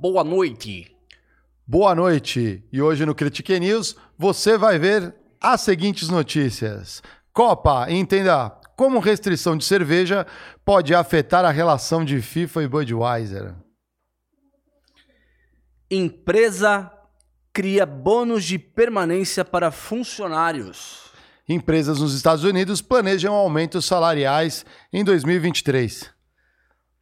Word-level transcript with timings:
Boa 0.00 0.24
noite. 0.24 0.96
Boa 1.66 1.94
noite. 1.94 2.64
E 2.72 2.80
hoje 2.80 3.04
no 3.04 3.14
Critique 3.14 3.60
News 3.60 3.94
você 4.16 4.56
vai 4.56 4.78
ver 4.78 5.14
as 5.38 5.60
seguintes 5.60 6.08
notícias. 6.08 7.02
Copa, 7.34 7.84
entenda 7.90 8.48
como 8.78 8.98
restrição 8.98 9.58
de 9.58 9.62
cerveja 9.62 10.26
pode 10.64 10.94
afetar 10.94 11.44
a 11.44 11.50
relação 11.50 12.02
de 12.02 12.22
FIFA 12.22 12.62
e 12.62 12.68
Budweiser. 12.68 13.54
Empresa 15.90 16.90
cria 17.52 17.84
bônus 17.84 18.46
de 18.46 18.58
permanência 18.58 19.44
para 19.44 19.70
funcionários. 19.70 21.10
Empresas 21.46 22.00
nos 22.00 22.14
Estados 22.14 22.44
Unidos 22.44 22.80
planejam 22.80 23.34
aumentos 23.34 23.84
salariais 23.84 24.64
em 24.90 25.04
2023. 25.04 26.19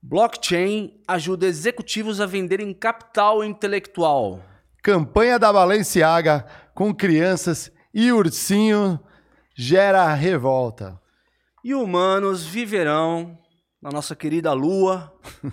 Blockchain 0.02 1.00
ajuda 1.06 1.46
executivos 1.46 2.20
a 2.20 2.26
venderem 2.26 2.72
capital 2.72 3.44
intelectual. 3.44 4.40
Campanha 4.82 5.38
da 5.38 5.52
Balenciaga 5.52 6.46
com 6.74 6.94
crianças 6.94 7.70
e 7.92 8.12
ursinho 8.12 9.00
gera 9.56 10.14
revolta. 10.14 11.00
E 11.64 11.74
humanos 11.74 12.46
viverão 12.46 13.36
na 13.82 13.90
nossa 13.90 14.14
querida 14.14 14.52
Lua 14.52 15.12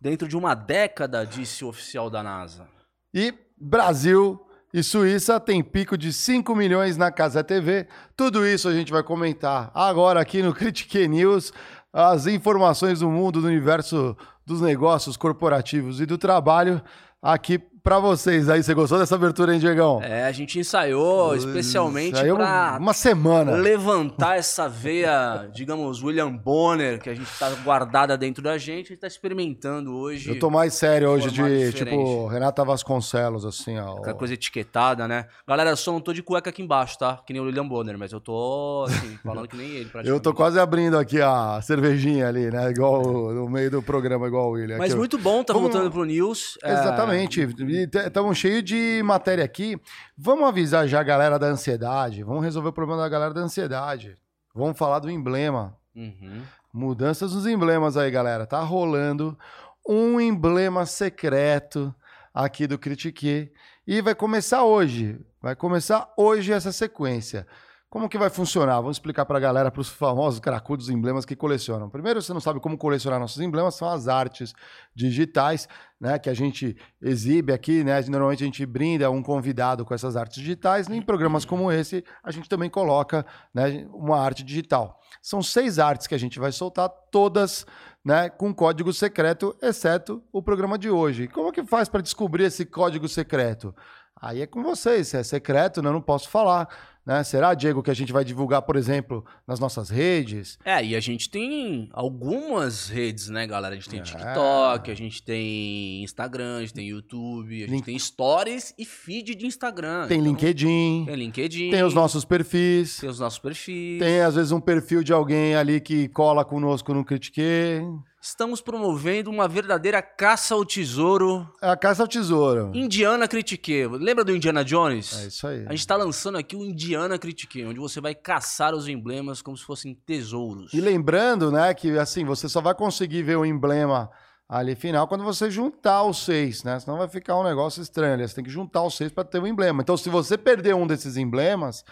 dentro 0.00 0.26
de 0.26 0.36
uma 0.36 0.54
década, 0.54 1.24
disse 1.24 1.64
o 1.64 1.68
oficial 1.68 2.08
da 2.08 2.22
NASA. 2.22 2.66
E 3.14 3.34
Brasil 3.60 4.40
e 4.72 4.82
Suíça 4.82 5.38
tem 5.38 5.62
pico 5.62 5.98
de 5.98 6.12
5 6.12 6.56
milhões 6.56 6.96
na 6.96 7.12
Casa 7.12 7.44
TV. 7.44 7.86
Tudo 8.16 8.46
isso 8.46 8.68
a 8.68 8.72
gente 8.72 8.90
vai 8.90 9.02
comentar 9.02 9.70
agora 9.74 10.20
aqui 10.20 10.42
no 10.42 10.54
Critique 10.54 11.06
News. 11.06 11.52
As 11.92 12.26
informações 12.26 13.00
do 13.00 13.10
mundo, 13.10 13.40
do 13.40 13.46
universo 13.46 14.16
dos 14.46 14.60
negócios 14.60 15.16
corporativos 15.16 16.00
e 16.00 16.06
do 16.06 16.16
trabalho 16.16 16.80
aqui 17.20 17.58
para 17.82 17.98
vocês 17.98 18.48
aí. 18.48 18.62
Você 18.62 18.74
gostou 18.74 18.98
dessa 18.98 19.14
abertura, 19.14 19.52
hein, 19.54 19.60
Diegão? 19.60 20.00
É, 20.02 20.24
a 20.24 20.32
gente 20.32 20.58
ensaiou 20.58 21.34
especialmente 21.34 22.16
Saiu 22.16 22.36
para 22.36 22.76
uma 22.80 22.92
semana. 22.92 23.52
levantar 23.52 24.36
essa 24.38 24.68
veia, 24.68 25.48
digamos, 25.52 26.02
William 26.02 26.30
Bonner, 26.32 27.00
que 27.00 27.10
a 27.10 27.14
gente 27.14 27.28
tá 27.38 27.50
guardada 27.64 28.16
dentro 28.16 28.42
da 28.42 28.56
gente, 28.58 28.86
a 28.86 28.88
gente 28.90 29.00
tá 29.00 29.06
experimentando 29.06 29.94
hoje. 29.94 30.28
Eu 30.30 30.38
tô 30.38 30.50
mais 30.50 30.74
sério 30.74 31.08
hoje 31.10 31.30
de, 31.30 31.42
diferente. 31.70 31.76
tipo, 31.84 32.26
Renata 32.26 32.64
Vasconcelos, 32.64 33.44
assim, 33.44 33.78
ó. 33.78 33.98
Aquela 33.98 34.14
coisa 34.14 34.34
etiquetada, 34.34 35.06
né? 35.08 35.26
Galera, 35.46 35.74
só 35.76 35.92
não 35.92 36.00
tô 36.00 36.12
de 36.12 36.22
cueca 36.22 36.50
aqui 36.50 36.62
embaixo, 36.62 36.98
tá? 36.98 37.20
Que 37.26 37.32
nem 37.32 37.42
o 37.42 37.44
William 37.46 37.66
Bonner, 37.66 37.98
mas 37.98 38.12
eu 38.12 38.20
tô, 38.20 38.84
assim, 38.88 39.16
falando 39.24 39.48
que 39.48 39.56
nem 39.56 39.68
ele. 39.68 39.90
Eu 40.04 40.20
tô 40.20 40.32
quase 40.32 40.58
abrindo 40.58 40.96
aqui 40.98 41.20
a 41.20 41.60
cervejinha 41.62 42.28
ali, 42.28 42.50
né? 42.50 42.70
Igual 42.70 43.02
no 43.02 43.48
meio 43.48 43.70
do 43.70 43.82
programa, 43.82 44.26
igual 44.26 44.48
o 44.48 44.52
William. 44.52 44.78
Mas 44.78 44.92
Aqui, 44.92 44.98
muito 44.98 45.18
bom 45.18 45.42
tá 45.42 45.52
Vamos- 45.52 45.70
voltando 45.70 45.90
pro 45.90 46.04
News. 46.04 46.58
É, 46.62 46.72
Exatamente. 46.72 47.40
Estamos 47.72 48.36
cheios 48.36 48.62
de 48.62 49.02
matéria 49.02 49.44
aqui. 49.44 49.80
Vamos 50.16 50.46
avisar 50.46 50.86
já 50.86 51.00
a 51.00 51.04
galera 51.04 51.38
da 51.38 51.46
ansiedade. 51.46 52.22
Vamos 52.22 52.44
resolver 52.44 52.68
o 52.68 52.72
problema 52.72 53.02
da 53.02 53.08
galera 53.08 53.32
da 53.32 53.40
ansiedade. 53.40 54.18
Vamos 54.54 54.76
falar 54.76 54.98
do 54.98 55.10
emblema. 55.10 55.76
uhum. 55.96 56.42
Mudanças 56.72 57.34
nos 57.34 57.46
emblemas 57.46 57.96
aí, 57.96 58.10
galera. 58.10 58.46
Tá 58.46 58.60
rolando 58.60 59.38
um 59.86 60.20
emblema 60.20 60.86
secreto 60.86 61.94
aqui 62.32 62.66
do 62.66 62.78
Critique. 62.78 63.52
E 63.86 64.00
vai 64.00 64.14
começar 64.14 64.64
hoje. 64.64 65.18
Vai 65.40 65.56
começar 65.56 66.12
hoje 66.16 66.52
essa 66.52 66.72
sequência. 66.72 67.46
Como 67.92 68.08
que 68.08 68.16
vai 68.16 68.30
funcionar? 68.30 68.76
Vamos 68.76 68.96
explicar 68.96 69.26
para 69.26 69.36
a 69.36 69.40
galera, 69.40 69.70
para 69.70 69.82
os 69.82 69.90
famosos 69.90 70.40
cracudos 70.40 70.88
emblemas 70.88 71.26
que 71.26 71.36
colecionam. 71.36 71.90
Primeiro, 71.90 72.22
você 72.22 72.32
não 72.32 72.40
sabe 72.40 72.58
como 72.58 72.78
colecionar 72.78 73.20
nossos 73.20 73.42
emblemas, 73.42 73.74
são 73.74 73.86
as 73.86 74.08
artes 74.08 74.54
digitais, 74.94 75.68
né, 76.00 76.18
que 76.18 76.30
a 76.30 76.32
gente 76.32 76.74
exibe 77.02 77.52
aqui, 77.52 77.84
né? 77.84 78.00
Normalmente 78.08 78.44
a 78.44 78.46
gente 78.46 78.64
brinda 78.64 79.10
um 79.10 79.22
convidado 79.22 79.84
com 79.84 79.92
essas 79.92 80.16
artes 80.16 80.40
digitais. 80.40 80.88
Em 80.88 81.02
programas 81.02 81.44
como 81.44 81.70
esse, 81.70 82.02
a 82.24 82.30
gente 82.30 82.48
também 82.48 82.70
coloca, 82.70 83.26
né, 83.52 83.86
uma 83.92 84.18
arte 84.18 84.42
digital. 84.42 84.98
São 85.20 85.42
seis 85.42 85.78
artes 85.78 86.06
que 86.06 86.14
a 86.14 86.18
gente 86.18 86.38
vai 86.40 86.50
soltar, 86.50 86.88
todas 87.10 87.66
né, 88.02 88.30
com 88.30 88.54
código 88.54 88.90
secreto, 88.90 89.54
exceto 89.60 90.24
o 90.32 90.42
programa 90.42 90.78
de 90.78 90.88
hoje. 90.88 91.28
Como 91.28 91.52
que 91.52 91.62
faz 91.62 91.90
para 91.90 92.00
descobrir 92.00 92.44
esse 92.44 92.64
código 92.64 93.06
secreto? 93.06 93.74
Aí 94.18 94.40
é 94.40 94.46
com 94.46 94.62
vocês, 94.62 95.08
se 95.08 95.16
é 95.18 95.22
secreto, 95.22 95.82
né, 95.82 95.90
eu 95.90 95.92
não 95.92 96.00
posso 96.00 96.30
falar. 96.30 96.68
Né? 97.04 97.24
Será, 97.24 97.52
Diego, 97.52 97.82
que 97.82 97.90
a 97.90 97.94
gente 97.94 98.12
vai 98.12 98.24
divulgar, 98.24 98.62
por 98.62 98.76
exemplo, 98.76 99.24
nas 99.44 99.58
nossas 99.58 99.90
redes? 99.90 100.56
É, 100.64 100.84
e 100.84 100.94
a 100.94 101.00
gente 101.00 101.28
tem 101.28 101.88
algumas 101.92 102.88
redes, 102.88 103.28
né, 103.28 103.44
galera? 103.44 103.74
A 103.74 103.76
gente 103.76 103.88
tem 103.88 103.98
É. 103.98 104.02
TikTok, 104.04 104.88
a 104.90 104.94
gente 104.94 105.20
tem 105.22 106.02
Instagram, 106.04 106.58
a 106.58 106.60
gente 106.60 106.74
tem 106.74 106.86
YouTube, 106.88 107.56
a 107.56 107.58
gente 107.66 107.70
Link- 107.70 107.84
tem 107.84 107.98
Stories 107.98 108.72
e 108.78 108.84
feed 108.84 109.34
de 109.34 109.46
Instagram. 109.46 110.06
Tem 110.06 110.18
Então, 110.20 110.30
LinkedIn, 110.30 111.04
Tem 111.06 111.16
LinkedIn. 111.16 111.70
tem 111.70 111.82
os 111.82 111.92
nossos 111.92 112.24
perfis, 112.24 112.98
Tem 112.98 113.08
os 113.10 113.18
nossos 113.18 113.38
perfis. 113.40 113.98
tem 113.98 114.20
às 114.20 114.36
vezes 114.36 114.52
um 114.52 114.60
perfil 114.60 115.02
de 115.02 115.12
alguém 115.12 115.56
ali 115.56 115.80
que 115.80 116.06
cola 116.08 116.44
conosco 116.44 116.94
no 116.94 117.04
Critique. 117.04 117.80
Estamos 118.24 118.60
promovendo 118.60 119.28
uma 119.28 119.48
verdadeira 119.48 120.00
caça 120.00 120.54
ao 120.54 120.64
tesouro 120.64 121.44
É 121.60 121.68
a 121.68 121.76
caça 121.76 122.02
ao 122.04 122.08
tesouro. 122.08 122.70
Indiana 122.72 123.26
Critique. 123.26 123.84
Lembra 123.88 124.22
do 124.22 124.32
Indiana 124.32 124.64
Jones? 124.64 125.24
É 125.24 125.26
isso 125.26 125.44
aí. 125.44 125.66
A 125.66 125.72
gente 125.72 125.84
tá 125.84 125.96
lançando 125.96 126.38
aqui 126.38 126.54
o 126.54 126.64
Indiana 126.64 127.18
Critique, 127.18 127.64
onde 127.64 127.80
você 127.80 128.00
vai 128.00 128.14
caçar 128.14 128.76
os 128.76 128.86
emblemas 128.86 129.42
como 129.42 129.56
se 129.56 129.64
fossem 129.64 129.92
tesouros. 130.06 130.72
E 130.72 130.80
lembrando, 130.80 131.50
né, 131.50 131.74
que 131.74 131.98
assim, 131.98 132.24
você 132.24 132.48
só 132.48 132.60
vai 132.60 132.76
conseguir 132.76 133.24
ver 133.24 133.34
o 133.34 133.44
emblema 133.44 134.08
ali 134.48 134.76
final 134.76 135.08
quando 135.08 135.24
você 135.24 135.50
juntar 135.50 136.04
os 136.04 136.24
seis, 136.24 136.62
né? 136.62 136.78
Senão 136.78 136.98
vai 136.98 137.08
ficar 137.08 137.36
um 137.36 137.42
negócio 137.42 137.82
estranho. 137.82 138.28
Você 138.28 138.36
tem 138.36 138.44
que 138.44 138.50
juntar 138.50 138.84
os 138.84 138.96
seis 138.96 139.10
para 139.10 139.24
ter 139.24 139.40
o 139.40 139.48
emblema. 139.48 139.82
Então, 139.82 139.96
se 139.96 140.08
você 140.08 140.38
perder 140.38 140.76
um 140.76 140.86
desses 140.86 141.16
emblemas, 141.16 141.84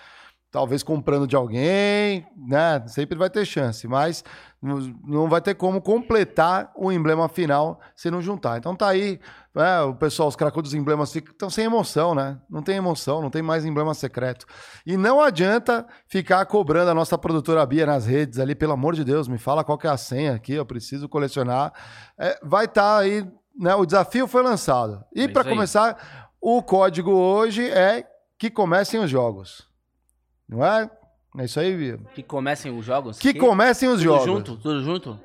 talvez 0.50 0.82
comprando 0.82 1.26
de 1.26 1.36
alguém, 1.36 2.26
né? 2.36 2.82
Sempre 2.88 3.16
vai 3.16 3.30
ter 3.30 3.44
chance, 3.44 3.86
mas 3.86 4.24
não- 4.60 5.28
vai 5.28 5.40
ter 5.40 5.54
como 5.54 5.80
completar 5.80 6.70
o 6.76 6.90
emblema 6.90 7.28
final 7.28 7.80
se 7.94 8.10
não 8.10 8.20
juntar. 8.20 8.58
Então 8.58 8.74
tá 8.74 8.88
aí, 8.88 9.20
né, 9.54 9.80
o 9.82 9.94
pessoal, 9.94 10.28
os 10.28 10.36
cracudos 10.36 10.74
emblemas 10.74 11.14
estão 11.14 11.48
sem 11.48 11.64
emoção, 11.64 12.14
né? 12.14 12.38
Não 12.50 12.62
tem 12.62 12.76
emoção, 12.76 13.22
não 13.22 13.30
tem 13.30 13.42
mais 13.42 13.64
emblema 13.64 13.94
secreto. 13.94 14.44
E 14.84 14.96
não 14.96 15.20
adianta 15.20 15.86
ficar 16.08 16.44
cobrando 16.46 16.90
a 16.90 16.94
nossa 16.94 17.16
produtora 17.16 17.64
Bia 17.64 17.86
nas 17.86 18.04
redes 18.04 18.38
ali, 18.38 18.54
pelo 18.54 18.72
amor 18.72 18.94
de 18.94 19.04
Deus, 19.04 19.28
me 19.28 19.38
fala 19.38 19.62
qual 19.64 19.78
que 19.78 19.86
é 19.86 19.90
a 19.90 19.96
senha 19.96 20.34
aqui, 20.34 20.52
eu 20.54 20.66
preciso 20.66 21.08
colecionar. 21.08 21.72
É, 22.18 22.38
vai 22.42 22.64
estar 22.64 22.98
aí, 22.98 23.24
né? 23.58 23.74
O 23.76 23.86
desafio 23.86 24.26
foi 24.26 24.42
lançado. 24.42 25.02
E 25.14 25.22
É 25.24 25.28
para 25.28 25.44
começar, 25.44 26.28
o 26.40 26.60
código 26.62 27.12
hoje 27.12 27.70
é 27.70 28.04
que 28.36 28.50
comecem 28.50 28.98
os 29.00 29.08
jogos. 29.08 29.69
Não 30.50 30.64
é? 30.64 30.90
É 31.38 31.44
isso 31.44 31.60
aí, 31.60 31.76
Bia? 31.76 31.98
Que 32.12 32.22
comecem 32.24 32.76
os 32.76 32.84
jogos. 32.84 33.18
Que 33.18 33.32
comecem 33.32 33.88
os 33.88 33.94
tudo 33.98 34.02
jogos. 34.04 34.24
junto? 34.24 34.56
Tudo 34.56 34.82
junto? 34.82 35.20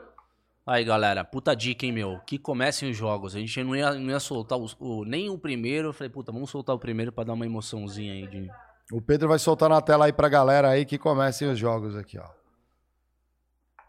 Aí, 0.68 0.84
galera, 0.86 1.24
puta 1.24 1.56
dica, 1.56 1.86
hein, 1.86 1.92
meu? 1.92 2.20
Que 2.26 2.38
comecem 2.38 2.90
os 2.92 2.96
jogos. 2.98 3.36
A 3.36 3.40
gente 3.40 3.64
não 3.64 3.76
ia, 3.76 3.94
não 3.96 4.10
ia 4.12 4.20
soltar 4.20 4.58
os- 4.58 4.76
o, 4.80 5.04
nem 5.04 5.30
o 5.30 5.38
primeiro. 5.38 5.90
Eu 5.90 5.94
falei, 5.94 6.10
puta, 6.10 6.32
vamos 6.32 6.50
soltar 6.52 6.76
o 6.76 6.80
primeiro 6.80 7.12
pra 7.12 7.24
dar 7.24 7.34
uma 7.34 7.46
emoçãozinha 7.46 8.14
aí 8.14 8.28
de. 8.28 8.50
O 8.92 9.02
Pedro 9.02 9.28
vai 9.28 9.40
soltar 9.40 9.68
na 9.70 9.82
tela 9.82 10.06
aí 10.06 10.14
pra 10.14 10.30
galera 10.30 10.70
aí 10.70 10.86
que 10.86 10.98
comecem 11.00 11.50
os 11.50 11.58
jogos 11.58 11.96
aqui, 11.96 12.20
ó. 12.20 12.28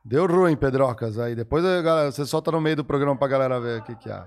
Deu 0.05 0.27
ruim, 0.27 0.57
Pedrocas, 0.57 1.19
aí. 1.19 1.35
Depois 1.35 1.63
galera, 1.65 2.11
você 2.13 2.25
solta 2.25 2.51
no 2.53 2.61
meio 2.61 2.77
do 2.77 2.85
programa 2.85 3.17
pra 3.19 3.29
galera 3.29 3.61
ver 3.61 3.81
o 3.81 3.85
que 3.85 3.95
que 3.97 4.11
é. 4.11 4.25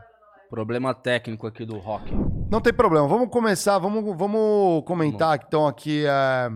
Problema 0.50 0.94
técnico 0.94 1.48
aqui 1.48 1.64
do 1.66 1.78
rock. 1.78 2.12
Não 2.52 2.60
tem 2.60 2.74
problema. 2.74 3.08
Vamos 3.08 3.30
começar, 3.30 3.78
vamos, 3.80 4.04
vamos 4.18 4.84
comentar 4.86 5.40
então 5.48 5.68
aqui 5.68 6.04
é, 6.06 6.50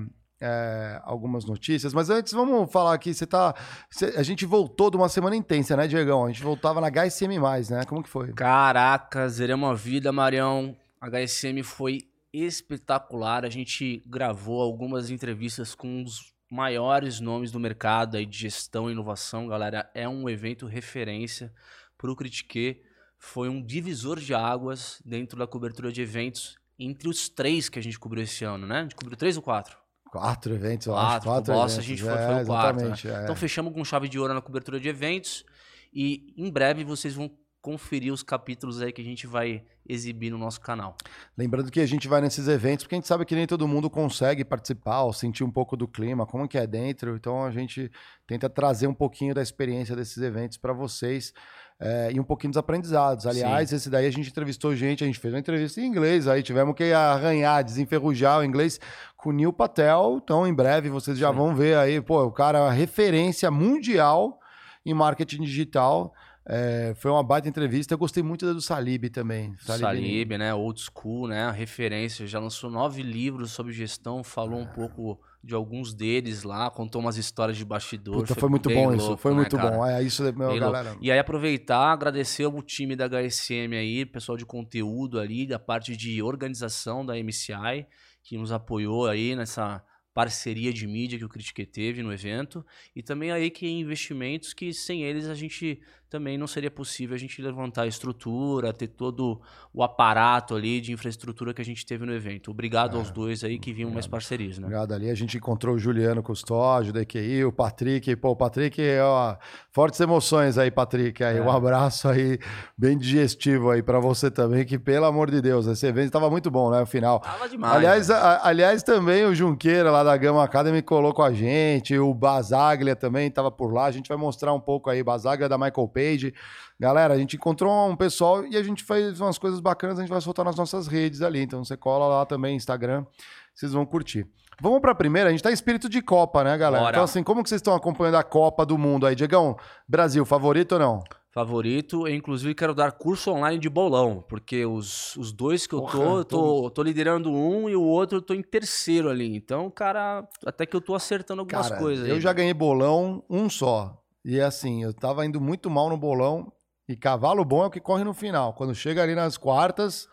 é, 0.45 0.99
algumas 1.05 1.45
notícias. 1.45 1.93
Mas 1.93 2.09
antes, 2.09 2.33
vamos 2.33 2.69
falar 2.69 2.93
aqui. 2.93 3.13
Você 3.13 3.25
tá. 3.25 3.55
você- 3.89 4.13
a 4.17 4.23
gente 4.23 4.45
voltou 4.45 4.91
de 4.91 4.97
uma 4.97 5.07
semana 5.07 5.35
intensa, 5.37 5.77
né, 5.77 5.87
Diegão? 5.87 6.25
A 6.25 6.27
gente 6.27 6.43
voltava 6.43 6.81
na 6.81 6.87
HSM, 6.87 7.39
né? 7.69 7.85
Como 7.87 8.03
que 8.03 8.09
foi? 8.09 8.33
Caraca, 8.33 9.27
zeramos 9.29 9.69
a 9.69 9.73
vida, 9.73 10.11
Marião. 10.11 10.75
HSM 11.01 11.63
foi 11.63 12.09
espetacular. 12.33 13.45
A 13.45 13.49
gente 13.49 14.03
gravou 14.05 14.61
algumas 14.61 15.09
entrevistas 15.09 15.73
com 15.73 16.03
os 16.03 16.33
maiores 16.51 17.21
nomes 17.21 17.51
do 17.51 17.59
mercado 17.59 18.17
aí 18.17 18.25
de 18.25 18.37
gestão 18.37 18.89
e 18.89 18.93
inovação, 18.93 19.47
galera. 19.47 19.89
É 19.93 20.09
um 20.09 20.27
evento 20.29 20.65
referência 20.67 21.53
pro 21.97 22.15
Critique. 22.15 22.81
Foi 23.17 23.47
um 23.47 23.63
divisor 23.63 24.19
de 24.19 24.33
águas 24.33 25.01
dentro 25.05 25.39
da 25.39 25.47
cobertura 25.47 25.89
de 25.89 26.01
eventos 26.01 26.57
entre 26.77 27.07
os 27.07 27.29
três 27.29 27.69
que 27.69 27.79
a 27.79 27.81
gente 27.81 27.97
cobriu 27.97 28.23
esse 28.23 28.43
ano, 28.43 28.67
né? 28.67 28.79
A 28.79 28.81
gente 28.83 28.95
cobriu 28.95 29.15
três 29.15 29.37
ou 29.37 29.43
quatro? 29.43 29.82
Quatro 30.13 30.53
eventos, 30.53 30.85
eu 30.85 30.95
acho. 30.95 31.07
Quatro, 31.07 31.29
Quatro 31.29 31.53
o 31.53 31.57
Bossa, 31.57 31.81
eventos. 31.81 31.85
a 31.85 31.89
gente 31.89 32.03
foi, 32.03 32.13
é, 32.13 32.27
foi 32.35 32.43
o 32.43 32.45
quarto, 32.45 32.83
né? 32.83 32.95
É. 33.05 33.23
Então 33.23 33.35
fechamos 33.35 33.73
com 33.73 33.83
chave 33.83 34.07
de 34.07 34.19
ouro 34.19 34.31
na 34.31 34.41
cobertura 34.41 34.79
de 34.79 34.87
eventos 34.87 35.43
e 35.91 36.31
em 36.37 36.51
breve 36.51 36.83
vocês 36.83 37.15
vão 37.15 37.31
conferir 37.63 38.11
os 38.11 38.21
capítulos 38.21 38.81
aí 38.81 38.91
que 38.91 39.01
a 39.01 39.05
gente 39.05 39.25
vai 39.25 39.63
exibir 39.87 40.29
no 40.29 40.37
nosso 40.37 40.59
canal. 40.59 40.97
Lembrando 41.37 41.71
que 41.71 41.79
a 41.79 41.85
gente 41.85 42.09
vai 42.09 42.19
nesses 42.19 42.49
eventos 42.49 42.83
porque 42.83 42.95
a 42.95 42.97
gente 42.97 43.07
sabe 43.07 43.25
que 43.25 43.33
nem 43.33 43.47
todo 43.47 43.65
mundo 43.65 43.89
consegue 43.89 44.43
participar 44.43 45.03
ou 45.03 45.13
sentir 45.13 45.45
um 45.45 45.49
pouco 45.49 45.77
do 45.77 45.87
clima, 45.87 46.25
como 46.25 46.45
que 46.45 46.57
é 46.57 46.67
dentro. 46.67 47.15
Então 47.15 47.41
a 47.41 47.51
gente 47.51 47.89
tenta 48.27 48.49
trazer 48.49 48.87
um 48.87 48.93
pouquinho 48.93 49.33
da 49.33 49.41
experiência 49.41 49.95
desses 49.95 50.17
eventos 50.17 50.57
para 50.57 50.73
vocês. 50.73 51.33
é, 51.79 52.11
e 52.13 52.19
um 52.19 52.23
pouquinho 52.23 52.51
dos 52.51 52.57
aprendizados. 52.57 53.25
Aliás, 53.25 53.69
Sim. 53.69 53.77
esse 53.77 53.89
daí 53.89 54.05
a 54.05 54.11
gente 54.11 54.29
entrevistou 54.29 54.75
gente, 54.75 55.03
a 55.03 55.07
gente 55.07 55.19
fez 55.19 55.33
uma 55.33 55.39
entrevista 55.39 55.79
em 55.79 55.85
inglês, 55.85 56.27
aí 56.27 56.43
tivemos 56.43 56.75
que 56.75 56.91
arranhar, 56.91 57.63
desenferrujar 57.63 58.39
o 58.39 58.43
inglês 58.43 58.79
com 59.15 59.29
o 59.29 59.33
Neil 59.33 59.53
Patel. 59.53 60.19
Então, 60.21 60.45
em 60.45 60.53
breve, 60.53 60.89
vocês 60.89 61.17
já 61.17 61.29
Sim. 61.29 61.35
vão 61.35 61.55
ver 61.55 61.77
aí, 61.77 62.01
pô, 62.01 62.23
o 62.23 62.31
cara 62.31 62.59
é 62.59 62.71
referência 62.71 63.49
mundial 63.49 64.39
em 64.85 64.93
marketing 64.93 65.43
digital. 65.43 66.13
É, 66.45 66.93
foi 66.95 67.09
uma 67.09 67.23
baita 67.23 67.47
entrevista. 67.47 67.93
Eu 67.93 67.97
gostei 67.97 68.21
muito 68.21 68.45
da 68.45 68.53
do 68.53 68.61
Salib 68.61 69.09
também. 69.09 69.55
Salib, 69.61 69.81
Salib 69.81 70.37
né? 70.37 70.53
Old 70.53 70.81
school, 70.81 71.27
né? 71.27 71.43
A 71.43 71.51
referência. 71.51 72.27
Já 72.27 72.39
lançou 72.39 72.69
nove 72.69 73.01
livros 73.01 73.51
sobre 73.51 73.71
gestão, 73.71 74.23
falou 74.23 74.59
é. 74.59 74.63
um 74.63 74.67
pouco 74.67 75.19
de 75.43 75.53
alguns 75.53 75.93
deles 75.93 76.43
lá, 76.43 76.71
contou 76.71 77.01
umas 77.01 77.17
histórias 77.17 77.57
de 77.57 77.65
bastidor. 77.65 78.21
Puta, 78.21 78.27
foi, 78.27 78.41
foi 78.41 78.49
muito 78.49 78.69
bom 78.69 78.87
louco, 78.87 78.95
isso, 78.95 79.17
foi 79.17 79.31
né, 79.31 79.37
muito 79.37 79.57
cara? 79.57 79.71
bom. 79.71 79.85
É 79.85 80.01
isso, 80.01 80.23
meu 80.33 80.57
galera. 80.57 80.95
E 81.01 81.11
aí 81.11 81.19
aproveitar, 81.19 81.91
agradecer 81.91 82.45
o 82.45 82.61
time 82.61 82.95
da 82.95 83.09
HSM 83.09 83.75
aí, 83.75 84.05
pessoal 84.05 84.37
de 84.37 84.45
conteúdo 84.45 85.19
ali, 85.19 85.45
da 85.45 85.59
parte 85.59 85.97
de 85.97 86.23
organização 86.23 87.05
da 87.05 87.15
MCI, 87.15 87.85
que 88.23 88.37
nos 88.37 88.53
apoiou 88.53 89.05
aí 89.05 89.35
nessa 89.35 89.83
parceria 90.13 90.71
de 90.71 90.87
mídia 90.87 91.17
que 91.17 91.25
o 91.25 91.29
Critique 91.29 91.65
teve 91.65 92.03
no 92.03 92.13
evento 92.13 92.65
e 92.95 93.01
também 93.01 93.31
aí 93.31 93.49
que 93.49 93.67
investimentos 93.67 94.53
que 94.53 94.71
sem 94.71 95.03
eles 95.03 95.27
a 95.27 95.33
gente 95.33 95.81
também 96.13 96.37
não 96.37 96.45
seria 96.45 96.69
possível 96.69 97.15
a 97.15 97.17
gente 97.17 97.41
levantar 97.41 97.81
a 97.81 97.87
estrutura, 97.87 98.71
ter 98.71 98.85
todo 98.85 99.41
o 99.73 99.81
aparato 99.81 100.53
ali 100.53 100.79
de 100.79 100.91
infraestrutura 100.91 101.55
que 101.55 101.61
a 101.61 101.65
gente 101.65 101.83
teve 101.83 102.05
no 102.05 102.13
evento. 102.13 102.51
Obrigado 102.51 102.95
é, 102.95 102.99
aos 102.99 103.09
dois 103.09 103.43
aí 103.43 103.57
que 103.57 103.73
vinham 103.73 103.89
mais 103.89 104.05
parcerias, 104.05 104.59
né? 104.59 104.67
Obrigado 104.67 104.93
ali. 104.93 105.09
A 105.09 105.15
gente 105.15 105.37
encontrou 105.37 105.73
o 105.73 105.79
Juliano 105.79 106.21
Custódio 106.21 106.93
da 106.93 107.01
EQI, 107.01 107.45
o 107.45 107.51
Patrick. 107.51 108.15
Pô, 108.15 108.29
o 108.29 108.35
Patrick, 108.35 108.79
ó, 109.01 109.35
fortes 109.71 109.99
emoções 109.99 110.55
aí, 110.55 110.69
Patrick. 110.69 111.23
Aí, 111.23 111.39
é. 111.39 111.41
Um 111.41 111.49
abraço 111.49 112.07
aí, 112.07 112.37
bem 112.77 112.95
digestivo 112.95 113.71
aí 113.71 113.81
para 113.81 113.99
você 113.99 114.29
também, 114.29 114.63
que 114.67 114.77
pelo 114.77 115.07
amor 115.07 115.31
de 115.31 115.41
Deus, 115.41 115.65
esse 115.65 115.87
evento 115.87 116.05
estava 116.05 116.29
muito 116.29 116.51
bom, 116.51 116.69
né? 116.69 116.79
O 116.79 116.85
final. 116.85 117.21
Tava 117.21 117.49
demais. 117.49 117.75
Aliás, 117.75 118.11
a, 118.11 118.47
aliás, 118.47 118.83
também 118.83 119.25
o 119.25 119.33
Junqueira 119.33 119.89
lá 119.89 120.03
da 120.03 120.15
Gama 120.15 120.43
Academy 120.43 120.83
colou 120.83 121.11
com 121.11 121.23
a 121.23 121.33
gente, 121.33 121.97
o 121.97 122.13
Basaglia 122.13 122.95
também 122.95 123.29
estava 123.29 123.49
por 123.49 123.73
lá. 123.73 123.85
A 123.85 123.91
gente 123.91 124.07
vai 124.07 124.17
mostrar 124.17 124.53
um 124.53 124.59
pouco 124.59 124.91
aí, 124.91 125.01
Basaglia 125.01 125.49
da 125.49 125.57
Michael 125.57 125.87
Page 125.87 126.02
page. 126.03 126.33
Galera, 126.79 127.13
a 127.13 127.17
gente 127.17 127.35
encontrou 127.35 127.89
um 127.89 127.95
pessoal 127.95 128.45
e 128.45 128.57
a 128.57 128.63
gente 128.63 128.83
faz 128.83 129.19
umas 129.21 129.37
coisas 129.37 129.59
bacanas, 129.59 129.97
a 129.97 130.01
gente 130.01 130.09
vai 130.09 130.21
soltar 130.21 130.43
nas 130.43 130.55
nossas 130.55 130.87
redes 130.87 131.21
ali. 131.21 131.41
Então 131.41 131.63
você 131.63 131.77
cola 131.77 132.07
lá 132.07 132.25
também, 132.25 132.55
Instagram, 132.55 133.05
vocês 133.53 133.71
vão 133.71 133.85
curtir. 133.85 134.27
Vamos 134.61 134.81
para 134.81 134.91
a 134.91 134.95
primeira, 134.95 135.29
a 135.29 135.31
gente 135.31 135.41
tá 135.41 135.49
em 135.49 135.53
espírito 135.53 135.89
de 135.89 136.01
Copa, 136.01 136.43
né, 136.43 136.57
galera? 136.57 136.83
Bora. 136.83 136.95
Então, 136.95 137.03
assim, 137.03 137.23
como 137.23 137.41
que 137.41 137.49
vocês 137.49 137.59
estão 137.59 137.75
acompanhando 137.75 138.15
a 138.15 138.23
Copa 138.23 138.65
do 138.65 138.77
Mundo 138.77 139.05
aí? 139.05 139.15
Diegão, 139.15 139.57
Brasil, 139.87 140.23
favorito 140.25 140.73
ou 140.73 140.79
não? 140.79 141.03
Favorito, 141.31 142.07
eu 142.07 142.13
inclusive 142.13 142.53
quero 142.53 142.75
dar 142.75 142.91
curso 142.91 143.31
online 143.31 143.57
de 143.57 143.67
bolão, 143.67 144.23
porque 144.29 144.63
os, 144.67 145.15
os 145.15 145.31
dois 145.31 145.65
que 145.65 145.73
eu 145.73 145.79
Porra, 145.79 145.93
tô, 145.93 146.17
eu 146.17 146.25
tô, 146.25 146.69
tô 146.69 146.83
liderando 146.83 147.31
um 147.31 147.67
e 147.67 147.75
o 147.75 147.81
outro 147.81 148.19
eu 148.19 148.21
tô 148.21 148.35
em 148.35 148.43
terceiro 148.43 149.09
ali. 149.09 149.35
Então, 149.35 149.67
cara, 149.71 150.27
até 150.45 150.63
que 150.67 150.75
eu 150.75 150.81
tô 150.81 150.93
acertando 150.93 151.41
algumas 151.41 151.69
cara, 151.69 151.81
coisas. 151.81 152.07
Eu 152.07 152.15
aí, 152.15 152.21
já 152.21 152.31
ganhei 152.31 152.53
bolão 152.53 153.23
um 153.27 153.49
só. 153.49 154.02
E 154.25 154.39
assim, 154.39 154.83
eu 154.83 154.93
tava 154.93 155.25
indo 155.25 155.41
muito 155.41 155.69
mal 155.69 155.89
no 155.89 155.97
bolão. 155.97 156.51
E 156.87 156.95
cavalo 156.95 157.43
bom 157.45 157.63
é 157.63 157.67
o 157.67 157.71
que 157.71 157.79
corre 157.79 158.03
no 158.03 158.13
final. 158.13 158.53
Quando 158.53 158.75
chega 158.75 159.01
ali 159.01 159.15
nas 159.15 159.37
quartas. 159.37 160.07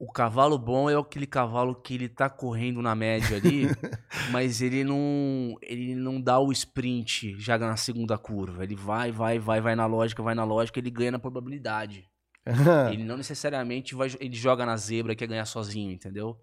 O 0.00 0.12
cavalo 0.12 0.56
bom 0.56 0.88
é 0.88 0.94
aquele 0.94 1.26
cavalo 1.26 1.74
que 1.74 1.94
ele 1.94 2.08
tá 2.08 2.30
correndo 2.30 2.80
na 2.80 2.94
média 2.94 3.36
ali, 3.36 3.66
mas 4.30 4.62
ele 4.62 4.84
não, 4.84 5.56
ele 5.60 5.92
não 5.96 6.20
dá 6.20 6.38
o 6.38 6.52
sprint 6.52 7.36
já 7.36 7.58
na 7.58 7.76
segunda 7.76 8.16
curva. 8.16 8.62
Ele 8.62 8.76
vai, 8.76 9.10
vai, 9.10 9.40
vai, 9.40 9.60
vai 9.60 9.74
na 9.74 9.86
lógica, 9.86 10.22
vai 10.22 10.36
na 10.36 10.44
lógica, 10.44 10.78
ele 10.78 10.90
ganha 10.90 11.10
na 11.10 11.18
probabilidade. 11.18 12.08
ele 12.92 13.02
não 13.02 13.16
necessariamente 13.16 13.96
vai, 13.96 14.08
ele 14.20 14.36
joga 14.36 14.64
na 14.64 14.76
zebra 14.76 15.16
que 15.16 15.24
é 15.24 15.26
ganhar 15.26 15.46
sozinho, 15.46 15.90
entendeu? 15.90 16.38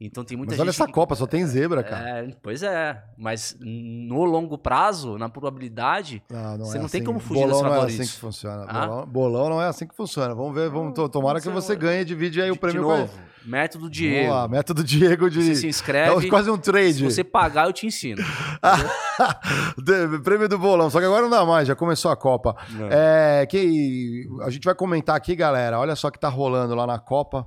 Então 0.00 0.24
tem 0.24 0.36
muita 0.36 0.50
mas 0.50 0.56
gente. 0.56 0.62
olha 0.62 0.70
essa 0.70 0.86
que... 0.86 0.92
Copa, 0.92 1.14
só 1.14 1.26
tem 1.26 1.46
zebra, 1.46 1.82
cara. 1.82 2.08
É, 2.08 2.36
pois 2.42 2.62
é. 2.62 3.00
Mas 3.16 3.56
no 3.60 4.24
longo 4.24 4.58
prazo, 4.58 5.16
na 5.16 5.28
probabilidade, 5.28 6.22
não, 6.28 6.58
não 6.58 6.64
você 6.66 6.76
é 6.76 6.78
não 6.80 6.86
assim. 6.86 6.98
tem 6.98 7.04
como 7.04 7.20
fugir 7.20 7.46
Bolão 7.46 7.62
não 7.62 7.74
é 7.74 7.84
assim 7.84 8.02
que 8.02 8.18
funciona. 8.18 8.66
Ah? 8.68 8.86
Bolão, 8.86 9.06
bolão, 9.06 9.48
não 9.50 9.62
é 9.62 9.68
assim 9.68 9.86
que 9.86 9.94
funciona. 9.94 10.34
Vamos 10.34 10.54
ver, 10.54 10.68
vamos, 10.70 10.92
tomara 11.10 11.40
que 11.40 11.48
você 11.48 11.76
ganhe, 11.76 12.04
divide 12.04 12.42
aí 12.42 12.50
o 12.50 12.56
prêmio. 12.56 12.82
De 12.82 12.88
novo, 12.88 13.12
método 13.44 13.88
Diego. 13.88 14.26
Vamos 14.26 14.42
lá, 14.42 14.48
método 14.48 14.82
Diego 14.82 15.30
de. 15.30 15.42
Você 15.42 15.54
se 15.54 15.68
inscreve. 15.68 16.26
É 16.26 16.28
quase 16.28 16.50
um 16.50 16.58
trade. 16.58 16.94
Se 16.94 17.04
você 17.04 17.22
pagar, 17.22 17.66
eu 17.66 17.72
te 17.72 17.86
ensino. 17.86 18.22
prêmio 20.24 20.48
do 20.48 20.58
bolão. 20.58 20.90
Só 20.90 20.98
que 20.98 21.06
agora 21.06 21.22
não 21.22 21.30
dá 21.30 21.44
mais, 21.44 21.68
já 21.68 21.76
começou 21.76 22.10
a 22.10 22.16
Copa. 22.16 22.56
É, 22.90 23.46
que 23.48 24.26
a 24.42 24.50
gente 24.50 24.64
vai 24.64 24.74
comentar 24.74 25.14
aqui, 25.14 25.36
galera. 25.36 25.78
Olha 25.78 25.94
só 25.94 26.10
que 26.10 26.18
tá 26.18 26.28
rolando 26.28 26.74
lá 26.74 26.88
na 26.88 26.98
Copa 26.98 27.46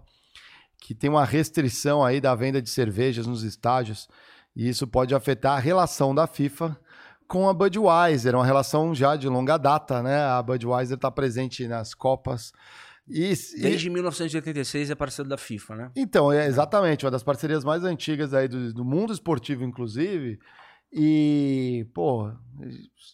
que 0.86 0.94
tem 0.94 1.10
uma 1.10 1.26
restrição 1.26 2.06
aí 2.06 2.22
da 2.22 2.36
venda 2.36 2.62
de 2.62 2.70
cervejas 2.70 3.26
nos 3.26 3.42
estádios 3.42 4.08
e 4.56 4.70
isso 4.70 4.86
pode 4.86 5.16
afetar 5.16 5.58
a 5.58 5.60
relação 5.60 6.14
da 6.14 6.28
FIFA 6.28 6.80
com 7.28 7.50
a 7.50 7.54
Budweiser, 7.56 8.36
uma 8.36 8.46
relação 8.46 8.94
já 8.94 9.16
de 9.16 9.28
longa 9.28 9.58
data, 9.58 10.04
né? 10.04 10.24
A 10.26 10.44
Budweiser 10.44 10.96
está 10.96 11.10
presente 11.10 11.68
nas 11.68 11.96
Copas. 11.96 12.54
E, 13.10 13.34
Desde 13.60 13.88
e... 13.88 13.90
1986 13.90 14.92
é 14.92 14.96
parceiro 14.96 15.28
da 15.28 15.38
FIFA, 15.38 15.76
né? 15.76 15.92
Então, 15.96 16.32
é 16.32 16.46
exatamente, 16.46 17.04
uma 17.04 17.10
das 17.10 17.24
parcerias 17.24 17.64
mais 17.64 17.84
antigas 17.84 18.32
aí 18.32 18.48
do, 18.48 18.72
do 18.72 18.86
mundo 18.86 19.12
esportivo, 19.12 19.64
inclusive. 19.64 20.40
E, 20.98 21.86
pô, 21.94 22.32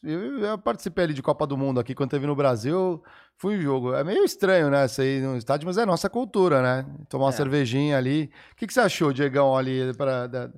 eu, 0.04 0.56
participei 0.60 1.06
ali 1.06 1.14
de 1.16 1.24
Copa 1.24 1.48
do 1.48 1.58
Mundo 1.58 1.80
aqui 1.80 1.96
quando 1.96 2.12
teve 2.12 2.28
no 2.28 2.36
Brasil. 2.36 3.04
Fui 3.36 3.58
um 3.58 3.62
jogo. 3.62 3.96
É 3.96 4.04
meio 4.04 4.24
estranho, 4.24 4.70
né? 4.70 4.86
Isso 4.86 5.02
aí 5.02 5.20
no 5.20 5.36
estádio, 5.36 5.66
mas 5.66 5.80
é 5.80 5.86
nossa 5.86 6.08
cultura, 6.08 6.62
né? 6.62 6.86
Tomar 7.10 7.26
uma 7.26 7.32
é. 7.32 7.36
cervejinha 7.36 7.98
ali. 7.98 8.30
O 8.52 8.56
que, 8.56 8.68
que 8.68 8.74
você 8.74 8.82
achou, 8.82 9.12
Diegão, 9.12 9.58
ali? 9.58 9.96
Pra, 9.96 10.28
da... 10.28 10.52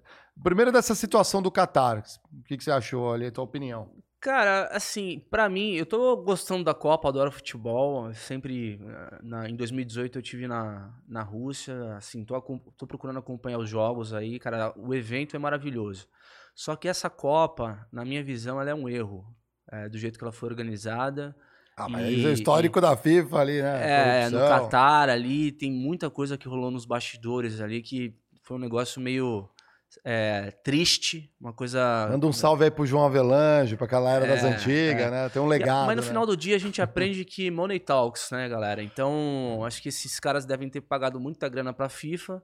Primeiro 0.43 0.69
dessa 0.69 0.93
situação 0.93 1.41
do 1.41 1.49
Qatar. 1.49 2.03
O 2.29 2.43
que, 2.43 2.57
que 2.57 2.63
você 2.63 2.71
achou 2.71 3.13
ali, 3.13 3.27
a 3.27 3.31
tua 3.31 3.45
opinião? 3.45 3.89
Cara, 4.19 4.67
assim, 4.73 5.21
para 5.29 5.47
mim, 5.47 5.75
eu 5.75 5.85
tô 5.85 6.17
gostando 6.17 6.65
da 6.65 6.73
Copa, 6.73 7.07
adoro 7.07 7.31
futebol. 7.31 8.13
Sempre, 8.13 8.81
na, 9.21 9.49
em 9.49 9.55
2018 9.55 10.17
eu 10.17 10.21
tive 10.21 10.45
na, 10.45 10.93
na 11.07 11.23
Rússia, 11.23 11.95
assim, 11.95 12.25
tô, 12.25 12.41
tô 12.77 12.85
procurando 12.85 13.19
acompanhar 13.19 13.59
os 13.59 13.69
jogos 13.69 14.13
aí, 14.13 14.37
cara. 14.39 14.73
O 14.77 14.93
evento 14.93 15.37
é 15.37 15.39
maravilhoso. 15.39 16.05
Só 16.55 16.75
que 16.75 16.88
essa 16.88 17.09
Copa, 17.09 17.88
na 17.91 18.05
minha 18.05 18.23
visão, 18.23 18.59
ela 18.61 18.69
é 18.69 18.75
um 18.75 18.88
erro. 18.88 19.25
É, 19.71 19.89
do 19.89 19.97
jeito 19.97 20.19
que 20.19 20.23
ela 20.23 20.33
foi 20.33 20.50
organizada. 20.50 21.35
Ah, 21.75 21.89
mas 21.89 22.07
e, 22.07 22.25
é 22.25 22.29
o 22.29 22.33
histórico 22.33 22.77
e, 22.77 22.81
da 22.81 22.95
FIFA 22.95 23.38
ali, 23.39 23.61
né? 23.61 24.25
É, 24.25 24.29
no 24.29 24.38
Qatar 24.38 25.09
ali, 25.09 25.51
tem 25.51 25.71
muita 25.71 26.09
coisa 26.09 26.37
que 26.37 26.47
rolou 26.47 26.69
nos 26.69 26.85
bastidores 26.85 27.59
ali 27.59 27.81
que 27.81 28.16
foi 28.44 28.57
um 28.57 28.59
negócio 28.59 29.01
meio 29.01 29.49
é, 30.04 30.51
triste, 30.63 31.31
uma 31.39 31.54
coisa. 31.54 32.07
Manda 32.11 32.28
um 32.28 32.33
salve 32.33 32.66
aí 32.66 32.71
pro 32.71 32.85
João 32.85 33.06
Avelange, 33.06 33.75
pra 33.75 33.85
aquela 33.85 34.11
era 34.11 34.25
é, 34.25 34.30
das 34.30 34.44
antigas, 34.44 35.01
é. 35.01 35.11
né? 35.11 35.30
Tem 35.30 35.42
um 35.42 35.47
legado. 35.47 35.87
Mas 35.87 35.95
no 35.95 36.01
né? 36.01 36.07
final 36.07 36.25
do 36.25 36.37
dia 36.37 36.56
a 36.56 36.59
gente 36.59 36.81
aprende 36.81 37.25
que 37.25 37.49
money 37.51 37.80
talks, 37.80 38.30
né, 38.31 38.47
galera? 38.47 38.81
Então, 38.81 39.61
acho 39.66 39.81
que 39.81 39.89
esses 39.89 40.19
caras 40.19 40.45
devem 40.45 40.69
ter 40.69 40.81
pagado 40.81 41.19
muita 41.19 41.47
grana 41.49 41.73
pra 41.73 41.89
FIFA. 41.89 42.42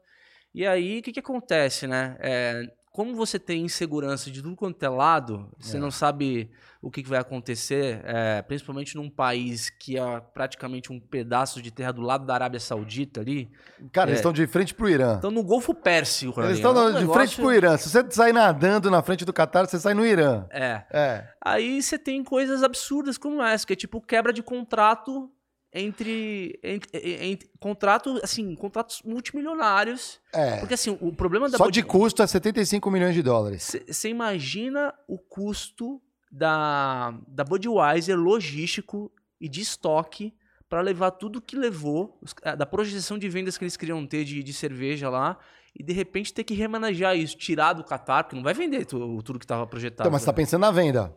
E 0.54 0.66
aí, 0.66 1.00
o 1.00 1.04
que, 1.04 1.12
que 1.12 1.20
acontece, 1.20 1.86
né? 1.86 2.18
É, 2.20 2.64
como 2.92 3.16
você 3.16 3.38
tem 3.38 3.64
insegurança 3.64 4.32
de 4.32 4.42
tudo 4.42 4.56
quanto 4.56 4.82
é 4.84 4.90
lado, 4.90 5.50
você 5.58 5.78
é. 5.78 5.80
não 5.80 5.92
sabe 5.92 6.50
o 6.82 6.90
que, 6.90 7.04
vai 7.04 7.20
acontecer, 7.20 8.02
é, 8.06 8.42
principalmente 8.42 8.96
num 8.96 9.10
país 9.10 9.70
que 9.70 9.98
é 9.98 10.22
praticamente 10.34 10.92
um 10.92 11.00
pedaço 11.00 11.62
de 11.62 11.72
terra 11.72 11.92
do 11.92 12.02
lado 12.02 12.26
da 12.26 12.34
Arábia 12.34 12.60
Saudita 12.60 13.20
ali. 13.20 13.50
Cara, 13.92 14.10
é, 14.10 14.12
eles 14.12 14.20
estão 14.20 14.32
de 14.32 14.48
frente 14.48 14.74
pro 14.74 14.90
Irã. 14.90 15.16
Estão 15.16 15.32
no 15.32 15.44
Golfo 15.44 15.74
Pérsico. 15.74 16.42
Eles 16.42 16.58
estão 16.58 16.72
um 16.72 16.88
de 16.88 17.00
negócio... 17.00 17.14
frente 17.14 17.36
pro 17.36 17.54
Irã. 17.54 17.78
Se 17.78 17.90
você 17.90 18.06
sair 18.12 18.34
nadando 18.34 18.90
na 18.90 19.02
frente 19.02 19.26
do 19.26 19.34
Catar, 19.34 19.68
você 19.68 19.78
sai 19.78 19.94
no 19.94 20.06
Irã. 20.06 20.46
É. 20.50 20.84
é. 20.92 21.28
Aí 21.42 21.82
você 21.82 22.00
tem 22.00 22.24
coisas 22.24 22.64
absurdas 22.64 23.18
como 23.18 23.44
essa, 23.44 23.68
que 23.68 23.74
é 23.74 23.76
tipo 23.76 24.02
quebra 24.02 24.32
de 24.32 24.42
contrato 24.42 25.30
entre, 25.74 26.60
entre, 26.64 26.90
entre, 27.26 27.50
contrato, 27.60 28.20
assim, 28.24 28.56
contratos 28.56 29.02
multimilionários. 29.04 30.20
É. 30.34 30.58
Porque 30.58 30.74
assim, 30.74 30.98
o 31.00 31.14
problema 31.14 31.50
da 31.50 31.58
Só 31.58 31.70
de 31.70 31.84
custo 31.84 32.24
é 32.24 32.28
75 32.28 32.90
milhões 32.90 33.14
de 33.14 33.22
dólares. 33.22 33.76
Você 33.88 34.10
imagina 34.10 34.94
o 35.08 35.18
custo 35.18 36.02
da, 36.32 37.14
da 37.28 37.44
Budweiser 37.44 38.18
logístico 38.18 39.12
e 39.40 39.48
de 39.48 39.62
estoque 39.62 40.34
para 40.68 40.82
levar 40.82 41.12
tudo 41.12 41.42
que 41.42 41.56
levou, 41.56 42.20
da 42.56 42.66
projeção 42.66 43.18
de 43.18 43.28
vendas 43.28 43.58
que 43.58 43.64
eles 43.64 43.76
queriam 43.76 44.06
ter 44.06 44.24
de, 44.24 44.44
de 44.44 44.54
cerveja 44.54 45.10
lá, 45.10 45.40
e 45.76 45.84
de 45.84 45.94
repente 45.94 46.32
ter 46.32 46.44
que 46.44 46.54
remanejar 46.54 47.18
isso, 47.18 47.36
tirar 47.36 47.74
do 47.74 47.84
Qatar, 47.84 48.24
porque 48.24 48.36
não 48.36 48.44
vai 48.44 48.54
vender 48.54 48.86
tudo, 48.86 49.22
tudo 49.24 49.40
que 49.40 49.46
estava 49.46 49.66
projetado. 49.66 50.02
Então, 50.02 50.12
mas 50.12 50.22
você 50.22 50.28
tá 50.28 50.34
pensando 50.34 50.62
na 50.62 50.72
venda. 50.72 51.14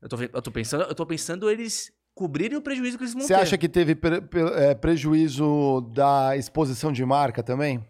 Eu 0.00 0.08
tô, 0.08 0.16
eu 0.16 0.42
tô 0.42 0.50
pensando, 0.50 0.84
eu 0.84 0.94
tô 0.94 1.04
pensando 1.04 1.50
eles 1.50 1.92
cobrirem 2.16 2.56
o 2.56 2.62
prejuízo 2.62 2.96
que 2.96 3.04
eles 3.04 3.12
vão 3.12 3.22
Você 3.22 3.28
ter. 3.28 3.34
Você 3.34 3.42
acha 3.42 3.58
que 3.58 3.68
teve 3.68 3.94
pre, 3.94 4.22
pre, 4.22 4.40
é, 4.40 4.74
prejuízo 4.74 5.82
da 5.94 6.34
exposição 6.34 6.90
de 6.90 7.04
marca 7.04 7.42
também? 7.42 7.86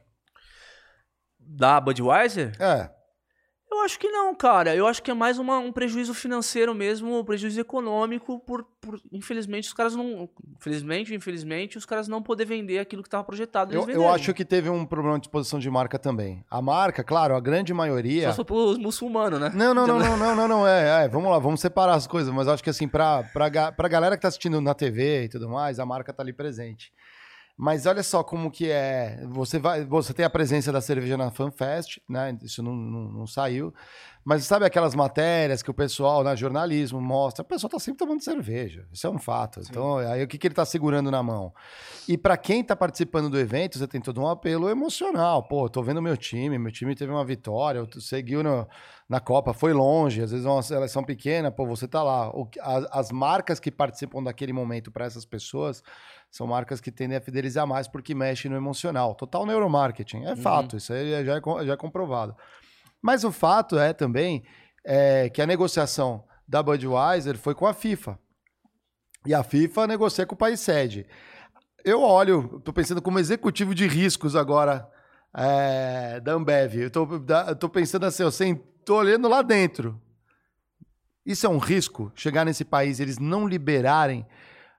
Da 1.39 1.81
Budweiser? 1.81 2.53
É. 2.61 2.91
Eu 3.87 3.89
acho 3.89 3.99
que 4.01 4.11
não, 4.11 4.35
cara. 4.35 4.75
Eu 4.75 4.87
acho 4.89 5.01
que 5.01 5.13
é 5.13 5.15
mais 5.15 5.39
uma, 5.39 5.59
um 5.59 5.71
prejuízo 5.71 6.13
financeiro 6.13 6.75
mesmo, 6.75 7.21
um 7.21 7.25
prejuízo 7.25 7.61
econômico 7.61 8.41
por, 8.41 8.65
por 8.81 9.01
infelizmente 9.13 9.69
os 9.69 9.73
caras 9.73 9.95
não, 9.95 10.29
infelizmente, 10.59 11.15
infelizmente 11.15 11.79
os 11.79 11.87
caras 11.87 12.09
não 12.09 12.21
poder 12.21 12.47
vender 12.47 12.81
aquilo 12.81 13.01
que 13.01 13.07
estava 13.07 13.23
projetado. 13.23 13.73
Eu, 13.73 13.89
eu, 13.89 14.09
acho 14.09 14.35
que 14.35 14.45
teve 14.45 14.69
um 14.69 14.85
problema 14.85 15.21
de 15.21 15.27
exposição 15.27 15.61
de 15.61 15.71
marca 15.71 16.01
também. 16.01 16.45
A 16.51 16.61
marca, 16.61 17.05
claro, 17.05 17.37
a 17.37 17.41
grande 17.41 17.73
maioria. 17.73 18.33
Só 18.33 18.43
para 18.43 18.57
os 18.57 18.77
muçulmanos, 18.77 19.39
né? 19.39 19.53
Não, 19.55 19.73
não, 19.73 19.87
não, 19.87 20.01
não, 20.01 20.17
não, 20.17 20.35
não, 20.35 20.49
não, 20.49 20.67
é, 20.67 21.05
é, 21.05 21.09
vamos 21.09 21.31
lá, 21.31 21.39
vamos 21.39 21.61
separar 21.61 21.95
as 21.95 22.09
coisas. 22.09 22.35
Mas 22.35 22.49
acho 22.49 22.65
que 22.65 22.71
assim, 22.71 22.89
para 22.89 23.23
para 23.33 23.89
galera 23.89 24.17
que 24.17 24.23
tá 24.23 24.29
assistindo 24.29 24.61
na 24.61 24.75
TV 24.75 25.25
e 25.25 25.29
tudo 25.29 25.49
mais, 25.49 25.79
a 25.79 25.87
marca 25.87 26.13
tá 26.13 26.25
ali 26.25 26.33
presente. 26.33 26.93
Mas 27.57 27.87
olha 27.87 28.03
só 28.03 28.23
como 28.23 28.51
que 28.51 28.71
é. 28.71 29.25
Você 29.31 29.59
vai, 29.59 29.83
você 29.83 30.13
tem 30.13 30.27
a 30.27 30.31
presença 30.31 30.71
da 30.71 30.81
cerveja 30.83 31.17
na 31.17 31.31
FanFest, 31.31 32.01
né? 32.07 32.37
Isso 32.43 32.63
não, 32.63 32.75
não, 32.75 33.01
não, 33.13 33.27
saiu. 33.27 33.73
Mas 34.23 34.45
sabe 34.45 34.67
aquelas 34.67 34.95
matérias 34.95 35.63
que 35.63 35.71
o 35.71 35.75
pessoal, 35.75 36.23
na 36.23 36.31
né, 36.31 36.37
jornalismo, 36.37 37.01
mostra? 37.01 37.43
O 37.43 37.47
pessoal 37.47 37.71
tá 37.71 37.79
sempre 37.79 37.99
tomando 37.99 38.23
cerveja. 38.23 38.87
Isso 38.93 39.07
é 39.07 39.11
um 39.11 39.19
fato. 39.19 39.63
Sim. 39.63 39.69
Então, 39.71 39.97
aí 39.99 40.23
o 40.23 40.29
que, 40.29 40.37
que 40.37 40.47
ele 40.47 40.55
tá 40.55 40.67
segurando 40.67 41.11
na 41.11 41.23
mão? 41.23 41.55
E 42.07 42.19
para 42.19 42.37
quem 42.37 42.63
tá 42.63 42.77
participando 42.77 43.31
do 43.31 43.39
evento, 43.39 43.79
você 43.79 43.87
tem 43.87 44.03
todo 44.03 44.21
um 44.21 44.29
apelo 44.29 44.69
emocional. 44.69 45.43
Pô, 45.43 45.67
tô 45.67 45.83
vendo 45.83 46.03
meu 46.03 46.17
time, 46.17 46.59
meu 46.59 46.73
time 46.73 46.95
teve 46.95 47.11
uma 47.11 47.25
vitória, 47.25 47.89
seguiu 48.01 48.43
no, 48.43 48.69
na 49.09 49.21
Copa, 49.21 49.55
foi 49.55 49.73
longe, 49.73 50.21
às 50.21 50.31
vezes 50.31 50.45
é 50.45 50.51
uma 50.51 50.63
seleção 50.63 51.03
pequena, 51.05 51.51
pô, 51.51 51.65
você 51.65 51.89
tá 51.89 52.03
lá. 52.03 52.29
O, 52.31 52.51
as, 52.61 52.87
as 52.91 53.13
marcas 53.13 53.59
que 53.61 53.71
participam 53.71 54.23
daquele 54.23 54.53
momento 54.53 54.91
para 54.91 55.07
essas 55.07 55.25
pessoas 55.25 55.83
são 56.37 56.47
marcas 56.47 56.83
que 56.83 56.93
tendem 56.93 57.17
a 57.17 57.21
fidelizar 57.21 57.67
mais 57.67 57.89
porque 57.89 58.15
mexem 58.15 58.51
no 58.51 58.59
emocional. 58.59 59.15
Total 59.15 59.47
neuromarketing. 59.47 60.25
É 60.25 60.31
uhum. 60.31 60.37
fato, 60.37 60.77
isso 60.77 60.93
aí 60.93 61.25
já 61.25 61.39
é, 61.39 61.41
já 61.65 61.73
é 61.73 61.77
comprovado. 61.77 62.37
Mas 63.01 63.25
o 63.25 63.33
fato 63.33 63.79
é 63.79 63.95
também 63.95 64.45
é, 64.85 65.31
que 65.31 65.41
a 65.41 65.47
negociação 65.47 66.25
da 66.47 66.63
Budweiser 66.63 67.39
foi 67.39 67.55
com 67.55 67.67
a 67.67 67.73
FIFA. 67.73 68.19
E 69.25 69.33
a 69.33 69.43
FIFA 69.43 69.87
negocia 69.87 70.27
com 70.27 70.35
o 70.35 70.39
país 70.39 70.61
sede. 70.61 71.07
Eu 71.83 72.03
olho, 72.03 72.57
estou 72.59 72.75
pensando 72.75 73.01
como 73.01 73.19
executivo 73.19 73.75
de 73.75 73.87
riscos 73.87 74.37
agora 74.37 74.87
é, 75.35 76.21
da 76.21 76.33
Ambev. 76.33 76.75
Eu 76.75 76.89
estou 76.89 77.71
pensando 77.71 78.05
assim, 78.05 78.25
eu 78.25 78.29
estou 78.29 78.99
olhando 78.99 79.27
lá 79.27 79.41
dentro. 79.41 79.99
Isso 81.25 81.47
é 81.47 81.49
um 81.49 81.59
risco, 81.59 82.13
chegar 82.15 82.45
nesse 82.45 82.65
país 82.65 83.01
eles 83.01 83.19
não 83.19 83.49
liberarem 83.49 84.27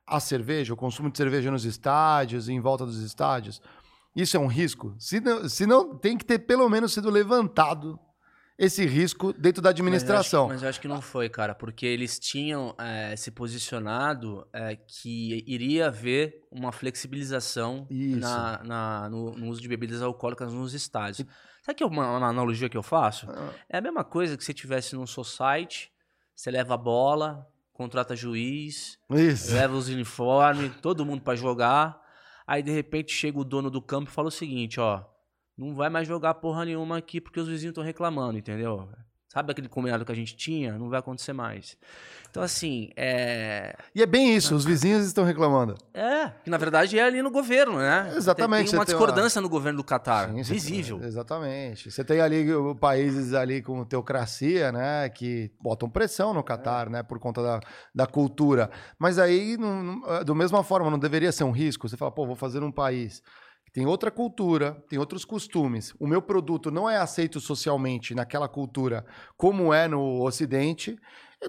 a 0.07 0.19
cerveja, 0.19 0.73
o 0.73 0.77
consumo 0.77 1.11
de 1.11 1.17
cerveja 1.17 1.51
nos 1.51 1.65
estádios 1.65 2.47
e 2.47 2.53
em 2.53 2.61
volta 2.61 2.85
dos 2.85 3.01
estádios, 3.01 3.61
isso 4.15 4.37
é 4.37 4.39
um 4.39 4.47
risco? 4.47 4.95
Se 4.97 5.19
não, 5.19 5.49
se 5.49 5.65
não 5.65 5.95
tem 5.95 6.17
que 6.17 6.25
ter 6.25 6.39
pelo 6.39 6.67
menos 6.69 6.93
sido 6.93 7.09
levantado 7.09 7.99
esse 8.57 8.83
risco 8.85 9.31
dentro 9.33 9.61
da 9.61 9.69
administração. 9.69 10.47
Mas 10.47 10.49
eu 10.49 10.49
acho, 10.49 10.53
mas 10.53 10.63
eu 10.63 10.69
acho 10.69 10.81
que 10.81 10.87
não 10.87 11.01
foi, 11.01 11.29
cara, 11.29 11.53
porque 11.53 11.85
eles 11.85 12.17
tinham 12.17 12.73
é, 12.79 13.15
se 13.15 13.29
posicionado 13.29 14.47
é, 14.51 14.75
que 14.75 15.43
iria 15.45 15.87
haver 15.87 16.41
uma 16.49 16.71
flexibilização 16.71 17.85
na, 17.91 18.63
na 18.63 19.09
no, 19.09 19.31
no, 19.33 19.47
uso 19.47 19.61
de 19.61 19.67
bebidas 19.67 20.01
alcoólicas 20.01 20.51
nos 20.51 20.73
estádios. 20.73 21.27
Sabe 21.61 21.75
que 21.75 21.83
é 21.83 21.85
uma, 21.85 22.17
uma 22.17 22.27
analogia 22.27 22.69
que 22.69 22.77
eu 22.77 22.81
faço? 22.81 23.29
Ah. 23.29 23.51
É 23.69 23.77
a 23.77 23.81
mesma 23.81 24.03
coisa 24.03 24.35
que 24.35 24.43
se 24.43 24.53
tivesse 24.53 24.95
num 24.95 25.05
society, 25.05 25.91
você 26.35 26.49
leva 26.49 26.73
a 26.73 26.77
bola, 26.77 27.47
contrata 27.77 28.15
juiz, 28.15 28.97
Isso. 29.09 29.53
leva 29.53 29.75
os 29.75 29.87
uniformes, 29.87 30.75
todo 30.81 31.05
mundo 31.05 31.21
para 31.21 31.35
jogar. 31.35 32.01
Aí 32.45 32.63
de 32.63 32.71
repente 32.71 33.13
chega 33.13 33.39
o 33.39 33.43
dono 33.43 33.69
do 33.69 33.81
campo 33.81 34.09
e 34.09 34.13
fala 34.13 34.29
o 34.29 34.31
seguinte, 34.31 34.79
ó, 34.79 35.03
não 35.57 35.75
vai 35.75 35.89
mais 35.89 36.07
jogar 36.07 36.33
porra 36.35 36.65
nenhuma 36.65 36.97
aqui 36.97 37.21
porque 37.21 37.39
os 37.39 37.47
vizinhos 37.47 37.71
estão 37.71 37.83
reclamando, 37.83 38.37
entendeu? 38.37 38.89
Sabe 39.29 39.51
aquele 39.51 39.67
combinado 39.67 40.05
que 40.05 40.11
a 40.11 40.15
gente 40.15 40.35
tinha? 40.37 40.77
Não 40.77 40.89
vai 40.89 40.99
acontecer 40.99 41.33
mais. 41.33 41.77
Então, 42.29 42.41
assim, 42.41 42.91
é. 42.95 43.75
E 43.93 44.01
é 44.01 44.05
bem 44.05 44.35
isso, 44.35 44.55
os 44.55 44.63
vizinhos 44.63 45.05
estão 45.05 45.25
reclamando. 45.25 45.75
É, 45.93 46.29
que 46.43 46.49
na 46.49 46.57
verdade 46.57 46.97
é 46.97 47.03
ali 47.03 47.21
no 47.21 47.29
governo, 47.29 47.77
né? 47.77 48.13
Exatamente. 48.15 48.65
Tem, 48.65 48.71
tem 48.71 48.79
uma 48.79 48.85
discordância 48.85 49.39
uma... 49.39 49.43
no 49.43 49.49
governo 49.49 49.77
do 49.77 49.83
Catar, 49.83 50.29
Sim, 50.29 50.41
visível. 50.43 50.99
Tem, 50.99 51.07
exatamente. 51.07 51.91
Você 51.91 52.05
tem 52.05 52.21
ali 52.21 52.45
países 52.79 53.33
ali 53.33 53.61
com 53.61 53.83
teocracia, 53.83 54.71
né, 54.71 55.09
que 55.09 55.51
botam 55.61 55.89
pressão 55.89 56.33
no 56.33 56.43
Catar, 56.43 56.87
é. 56.87 56.89
né, 56.91 57.03
por 57.03 57.19
conta 57.19 57.41
da, 57.43 57.59
da 57.93 58.07
cultura. 58.07 58.69
Mas 58.97 59.19
aí, 59.19 59.57
não, 59.57 60.01
da 60.23 60.33
mesma 60.35 60.63
forma, 60.63 60.89
não 60.89 60.99
deveria 60.99 61.31
ser 61.31 61.43
um 61.43 61.51
risco. 61.51 61.89
Você 61.89 61.97
fala, 61.97 62.11
pô, 62.11 62.25
vou 62.25 62.35
fazer 62.35 62.63
um 62.63 62.71
país 62.71 63.21
tem 63.77 63.85
outra 63.85 64.09
cultura, 64.09 64.83
tem 64.89 64.97
outros 64.97 65.23
costumes. 65.23 65.93
O 65.99 66.07
meu 66.07 66.19
produto 66.19 66.71
não 66.71 66.89
é 66.89 66.97
aceito 66.97 67.39
socialmente 67.39 68.15
naquela 68.15 68.47
cultura 68.47 69.05
como 69.37 69.71
é 69.71 69.87
no 69.87 70.23
Ocidente. 70.23 70.99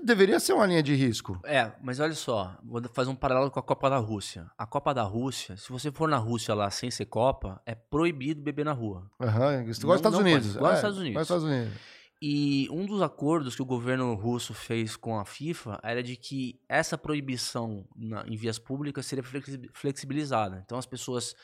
Deveria 0.04 0.38
ser 0.38 0.52
uma 0.52 0.66
linha 0.66 0.82
de 0.82 0.94
risco. 0.94 1.40
É, 1.42 1.72
mas 1.82 2.00
olha 2.00 2.12
só, 2.12 2.54
vou 2.62 2.82
fazer 2.92 3.08
um 3.08 3.14
paralelo 3.14 3.50
com 3.50 3.58
a 3.58 3.62
Copa 3.62 3.88
da 3.88 3.96
Rússia. 3.96 4.44
A 4.58 4.66
Copa 4.66 4.92
da 4.92 5.04
Rússia, 5.04 5.56
se 5.56 5.72
você 5.72 5.90
for 5.90 6.06
na 6.06 6.18
Rússia 6.18 6.54
lá 6.54 6.70
sem 6.70 6.90
ser 6.90 7.06
Copa, 7.06 7.62
é 7.64 7.74
proibido 7.74 8.42
beber 8.42 8.66
na 8.66 8.72
rua. 8.72 9.10
Aham, 9.18 9.46
uhum, 9.46 9.52
igual 9.62 9.70
nos 9.70 9.96
Estados 9.96 10.18
Unidos. 10.18 10.54
Igual 10.54 10.72
é, 10.72 10.74
Estados 10.74 10.98
Unidos. 10.98 11.12
Igual 11.12 11.22
Estados 11.22 11.44
Unidos. 11.44 11.72
E 12.20 12.68
um 12.70 12.84
dos 12.84 13.00
acordos 13.00 13.56
que 13.56 13.62
o 13.62 13.64
governo 13.64 14.12
russo 14.12 14.52
fez 14.52 14.96
com 14.96 15.18
a 15.18 15.24
FIFA 15.24 15.80
era 15.82 16.02
de 16.02 16.14
que 16.14 16.60
essa 16.68 16.98
proibição 16.98 17.86
na, 17.96 18.26
em 18.26 18.36
vias 18.36 18.58
públicas 18.58 19.06
seria 19.06 19.24
flexibilizada. 19.72 20.62
Então 20.62 20.76
as 20.76 20.84
pessoas 20.84 21.34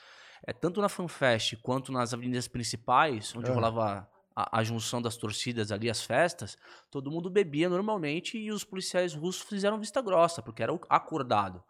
é, 0.46 0.52
tanto 0.52 0.80
na 0.80 0.88
FanFest 0.88 1.56
quanto 1.62 1.90
nas 1.90 2.12
avenidas 2.12 2.46
principais, 2.46 3.34
onde 3.34 3.50
é. 3.50 3.54
rolava 3.54 4.08
a, 4.36 4.58
a, 4.58 4.64
junção 4.64 5.00
das 5.00 5.16
torcidas 5.16 5.72
ali, 5.72 5.88
as 5.88 6.02
festas, 6.02 6.56
todo 6.90 7.10
mundo 7.10 7.30
bebia 7.30 7.68
normalmente 7.68 8.36
e 8.36 8.50
os 8.50 8.64
policiais 8.64 9.14
russos 9.14 9.42
fizeram 9.42 9.78
vista 9.78 10.02
grossa, 10.02 10.42
porque 10.42 10.62
era 10.62 10.72
acordado. 10.88 11.62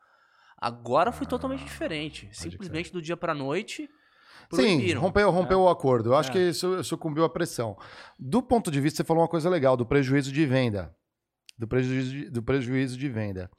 Agora 0.56 1.12
foi 1.12 1.26
ah, 1.26 1.30
totalmente 1.30 1.64
diferente. 1.64 2.28
Simplesmente 2.32 2.92
do 2.92 3.02
dia 3.02 3.16
para 3.16 3.34
noite. 3.34 3.88
Sim, 4.52 4.92
rompeu, 4.94 5.30
rompeu 5.30 5.60
é. 5.60 5.62
o 5.62 5.68
acordo. 5.68 6.10
Eu 6.10 6.16
acho 6.16 6.30
é. 6.30 6.32
que 6.32 6.38
isso 6.38 6.82
sucumbiu 6.84 7.24
à 7.24 7.28
pressão. 7.28 7.76
Do 8.18 8.42
ponto 8.42 8.70
de 8.70 8.80
vista, 8.80 8.98
você 8.98 9.04
falou 9.04 9.22
uma 9.22 9.28
coisa 9.28 9.50
legal, 9.50 9.76
do 9.76 9.84
prejuízo 9.84 10.32
de 10.32 10.46
venda. 10.46 10.94
Do 11.58 11.68
prejuízo 11.68 12.10
de, 12.10 12.30
do 12.30 12.42
prejuízo 12.42 12.96
de 12.96 13.08
venda. 13.08 13.50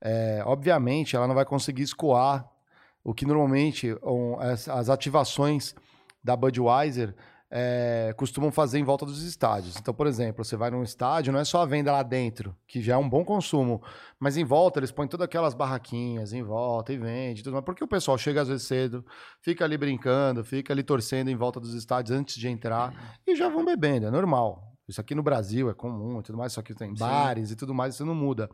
É, 0.00 0.42
obviamente, 0.44 1.16
ela 1.16 1.26
não 1.26 1.34
vai 1.34 1.44
conseguir 1.44 1.82
escoar 1.82 2.48
o 3.04 3.12
que 3.12 3.26
normalmente 3.26 3.94
um, 4.02 4.40
as, 4.40 4.66
as, 4.66 4.88
ativações 4.88 5.74
da 6.22 6.34
Budweiser 6.34 7.14
é, 7.50 8.12
costumam 8.16 8.50
fazer 8.50 8.78
em 8.78 8.82
volta 8.82 9.04
dos 9.04 9.22
estádios. 9.22 9.76
Então, 9.76 9.92
por 9.92 10.06
exemplo, 10.06 10.44
você 10.44 10.56
vai 10.56 10.70
num 10.70 10.82
estádio, 10.82 11.32
não 11.32 11.38
é 11.38 11.44
só 11.44 11.62
a 11.62 11.66
venda 11.66 11.92
lá 11.92 12.02
dentro, 12.02 12.56
que 12.66 12.80
já 12.80 12.94
é 12.94 12.96
um 12.96 13.08
bom 13.08 13.24
consumo, 13.24 13.80
mas 14.18 14.36
em 14.36 14.44
volta 14.44 14.80
eles 14.80 14.90
põem 14.90 15.06
todas 15.06 15.26
aquelas 15.26 15.54
barraquinhas 15.54 16.32
em 16.32 16.42
volta 16.42 16.92
e 16.92 16.96
vende 16.96 17.44
tudo 17.44 17.52
mais. 17.52 17.64
Porque 17.64 17.84
o 17.84 17.86
pessoal 17.86 18.16
chega 18.16 18.40
às 18.40 18.48
vezes 18.48 18.66
cedo, 18.66 19.04
fica 19.40 19.64
ali 19.64 19.76
brincando, 19.76 20.42
fica 20.42 20.72
ali 20.72 20.82
torcendo 20.82 21.28
em 21.28 21.36
volta 21.36 21.60
dos 21.60 21.74
estádios 21.74 22.18
antes 22.18 22.36
de 22.36 22.48
entrar 22.48 23.20
e 23.26 23.36
já 23.36 23.48
vão 23.48 23.64
bebendo, 23.64 24.06
é 24.06 24.10
normal. 24.10 24.72
Isso 24.88 25.00
aqui 25.00 25.14
no 25.14 25.22
Brasil 25.22 25.70
é 25.70 25.74
comum 25.74 26.20
e 26.20 26.22
tudo 26.22 26.36
mais, 26.36 26.52
só 26.52 26.60
que 26.60 26.74
tem 26.74 26.92
bares 26.94 27.50
e 27.50 27.56
tudo 27.56 27.72
mais, 27.72 27.94
isso 27.94 28.04
não 28.04 28.14
muda. 28.14 28.50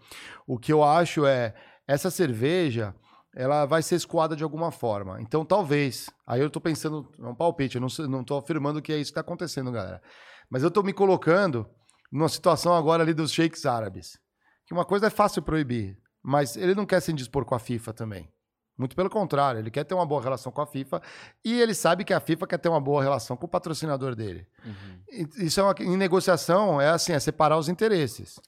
O 0.47 0.59
que 0.59 0.73
eu 0.73 0.85
acho 0.85 1.25
é 1.25 1.55
essa 1.89 2.11
cerveja 2.11 2.95
ela 3.35 3.65
vai 3.65 3.83
ser 3.83 3.95
escoada 3.95 4.35
de 4.35 4.43
alguma 4.43 4.71
forma. 4.71 5.21
Então, 5.21 5.45
talvez. 5.45 6.11
Aí 6.27 6.41
eu 6.41 6.49
estou 6.49 6.61
pensando, 6.61 7.11
é 7.19 7.27
um 7.27 7.35
palpite, 7.35 7.77
eu 7.77 7.81
não 7.81 8.21
estou 8.21 8.39
afirmando 8.39 8.83
que 8.83 8.93
é 8.93 8.97
isso 8.97 9.13
que 9.13 9.19
está 9.19 9.21
acontecendo, 9.21 9.71
galera. 9.71 10.03
Mas 10.51 10.63
eu 10.63 10.69
estou 10.69 10.83
me 10.83 10.93
colocando 10.93 11.69
numa 12.11 12.29
situação 12.29 12.75
agora 12.75 13.03
ali 13.03 13.15
dos 13.15 13.33
sheiks 13.33 13.65
árabes. 13.67 14.19
Que 14.67 14.75
uma 14.75 14.85
coisa 14.85 15.07
é 15.07 15.11
fácil 15.11 15.43
proibir, 15.43 15.97
mas 16.23 16.57
ele 16.57 16.75
não 16.75 16.87
quer 16.87 17.01
se 17.01 17.13
indispor 17.13 17.45
com 17.45 17.55
a 17.55 17.59
FIFA 17.59 17.93
também. 17.93 18.29
Muito 18.77 18.97
pelo 18.97 19.11
contrário, 19.11 19.61
ele 19.61 19.71
quer 19.71 19.85
ter 19.85 19.93
uma 19.95 20.07
boa 20.07 20.23
relação 20.23 20.51
com 20.51 20.63
a 20.63 20.67
FIFA 20.67 21.03
e 21.45 21.61
ele 21.61 21.75
sabe 21.75 22.03
que 22.03 22.15
a 22.15 22.21
FIFA 22.21 22.47
quer 22.47 22.59
ter 22.59 22.71
uma 22.71 22.81
boa 22.81 23.03
relação 23.03 23.37
com 23.37 23.45
o 23.45 23.49
patrocinador 23.49 24.15
dele. 24.15 24.47
Uhum. 24.65 25.29
Isso 25.37 25.61
é 25.61 25.63
uma, 25.63 25.75
em 25.81 25.99
negociação 25.99 26.81
é 26.81 26.89
assim, 26.89 27.13
é 27.13 27.21
separar 27.21 27.59
os 27.59 27.69
interesses. 27.69 28.41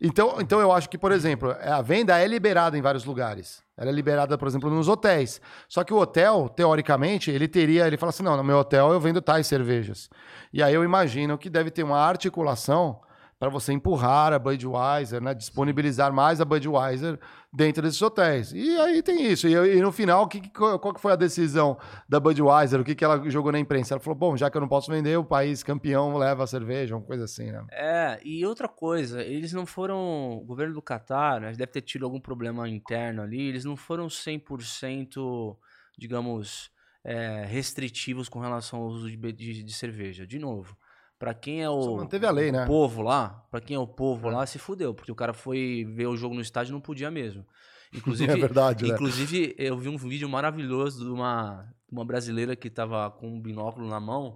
Então, 0.00 0.36
então 0.40 0.60
eu 0.60 0.72
acho 0.72 0.88
que, 0.88 0.98
por 0.98 1.12
exemplo, 1.12 1.54
a 1.60 1.80
venda 1.80 2.18
é 2.18 2.26
liberada 2.26 2.76
em 2.76 2.82
vários 2.82 3.04
lugares. 3.04 3.62
Ela 3.76 3.90
é 3.90 3.92
liberada, 3.92 4.36
por 4.36 4.46
exemplo, 4.48 4.70
nos 4.70 4.88
hotéis. 4.88 5.40
Só 5.68 5.82
que 5.84 5.94
o 5.94 5.98
hotel, 5.98 6.48
teoricamente, 6.48 7.30
ele 7.30 7.48
teria, 7.48 7.86
ele 7.86 7.96
fala 7.96 8.10
assim: 8.10 8.22
não, 8.22 8.36
no 8.36 8.44
meu 8.44 8.58
hotel 8.58 8.92
eu 8.92 9.00
vendo 9.00 9.22
tais 9.22 9.46
cervejas. 9.46 10.10
E 10.52 10.62
aí 10.62 10.74
eu 10.74 10.84
imagino 10.84 11.38
que 11.38 11.48
deve 11.48 11.70
ter 11.70 11.82
uma 11.82 11.98
articulação 11.98 13.00
para 13.42 13.50
você 13.50 13.72
empurrar 13.72 14.32
a 14.32 14.38
Budweiser, 14.38 15.20
né? 15.20 15.34
disponibilizar 15.34 16.12
mais 16.12 16.40
a 16.40 16.44
Budweiser 16.44 17.18
dentro 17.52 17.82
desses 17.82 18.00
hotéis. 18.00 18.52
E 18.52 18.78
aí 18.78 19.02
tem 19.02 19.26
isso. 19.32 19.48
E, 19.48 19.54
e 19.54 19.80
no 19.80 19.90
final, 19.90 20.28
que, 20.28 20.48
qual 20.50 20.94
que 20.94 21.00
foi 21.00 21.10
a 21.10 21.16
decisão 21.16 21.76
da 22.08 22.20
Budweiser? 22.20 22.80
O 22.80 22.84
que, 22.84 22.94
que 22.94 23.04
ela 23.04 23.28
jogou 23.28 23.50
na 23.50 23.58
imprensa? 23.58 23.94
Ela 23.94 24.00
falou: 24.00 24.16
bom, 24.16 24.36
já 24.36 24.48
que 24.48 24.56
eu 24.56 24.60
não 24.60 24.68
posso 24.68 24.92
vender, 24.92 25.16
o 25.16 25.24
país 25.24 25.64
campeão 25.64 26.16
leva 26.16 26.44
a 26.44 26.46
cerveja, 26.46 26.94
uma 26.94 27.04
coisa 27.04 27.24
assim, 27.24 27.50
né? 27.50 27.66
É, 27.72 28.20
e 28.22 28.46
outra 28.46 28.68
coisa, 28.68 29.20
eles 29.24 29.52
não 29.52 29.66
foram. 29.66 30.38
O 30.38 30.44
governo 30.44 30.74
do 30.74 30.80
Catar, 30.80 31.40
né, 31.40 31.50
deve 31.50 31.72
ter 31.72 31.80
tido 31.82 32.04
algum 32.04 32.20
problema 32.20 32.68
interno 32.68 33.22
ali, 33.22 33.48
eles 33.48 33.64
não 33.64 33.74
foram 33.74 34.06
100%, 34.06 35.56
digamos, 35.98 36.70
é, 37.02 37.44
restritivos 37.44 38.28
com 38.28 38.38
relação 38.38 38.78
ao 38.78 38.86
uso 38.86 39.10
de, 39.10 39.16
de, 39.32 39.64
de 39.64 39.72
cerveja. 39.72 40.24
De 40.24 40.38
novo 40.38 40.76
Pra 41.22 41.32
quem 41.32 41.62
é 41.62 41.66
Só 41.66 41.92
o, 41.94 41.96
manteve 41.98 42.26
a 42.26 42.32
lei, 42.32 42.50
né? 42.50 42.66
povo 42.66 43.00
lá, 43.00 43.46
pra 43.48 43.60
quem 43.60 43.76
é 43.76 43.78
o 43.78 43.86
povo 43.86 44.28
lá, 44.28 44.44
se 44.44 44.58
fudeu, 44.58 44.92
porque 44.92 45.12
o 45.12 45.14
cara 45.14 45.32
foi 45.32 45.86
ver 45.88 46.08
o 46.08 46.16
jogo 46.16 46.34
no 46.34 46.40
estádio 46.40 46.72
e 46.72 46.74
não 46.74 46.80
podia 46.80 47.12
mesmo. 47.12 47.46
Inclusive, 47.94 48.32
é 48.32 48.36
verdade, 48.36 48.88
né? 48.88 48.92
Inclusive, 48.92 49.54
eu 49.56 49.78
vi 49.78 49.88
um 49.88 49.96
vídeo 49.96 50.28
maravilhoso 50.28 51.04
de 51.04 51.10
uma, 51.12 51.72
uma 51.88 52.04
brasileira 52.04 52.56
que 52.56 52.68
tava 52.68 53.08
com 53.08 53.28
um 53.28 53.40
binóculo 53.40 53.88
na 53.88 54.00
mão. 54.00 54.34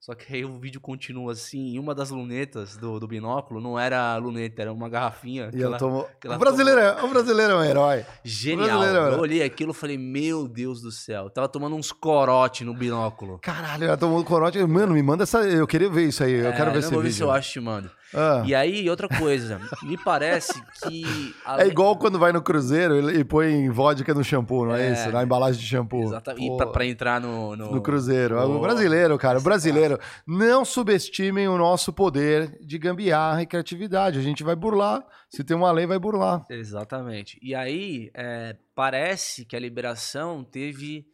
Só 0.00 0.14
que 0.14 0.32
aí 0.32 0.44
o 0.44 0.58
vídeo 0.58 0.80
continua 0.80 1.32
assim, 1.32 1.72
e 1.74 1.78
uma 1.78 1.92
das 1.94 2.10
lunetas 2.10 2.76
do, 2.76 3.00
do 3.00 3.06
binóculo 3.06 3.60
não 3.60 3.78
era 3.78 4.16
luneta, 4.16 4.62
era 4.62 4.72
uma 4.72 4.88
garrafinha. 4.88 5.48
E 5.48 5.56
que 5.56 5.58
eu 5.60 5.66
ela- 5.68 5.76
tomo... 5.76 6.06
ela 6.24 6.36
o, 6.36 6.38
brasileiro 6.38 6.80
é, 6.80 7.02
o 7.02 7.08
brasileiro 7.08 7.52
é 7.52 7.56
um 7.56 7.64
herói. 7.64 8.04
Genial. 8.24 8.68
brasileiro 8.78 9.06
era- 9.06 9.14
Eu 9.16 9.20
olhei 9.20 9.42
aquilo 9.42 9.72
e 9.72 9.74
falei, 9.74 9.98
meu 9.98 10.46
Deus 10.48 10.80
do 10.80 10.90
céu. 10.92 11.24
Eu 11.24 11.30
tava 11.30 11.48
tomando 11.48 11.74
uns 11.76 11.90
corote 11.92 12.64
no 12.64 12.72
binóculo. 12.74 13.38
Caralho, 13.42 13.84
ela 13.84 13.96
tomou 13.96 14.22
corote. 14.24 14.58
Mano, 14.64 14.94
me 14.94 15.02
manda 15.02 15.24
essa. 15.24 15.40
Eu 15.40 15.66
queria 15.66 15.90
ver 15.90 16.04
isso 16.08 16.22
aí. 16.22 16.32
Eu 16.32 16.46
É, 16.48 16.52
quero 16.52 16.70
ver 16.70 16.76
eu 16.76 16.80
esse 16.80 16.90
vou 16.90 16.98
ver 17.02 17.08
vídeo. 17.08 17.16
se 17.16 17.22
eu 17.24 17.30
acho 17.30 17.50
te 17.52 17.60
mando. 17.60 17.90
Ah. 18.14 18.42
E 18.46 18.54
aí, 18.54 18.88
outra 18.88 19.08
coisa, 19.08 19.60
me 19.82 19.96
parece 20.02 20.60
que. 20.82 21.02
É 21.46 21.50
além- 21.50 21.68
igual 21.68 21.96
quando 21.98 22.18
vai 22.18 22.32
no 22.32 22.40
cruzeiro 22.42 23.10
e 23.10 23.22
põe 23.24 23.68
vodka 23.70 24.14
no 24.14 24.24
shampoo, 24.24 24.64
não 24.66 24.74
é, 24.74 24.88
É. 24.88 24.92
isso? 24.92 25.10
Na 25.12 25.22
embalagem 25.22 25.60
de 25.60 25.66
shampoo. 25.66 26.02
Exatamente. 26.04 26.44
E 26.44 26.48
Pô, 26.48 26.56
pra, 26.56 26.66
pra 26.68 26.86
entrar 26.86 27.20
no. 27.20 27.54
No, 27.56 27.72
No 27.74 27.82
cruzeiro. 27.82 28.36
no- 28.36 28.56
O 28.56 28.60
brasileiro, 28.60 29.18
cara. 29.18 29.38
O 29.38 29.42
brasileiro. 29.42 29.98
Não 30.26 30.64
subestimem 30.64 31.48
o 31.48 31.58
nosso 31.58 31.92
poder 31.92 32.56
de 32.60 32.78
gambiarra 32.78 33.42
e 33.42 33.46
criatividade. 33.46 34.18
A 34.18 34.22
gente 34.22 34.42
vai 34.42 34.56
burlar. 34.56 35.04
Se 35.30 35.44
tem 35.44 35.56
uma 35.56 35.70
lei, 35.70 35.86
vai 35.86 35.98
burlar. 35.98 36.44
Exatamente. 36.50 37.38
E 37.42 37.54
aí, 37.54 38.10
é, 38.14 38.56
parece 38.74 39.44
que 39.44 39.54
a 39.56 39.60
liberação 39.60 40.42
teve 40.42 41.04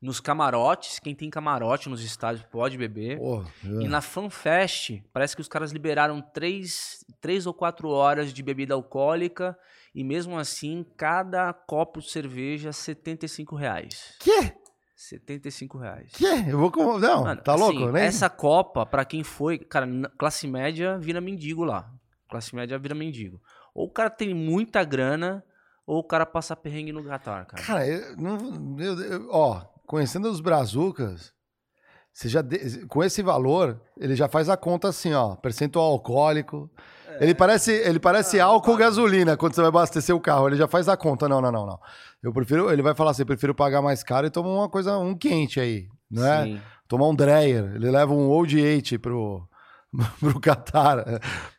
nos 0.00 0.20
camarotes. 0.20 0.98
Quem 0.98 1.14
tem 1.14 1.28
camarote 1.30 1.88
nos 1.88 2.02
estádios 2.04 2.44
pode 2.50 2.76
beber. 2.78 3.18
Pô, 3.18 3.44
E 3.64 3.88
na 3.88 4.00
FanFest, 4.00 5.02
parece 5.12 5.34
que 5.34 5.42
os 5.42 5.48
caras 5.48 5.72
liberaram 5.72 6.20
três, 6.20 7.04
três 7.20 7.46
ou 7.46 7.54
quatro 7.54 7.88
horas 7.88 8.32
de 8.32 8.42
bebida 8.42 8.74
alcoólica. 8.74 9.58
E 9.94 10.04
mesmo 10.04 10.38
assim, 10.38 10.84
cada 10.96 11.52
copo 11.52 12.00
de 12.00 12.10
cerveja, 12.10 12.72
75 12.72 13.56
reais. 13.56 14.14
Quê? 14.20 14.52
75 14.94 15.78
reais. 15.78 16.10
Quê? 16.12 16.44
Eu 16.48 16.58
vou 16.58 16.70
com. 16.70 16.98
Não, 16.98 17.22
Mano, 17.24 17.40
tá 17.40 17.54
assim, 17.54 17.62
louco, 17.62 17.92
né? 17.92 18.04
Essa 18.06 18.28
Copa, 18.28 18.84
pra 18.84 19.04
quem 19.04 19.22
foi, 19.22 19.58
cara, 19.58 19.86
classe 20.18 20.46
média 20.46 20.98
vira 20.98 21.20
mendigo 21.20 21.64
lá. 21.64 21.90
Classe 22.28 22.54
média 22.54 22.78
vira 22.78 22.94
mendigo. 22.94 23.40
Ou 23.74 23.86
o 23.86 23.90
cara 23.90 24.10
tem 24.10 24.34
muita 24.34 24.82
grana, 24.84 25.44
ou 25.86 26.00
o 26.00 26.04
cara 26.04 26.26
passa 26.26 26.54
perrengue 26.56 26.92
no 26.92 27.02
Qatar, 27.04 27.46
cara. 27.46 27.62
Cara, 27.62 27.86
eu 27.86 28.16
não. 28.16 28.76
eu- 28.78 29.00
eu- 29.00 29.28
ó, 29.30 29.64
conhecendo 29.88 30.28
os 30.30 30.40
brazucas, 30.40 31.32
você 32.12 32.28
já 32.28 32.42
de- 32.42 32.86
com 32.86 33.02
esse 33.02 33.22
valor, 33.22 33.80
ele 33.96 34.14
já 34.14 34.28
faz 34.28 34.48
a 34.48 34.56
conta 34.56 34.88
assim, 34.88 35.12
ó, 35.14 35.34
percentual 35.34 35.90
alcoólico. 35.92 36.70
Ele 37.20 37.34
parece, 37.34 37.72
ele 37.72 37.98
parece 37.98 38.38
Ah, 38.38 38.44
álcool 38.44 38.76
para. 38.76 38.84
gasolina 38.86 39.36
quando 39.36 39.52
você 39.54 39.60
vai 39.60 39.68
abastecer 39.68 40.14
o 40.14 40.20
carro. 40.20 40.46
Ele 40.48 40.56
já 40.56 40.68
faz 40.68 40.88
a 40.88 40.96
conta. 40.96 41.28
Não, 41.28 41.40
não, 41.40 41.50
não, 41.50 41.66
não. 41.66 41.80
Eu 42.22 42.32
prefiro, 42.32 42.70
ele 42.70 42.80
vai 42.82 42.94
falar 42.94 43.10
assim, 43.10 43.24
prefiro 43.24 43.52
pagar 43.54 43.82
mais 43.82 44.04
caro 44.04 44.26
e 44.26 44.30
tomar 44.30 44.50
uma 44.50 44.68
coisa, 44.68 44.96
um 44.98 45.16
quente 45.16 45.58
aí, 45.58 45.88
não 46.08 46.24
é? 46.24 46.44
Sim. 46.44 46.60
Tomar 46.86 47.08
um 47.08 47.14
Dreyer. 47.16 47.72
Ele 47.74 47.90
leva 47.90 48.12
um 48.14 48.28
Old 48.28 48.56
8 48.60 49.00
pro 49.00 49.48
pro 50.20 50.40
Qatar. 50.40 51.04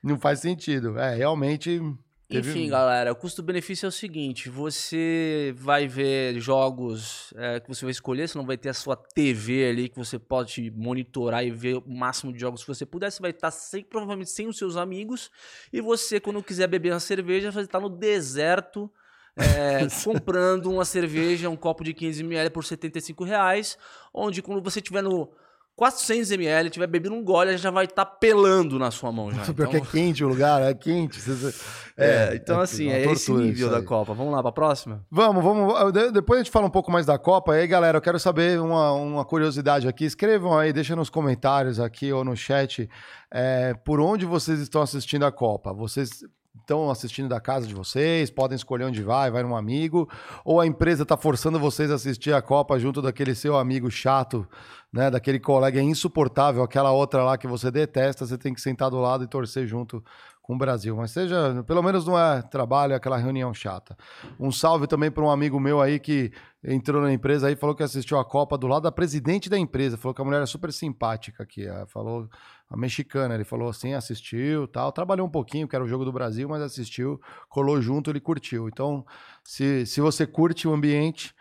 Não 0.02 0.18
faz 0.18 0.40
sentido. 0.40 0.98
É, 0.98 1.16
realmente 1.16 1.82
Teve- 2.30 2.48
Enfim, 2.52 2.70
galera, 2.70 3.12
o 3.12 3.16
custo-benefício 3.16 3.88
é 3.88 3.90
o 3.90 3.92
seguinte: 3.92 4.50
você 4.50 5.52
vai 5.58 5.88
ver 5.88 6.40
jogos 6.40 7.34
é, 7.36 7.60
que 7.60 7.68
você 7.68 7.84
vai 7.84 7.92
escolher, 7.92 8.30
você 8.30 8.38
não 8.38 8.46
vai 8.46 8.56
ter 8.56 8.70
a 8.70 8.74
sua 8.74 8.96
TV 8.96 9.68
ali 9.68 9.90
que 9.90 9.98
você 9.98 10.20
pode 10.20 10.70
monitorar 10.70 11.44
e 11.44 11.50
ver 11.50 11.78
o 11.78 11.84
máximo 11.90 12.32
de 12.32 12.40
jogos 12.40 12.62
que 12.62 12.68
você 12.68 12.86
puder. 12.86 13.12
Você 13.12 13.20
vai 13.20 13.32
estar 13.32 13.50
sem, 13.50 13.84
provavelmente 13.84 14.30
sem 14.30 14.48
os 14.48 14.58
seus 14.60 14.78
amigos. 14.78 15.32
E 15.74 15.82
você, 15.82 16.20
quando 16.20 16.44
quiser 16.44 16.68
beber 16.68 16.94
uma 16.94 17.00
cerveja, 17.00 17.50
vai 17.50 17.64
estar 17.64 17.80
no 17.80 17.90
deserto. 17.90 18.92
é, 19.36 19.88
comprando 20.04 20.72
uma 20.72 20.86
cerveja, 20.86 21.50
um 21.50 21.56
copo 21.58 21.84
de 21.84 21.94
15ml 21.96 22.52
por 22.52 22.64
75 22.64 23.24
reais, 23.24 23.76
onde 24.14 24.42
quando 24.44 24.62
você 24.62 24.80
tiver 24.82 25.02
no 25.02 25.32
400ml, 25.80 26.70
tiver 26.70 26.88
bebendo 26.88 27.16
um 27.16 27.24
gole, 27.24 27.58
já 27.58 27.72
vai 27.72 27.86
estar 27.86 28.06
pelando 28.06 28.78
na 28.78 28.92
sua 28.92 29.12
mão 29.12 29.32
já. 29.32 29.42
Porque 29.54 29.78
é 29.78 29.82
quente 29.82 30.24
o 30.24 30.28
lugar, 30.28 30.62
é 30.62 30.74
quente. 30.74 31.20
você- 31.20 31.54
É, 31.98 32.34
então 32.36 32.60
assim, 32.62 32.88
uma 32.88 32.96
é 32.96 33.06
esse 33.12 33.32
nível 33.32 33.70
da. 33.70 33.82
Copa. 33.82 34.14
Vamos 34.14 34.34
lá 34.34 34.42
pra 34.42 34.52
próxima? 34.52 35.06
Vamos, 35.12 35.44
vamos. 35.44 35.92
de- 35.94 36.12
Depois 36.12 36.40
a 36.40 36.44
gente 36.44 36.52
fala 36.52 36.66
um 36.66 36.70
pouco 36.70 36.92
mais 36.92 37.06
da 37.06 37.18
Copa. 37.18 37.56
E 37.56 37.62
aí, 37.62 37.68
galera, 37.68 37.98
eu 37.98 38.02
quero 38.02 38.20
saber 38.20 38.60
uma, 38.60 38.92
uma 38.94 39.26
curiosidade 39.26 39.88
aqui. 39.88 40.06
Escrevam 40.06 40.58
aí, 40.58 40.72
deixa 40.72 40.96
nos 40.96 41.10
comentários 41.10 41.80
aqui 41.80 42.12
ou 42.14 42.24
no 42.24 42.36
chat 42.38 42.90
é, 43.32 43.74
por 43.86 44.00
onde 44.00 44.26
vocês 44.26 44.60
estão 44.60 44.82
assistindo 44.82 45.26
a 45.26 45.32
Copa. 45.32 45.74
Vocês 45.74 46.24
estão 46.60 46.90
assistindo 46.90 47.30
da 47.30 47.40
casa 47.40 47.68
de 47.68 47.74
vocês, 47.74 48.30
podem 48.30 48.56
escolher 48.56 48.86
onde 48.86 49.02
vai, 49.02 49.32
vai 49.32 49.44
num 49.44 49.56
amigo, 49.56 50.10
ou 50.44 50.60
a 50.60 50.68
empresa 50.68 51.04
está 51.04 51.18
forçando 51.18 51.60
vocês 51.60 51.92
a 51.92 51.96
assistir 51.96 52.34
a 52.34 52.42
Copa 52.42 52.80
junto 52.80 53.02
daquele 53.02 53.36
seu 53.36 53.58
amigo 53.58 53.90
chato, 53.90 54.48
né? 54.92 55.10
Daquele 55.10 55.40
colega 55.40 55.82
insuportável, 55.82 56.64
aquela 56.64 56.92
outra 56.92 57.24
lá 57.24 57.38
que 57.38 57.48
você 57.48 57.70
detesta, 57.70 58.26
você 58.26 58.38
tem 58.38 58.54
que 58.54 58.62
sentar 58.62 58.90
do 58.90 59.00
lado 59.00 59.24
e 59.24 59.28
torcer 59.28 59.68
junto 59.68 60.04
com 60.50 60.56
o 60.56 60.58
Brasil. 60.58 60.96
Mas 60.96 61.12
seja, 61.12 61.64
pelo 61.68 61.84
menos 61.84 62.08
não 62.08 62.18
é 62.18 62.42
trabalho, 62.42 62.94
é 62.94 62.96
aquela 62.96 63.18
reunião 63.18 63.54
chata. 63.54 63.96
Um 64.40 64.52
salve 64.52 64.88
também 64.88 65.12
para 65.12 65.24
um 65.24 65.30
amigo 65.30 65.60
meu 65.60 65.80
aí 65.80 66.00
que 66.00 66.32
entrou 66.64 67.04
na 67.04 67.14
empresa 67.14 67.48
aí, 67.48 67.56
falou 67.56 67.76
que 67.76 67.84
assistiu 67.84 68.18
a 68.18 68.26
Copa 68.26 68.58
do 68.58 68.66
lado 68.66 68.82
da 68.82 68.92
presidente 68.92 69.48
da 69.48 69.60
empresa, 69.60 69.96
falou 69.96 70.14
que 70.14 70.22
a 70.22 70.26
mulher 70.26 70.42
é 70.42 70.48
super 70.48 70.74
simpática 70.74 71.44
aqui, 71.44 71.68
eh, 71.68 71.86
falou 71.86 72.28
a 72.70 72.78
mexicana, 72.78 73.34
ele 73.34 73.44
falou 73.44 73.70
assim, 73.70 73.94
assistiu, 73.94 74.68
tal, 74.68 74.92
trabalhou 74.92 75.26
um 75.26 75.30
pouquinho, 75.30 75.68
que 75.68 75.76
era 75.76 75.84
o 75.84 75.88
jogo 75.88 76.06
do 76.06 76.12
Brasil, 76.12 76.48
mas 76.48 76.62
assistiu, 76.62 77.20
colou 77.50 77.82
junto, 77.82 78.12
ele 78.12 78.20
curtiu. 78.20 78.68
Então, 78.68 79.04
se, 79.44 79.88
se 79.88 80.00
você 80.00 80.28
curte 80.28 80.68
o 80.68 80.74
ambiente, 80.74 81.34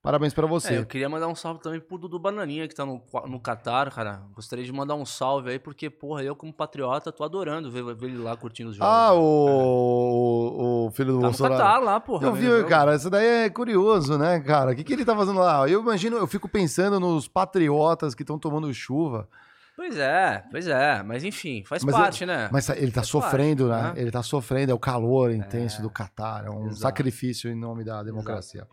parabéns 0.00 0.32
para 0.32 0.46
você. 0.46 0.74
É, 0.74 0.78
eu 0.78 0.86
queria 0.86 1.08
mandar 1.08 1.26
um 1.26 1.34
salve 1.34 1.60
também 1.60 1.80
pro 1.80 1.98
Dudu 1.98 2.20
Bananinha, 2.20 2.68
que 2.68 2.74
tá 2.74 2.86
no, 2.86 3.02
no 3.26 3.40
Catar, 3.40 3.90
cara. 3.90 4.22
Gostaria 4.32 4.64
de 4.64 4.72
mandar 4.72 4.94
um 4.94 5.04
salve 5.04 5.50
aí, 5.50 5.58
porque, 5.58 5.90
porra, 5.90 6.22
eu 6.22 6.36
como 6.36 6.52
patriota 6.52 7.10
tô 7.10 7.24
adorando 7.24 7.68
ver, 7.68 7.82
ver 7.82 8.06
ele 8.06 8.18
lá 8.18 8.36
curtindo 8.36 8.70
os 8.70 8.76
jogos. 8.76 8.88
ah, 8.88 9.10
né? 9.10 9.18
o, 9.18 10.86
o 10.86 10.90
filho 10.92 11.14
do 11.14 11.18
Tá 11.18 11.26
no 11.26 11.30
Bolsonaro. 11.30 11.56
Catar 11.56 11.78
lá, 11.78 11.98
porra. 11.98 12.28
Eu 12.28 12.32
o 12.32 12.34
vi, 12.36 12.64
cara, 12.68 12.94
isso 12.94 13.10
daí 13.10 13.26
é 13.26 13.50
curioso, 13.50 14.16
né, 14.16 14.38
cara? 14.38 14.70
O 14.70 14.76
que, 14.76 14.84
que 14.84 14.92
ele 14.92 15.04
tá 15.04 15.16
fazendo 15.16 15.40
lá? 15.40 15.68
Eu 15.68 15.80
imagino, 15.80 16.16
eu 16.16 16.28
fico 16.28 16.48
pensando 16.48 17.00
nos 17.00 17.26
patriotas 17.26 18.14
que 18.14 18.22
estão 18.22 18.38
tomando 18.38 18.72
chuva. 18.72 19.28
Pois 19.76 19.96
é, 19.98 20.42
pois 20.50 20.66
é. 20.66 21.02
Mas 21.02 21.22
enfim, 21.22 21.62
faz 21.64 21.84
Mas 21.84 21.94
parte, 21.94 22.24
né? 22.24 22.48
Mas 22.50 22.68
ele 22.70 22.90
tá 22.90 23.02
Faz 23.02 23.08
sofrendo, 23.08 23.68
parte, 23.68 23.84
né? 23.88 23.92
né? 23.94 24.00
Ele 24.00 24.10
tá 24.10 24.22
sofrendo, 24.22 24.72
é 24.72 24.74
o 24.74 24.78
calor 24.78 25.30
intenso 25.30 25.82
do 25.82 25.90
Catar, 25.90 26.46
é 26.46 26.50
um 26.50 26.66
exato. 26.68 26.76
sacrifício 26.80 27.50
em 27.50 27.54
nome 27.54 27.84
da 27.84 28.02
democracia. 28.02 28.66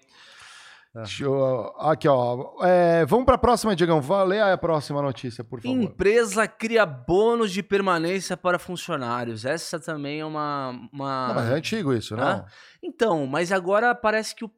É. 0.96 1.00
Deixa 1.00 1.24
eu- 1.24 1.74
Aqui, 1.80 2.08
ó. 2.08 2.54
É, 2.64 3.04
vamos 3.06 3.26
pra 3.26 3.36
próxima, 3.36 3.76
Diegão. 3.76 4.00
Lê 4.28 4.40
a 4.40 4.56
próxima 4.56 5.02
notícia, 5.02 5.44
por 5.44 5.60
favor. 5.60 5.76
Empresa 5.76 6.48
cria 6.48 6.86
bônus 6.86 7.52
de 7.52 7.64
permanência 7.64 8.38
para 8.38 8.60
funcionários. 8.60 9.44
Essa 9.44 9.80
também 9.80 10.20
é 10.20 10.26
uma. 10.26 10.70
uma... 10.94 11.28
Não, 11.30 11.36
mas 11.36 11.50
é 11.50 11.54
antigo 11.56 11.92
isso? 11.94 12.16
Ah, 12.16 12.46
Então, 12.82 13.26
mas 13.26 13.52
agora 13.52 13.94
parece 13.96 14.36
que 14.36 14.46
o. 14.46 14.52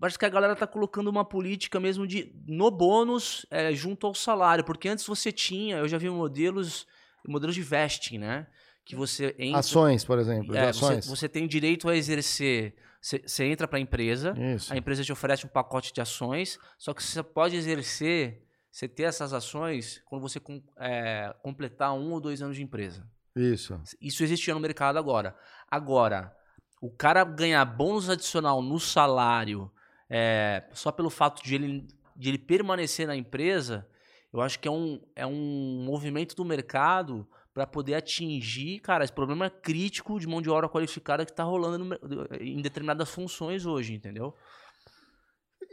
Parece 0.00 0.18
que 0.18 0.24
a 0.24 0.28
galera 0.28 0.54
tá 0.54 0.66
colocando 0.66 1.08
uma 1.08 1.24
política 1.24 1.80
mesmo 1.80 2.06
de 2.06 2.32
no 2.46 2.70
bônus 2.70 3.44
é, 3.50 3.74
junto 3.74 4.06
ao 4.06 4.14
salário, 4.14 4.64
porque 4.64 4.88
antes 4.88 5.04
você 5.04 5.32
tinha, 5.32 5.78
eu 5.78 5.88
já 5.88 5.98
vi 5.98 6.08
modelos, 6.08 6.86
modelos 7.26 7.54
de 7.54 7.62
vesting, 7.62 8.18
né? 8.18 8.46
Que 8.84 8.94
você 8.94 9.34
entra, 9.38 9.58
Ações, 9.58 10.04
por 10.04 10.18
exemplo. 10.18 10.56
é, 10.56 10.72
você, 10.72 10.84
ações. 10.84 11.06
você 11.06 11.28
tem 11.28 11.46
direito 11.46 11.88
a 11.88 11.96
exercer, 11.96 12.74
você, 13.00 13.22
você 13.26 13.44
entra 13.44 13.66
para 13.66 13.78
a 13.78 13.80
empresa, 13.80 14.34
Isso. 14.54 14.72
a 14.72 14.76
empresa 14.76 15.02
te 15.02 15.12
oferece 15.12 15.44
um 15.44 15.48
pacote 15.48 15.92
de 15.92 16.00
ações, 16.00 16.58
só 16.78 16.94
que 16.94 17.02
você 17.02 17.22
pode 17.22 17.56
exercer, 17.56 18.46
você 18.70 18.88
ter 18.88 19.02
essas 19.04 19.32
ações 19.32 20.00
quando 20.06 20.22
você 20.22 20.40
é, 20.78 21.34
completar 21.42 21.92
um 21.92 22.12
ou 22.12 22.20
dois 22.20 22.40
anos 22.40 22.56
de 22.56 22.62
empresa. 22.62 23.06
Isso. 23.34 23.80
Isso 24.00 24.22
existia 24.22 24.54
no 24.54 24.60
mercado 24.60 24.98
agora. 24.98 25.36
Agora, 25.70 26.34
o 26.80 26.90
cara 26.90 27.24
ganhar 27.24 27.64
bônus 27.64 28.08
adicional 28.08 28.62
no 28.62 28.78
salário 28.78 29.70
é, 30.10 30.64
só 30.72 30.90
pelo 30.90 31.10
fato 31.10 31.42
de 31.42 31.54
ele, 31.54 31.86
de 32.16 32.28
ele 32.28 32.38
permanecer 32.38 33.06
na 33.06 33.16
empresa, 33.16 33.86
eu 34.32 34.40
acho 34.40 34.58
que 34.58 34.68
é 34.68 34.70
um, 34.70 35.00
é 35.14 35.26
um 35.26 35.82
movimento 35.84 36.34
do 36.34 36.44
mercado 36.44 37.26
para 37.52 37.66
poder 37.66 37.94
atingir, 37.94 38.78
cara, 38.80 39.02
esse 39.02 39.12
problema 39.12 39.50
crítico 39.50 40.20
de 40.20 40.26
mão 40.26 40.40
de 40.40 40.48
obra 40.48 40.68
qualificada 40.68 41.24
que 41.24 41.32
está 41.32 41.42
rolando 41.42 41.84
no 41.84 41.98
em 42.40 42.62
determinadas 42.62 43.10
funções 43.10 43.66
hoje, 43.66 43.94
entendeu? 43.94 44.34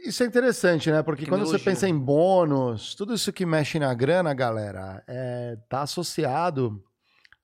Isso 0.00 0.22
é 0.22 0.26
interessante, 0.26 0.90
né? 0.90 1.02
Porque 1.02 1.26
quando 1.26 1.46
você 1.46 1.58
pensa 1.58 1.88
em 1.88 1.96
bônus, 1.96 2.94
tudo 2.94 3.14
isso 3.14 3.32
que 3.32 3.46
mexe 3.46 3.78
na 3.78 3.94
grana, 3.94 4.34
galera, 4.34 5.02
é, 5.06 5.56
tá 5.68 5.82
associado 5.82 6.82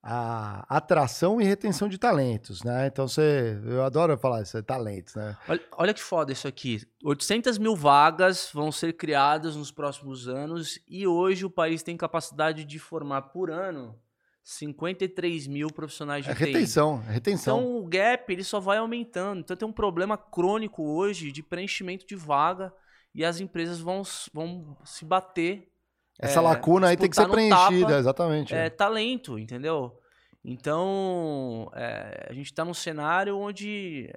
à 0.03 0.65
atração 0.69 1.41
e 1.41 1.45
retenção 1.45 1.88
de 1.88 1.97
talentos, 1.97 2.65
né? 2.65 2.88
Então 2.88 3.07
você, 3.07 3.57
eu 3.65 3.85
adoro 3.85 4.19
falar 4.19 4.43
isso, 4.43 4.59
é 4.59 4.62
talentos, 4.62 5.15
né? 5.15 5.37
Olha, 5.49 5.61
olha 5.73 5.95
que 5.95 6.03
foda 6.03 6.33
isso 6.33 6.49
aqui. 6.49 6.83
800 7.05 7.57
mil 7.59 7.77
vagas 7.77 8.51
vão 8.53 8.73
ser 8.73 8.95
criadas 8.95 9.55
nos 9.55 9.71
próximos 9.71 10.27
anos 10.27 10.81
e 10.88 11.07
hoje 11.07 11.45
o 11.45 11.51
país 11.51 11.83
tem 11.83 11.97
capacidade 11.97 12.65
de 12.65 12.79
formar 12.79 13.23
por 13.23 13.51
ano 13.51 13.97
53 14.43 15.47
mil 15.47 15.69
profissionais 15.69 16.25
de 16.25 16.31
É 16.31 16.35
retenção, 16.35 17.03
é 17.09 17.12
retenção. 17.12 17.59
Então 17.61 17.77
o 17.77 17.87
gap 17.87 18.33
ele 18.33 18.43
só 18.43 18.59
vai 18.59 18.79
aumentando. 18.79 19.41
Então 19.41 19.57
tem 19.57 19.69
um 19.69 19.73
problema 19.73 20.19
crônico 20.19 20.83
hoje 20.83 21.31
de 21.31 21.43
preenchimento 21.43 22.07
de 22.07 22.17
vaga 22.17 22.73
e 23.15 23.25
as 23.25 23.41
empresas 23.41 23.79
vão, 23.79 24.03
vão 24.33 24.77
se 24.85 25.05
bater. 25.05 25.69
Essa 26.18 26.40
é, 26.40 26.42
lacuna 26.42 26.88
aí 26.88 26.96
tem 26.96 27.11
que 27.11 27.16
ser 27.16 27.29
preenchida, 27.29 27.87
tapa, 27.87 27.98
exatamente. 27.98 28.55
É, 28.55 28.70
talento, 28.70 29.38
entendeu? 29.38 29.98
Então 30.44 31.70
é, 31.75 32.29
a 32.31 32.33
gente 32.33 32.46
está 32.46 32.64
num 32.64 32.75
cenário 32.75 33.37
onde. 33.37 34.12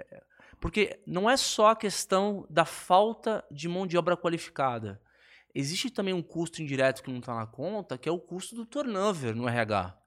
Porque 0.60 1.00
não 1.06 1.30
é 1.30 1.38
só 1.38 1.70
a 1.70 1.76
questão 1.76 2.46
da 2.50 2.66
falta 2.66 3.44
de 3.52 3.68
mão 3.68 3.86
de 3.86 3.98
obra 3.98 4.18
qualificada. 4.18 5.02
Existe 5.54 5.90
também 5.90 6.14
um 6.14 6.22
custo 6.22 6.62
indireto 6.62 7.02
que 7.02 7.12
não 7.12 7.20
está 7.20 7.34
na 7.34 7.46
conta, 7.46 7.98
que 7.98 8.10
é 8.10 8.12
o 8.12 8.20
custo 8.20 8.56
do 8.56 8.66
turnover 8.66 9.36
no 9.36 9.48
RH. 9.48 9.98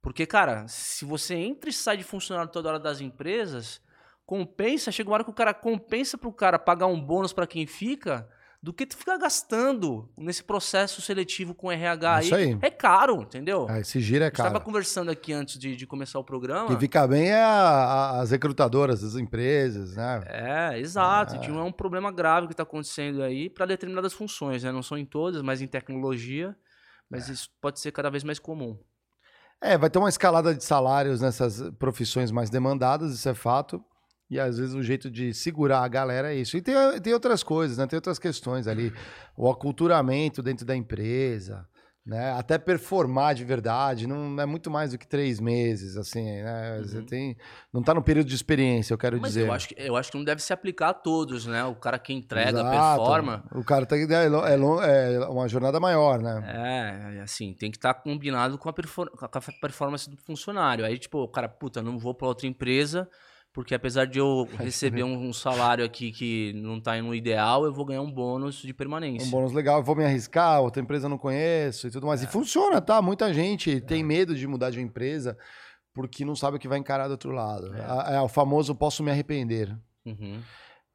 Porque, 0.00 0.26
cara, 0.26 0.66
se 0.66 1.04
você 1.04 1.34
entra 1.34 1.70
e 1.70 1.72
sai 1.72 1.96
de 1.96 2.02
funcionário 2.02 2.50
toda 2.50 2.70
hora 2.70 2.80
das 2.80 3.00
empresas, 3.00 3.80
compensa, 4.26 4.90
chega 4.90 5.08
uma 5.08 5.14
hora 5.14 5.24
que 5.24 5.30
o 5.30 5.34
cara 5.34 5.54
compensa 5.54 6.16
pro 6.16 6.32
cara 6.32 6.58
pagar 6.58 6.86
um 6.86 7.00
bônus 7.00 7.32
para 7.32 7.46
quem 7.46 7.66
fica, 7.66 8.28
do 8.62 8.72
que 8.72 8.86
tu 8.86 8.96
ficar 8.96 9.18
gastando 9.18 10.08
nesse 10.16 10.44
processo 10.44 11.02
seletivo 11.02 11.52
com 11.52 11.72
RH 11.72 12.22
Isso 12.22 12.34
aí. 12.36 12.56
É 12.62 12.70
caro, 12.70 13.22
entendeu? 13.22 13.66
Ah, 13.68 13.80
esse 13.80 13.98
gira 14.00 14.26
é 14.26 14.30
caro. 14.30 14.60
conversando 14.60 15.10
aqui 15.10 15.32
antes 15.32 15.58
de, 15.58 15.74
de 15.74 15.84
começar 15.84 16.20
o 16.20 16.24
programa. 16.24 16.68
Quem 16.68 16.78
fica 16.78 17.04
bem 17.08 17.30
é 17.30 17.42
a- 17.42 17.48
a- 17.50 18.20
as 18.20 18.30
recrutadoras, 18.30 19.02
as 19.02 19.16
empresas, 19.16 19.96
né? 19.96 20.22
É, 20.26 20.78
exato. 20.78 21.34
Ah. 21.34 21.38
Tinha 21.38 21.60
um 21.60 21.72
problema 21.72 22.12
grave 22.12 22.46
que 22.46 22.52
está 22.52 22.62
acontecendo 22.62 23.20
aí 23.22 23.50
para 23.50 23.66
determinadas 23.66 24.12
funções, 24.12 24.62
né? 24.62 24.70
Não 24.70 24.82
são 24.82 24.96
em 24.96 25.04
todas, 25.04 25.42
mas 25.42 25.60
em 25.60 25.66
tecnologia. 25.66 26.54
Mas 27.10 27.28
isso 27.28 27.50
pode 27.60 27.80
ser 27.80 27.90
cada 27.90 28.10
vez 28.10 28.22
mais 28.22 28.38
comum. 28.38 28.78
É, 29.60 29.76
vai 29.76 29.90
ter 29.90 29.98
uma 29.98 30.08
escalada 30.08 30.54
de 30.54 30.64
salários 30.64 31.20
nessas 31.20 31.60
profissões 31.78 32.30
mais 32.30 32.48
demandadas, 32.48 33.12
isso 33.12 33.28
é 33.28 33.34
fato. 33.34 33.84
E 34.32 34.40
às 34.40 34.56
vezes 34.56 34.74
o 34.74 34.82
jeito 34.82 35.10
de 35.10 35.34
segurar 35.34 35.80
a 35.84 35.88
galera 35.88 36.32
é 36.32 36.36
isso. 36.36 36.56
E 36.56 36.62
tem, 36.62 36.74
tem 37.02 37.12
outras 37.12 37.42
coisas, 37.42 37.76
né? 37.76 37.86
Tem 37.86 37.98
outras 37.98 38.18
questões 38.18 38.66
ali. 38.66 38.90
O 39.36 39.50
aculturamento 39.50 40.42
dentro 40.42 40.64
da 40.64 40.74
empresa, 40.74 41.66
né? 42.04 42.32
Até 42.32 42.56
performar 42.56 43.34
de 43.34 43.44
verdade, 43.44 44.06
não 44.06 44.40
é 44.40 44.46
muito 44.46 44.70
mais 44.70 44.92
do 44.92 44.96
que 44.98 45.06
três 45.06 45.38
meses, 45.38 45.98
assim, 45.98 46.24
né? 46.42 46.80
Você 46.82 46.96
Uhum. 46.98 47.04
tem, 47.04 47.36
não 47.70 47.82
tá 47.82 47.92
no 47.92 48.02
período 48.02 48.26
de 48.26 48.34
experiência, 48.34 48.94
eu 48.94 48.98
quero 48.98 49.20
Mas 49.20 49.34
dizer. 49.34 49.46
eu 49.46 49.52
acho, 49.52 49.68
que, 49.68 49.74
eu 49.78 49.96
acho 49.96 50.10
que 50.10 50.16
não 50.16 50.24
deve 50.24 50.42
se 50.42 50.50
aplicar 50.50 50.88
a 50.88 50.94
todos, 50.94 51.44
né? 51.46 51.62
O 51.64 51.74
cara 51.74 51.98
que 51.98 52.14
entrega, 52.14 52.58
Exato. 52.60 52.70
performa. 52.96 53.44
O 53.54 53.62
cara 53.62 53.84
tem 53.84 54.02
é, 54.02 54.24
é, 54.24 55.14
é 55.14 55.26
uma 55.28 55.46
jornada 55.46 55.78
maior, 55.78 56.20
né? 56.22 56.42
É, 57.14 57.20
assim, 57.20 57.52
tem 57.52 57.70
que 57.70 57.76
estar 57.76 57.92
combinado 57.92 58.56
com 58.56 58.68
a, 58.68 58.72
com 58.72 59.26
a 59.26 59.40
performance 59.60 60.08
do 60.08 60.16
funcionário. 60.16 60.84
Aí, 60.86 60.98
tipo, 60.98 61.18
o 61.18 61.28
cara, 61.28 61.50
puta, 61.50 61.82
não 61.82 61.98
vou 61.98 62.14
para 62.14 62.26
outra 62.28 62.46
empresa, 62.46 63.06
porque 63.52 63.74
apesar 63.74 64.06
de 64.06 64.18
eu 64.18 64.48
receber 64.58 65.02
um, 65.04 65.28
um 65.28 65.32
salário 65.32 65.84
aqui 65.84 66.10
que 66.12 66.52
não 66.54 66.80
tá 66.80 67.00
no 67.02 67.14
ideal, 67.14 67.64
eu 67.64 67.72
vou 67.72 67.84
ganhar 67.84 68.02
um 68.02 68.10
bônus 68.10 68.56
de 68.62 68.72
permanência. 68.72 69.28
Um 69.28 69.30
bônus 69.30 69.52
legal, 69.52 69.78
eu 69.78 69.84
vou 69.84 69.94
me 69.96 70.04
arriscar, 70.04 70.60
outra 70.60 70.82
empresa 70.82 71.06
eu 71.06 71.10
não 71.10 71.18
conheço 71.18 71.86
e 71.86 71.90
tudo 71.90 72.06
mais. 72.06 72.22
E 72.22 72.26
funciona, 72.26 72.80
tá? 72.80 73.00
Muita 73.02 73.32
gente 73.32 73.80
tem 73.80 74.02
medo 74.02 74.34
de 74.34 74.46
mudar 74.46 74.70
de 74.70 74.80
empresa 74.80 75.36
porque 75.94 76.24
não 76.24 76.34
sabe 76.34 76.56
o 76.56 76.60
que 76.60 76.66
vai 76.68 76.78
encarar 76.78 77.06
do 77.06 77.12
outro 77.12 77.32
lado. 77.32 77.70
É, 77.74 78.14
é 78.16 78.20
o 78.20 78.28
famoso 78.28 78.74
posso 78.74 79.02
me 79.02 79.10
arrepender, 79.10 79.76
Uhum. 80.06 80.40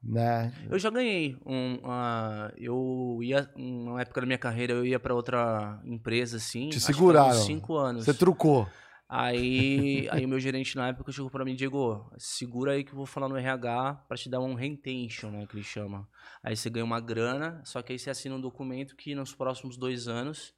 né? 0.03 0.51
Eu 0.69 0.79
já 0.79 0.89
ganhei 0.89 1.37
um. 1.45 1.79
ah, 1.85 2.51
eu 2.57 3.19
ia. 3.21 3.49
Uma 3.55 4.01
época 4.01 4.21
da 4.21 4.27
minha 4.27 4.37
carreira, 4.39 4.73
eu 4.73 4.85
ia 4.85 4.99
pra 4.99 5.13
outra 5.13 5.79
empresa, 5.85 6.37
assim. 6.37 6.69
Te 6.69 6.79
seguraram. 6.79 7.29
uns 7.29 7.45
cinco 7.45 7.75
anos. 7.77 8.05
Você 8.05 8.13
trucou. 8.13 8.67
Aí, 9.09 10.07
aí 10.11 10.25
o 10.25 10.27
meu 10.27 10.39
gerente 10.39 10.75
na 10.75 10.89
época 10.89 11.13
chegou 11.13 11.31
pra 11.31 11.45
mim 11.45 11.55
Diego, 11.55 12.11
segura 12.17 12.73
aí 12.73 12.83
que 12.83 12.91
eu 12.91 12.97
vou 12.97 13.05
falar 13.05 13.29
no 13.29 13.37
RH 13.37 14.05
pra 14.07 14.17
te 14.17 14.29
dar 14.29 14.41
um 14.41 14.53
retention, 14.53 15.31
né, 15.31 15.45
que 15.47 15.55
ele 15.55 15.63
chama. 15.63 16.07
Aí 16.43 16.57
você 16.57 16.69
ganha 16.69 16.83
uma 16.83 16.99
grana, 16.99 17.61
só 17.63 17.81
que 17.81 17.93
aí 17.93 17.99
você 17.99 18.09
assina 18.09 18.35
um 18.35 18.41
documento 18.41 18.97
que 18.97 19.15
nos 19.15 19.33
próximos 19.33 19.77
dois 19.77 20.09
anos 20.09 20.53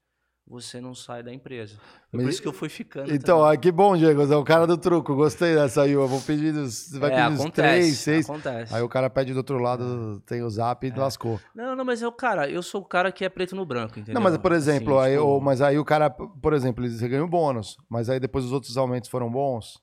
você 0.49 0.81
não 0.81 0.95
sai 0.95 1.21
da 1.21 1.31
empresa. 1.31 1.77
Mas 2.11 2.23
por 2.23 2.29
isso 2.29 2.41
que 2.41 2.47
eu 2.47 2.53
fui 2.53 2.69
ficando. 2.69 3.13
Então, 3.13 3.45
ah, 3.45 3.55
que 3.55 3.71
bom, 3.71 3.95
Diego. 3.95 4.25
Você 4.25 4.33
é 4.33 4.35
o 4.35 4.43
cara 4.43 4.65
do 4.65 4.75
truco. 4.77 5.13
Gostei 5.15 5.53
dessa 5.53 5.83
aí. 5.83 5.91
Eu 5.91 6.07
vou 6.07 6.19
pedir. 6.21 6.51
Você 6.53 6.97
vai 6.97 7.11
é, 7.11 7.15
pedir 7.29 7.35
acontece, 7.41 7.51
três, 7.53 7.97
seis. 7.99 8.25
acontece. 8.29 8.73
Aí 8.75 8.81
o 8.81 8.89
cara 8.89 9.09
pede 9.11 9.31
do 9.31 9.37
outro 9.37 9.59
lado, 9.59 10.19
tem 10.25 10.41
o 10.41 10.49
zap 10.49 10.87
e 10.87 10.89
lascou. 10.89 11.39
Não, 11.53 11.75
não, 11.75 11.85
mas 11.85 12.01
eu, 12.01 12.11
cara, 12.11 12.49
eu 12.49 12.63
sou 12.63 12.81
o 12.81 12.85
cara 12.85 13.11
que 13.11 13.23
é 13.23 13.29
preto 13.29 13.55
no 13.55 13.63
branco, 13.65 13.99
entendeu? 13.99 14.15
Não, 14.15 14.21
mas 14.21 14.35
por 14.37 14.51
exemplo, 14.51 14.97
Assim, 14.97 15.09
aí, 15.11 15.17
tipo, 15.17 15.25
o- 15.37 15.39
mas 15.39 15.61
aí 15.61 15.77
o 15.77 15.85
cara, 15.85 16.09
por 16.09 16.53
exemplo, 16.53 16.87
você 16.89 17.07
ganha 17.07 17.23
um 17.23 17.29
bônus, 17.29 17.77
mas 17.87 18.09
aí 18.09 18.19
depois 18.19 18.43
os 18.43 18.51
outros 18.51 18.75
aumentos 18.75 19.07
foram 19.09 19.29
bons. 19.31 19.79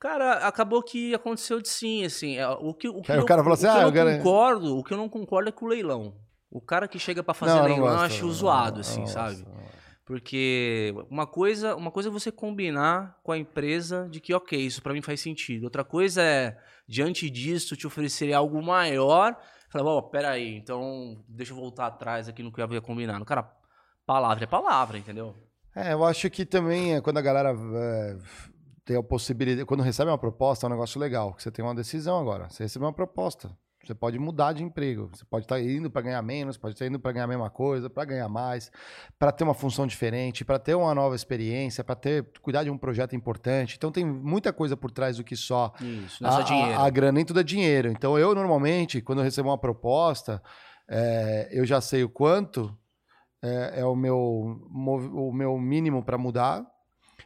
Cara, 0.00 0.48
acabou 0.48 0.82
que 0.82 1.14
aconteceu 1.14 1.60
de 1.60 1.68
sim, 1.68 2.04
assim. 2.04 2.36
é, 2.38 2.48
O 2.48 2.74
que, 2.74 2.88
o 2.88 3.02
que 3.02 3.12
Aí 3.12 3.18
o 3.18 3.20
eu, 3.20 3.24
cara 3.26 3.42
falou 3.42 3.54
assim, 3.54 3.66
o 3.66 3.70
"Ah, 3.70 3.82
eu 3.82 3.94
eu 3.94 4.16
concordo, 4.18 4.76
o 4.78 4.82
que 4.82 4.92
eu 4.94 4.98
não 4.98 5.08
concordo 5.08 5.48
é 5.50 5.52
com 5.52 5.66
o 5.66 5.68
leilão. 5.68 6.14
O 6.50 6.60
cara 6.60 6.88
que 6.88 6.98
chega 6.98 7.22
pra 7.22 7.32
fazer 7.32 7.54
Não, 7.54 7.64
leilão, 7.64 7.86
eu 7.88 7.98
acho 8.00 8.30
zoado, 8.30 8.80
assim, 8.80 9.06
sabe? 9.06 9.36
gosto. 9.36 9.71
Porque 10.12 10.94
uma 11.08 11.26
coisa, 11.26 11.74
uma 11.74 11.90
coisa 11.90 12.10
é 12.10 12.12
você 12.12 12.30
combinar 12.30 13.18
com 13.22 13.32
a 13.32 13.38
empresa 13.38 14.06
de 14.10 14.20
que, 14.20 14.34
ok, 14.34 14.60
isso 14.60 14.82
pra 14.82 14.92
mim 14.92 15.00
faz 15.00 15.22
sentido. 15.22 15.64
Outra 15.64 15.82
coisa 15.82 16.20
é, 16.20 16.54
diante 16.86 17.30
disso, 17.30 17.74
te 17.74 17.86
oferecer 17.86 18.30
algo 18.34 18.62
maior. 18.62 19.34
Falar, 19.70 19.90
ó, 19.90 20.02
peraí, 20.02 20.54
então 20.54 21.24
deixa 21.26 21.52
eu 21.52 21.56
voltar 21.56 21.86
atrás 21.86 22.28
aqui 22.28 22.42
no 22.42 22.52
que 22.52 22.60
eu 22.60 22.64
havia 22.64 22.82
combinado. 22.82 23.24
Cara, 23.24 23.50
palavra 24.04 24.44
é 24.44 24.46
palavra, 24.46 24.98
entendeu? 24.98 25.34
É, 25.74 25.94
eu 25.94 26.04
acho 26.04 26.28
que 26.28 26.44
também 26.44 26.96
é 26.96 27.00
quando 27.00 27.16
a 27.16 27.22
galera 27.22 27.54
é, 27.56 28.18
tem 28.84 28.98
a 28.98 29.02
possibilidade, 29.02 29.64
quando 29.64 29.82
recebe 29.82 30.10
uma 30.10 30.18
proposta, 30.18 30.66
é 30.66 30.68
um 30.68 30.72
negócio 30.72 31.00
legal, 31.00 31.32
que 31.32 31.42
você 31.42 31.50
tem 31.50 31.64
uma 31.64 31.74
decisão 31.74 32.20
agora. 32.20 32.50
Você 32.50 32.64
recebeu 32.64 32.86
uma 32.86 32.94
proposta, 32.94 33.50
você 33.84 33.94
pode 33.94 34.18
mudar 34.18 34.52
de 34.52 34.62
emprego, 34.62 35.10
você 35.12 35.24
pode 35.24 35.44
estar 35.44 35.60
indo 35.60 35.90
para 35.90 36.02
ganhar 36.02 36.22
menos, 36.22 36.56
pode 36.56 36.74
estar 36.74 36.86
indo 36.86 37.00
para 37.00 37.12
ganhar 37.12 37.24
a 37.24 37.28
mesma 37.28 37.50
coisa, 37.50 37.90
para 37.90 38.04
ganhar 38.04 38.28
mais, 38.28 38.70
para 39.18 39.32
ter 39.32 39.42
uma 39.42 39.54
função 39.54 39.86
diferente, 39.86 40.44
para 40.44 40.58
ter 40.58 40.74
uma 40.74 40.94
nova 40.94 41.16
experiência, 41.16 41.82
para 41.82 41.96
ter 41.96 42.24
cuidar 42.40 42.62
de 42.64 42.70
um 42.70 42.78
projeto 42.78 43.16
importante. 43.16 43.74
Então 43.76 43.90
tem 43.90 44.04
muita 44.04 44.52
coisa 44.52 44.76
por 44.76 44.90
trás 44.90 45.16
do 45.16 45.24
que 45.24 45.34
só 45.34 45.72
Isso, 45.80 46.22
não 46.22 46.30
é 46.30 46.34
a, 46.34 46.42
dinheiro. 46.42 46.80
A, 46.80 46.86
a 46.86 46.90
grana 46.90 47.12
nem 47.12 47.24
tudo 47.24 47.40
é 47.40 47.42
dinheiro. 47.42 47.88
Então, 47.88 48.18
eu 48.18 48.34
normalmente, 48.34 49.00
quando 49.00 49.18
eu 49.18 49.24
recebo 49.24 49.48
uma 49.48 49.58
proposta, 49.58 50.42
é, 50.88 51.48
eu 51.50 51.64
já 51.64 51.80
sei 51.80 52.04
o 52.04 52.08
quanto 52.08 52.76
é, 53.42 53.80
é 53.80 53.84
o, 53.84 53.96
meu, 53.96 54.16
o 54.16 55.32
meu 55.32 55.58
mínimo 55.58 56.04
para 56.04 56.16
mudar, 56.16 56.64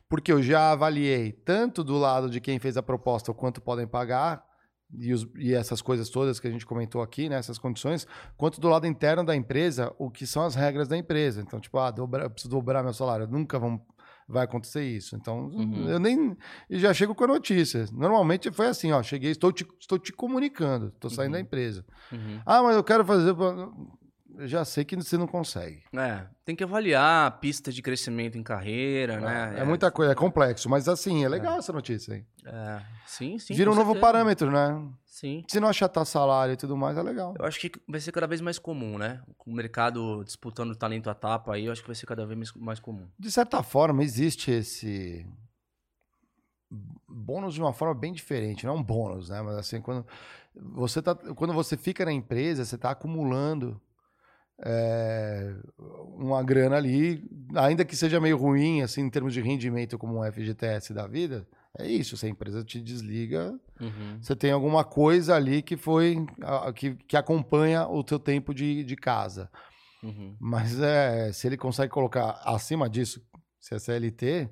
porque 0.09 0.33
eu 0.33 0.43
já 0.43 0.73
avaliei 0.73 1.33
tanto 1.33 1.85
do 1.85 1.99
lado 1.99 2.31
de 2.31 2.41
quem 2.41 2.59
fez 2.59 2.77
a 2.77 2.83
proposta 2.83 3.31
o 3.31 3.35
quanto 3.35 3.61
podem 3.61 3.87
pagar. 3.87 4.46
E, 4.93 5.13
os- 5.13 5.27
e 5.37 5.53
essas 5.53 5.83
coisas 5.83 6.09
todas 6.09 6.39
que 6.39 6.47
a 6.47 6.51
gente 6.51 6.65
comentou 6.65 7.03
aqui, 7.03 7.29
né, 7.29 7.37
essas 7.37 7.59
condições, 7.59 8.07
quanto 8.37 8.61
do 8.61 8.69
lado 8.69 8.87
interno 8.87 9.25
da 9.25 9.35
empresa, 9.35 9.93
o 9.99 10.11
que 10.11 10.27
são 10.27 10.45
as 10.45 10.55
regras 10.55 10.87
da 10.87 10.97
empresa. 10.97 11.41
Então, 11.41 11.59
tipo, 11.59 11.77
ah, 11.79 11.91
dobra, 11.91 12.25
eu 12.25 12.31
preciso 12.31 12.51
dobrar 12.51 12.83
meu 12.85 12.95
salário. 12.95 13.27
Nunca 13.27 13.59
vão, 13.59 13.81
vai 14.29 14.45
acontecer 14.45 14.85
isso. 14.85 15.17
Então, 15.17 15.47
Uhum. 15.49 15.89
eu 15.89 15.99
nem. 15.99 16.37
E 16.71 16.79
já 16.79 16.95
chego 16.95 17.15
com 17.17 17.25
a 17.25 17.29
notícia. 17.29 17.85
Normalmente 17.93 18.51
foi 18.53 18.67
assim, 18.69 18.93
ó. 18.93 19.03
Cheguei, 19.03 19.33
estou 19.33 19.51
te, 19.53 19.67
estou 19.81 19.99
te 19.99 20.13
comunicando, 20.13 20.89
estou 20.95 21.11
saindo 21.11 21.31
Uhum. 21.31 21.33
da 21.33 21.41
empresa. 21.41 21.85
Uhum. 22.13 22.41
Ah, 22.47 22.63
mas 22.63 22.77
eu 22.77 22.85
quero 22.85 23.05
fazer. 23.05 23.35
Eu 24.39 24.47
já 24.47 24.65
sei 24.67 24.85
que 24.85 24.95
você 24.95 25.17
não 25.17 25.27
consegue. 25.27 25.83
É, 25.95 26.27
tem 26.45 26.55
que 26.55 26.63
avaliar 26.63 27.27
a 27.27 27.31
pista 27.31 27.73
de 27.73 27.81
crescimento 27.81 28.37
em 28.37 28.43
carreira, 28.43 29.19
né? 29.19 29.61
É, 29.61 29.65
muita 29.65 29.91
coisa, 29.91 30.13
é 30.13 30.15
complexo, 30.15 30.69
mas 30.69 30.89
assim, 30.89 31.25
é 31.25 31.29
legal 31.29 31.59
essa 31.59 31.73
notícia 31.73 32.15
aí. 32.15 32.25
É, 32.45 32.83
sim, 33.07 33.39
sim. 33.39 33.55
Vira 33.55 33.71
um 33.71 33.75
novo 33.75 33.93
certeza. 33.93 34.13
parâmetro, 34.13 34.51
né? 34.51 34.87
Sim. 35.07 35.43
Se 35.49 35.59
não 35.59 35.69
achatar 35.69 36.05
salário 36.05 36.53
e 36.53 36.57
tudo 36.57 36.77
mais, 36.77 36.99
é 36.99 37.03
legal. 37.03 37.35
Eu 37.39 37.47
acho 37.47 37.59
que 37.59 37.73
vai 37.89 37.99
ser 37.99 38.13
cada 38.13 38.27
vez 38.27 38.43
mais 38.43 38.59
comum, 38.59 38.99
né? 38.99 39.23
O 39.47 39.53
mercado 39.55 40.23
disputando 40.23 40.77
talento 40.77 41.09
à 41.09 41.15
tapa 41.15 41.55
aí, 41.55 41.65
eu 41.65 41.73
acho 41.73 41.81
que 41.81 41.89
vai 41.89 41.97
ser 41.97 42.05
cada 42.05 42.27
vez 42.27 42.37
mais- 42.37 42.53
mais 42.53 42.79
comum. 42.79 43.09
De 43.19 43.31
certa 43.33 43.63
forma, 43.63 44.05
existe 44.05 44.51
esse 44.51 45.27
bônus 47.09 47.55
de 47.55 47.61
uma 47.63 47.73
forma 47.73 47.95
bem 47.95 48.13
diferente. 48.13 48.67
Não 48.67 48.75
é 48.75 48.77
um 48.77 48.83
bônus, 48.83 49.31
né? 49.31 49.41
Mas 49.41 49.57
assim, 49.57 49.81
quando 49.81 50.05
você, 50.55 51.01
tá, 51.01 51.15
quando 51.15 51.55
você 51.55 51.77
fica 51.77 52.05
na 52.05 52.13
empresa, 52.13 52.65
você 52.65 52.75
está 52.75 52.91
acumulando 52.91 53.81
é, 54.65 55.55
uma 56.15 56.43
grana 56.43 56.77
ali, 56.77 57.23
ainda 57.55 57.85
que 57.85 57.97
seja 57.97 58.21
meio 58.21 58.37
ruim, 58.37 58.83
assim, 58.83 59.03
em 59.03 59.11
termos 59.11 59.33
de 59.35 59.41
rendimento, 59.41 59.99
como 59.99 60.21
um 60.21 60.33
FGTS 60.33 60.93
da 60.95 61.07
vida. 61.07 61.47
É 61.79 61.87
isso, 61.87 62.17
se 62.17 62.25
a 62.25 62.29
empresa 62.29 62.65
te 62.65 62.81
desliga, 62.81 63.55
Uhum. 63.79 64.19
você 64.23 64.35
tem 64.35 64.51
alguma 64.53 64.83
coisa 64.83 65.35
ali 65.35 65.61
que 65.61 65.77
foi 65.77 66.25
que, 66.75 66.95
que 66.95 67.15
acompanha 67.15 67.87
o 67.87 68.03
teu 68.03 68.19
tempo 68.19 68.55
de, 68.55 68.83
de 68.83 68.97
casa. 68.97 69.51
Uhum. 70.03 70.35
Mas 70.41 70.81
é, 70.81 71.31
se 71.33 71.47
ele 71.47 71.59
consegue 71.59 71.93
colocar 71.93 72.41
acima 72.47 72.89
disso, 72.89 73.21
se 73.61 73.75
é 73.75 73.79
CLT, 73.79 74.49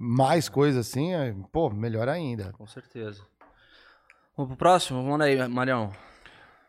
mais 0.00 0.48
coisa 0.48 0.80
assim, 0.80 1.12
é, 1.12 1.34
pô, 1.52 1.68
melhor 1.68 2.08
ainda. 2.08 2.52
Com 2.52 2.66
certeza. 2.66 3.20
Vamos 4.34 4.50
pro 4.50 4.56
próximo? 4.56 5.02
Manda 5.02 5.24
aí, 5.24 5.46
Marião. 5.48 5.92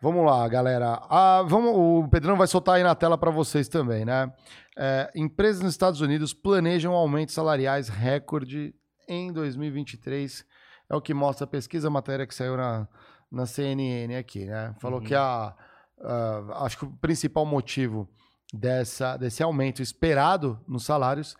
Vamos 0.01 0.23
lá, 0.25 0.47
galera. 0.47 1.01
Ah, 1.09 1.43
vamos, 1.47 1.71
o 1.75 2.07
Pedrão 2.09 2.37
vai 2.37 2.45
soltar 2.47 2.75
aí 2.75 2.83
na 2.83 2.93
tela 2.93 3.17
para 3.17 3.31
vocês 3.31 3.67
também, 3.67 4.05
né? 4.05 4.31
É, 4.77 5.11
empresas 5.15 5.61
nos 5.61 5.73
Estados 5.73 6.01
Unidos 6.01 6.33
planejam 6.33 6.93
aumentos 6.93 7.33
salariais 7.33 7.89
recorde 7.89 8.75
em 9.09 9.31
2023. 9.33 10.45
É 10.89 10.95
o 10.95 11.01
que 11.01 11.13
mostra 11.13 11.45
a 11.45 11.47
pesquisa, 11.47 11.87
a 11.87 11.91
matéria 11.91 12.27
que 12.27 12.35
saiu 12.35 12.55
na, 12.55 12.87
na 13.31 13.45
CNN 13.47 14.15
aqui, 14.15 14.45
né? 14.45 14.75
Falou 14.79 14.99
Uhum. 14.99 15.05
que 15.05 15.15
a, 15.15 15.55
a- 16.01 16.63
acho 16.65 16.77
que 16.77 16.85
o 16.85 16.91
principal 16.97 17.45
motivo 17.45 18.07
dessa, 18.53 19.17
desse 19.17 19.41
aumento 19.41 19.81
esperado 19.81 20.59
nos 20.67 20.85
salários 20.85 21.35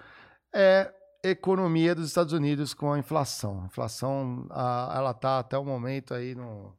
é 0.53 0.91
a 1.23 1.27
economia 1.29 1.93
dos 1.93 2.07
Estados 2.07 2.33
Unidos 2.33 2.73
com 2.73 2.91
a 2.91 2.97
inflação. 2.99 3.61
A 3.61 3.65
inflação, 3.67 4.47
a- 4.49 4.93
ela 4.97 5.11
está 5.11 5.37
até 5.39 5.55
o 5.59 5.63
momento 5.63 6.13
aí 6.15 6.33
no, 6.33 6.73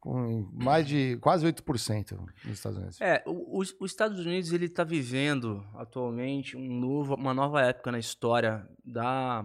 com 0.00 0.48
mais 0.52 0.86
de 0.88 1.18
quase 1.20 1.46
8% 1.46 2.18
nos 2.44 2.54
Estados 2.54 2.78
Unidos. 2.78 3.00
É, 3.00 3.22
os, 3.26 3.76
os 3.78 3.90
Estados 3.90 4.18
Unidos 4.24 4.50
ele 4.52 4.64
está 4.64 4.82
vivendo 4.82 5.62
atualmente 5.74 6.56
um 6.56 6.66
novo, 6.80 7.14
uma 7.14 7.34
nova 7.34 7.60
época 7.62 7.92
na 7.92 7.98
história 7.98 8.66
da, 8.84 9.44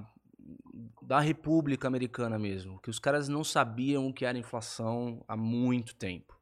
da 1.01 1.19
República 1.19 1.87
Americana 1.87 2.39
mesmo, 2.39 2.79
que 2.81 2.89
os 2.89 2.99
caras 2.99 3.27
não 3.27 3.43
sabiam 3.43 4.07
o 4.07 4.13
que 4.13 4.23
era 4.25 4.37
inflação 4.37 5.23
há 5.27 5.35
muito 5.35 5.93
tempo. 5.95 6.33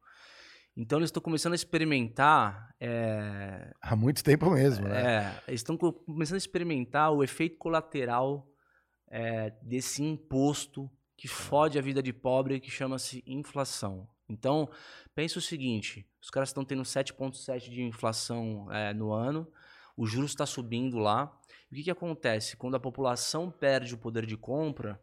Então 0.76 0.98
eles 0.98 1.08
estão 1.08 1.22
começando 1.22 1.52
a 1.52 1.56
experimentar, 1.56 2.74
é, 2.80 3.72
Há 3.80 3.94
muito 3.94 4.24
tempo 4.24 4.50
mesmo, 4.50 4.86
né? 4.88 5.00
é, 5.16 5.42
eles 5.48 5.60
estão 5.60 5.76
co- 5.76 5.92
começando 5.92 6.34
a 6.34 6.38
experimentar 6.38 7.12
o 7.12 7.22
efeito 7.22 7.56
colateral 7.58 8.46
é, 9.08 9.50
desse 9.62 10.02
imposto 10.02 10.90
que 11.24 11.28
fode 11.28 11.78
a 11.78 11.80
vida 11.80 12.02
de 12.02 12.12
pobre, 12.12 12.60
que 12.60 12.70
chama-se 12.70 13.24
inflação. 13.26 14.06
Então, 14.28 14.68
pensa 15.14 15.38
o 15.38 15.42
seguinte: 15.42 16.06
os 16.20 16.28
caras 16.28 16.50
estão 16.50 16.62
tendo 16.66 16.82
7,7% 16.82 17.70
de 17.70 17.82
inflação 17.82 18.70
é, 18.70 18.92
no 18.92 19.10
ano, 19.10 19.48
o 19.96 20.04
juros 20.06 20.32
está 20.32 20.44
subindo 20.44 20.98
lá. 20.98 21.34
O 21.72 21.74
que, 21.74 21.82
que 21.84 21.90
acontece? 21.90 22.58
Quando 22.58 22.74
a 22.74 22.80
população 22.80 23.50
perde 23.50 23.94
o 23.94 23.98
poder 23.98 24.26
de 24.26 24.36
compra, 24.36 25.00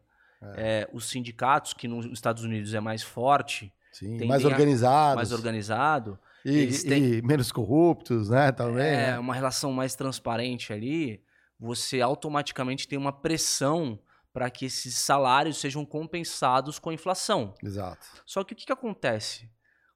é, 0.56 0.88
os 0.92 1.08
sindicatos, 1.10 1.72
que 1.72 1.88
nos 1.88 2.06
Estados 2.06 2.44
Unidos 2.44 2.72
é 2.72 2.78
mais 2.78 3.02
forte, 3.02 3.72
Sim, 3.92 4.24
mais 4.24 4.44
a- 4.44 4.48
organizados. 4.48 5.16
mais 5.16 5.32
organizado, 5.32 6.16
e, 6.44 6.68
têm- 6.88 7.14
e 7.14 7.22
menos 7.22 7.50
corruptos, 7.50 8.28
né? 8.28 8.52
Também. 8.52 8.86
é, 8.86 8.96
né? 9.12 9.18
uma 9.18 9.34
relação 9.34 9.72
mais 9.72 9.96
transparente 9.96 10.72
ali, 10.72 11.20
você 11.58 12.00
automaticamente 12.00 12.86
tem 12.86 12.96
uma 12.96 13.12
pressão 13.12 13.98
para 14.32 14.50
que 14.50 14.64
esses 14.66 14.94
salários 14.96 15.58
sejam 15.58 15.84
compensados 15.84 16.78
com 16.78 16.90
a 16.90 16.94
inflação. 16.94 17.54
Exato. 17.62 18.06
Só 18.24 18.42
que 18.42 18.54
o 18.54 18.56
que, 18.56 18.66
que 18.66 18.72
acontece? 18.72 19.50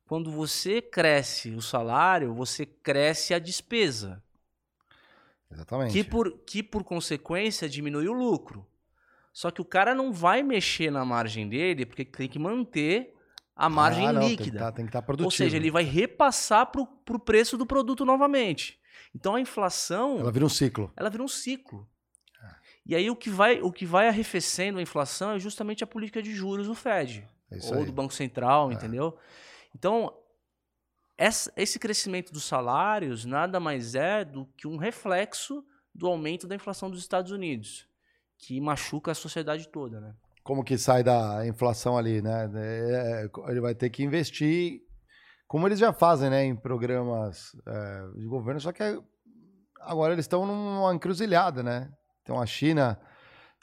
Quando 0.07 0.31
você 0.31 0.81
cresce 0.81 1.51
o 1.51 1.63
salário, 1.63 2.35
você 2.35 2.65
cresce 2.67 3.35
a 3.35 3.39
despesa, 3.39 4.23
Exatamente. 5.51 5.93
que 5.93 6.05
por, 6.05 6.39
que 6.47 6.63
por 6.63 6.85
consequência 6.85 7.69
diminui 7.69 8.09
o 8.09 8.13
lucro. 8.13 8.67
Só 9.33 9.51
que 9.51 9.61
o 9.61 9.65
cara 9.65 9.95
não 9.95 10.13
vai 10.13 10.43
mexer 10.43 10.91
na 10.91 11.05
margem 11.05 11.49
dele 11.49 11.85
porque 11.85 12.05
tem 12.05 12.29
que 12.29 12.39
manter 12.39 13.15
a 13.55 13.69
margem 13.69 14.07
Ah, 14.07 14.13
não, 14.13 14.27
líquida. 14.29 14.73
Tem 14.73 14.85
que 14.85 14.91
estar 14.91 15.03
produtivo. 15.03 15.27
Ou 15.27 15.31
seja, 15.31 15.57
ele 15.57 15.71
vai 15.71 15.83
repassar 15.85 16.67
para 16.67 16.81
o 16.83 17.19
preço 17.19 17.57
do 17.59 17.67
produto 17.67 18.05
novamente. 18.05 18.79
Então 19.15 19.35
a 19.35 19.41
inflação 19.41 20.19
Ela 20.21 20.31
vira 20.33 20.45
um 20.45 20.49
ciclo. 20.49 20.93
ela 20.97 21.11
vira 21.11 21.23
um 21.23 21.29
ciclo. 21.29 21.89
E 22.89 22.95
aí 22.95 23.11
o 23.11 23.17
que 23.17 23.29
vai 23.29 23.61
o 23.61 23.73
que 23.73 23.85
vai 23.85 24.07
arrefecendo 24.09 24.79
a 24.79 24.83
inflação 24.83 25.33
é 25.33 25.39
justamente 25.39 25.83
a 25.83 25.87
política 25.87 26.23
de 26.23 26.33
juros 26.33 26.67
do 26.69 26.75
Fed 26.75 27.29
É 27.51 27.59
ou 27.67 27.75
aí. 27.81 27.85
do 27.87 27.93
Banco 27.93 28.15
Central, 28.15 28.71
entendeu? 28.73 29.17
Então 29.75 30.13
essa- 31.19 31.53
esse 31.57 31.79
crescimento 31.79 32.33
dos 32.33 32.45
salários 32.45 33.25
nada 33.25 33.59
mais 33.59 33.95
é 33.95 34.25
do 34.25 34.47
que 34.57 34.67
um 34.69 34.77
reflexo 34.77 35.65
do 35.95 36.07
aumento 36.07 36.47
da 36.47 36.55
inflação 36.55 36.91
dos 36.91 37.01
Estados 37.01 37.33
Unidos, 37.33 37.89
que 38.39 38.61
machuca 38.61 39.13
a 39.13 39.15
sociedade 39.15 39.67
toda, 39.69 39.99
né? 40.01 40.15
Como 40.45 40.63
que 40.63 40.77
sai 40.79 41.03
da 41.03 41.45
inflação 41.47 41.97
ali, 41.99 42.21
né? 42.23 42.49
É, 42.55 43.29
ele 43.49 43.61
vai 43.61 43.75
ter 43.75 43.91
que 43.91 44.05
investir, 44.05 44.81
como 45.49 45.67
eles 45.67 45.79
já 45.79 45.93
fazem, 45.93 46.29
né? 46.31 46.45
Em 46.45 46.55
programas 46.55 47.51
é, 47.67 48.07
de 48.19 48.27
governo, 48.27 48.61
só 48.61 48.71
que 48.73 48.83
agora 49.81 50.13
eles 50.13 50.25
estão 50.25 50.45
numa 50.47 50.95
encruzilhada, 50.95 51.63
né? 51.63 51.91
Então 52.27 52.41
a 52.41 52.45
China 52.45 52.99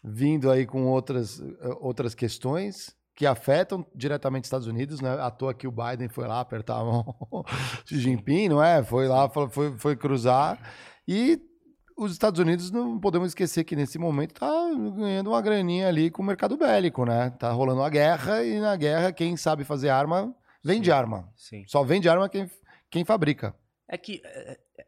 vindo 0.02 0.50
aí 0.50 0.66
com 0.66 0.86
outras, 0.88 1.42
eh, 1.42 1.78
outras 1.82 2.16
questões 2.16 2.96
que 3.14 3.26
afetam 3.26 3.86
diretamente 3.94 4.44
os 4.44 4.48
Estados 4.48 4.68
Unidos, 4.68 5.02
né? 5.02 5.12
À 5.20 5.30
toa 5.30 5.54
que 5.54 5.68
o 5.68 5.72
Biden 5.72 6.08
foi 6.08 6.26
lá 6.28 6.40
apertar 6.40 6.80
a 6.80 6.84
mão 6.84 7.06
Xi 7.86 8.00
Jinping, 8.00 8.48
não 8.48 8.64
é? 8.64 8.82
Foi 8.82 9.08
lá, 9.08 9.30
foi, 9.30 9.78
foi 9.78 9.96
cruzar. 9.98 10.58
E 11.06 11.40
os 11.98 12.14
Estados 12.14 12.40
Unidos, 12.40 12.72
não 12.72 13.00
podemos 13.00 13.28
esquecer 13.28 13.66
que 13.66 13.76
nesse 13.76 14.00
momento 14.00 14.34
tá 14.34 14.50
ganhando 14.98 15.30
uma 15.30 15.42
graninha 15.42 15.90
ali 15.90 16.10
com 16.10 16.24
o 16.24 16.26
mercado 16.26 16.58
bélico, 16.58 17.06
né? 17.06 17.30
Tá 17.32 17.52
rolando 17.52 17.82
uma 17.82 17.90
guerra 17.90 18.44
e 18.44 18.62
na 18.62 18.76
guerra 18.78 19.12
quem 19.12 19.36
sabe 19.36 19.66
fazer 19.66 19.90
arma 19.90 20.34
vende 20.64 20.86
Sim. 20.86 20.92
arma. 20.92 21.30
Sim. 21.36 21.64
Só 21.68 21.84
vende 21.84 22.08
arma 22.08 22.30
quem, 22.30 22.50
quem 22.90 23.04
fabrica. 23.04 23.54
É 23.90 23.98
que 23.98 24.22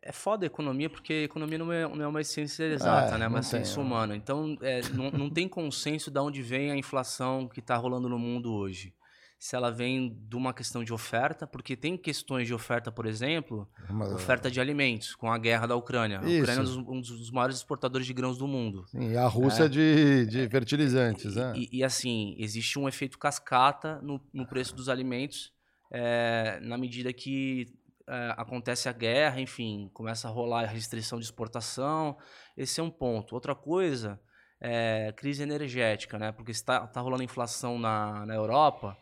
é, 0.05 0.09
é 0.09 0.11
foda 0.11 0.45
a 0.45 0.47
economia, 0.47 0.89
porque 0.89 1.13
a 1.13 1.23
economia 1.23 1.57
não 1.57 1.71
é, 1.71 1.87
não 1.87 2.03
é 2.03 2.07
uma 2.07 2.23
ciência 2.23 2.63
exata, 2.63 3.15
É, 3.15 3.17
né? 3.17 3.25
É 3.25 3.27
uma 3.27 3.41
ciência 3.43 3.79
é. 3.79 3.83
humana. 3.83 4.15
Então, 4.15 4.55
é, 4.61 4.81
não, 4.93 5.09
não 5.11 5.29
tem 5.29 5.47
consenso 5.47 6.11
de 6.11 6.19
onde 6.19 6.41
vem 6.41 6.71
a 6.71 6.77
inflação 6.77 7.47
que 7.47 7.59
está 7.59 7.75
rolando 7.75 8.07
no 8.09 8.19
mundo 8.19 8.53
hoje. 8.53 8.93
Se 9.37 9.55
ela 9.55 9.69
vem 9.69 10.17
de 10.29 10.35
uma 10.35 10.53
questão 10.53 10.81
de 10.83 10.93
oferta, 10.93 11.45
porque 11.45 11.75
tem 11.75 11.97
questões 11.97 12.47
de 12.47 12.53
oferta, 12.53 12.89
por 12.89 13.05
exemplo, 13.05 13.67
Mas, 13.89 14.11
oferta 14.13 14.49
de 14.49 14.61
alimentos, 14.61 15.13
com 15.13 15.29
a 15.29 15.37
guerra 15.37 15.67
da 15.67 15.75
Ucrânia. 15.75 16.19
A 16.21 16.23
Isso. 16.25 16.41
Ucrânia 16.43 16.61
é 16.61 16.91
um 16.91 17.01
dos- 17.01 17.31
maiores 17.31 17.57
exportadores 17.57 18.07
de 18.07 18.13
grãos 18.13 18.37
do 18.37 18.47
mundo. 18.47 18.85
sim, 18.87 19.11
e 19.11 19.17
a 19.17 19.27
Rússia 19.27 19.67
de, 19.69 20.25
de 20.27 20.49
fertilizantes, 20.49 21.35
né? 21.35 21.51
É. 21.53 21.59
E, 21.59 21.69
e, 21.73 21.83
assim, 21.83 22.33
existe 22.39 22.79
um 22.79 22.87
efeito 22.87 23.19
cascata 23.19 23.99
no, 24.01 24.21
no 24.33 24.47
preço 24.47 24.73
dos 24.73 24.87
alimentos 24.87 25.51
é, 25.91 26.57
na 26.61 26.77
medida 26.77 27.11
que 27.13 27.67
é, 28.07 28.33
acontece 28.37 28.87
a 28.87 28.91
guerra, 28.91 29.39
enfim, 29.41 29.89
começa 29.93 30.27
a 30.27 30.31
rolar 30.31 30.63
a 30.63 30.67
restrição 30.67 31.19
de 31.19 31.25
exportação. 31.25 32.17
Esse 32.55 32.79
é 32.79 32.83
um 32.83 32.89
ponto. 32.89 33.33
Outra 33.33 33.55
coisa 33.55 34.19
é 34.61 35.11
crise 35.15 35.43
energética, 35.43 36.17
né? 36.19 36.31
Porque 36.31 36.51
está 36.51 36.85
tá 36.87 37.01
rolando 37.01 37.23
inflação 37.23 37.79
na, 37.79 38.25
na 38.25 38.35
Europa, 38.35 38.97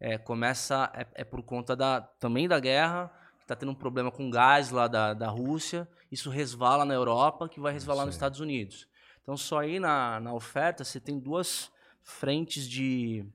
é, 0.00 0.18
começa 0.18 0.90
é, 0.94 1.06
é 1.22 1.24
por 1.24 1.42
conta 1.42 1.74
da, 1.74 2.00
também 2.00 2.48
da 2.48 2.60
guerra, 2.60 3.12
que 3.38 3.44
está 3.44 3.56
tendo 3.56 3.72
um 3.72 3.74
problema 3.74 4.10
com 4.10 4.30
gás 4.30 4.70
lá 4.70 4.86
da, 4.86 5.14
da 5.14 5.28
Rússia. 5.28 5.88
Isso 6.10 6.30
resvala 6.30 6.84
na 6.84 6.94
Europa, 6.94 7.48
que 7.48 7.60
vai 7.60 7.72
resvalar 7.72 8.06
nos. 8.06 8.14
Estados 8.14 8.40
Unidos. 8.40 8.88
Então, 9.22 9.36
só 9.36 9.60
aí 9.60 9.78
na, 9.78 10.20
na 10.20 10.32
oferta 10.32 10.84
você 10.84 10.98
tem 10.98 11.18
duas 11.18 11.70
frentes 12.02 12.66
de, 12.68 13.26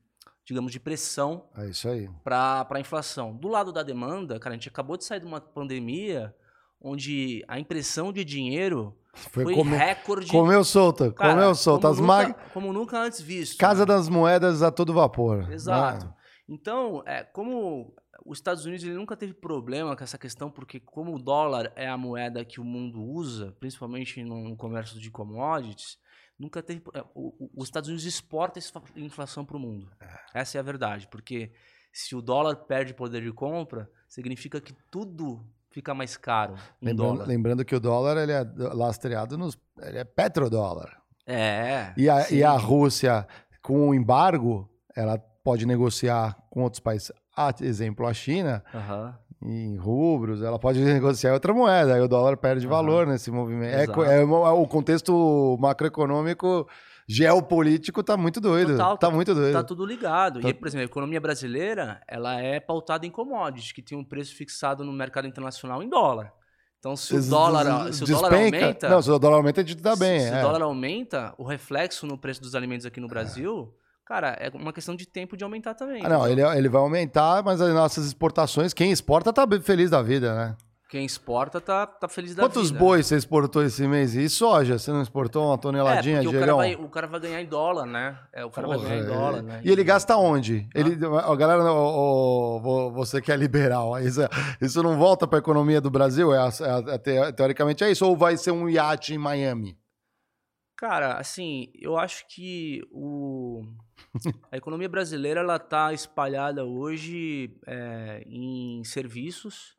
digamos, 0.46 0.72
de 0.72 0.80
pressão 0.80 1.46
É 1.58 1.68
isso 1.68 1.88
aí. 1.88 2.10
para 2.24 2.68
a 2.70 2.80
inflação. 2.80 3.36
Do 3.36 3.48
lado 3.48 3.72
da 3.72 3.84
demanda, 3.84 4.40
cara, 4.40 4.54
a 4.56 4.58
gente 4.58 4.68
acabou 4.70 4.98
de 4.98 5.06
sair 5.06 5.20
de 5.20 5.26
uma 5.26 5.40
pandemia 5.42 6.36
onde 6.82 7.44
a 7.48 7.60
impressão 7.60 8.12
de 8.12 8.26
dinheiro 8.26 8.94
Foi, 9.14 9.44
foi, 9.46 9.56
come- 9.56 9.78
recorde. 9.78 10.28
comeu 10.30 10.64
solta, 10.64 11.12
cara, 11.12 11.34
comeu 11.34 11.56
solta. 11.56 11.88
como 11.88 11.94
As 11.94 12.00
nunca, 12.00 12.08
mag... 12.14 12.36
como 12.54 12.74
nunca 12.74 13.00
antes 13.00 13.22
visto. 13.22 13.58
Casa 13.58 13.82
né? 13.82 13.86
das 13.86 14.10
moedas 14.10 14.62
a 14.62 14.70
todo 14.72 14.94
vapor. 14.94 15.50
Exato. 15.52 16.06
né? 16.08 16.14
Então, 16.50 17.02
é, 17.06 17.24
como 17.24 17.94
os 18.26 18.38
Estados 18.38 18.66
Unidos 18.66 18.84
ele 18.84 18.96
nunca 18.96 19.16
teve 19.16 19.34
problema 19.34 19.96
com 19.96 20.04
essa 20.04 20.18
questão, 20.18 20.52
porque 20.52 20.80
como 20.80 21.16
o 21.16 21.20
dólar 21.20 21.72
é 21.76 21.88
a 21.88 21.98
moeda 21.98 22.44
que 22.44 22.60
o 22.60 22.64
mundo 22.66 23.02
usa, 23.02 23.56
principalmente 23.62 24.22
no 24.24 24.56
comércio 24.58 25.00
de 25.00 25.10
commodities, 25.10 25.98
nunca 26.38 26.62
teve. 26.64 26.82
é, 26.94 27.02
o- 27.14 27.34
o- 27.46 27.50
Os 27.58 27.66
Estados 27.66 27.90
Unidos 27.90 28.06
exporta 28.06 28.60
essa 28.60 28.72
inflação 28.96 29.46
para 29.46 29.58
o 29.58 29.60
mundo. 29.60 29.90
Essa 30.34 30.58
é 30.58 30.60
a 30.60 30.64
verdade, 30.64 31.08
porque 31.10 31.52
se 31.92 32.16
o 32.16 32.22
dólar 32.22 32.56
perde 32.56 32.94
poder 32.94 33.22
de 33.22 33.32
compra, 33.32 33.90
significa 34.08 34.60
que 34.60 34.74
tudo 34.92 35.46
fica 35.72 35.94
mais 35.94 36.16
caro 36.18 36.56
em 36.82 36.88
Lembrando, 36.88 37.24
lembrando 37.26 37.66
que 37.66 37.76
o 37.76 37.80
dólar 37.80 38.18
ele 38.18 38.32
é 38.32 38.44
lastreado 38.74 39.38
nos. 39.38 39.58
Ele 39.82 39.98
é 40.00 40.04
petrodólar. 40.04 41.02
É. 41.26 41.94
E 41.98 42.10
a, 42.10 42.22
sim. 42.22 42.36
e 42.38 42.44
a 42.44 42.52
Rússia, 42.52 43.28
com 43.62 43.90
o 43.90 43.94
embargo, 43.96 44.70
ela 44.96 45.18
pode 45.18 45.66
negociar 45.66 46.38
com 46.50 46.62
outros 46.64 46.80
países. 46.80 47.12
A, 47.36 47.52
exemplo, 47.62 48.06
a 48.06 48.14
China, 48.14 48.64
Aham. 48.74 49.18
Em 49.46 49.76
rubros, 49.78 50.42
ela 50.42 50.58
pode 50.60 50.80
negociar 50.84 51.34
outra 51.34 51.54
moeda. 51.54 51.96
Aí 51.96 52.02
o 52.02 52.08
dólar 52.08 52.38
perde 52.38 52.66
Aham. 52.66 52.76
valor 52.76 53.08
nesse 53.08 53.30
movimento. 53.32 54.02
É, 54.04 54.22
é 54.22 54.24
o 54.24 54.68
contexto 54.68 55.58
macroeconômico 55.60 56.68
geopolítico 57.08 58.02
tá 58.04 58.16
muito 58.18 58.40
doido. 58.40 58.72
Total, 58.72 58.98
tá 58.98 59.10
muito 59.12 59.34
doido. 59.34 59.54
Tá 59.54 59.64
tudo 59.64 59.86
ligado. 59.86 60.40
Tá- 60.42 60.50
E, 60.50 60.54
por 60.54 60.68
exemplo, 60.68 60.84
a 60.84 60.86
economia 60.86 61.20
brasileira, 61.20 62.02
ela 62.08 62.40
é 62.40 62.60
pautada 62.60 63.06
em 63.06 63.12
commodities, 63.12 63.72
que 63.72 63.82
tem 63.82 63.98
um 63.98 64.04
preço 64.04 64.36
fixado 64.36 64.84
no 64.84 64.92
mercado 64.94 65.28
internacional 65.28 65.84
em 65.84 65.90
dólar. 65.90 66.32
Então, 66.80 66.96
se 66.98 67.16
o 67.16 67.22
dólar, 67.30 67.94
se 67.94 68.04
o 68.04 68.08
dólar 68.08 68.34
aumenta, 68.34 68.90
Não, 68.90 69.02
se 69.02 69.10
o 69.10 69.18
dólar 69.18 69.38
aumenta, 69.38 69.62
a 69.62 69.64
gente 69.66 69.82
tá 69.82 69.94
se- 69.94 70.00
bem. 70.00 70.20
se, 70.20 70.28
é. 70.34 70.40
o 70.40 70.42
dólar 70.42 70.62
aumenta, 70.64 71.34
o 71.38 71.44
reflexo 71.46 72.06
no 72.06 72.18
preço 72.18 72.42
dos 72.42 72.56
alimentos 72.56 72.86
aqui 72.86 73.00
no 73.00 73.08
Brasil 73.08 73.74
Cara, 74.06 74.36
é 74.40 74.50
uma 74.54 74.74
questão 74.74 74.96
de 74.96 75.06
tempo 75.08 75.38
de 75.38 75.44
aumentar 75.44 75.74
também. 75.76 76.06
Ah, 76.06 76.10
não, 76.10 76.28
ele, 76.28 76.42
ele 76.42 76.68
vai 76.70 76.82
aumentar, 76.82 77.42
mas 77.44 77.62
as 77.62 77.74
nossas 77.74 78.06
exportações, 78.06 78.74
quem 78.74 78.92
exporta 78.92 79.32
tá 79.32 79.48
feliz 79.62 79.90
da 79.90 80.02
vida, 80.02 80.36
né? 80.36 80.58
Quem 80.90 81.06
exporta 81.06 81.60
tá, 81.60 81.88
tá 81.88 82.08
feliz 82.08 82.36
da 82.36 82.44
Quantos 82.44 82.68
vida. 82.70 82.80
bois 82.80 83.08
você 83.08 83.16
exportou 83.16 83.64
esse 83.64 83.88
mês? 83.88 84.14
E 84.14 84.30
soja? 84.30 84.78
Você 84.78 84.92
não 84.92 85.02
exportou 85.02 85.48
uma 85.48 85.56
É, 85.56 85.58
toneladinha, 85.58 86.22
porque 86.22 86.38
o 86.38 86.40
cara, 86.40 86.54
vai, 86.56 86.76
o 86.76 86.88
cara 86.90 87.08
vai 87.08 87.20
ganhar 87.20 87.42
em 87.42 87.48
dólar, 87.48 87.88
né? 87.88 88.20
É, 88.32 88.46
o 88.46 88.52
cara 88.52 88.68
vai 88.68 88.78
Porra, 88.78 88.90
ganhar 88.90 89.02
em 89.02 89.06
é. 89.06 89.08
dólar, 89.08 89.42
né? 89.42 89.62
E 89.64 89.72
ele 89.72 89.84
gasta 89.84 90.16
onde? 90.18 90.68
Ele, 90.76 90.96
a 91.04 91.36
galera, 91.36 91.64
ô, 91.74 92.92
você 92.94 93.20
que 93.22 93.32
é 93.32 93.36
liberal, 93.36 94.00
isso, 94.02 94.20
isso 94.62 94.84
não 94.84 94.96
volta 94.96 95.26
para 95.26 95.40
a 95.40 95.42
economia 95.42 95.82
do 95.82 95.90
Brasil? 95.90 96.32
É, 96.32 96.48
é 96.94 96.98
te- 97.00 97.34
teoricamente 97.34 97.84
é 97.84 97.90
isso? 97.90 98.06
Ou 98.06 98.16
vai 98.16 98.38
ser 98.38 98.52
um 98.52 98.70
iate 98.70 99.16
em 99.16 99.18
Miami? 99.18 99.76
Cara, 100.78 101.14
assim, 101.18 101.70
eu 101.82 101.98
acho 101.98 102.24
que 102.28 102.82
o... 102.92 103.64
a 104.52 104.58
economia 104.58 104.90
brasileira 104.90 105.40
ela 105.40 105.60
tá 105.60 105.94
espalhada 105.94 106.66
hoje 106.66 107.58
é, 107.66 108.24
em 108.26 108.84
serviços. 108.84 109.76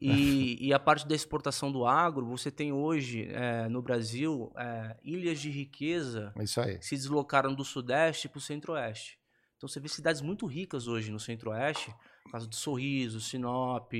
E, 0.00 0.66
e 0.66 0.72
a 0.72 0.78
parte 0.78 1.06
da 1.06 1.14
exportação 1.14 1.70
do 1.70 1.86
agro, 1.86 2.26
você 2.26 2.50
tem 2.50 2.72
hoje 2.72 3.28
é, 3.30 3.68
no 3.68 3.82
Brasil 3.82 4.52
é, 4.56 4.96
ilhas 5.02 5.38
de 5.38 5.50
riqueza 5.50 6.32
É 6.36 6.78
que 6.78 6.86
se 6.86 6.96
deslocaram 6.96 7.54
do 7.54 7.64
Sudeste 7.64 8.28
para 8.28 8.38
o 8.38 8.40
Centro-Oeste. 8.40 9.18
Então 9.56 9.68
você 9.68 9.78
vê 9.78 9.88
cidades 9.88 10.20
muito 10.20 10.44
ricas 10.46 10.88
hoje 10.88 11.12
no 11.12 11.20
Centro-Oeste, 11.20 11.94
por 12.24 12.32
causa 12.32 12.48
do 12.48 12.54
Sorriso, 12.56 13.20
Sinop. 13.20 13.92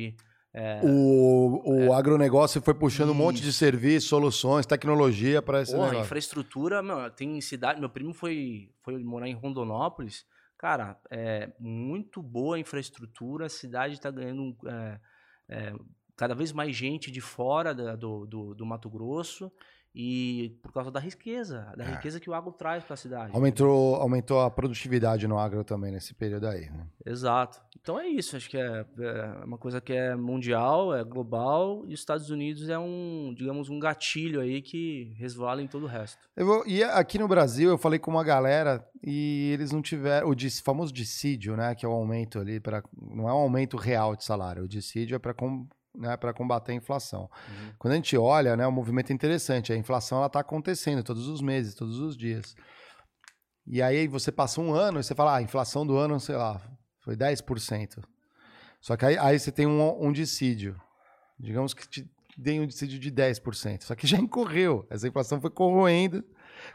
É, 0.55 0.81
O, 0.85 1.87
o 1.88 1.93
agronegócio 1.95 2.61
foi 2.61 2.75
puxando 2.75 3.11
um 3.11 3.15
monte 3.15 3.41
de 3.41 3.49
Isso. 3.49 3.59
serviços, 3.59 4.09
soluções, 4.09 4.67
tecnologia 4.67 5.41
para 5.41 5.62
esse 5.62 5.73
Porra, 5.73 5.87
negócio. 5.87 6.05
infraestrutura, 6.05 6.83
meu, 6.83 7.11
tem 7.11 7.41
cidade. 7.41 7.81
Meu 7.81 7.88
primo 7.88 8.12
foi, 8.12 8.71
foi 8.83 9.03
morar 9.03 9.29
em 9.29 9.35
Rondonópolis. 9.35 10.27
Cara, 10.59 10.99
é 11.11 11.51
muito 11.59 12.23
boa 12.23 12.57
a 12.57 12.59
infraestrutura, 12.59 13.47
a 13.47 13.49
cidade 13.49 13.95
está 13.95 14.11
ganhando 14.11 14.55
é, 14.67 15.01
é, 15.49 15.73
cada 16.17 16.35
vez 16.35 16.53
mais 16.53 16.77
gente 16.77 17.11
de 17.11 17.21
fora 17.21 17.75
da- 17.75 17.97
do, 17.97 18.27
do, 18.27 18.55
do 18.55 18.67
Mato 18.67 18.88
Grosso 18.91 19.51
e 19.94 20.59
por 20.62 20.72
causa 20.72 20.90
da 20.90 20.98
riqueza, 21.00 21.72
da 21.76 21.85
É. 21.85 21.90
riqueza 21.96 22.18
que 22.18 22.31
o 22.31 22.35
agro 22.35 22.50
traz 22.52 22.83
para 22.83 22.94
a 22.94 22.96
cidade. 22.96 23.31
Aumentou, 23.35 23.96
aumentou 23.96 24.40
a 24.40 24.50
produtividade 24.50 25.26
no 25.28 25.38
agro 25.38 25.62
também 25.64 25.92
nesse 25.92 26.14
período 26.14 26.46
aí. 26.46 26.70
né? 26.70 26.87
Exato. 27.05 27.61
Então 27.81 27.98
é 27.98 28.07
isso, 28.07 28.37
acho 28.37 28.48
que 28.48 28.57
é, 28.57 28.87
é 28.98 29.44
uma 29.44 29.59
coisa 29.59 29.81
que 29.81 29.92
é 29.92 30.14
mundial, 30.16 30.94
é 30.94 31.02
global, 31.05 31.85
e 31.87 31.92
os 31.94 32.00
Estados 32.00 32.31
Unidos 32.31 32.68
é 32.68 32.78
um, 32.78 33.35
digamos, 33.37 33.68
um 33.68 33.78
gatilho 33.78 34.40
aí 34.40 34.62
que 34.62 35.12
resvala 35.18 35.61
em 35.62 35.66
todo 35.66 35.83
o 35.85 35.88
resto. 35.88 36.18
Eu 36.37 36.46
vou- 36.46 36.66
e 36.66 36.83
aqui 36.83 37.18
no 37.18 37.28
Brasil 37.28 37.68
eu 37.70 37.78
falei 37.78 37.98
com 37.98 38.11
uma 38.11 38.24
galera 38.24 38.87
e 39.05 39.50
eles 39.52 39.72
não 39.72 39.83
tiveram 39.83 40.31
o 40.31 40.35
famoso 40.64 40.92
dissídio, 40.92 41.57
né, 41.57 41.74
que 41.74 41.85
é 41.85 41.88
o 41.88 41.92
aumento 41.92 42.38
ali 42.38 42.61
para 42.61 42.83
não 43.00 43.28
é 43.28 43.33
um 43.33 43.37
aumento 43.38 43.76
real 43.76 44.16
de 44.16 44.24
salário, 44.24 44.62
o 44.64 44.68
dissídio 44.68 45.16
é 45.16 45.18
para 45.18 45.35
né, 45.94 46.16
para 46.16 46.33
combater 46.33 46.72
a 46.72 46.74
inflação. 46.74 47.22
Uhum. 47.22 47.72
Quando 47.78 47.92
a 47.92 47.96
gente 47.96 48.16
olha, 48.16 48.57
né, 48.57 48.66
o 48.66 48.72
movimento 48.72 49.11
é 49.11 49.14
interessante, 49.14 49.72
a 49.72 49.76
inflação 49.76 50.18
ela 50.18 50.28
tá 50.28 50.40
acontecendo 50.40 51.02
todos 51.02 51.28
os 51.28 51.40
meses, 51.40 51.74
todos 51.74 51.98
os 51.98 52.16
dias. 52.16 52.55
E 53.66 53.81
aí 53.81 54.09
você 54.09 54.33
passa 54.33 54.61
um 54.61 54.74
ano 54.74 55.00
e 55.00 55.05
você 55.05 55.14
fala, 55.14 55.33
ah, 55.33 55.37
a 55.37 55.42
inflação 55.42 55.87
do 55.87 55.96
ano, 55.96 56.18
sei 56.18 56.37
lá, 56.37 56.61
foi 57.00 57.16
10%. 57.16 58.02
Só 58.81 58.96
que 58.96 59.07
aí, 59.07 59.16
aí 59.18 59.38
você 59.38 59.52
tem 59.52 59.66
um, 59.66 60.05
um 60.05 60.12
dissídio. 60.12 60.81
Digamos 61.38 61.72
que 61.72 61.88
te 61.88 62.11
dei 62.37 62.59
um 62.59 62.66
dissídio 62.66 62.98
de 62.98 63.11
10%. 63.11 63.83
Só 63.83 63.94
que 63.94 64.07
já 64.07 64.18
incorreu. 64.18 64.87
Essa 64.90 65.07
inflação 65.07 65.40
foi 65.40 65.50
corroendo. 65.50 66.24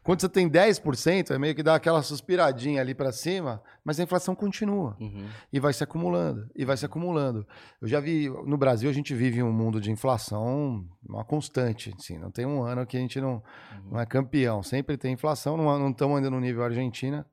Quando 0.03 0.21
você 0.21 0.29
tem 0.29 0.49
10%, 0.49 1.31
é 1.31 1.37
meio 1.37 1.55
que 1.55 1.63
dá 1.63 1.75
aquela 1.75 2.01
suspiradinha 2.01 2.81
ali 2.81 2.93
para 2.93 3.11
cima, 3.11 3.61
mas 3.83 3.99
a 3.99 4.03
inflação 4.03 4.35
continua 4.35 4.95
Uhum. 4.99 5.27
e 5.51 5.59
vai 5.59 5.73
se 5.73 5.83
acumulando, 5.83 6.49
e 6.55 6.65
vai 6.65 6.77
se 6.77 6.85
acumulando. 6.85 7.47
Eu 7.81 7.87
já 7.87 7.99
vi, 7.99 8.29
no 8.45 8.57
Brasil 8.57 8.89
a 8.89 8.93
gente 8.93 9.13
vive 9.13 9.41
um 9.43 9.51
mundo 9.51 9.79
de 9.81 9.91
inflação 9.91 10.85
uma 11.07 11.23
constante, 11.23 11.93
assim, 11.97 12.17
não 12.17 12.29
tem 12.31 12.45
um 12.45 12.63
ano 12.63 12.85
que 12.85 12.97
a 12.97 12.99
gente 12.99 13.19
não, 13.21 13.41
não 13.89 13.99
é 13.99 14.05
campeão, 14.05 14.61
sempre 14.61 14.97
tem 14.97 15.13
inflação, 15.13 15.55
não 15.55 15.89
estamos 15.89 16.17
ainda 16.17 16.29
no 16.29 16.39
nível 16.39 16.63
Argentina 16.63 17.25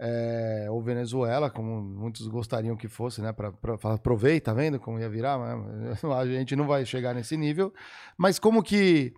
é, 0.00 0.66
ou 0.68 0.82
Venezuela, 0.82 1.48
como 1.48 1.80
muitos 1.80 2.26
gostariam 2.26 2.76
que 2.76 2.88
fosse, 2.88 3.20
né, 3.22 3.32
para 3.32 3.52
falar, 3.78 3.94
aproveita, 3.94 4.50
tá 4.50 4.54
vendo 4.54 4.80
como 4.80 4.98
ia 4.98 5.08
virar, 5.08 5.38
a 6.18 6.26
gente 6.26 6.56
não 6.56 6.66
vai 6.66 6.84
chegar 6.84 7.14
nesse 7.14 7.36
nível, 7.36 7.72
mas 8.16 8.38
como 8.38 8.62
que 8.62 9.12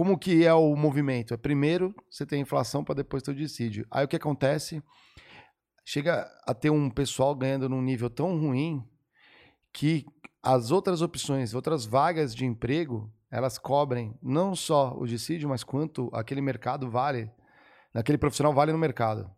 como 0.00 0.18
que 0.18 0.46
é 0.46 0.54
o 0.54 0.74
movimento? 0.74 1.34
É 1.34 1.36
primeiro 1.36 1.94
você 2.08 2.24
tem 2.24 2.40
inflação 2.40 2.82
para 2.82 2.94
depois 2.94 3.22
ter 3.22 3.32
o 3.32 3.34
dissídio. 3.34 3.86
Aí 3.90 4.02
o 4.02 4.08
que 4.08 4.16
acontece? 4.16 4.82
chega 5.84 6.26
a 6.46 6.54
ter 6.54 6.70
um 6.70 6.88
pessoal 6.88 7.34
ganhando 7.34 7.68
num 7.68 7.82
nível 7.82 8.08
tão 8.08 8.38
ruim 8.38 8.82
que 9.74 10.06
as 10.42 10.70
outras 10.70 11.02
opções, 11.02 11.52
outras 11.52 11.84
vagas 11.84 12.34
de 12.34 12.46
emprego, 12.46 13.12
elas 13.30 13.58
cobrem 13.58 14.16
não 14.22 14.54
só 14.54 14.96
o 14.96 15.06
dissídio, 15.06 15.50
mas 15.50 15.62
quanto 15.62 16.08
aquele 16.14 16.40
mercado 16.40 16.90
vale, 16.90 17.30
aquele 17.92 18.16
profissional 18.16 18.54
vale 18.54 18.72
no 18.72 18.78
mercado. 18.78 19.30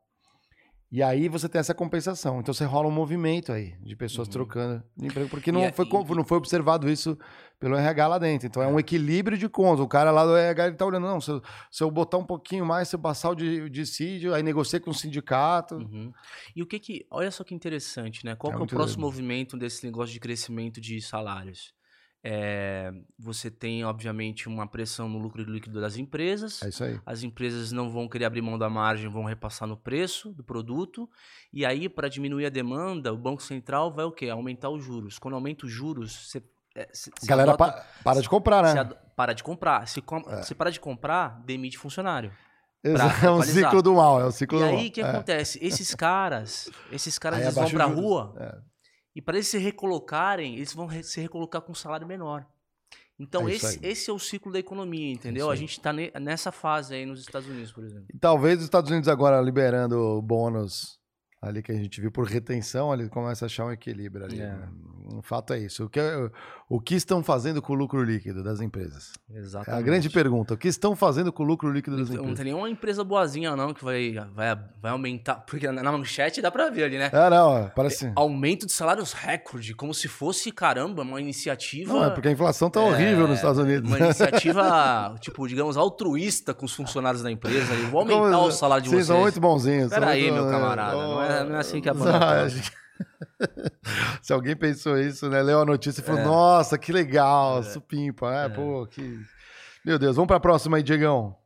E 0.94 1.02
aí 1.02 1.26
você 1.26 1.48
tem 1.48 1.58
essa 1.58 1.72
compensação. 1.74 2.38
Então 2.40 2.52
você 2.52 2.66
rola 2.66 2.86
um 2.86 2.90
movimento 2.92 3.50
aí 3.50 3.74
de 3.80 3.96
pessoas 3.96 4.28
Uhum. 4.28 4.32
trocando 4.32 4.82
de 4.94 5.06
emprego, 5.06 5.26
porque 5.30 5.48
E 5.48 5.52
não, 5.52 5.62
é- 5.62 5.72
foi, 5.72 5.86
e- 5.86 6.14
não 6.14 6.22
foi 6.22 6.36
observado 6.36 6.86
isso 6.90 7.18
pelo 7.58 7.74
RH 7.76 8.06
lá 8.08 8.18
dentro. 8.18 8.46
Então 8.46 8.62
é 8.62 8.66
um 8.66 8.78
equilíbrio 8.78 9.38
de 9.38 9.48
contas. 9.48 9.82
O 9.82 9.88
cara 9.88 10.10
lá 10.10 10.26
do 10.26 10.36
RH 10.36 10.66
ele 10.66 10.76
tá 10.76 10.84
olhando, 10.84 11.06
não, 11.06 11.18
se 11.18 11.30
eu, 11.30 11.42
se 11.70 11.82
eu 11.82 11.90
botar 11.90 12.18
um 12.18 12.24
pouquinho 12.26 12.66
mais, 12.66 12.88
se 12.88 12.94
eu 12.96 13.00
passar 13.00 13.30
o 13.30 13.32
o 13.32 13.70
dissídio, 13.70 14.34
aí 14.34 14.42
negocia 14.42 14.78
com 14.78 14.90
o 14.90 14.94
sindicato. 14.94 15.76
Uhum. 15.76 16.12
E 16.54 16.62
o 16.62 16.66
que 16.66 16.78
que. 16.78 17.06
Olha 17.10 17.30
só 17.30 17.42
que 17.42 17.54
interessante, 17.54 18.22
né? 18.26 18.36
Qual 18.36 18.52
É 18.52 18.56
que 18.56 18.60
é 18.60 18.64
o 18.64 18.68
próximo 18.68 19.00
movimento 19.06 19.56
desse 19.56 19.86
negócio 19.86 20.12
de 20.12 20.20
crescimento 20.20 20.78
de 20.78 21.00
salários? 21.00 21.72
É, 22.24 22.92
você 23.18 23.50
tem, 23.50 23.84
obviamente, 23.84 24.48
uma 24.48 24.66
pressão 24.66 25.08
no 25.08 25.18
lucro 25.18 25.42
líquido 25.42 25.80
das 25.80 25.96
empresas. 25.96 26.62
É 26.62 26.68
isso 26.68 26.84
aí. 26.84 27.00
As 27.04 27.22
empresas 27.24 27.72
não 27.72 27.90
vão 27.90 28.08
querer 28.08 28.26
abrir 28.26 28.40
mão 28.42 28.56
da 28.56 28.70
margem, 28.70 29.10
vão 29.10 29.24
repassar 29.24 29.66
no 29.68 29.76
preço 29.76 30.32
do 30.32 30.44
produto. 30.44 31.08
E 31.52 31.66
aí, 31.66 31.88
para 31.88 32.08
diminuir 32.08 32.46
a 32.46 32.50
demanda, 32.50 33.12
o 33.12 33.16
Banco 33.18 33.42
Central 33.42 33.92
vai 33.92 34.04
o 34.04 34.12
quê? 34.12 34.28
Aumentar 34.28 34.70
os 34.70 34.84
juros. 34.84 35.18
Quando 35.18 35.34
aumenta 35.34 35.66
os 35.66 35.72
juros, 35.72 36.28
você. 36.28 36.38
A 36.74 36.86
você 36.90 37.10
galera 37.26 37.52
adota- 37.52 37.72
pa- 37.72 37.86
para 38.02 38.22
de 38.22 38.28
comprar, 38.30 38.62
né? 38.74 38.90
para 39.14 39.32
de 39.34 39.42
comprar. 39.42 39.86
Se, 39.86 40.00
com- 40.00 40.24
É. 40.30 40.42
se 40.42 40.54
para 40.54 40.70
de 40.70 40.80
comprar, 40.80 41.42
demite 41.44 41.76
funcionário. 41.76 42.32
É 43.22 43.30
um 43.30 43.42
ciclo 43.42 43.80
do 43.82 43.94
mal, 43.94 44.20
é 44.20 44.26
um 44.26 44.30
ciclo 44.32 44.58
E 44.58 44.60
do 44.60 44.64
aí, 44.66 44.76
mal. 44.76 44.86
o 44.86 44.90
que 44.90 45.00
É. 45.02 45.04
acontece? 45.04 45.58
Esses 45.62 45.94
caras, 45.94 46.68
esses 46.90 47.16
caras, 47.18 47.38
Aí 47.40 47.44
eles 47.44 47.54
vão 47.54 47.70
pra 47.70 47.84
rua 47.84 48.34
É. 48.40 48.58
e 49.14 49.20
para 49.22 49.36
eles 49.36 49.48
se 49.48 49.58
recolocarem, 49.58 50.56
eles 50.56 50.72
vão 50.72 50.88
se 51.02 51.20
recolocar 51.20 51.60
com 51.62 51.72
um 51.72 51.74
salário 51.74 52.06
menor. 52.06 52.46
Então, 53.18 53.48
É 53.48 53.52
esse, 53.52 53.78
esse 53.86 54.10
é 54.10 54.12
o 54.12 54.18
ciclo 54.18 54.50
da 54.50 54.58
economia, 54.58 55.12
entendeu? 55.12 55.46
isso 55.46 55.50
A 55.52 55.56
gente 55.56 55.80
tá 55.80 55.92
ne- 55.92 56.10
nessa 56.20 56.50
fase 56.50 56.94
aí 56.94 57.06
nos 57.06 57.20
Estados 57.20 57.48
Unidos, 57.48 57.70
por 57.70 57.84
exemplo. 57.84 58.06
E 58.12 58.18
talvez 58.18 58.58
os 58.58 58.64
Estados 58.64 58.90
Unidos 58.90 59.08
agora 59.08 59.40
liberando 59.40 60.20
bônus 60.22 60.98
ali 61.40 61.62
que 61.62 61.72
a 61.72 61.74
gente 61.74 62.00
viu 62.00 62.10
por 62.10 62.26
retenção, 62.26 62.92
ele 62.94 63.08
começa 63.08 63.44
a 63.44 63.46
achar 63.46 63.66
um 63.66 63.72
equilíbrio 63.72 64.24
ali. 64.24 64.40
É. 64.40 64.46
né? 64.48 64.68
Um 65.12 65.20
fato 65.22 65.52
é 65.52 65.58
isso. 65.58 65.84
O 65.84 65.90
que, 65.90 66.00
o 66.74 66.80
que 66.80 66.94
estão 66.94 67.22
fazendo 67.22 67.60
com 67.60 67.74
o 67.74 67.76
lucro 67.76 68.02
líquido 68.02 68.42
das 68.42 68.60
empresas? 68.60 69.12
É 69.30 69.38
Exatamente. 69.38 69.78
a 69.78 69.82
grande 69.84 70.08
pergunta. 70.08 70.54
O 70.54 70.56
que 70.56 70.68
estão 70.68 70.96
fazendo 70.96 71.30
com 71.30 71.42
o 71.42 71.46
lucro 71.46 71.70
líquido 71.70 71.96
das 71.98 72.08
Não 72.08 72.16
empresas? 72.16 72.36
tem 72.36 72.44
nenhuma 72.46 72.70
empresa 72.70 73.04
boazinha, 73.04 73.54
não, 73.54 73.74
que 73.74 73.84
vai, 73.84 74.14
vai, 74.34 74.58
vai 74.80 74.90
aumentar. 74.92 75.34
Porque 75.46 75.70
na 75.70 75.92
manchete 75.92 76.40
dá 76.40 76.50
pra 76.50 76.70
ver 76.70 76.84
ali, 76.84 76.96
né? 76.98 77.10
É, 77.12 77.28
não, 77.30 77.58
é, 77.58 77.68
parece. 77.76 78.10
Aumento 78.16 78.64
de 78.64 78.72
salários 78.72 79.12
recorde, 79.12 79.74
como 79.74 79.92
se 79.92 80.08
fosse, 80.08 80.50
caramba, 80.50 81.02
uma 81.02 81.20
iniciativa. 81.20 81.92
Não, 81.92 82.04
é 82.04 82.10
porque 82.10 82.28
a 82.28 82.32
inflação 82.32 82.70
tá 82.70 82.80
horrível 82.80 83.28
nos 83.28 83.36
Estados 83.36 83.58
Unidos. 83.58 83.86
Uma 83.90 83.98
iniciativa, 83.98 85.14
tipo, 85.20 85.46
digamos, 85.46 85.76
altruísta 85.76 86.54
com 86.54 86.64
os 86.64 86.72
funcionários 86.72 87.22
da 87.22 87.30
empresa. 87.30 87.74
Eu 87.74 87.88
vou 87.88 88.00
aumentar 88.00 88.36
Como- 88.36 88.46
o 88.48 88.50
salário 88.50 88.82
de 88.82 88.88
Vocês 88.88 89.06
vocês. 89.06 89.14
são 89.14 89.20
muito 89.22 89.38
bonzinhos. 89.40 89.90
Peraí, 89.90 90.30
meu 90.30 90.46
camarada, 90.48 90.96
não 90.96 91.22
é- 91.22 91.44
não 91.44 91.56
é 91.56 91.58
assim 91.58 91.80
que 91.82 91.88
a 91.90 91.94
banda 91.94 92.16
Ah. 92.16 92.48
Se 94.22 94.32
alguém 94.32 94.56
pensou 94.56 94.98
isso, 94.98 95.28
né? 95.28 95.42
Leu 95.42 95.60
a 95.60 95.64
notícia 95.64 96.00
e 96.00 96.04
falou: 96.04 96.20
É. 96.20 96.24
Nossa, 96.24 96.78
que 96.78 96.92
legal, 96.92 97.62
supimpa, 97.62 98.30
né? 98.30 98.54
Pô, 98.54 98.86
que. 98.86 99.20
Meu 99.84 99.98
Deus, 99.98 100.16
vamos 100.16 100.28
pra 100.28 100.38
próxima 100.40 100.76
aí, 100.76 100.82
Diegão. 100.82 101.36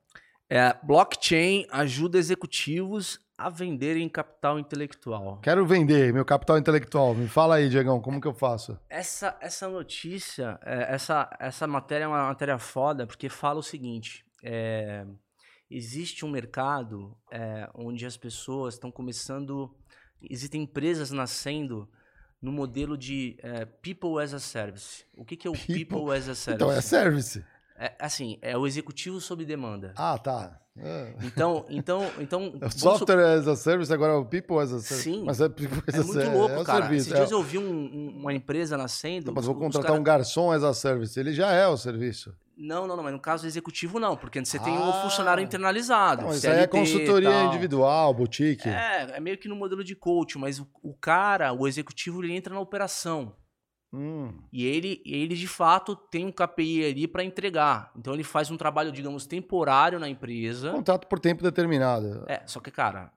É, 0.49 0.77
blockchain 0.83 1.67
ajuda 1.71 2.19
executivos 2.19 3.19
a 3.39 3.51
venderem 3.51 4.09
capital 4.09 4.59
intelectual. 4.59 5.41
Quero 5.43 5.67
vender 5.67 6.13
meu 6.13 6.25
capital 6.25 6.57
intelectual. 6.57 7.15
Me 7.15 7.29
fala 7.29 7.57
aí, 7.57 7.69
Diegão, 7.69 8.01
como 8.01 8.21
que 8.21 8.27
eu 8.27 8.33
faço? 8.33 8.79
Essa, 8.89 9.37
essa 9.41 9.69
notícia, 9.69 10.59
é, 10.65 10.95
essa, 10.95 11.29
essa 11.39 11.67
matéria 11.67 12.05
é 12.05 12.09
uma 12.09 12.29
matéria 12.29 12.59
foda, 12.59 13.07
porque 13.07 13.29
fala 13.29 13.59
o 13.59 13.63
seguinte: 13.63 14.25
é, 14.43 15.05
existe 15.71 16.25
um 16.25 16.31
mercado 16.31 17.17
é, 17.31 17.69
onde 17.75 18.07
as 18.07 18.17
pessoas 18.17 18.75
estão 18.75 18.91
começando. 18.91 19.75
Existem 20.31 20.63
empresas 20.63 21.11
nascendo 21.11 21.89
no 22.41 22.53
modelo 22.53 22.97
de 22.97 23.37
é, 23.43 23.65
People 23.65 24.23
as 24.23 24.33
a 24.35 24.39
Service. 24.41 25.05
O 25.17 25.25
que, 25.25 25.37
que 25.37 25.47
é 25.47 25.51
o 25.51 25.55
People- 25.55 25.85
People, 25.85 26.17
as 26.17 26.29
a 26.29 26.35
Service? 26.35 26.55
Então, 26.55 26.71
é 26.73 26.81
service. 26.81 27.45
É, 27.79 27.95
assim, 28.01 28.39
é 28.41 28.57
o 28.57 28.67
executivo 28.67 29.21
sob 29.21 29.45
demanda. 29.45 29.93
Ah, 29.97 30.17
tá. 30.19 30.59
É. 30.79 31.15
Então, 31.23 31.65
então, 31.71 32.03
então. 32.19 32.53
vamos 32.61 32.75
Software 32.75 33.23
as 33.39 33.47
a 33.49 33.57
service, 33.57 33.93
agora 33.93 34.13
é 34.13 34.17
o 34.17 34.25
People 34.25 34.59
as 34.59 34.73
a 34.73 34.81
service. 34.81 35.03
Sim. 35.11 35.25
Mas 35.25 35.41
é, 35.41 35.49
people 35.49 35.83
as 35.87 35.95
É 35.95 35.99
a 35.99 36.03
muito 36.03 36.13
service, 36.15 36.37
louco, 36.39 36.55
é 36.61 36.65
cara. 36.65 36.83
serviço, 36.83 37.09
Esses 37.09 37.13
é. 37.13 37.17
dias 37.17 37.31
eu 37.31 37.43
vi 37.43 37.59
um- 37.59 37.65
um- 37.73 38.17
uma 38.21 38.33
empresa 38.35 38.77
nascendo. 38.77 39.33
Mas 39.35 39.45
vou 39.47 39.55
contratar 39.55 39.89
cara- 39.91 40.01
um 40.01 40.03
garçom 40.05 40.51
as 40.53 40.63
a 40.63 40.73
service. 40.75 41.19
Ele 41.19 41.33
já 41.33 41.51
é 41.53 41.67
o 41.67 41.77
serviço. 41.77 42.35
Não, 42.57 42.87
não, 42.87 42.97
não, 42.97 43.05
mas 43.05 43.13
no 43.13 43.21
caso 43.21 43.47
executivo 43.47 44.01
não, 44.01 44.17
porque 44.17 44.43
você 44.43 44.59
tem 44.59 44.77
o 44.79 44.83
Ah. 44.83 45.03
funcionário 45.03 45.43
internalizado. 45.45 46.23
Não, 46.23 46.31
isso 46.33 46.49
aí 46.49 46.61
é 46.61 46.67
consultoria 46.67 47.43
individual, 47.45 48.15
boutique. 48.15 48.67
É, 48.69 49.17
é 49.17 49.21
meio 49.21 49.37
que 49.37 49.47
no 49.49 49.55
modelo 49.55 49.85
de 49.85 49.95
coach, 49.95 50.39
mas 50.39 50.59
o, 50.59 50.67
o 50.83 50.95
cara, 50.95 51.53
o 51.53 51.69
executivo, 51.69 52.25
ele 52.25 52.35
entra 52.35 52.55
na 52.55 52.61
operação. 52.61 53.37
Hum. 53.93 54.33
E 54.53 54.65
ele, 54.67 55.03
ele 55.07 55.35
de 55.35 55.47
fato 55.47 55.95
tem 55.95 56.25
um 56.27 56.33
KPI 56.33 56.85
ali 56.87 57.07
para 57.07 57.23
entregar. 57.23 57.93
Então 57.97 58.15
ele 58.15 58.25
faz 58.25 58.51
um 58.51 58.57
trabalho, 58.57 58.91
digamos, 58.91 59.27
temporário 59.27 59.99
na 59.99 60.09
empresa. 60.09 60.73
Contrato 60.73 61.07
por 61.07 61.21
tempo 61.21 61.43
determinado. 61.43 62.25
É, 62.27 62.43
só 62.47 62.59
que, 62.61 62.71
cara, 62.71 63.13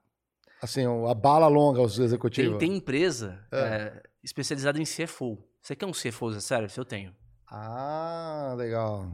Assim, 0.62 0.84
a 1.08 1.14
bala 1.14 1.48
longa 1.48 1.80
aos 1.80 1.96
tem, 1.96 2.04
executivos. 2.04 2.58
tem 2.58 2.76
empresa 2.76 3.42
É. 3.50 3.58
é, 3.58 4.02
especializada 4.22 4.78
em 4.78 4.84
CFO. 4.84 5.42
Você 5.62 5.74
quer 5.74 5.86
um 5.86 5.92
CFO 5.92 6.28
a 6.28 6.40
service? 6.40 6.76
Eu 6.76 6.84
tenho. 6.84 7.14
Ah, 7.50 8.54
legal. 8.58 9.10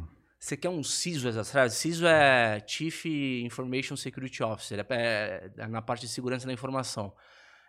Você 0.46 0.56
quer 0.56 0.68
um 0.68 0.80
CISO 0.80 1.28
as 1.28 1.36
a 1.36 1.42
service? 1.42 1.76
CISO 1.76 2.06
é 2.06 2.62
Chief 2.64 3.04
Information 3.04 3.96
Security 3.96 4.44
Officer, 4.44 4.86
é, 4.90 5.50
é 5.56 5.66
na 5.66 5.82
parte 5.82 6.02
de 6.02 6.08
segurança 6.08 6.46
da 6.46 6.52
informação. 6.52 7.12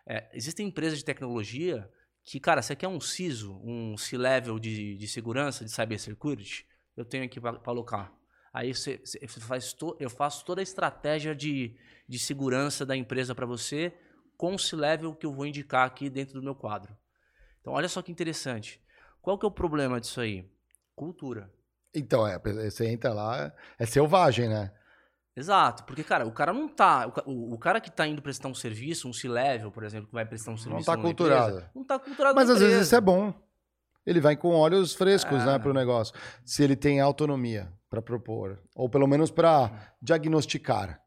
É, 0.05 0.29
existem 0.31 0.67
empresas 0.67 0.99
de 0.99 1.03
tecnologia 1.03 1.91
que, 2.23 2.39
cara, 2.39 2.61
você 2.61 2.75
quer 2.75 2.87
um 2.87 2.99
CISO, 2.99 3.59
um 3.63 3.97
C-level 3.97 4.59
de, 4.59 4.95
de 4.95 5.07
segurança, 5.07 5.65
de 5.65 5.71
cybersecurity? 5.71 6.67
Eu 6.95 7.03
tenho 7.03 7.23
aqui 7.23 7.41
para 7.41 7.59
alocar. 7.65 8.13
Aí 8.53 8.75
você 8.75 9.01
faz 9.39 9.73
to, 9.73 9.97
eu 9.99 10.11
faço 10.11 10.45
toda 10.45 10.61
a 10.61 10.63
estratégia 10.63 11.33
de, 11.33 11.75
de 12.07 12.19
segurança 12.19 12.85
da 12.85 12.95
empresa 12.95 13.33
para 13.33 13.47
você 13.47 13.91
com 14.37 14.53
o 14.53 14.59
C-level 14.59 15.15
que 15.15 15.25
eu 15.25 15.33
vou 15.33 15.47
indicar 15.47 15.87
aqui 15.87 16.11
dentro 16.11 16.35
do 16.35 16.43
meu 16.43 16.53
quadro. 16.53 16.95
Então, 17.59 17.73
olha 17.73 17.89
só 17.89 18.03
que 18.03 18.11
interessante. 18.11 18.79
Qual 19.19 19.35
que 19.35 19.47
é 19.47 19.49
o 19.49 19.51
problema 19.51 19.99
disso 19.99 20.21
aí? 20.21 20.47
Cultura. 20.95 21.56
Então, 21.95 22.27
é, 22.27 22.37
você 22.39 22.87
entra 22.87 23.13
lá, 23.13 23.51
é 23.79 23.85
selvagem, 23.85 24.47
né? 24.49 24.71
Exato, 25.35 25.83
porque, 25.83 26.03
cara, 26.03 26.25
o 26.25 26.31
cara 26.31 26.51
não 26.51 26.67
tá. 26.67 27.07
O, 27.25 27.53
o- 27.53 27.59
cara 27.59 27.79
que 27.79 27.91
tá 27.91 28.07
indo 28.07 28.21
prestar 28.23 28.47
um 28.47 28.55
serviço, 28.55 29.07
um 29.07 29.13
C-level, 29.13 29.71
por 29.71 29.83
exemplo, 29.83 30.07
que 30.07 30.13
vai 30.13 30.25
prestar 30.25 30.51
um 30.51 30.57
serviço. 30.57 30.85
tá 30.85 30.93
numa 30.95 31.03
culturado. 31.03 31.49
empresa, 31.57 31.71
não 31.75 31.83
tá 31.83 31.99
culturado. 31.99 32.35
Mas 32.35 32.49
às 32.49 32.59
vezes 32.59 32.81
isso 32.87 32.95
é 32.95 33.01
bom. 33.01 33.33
Ele 34.05 34.19
vai 34.19 34.35
com 34.35 34.55
olhos 34.55 34.95
frescos, 34.95 35.41
É. 35.43 35.45
né, 35.45 35.59
pro 35.59 35.73
negócio. 35.73 36.15
Se 36.43 36.63
ele 36.63 36.75
tem 36.75 36.99
autonomia 36.99 37.71
para 37.89 38.01
propor, 38.01 38.59
ou 38.75 38.89
pelo 38.89 39.05
menos 39.05 39.29
para 39.29 39.93
diagnosticar, 40.01 40.99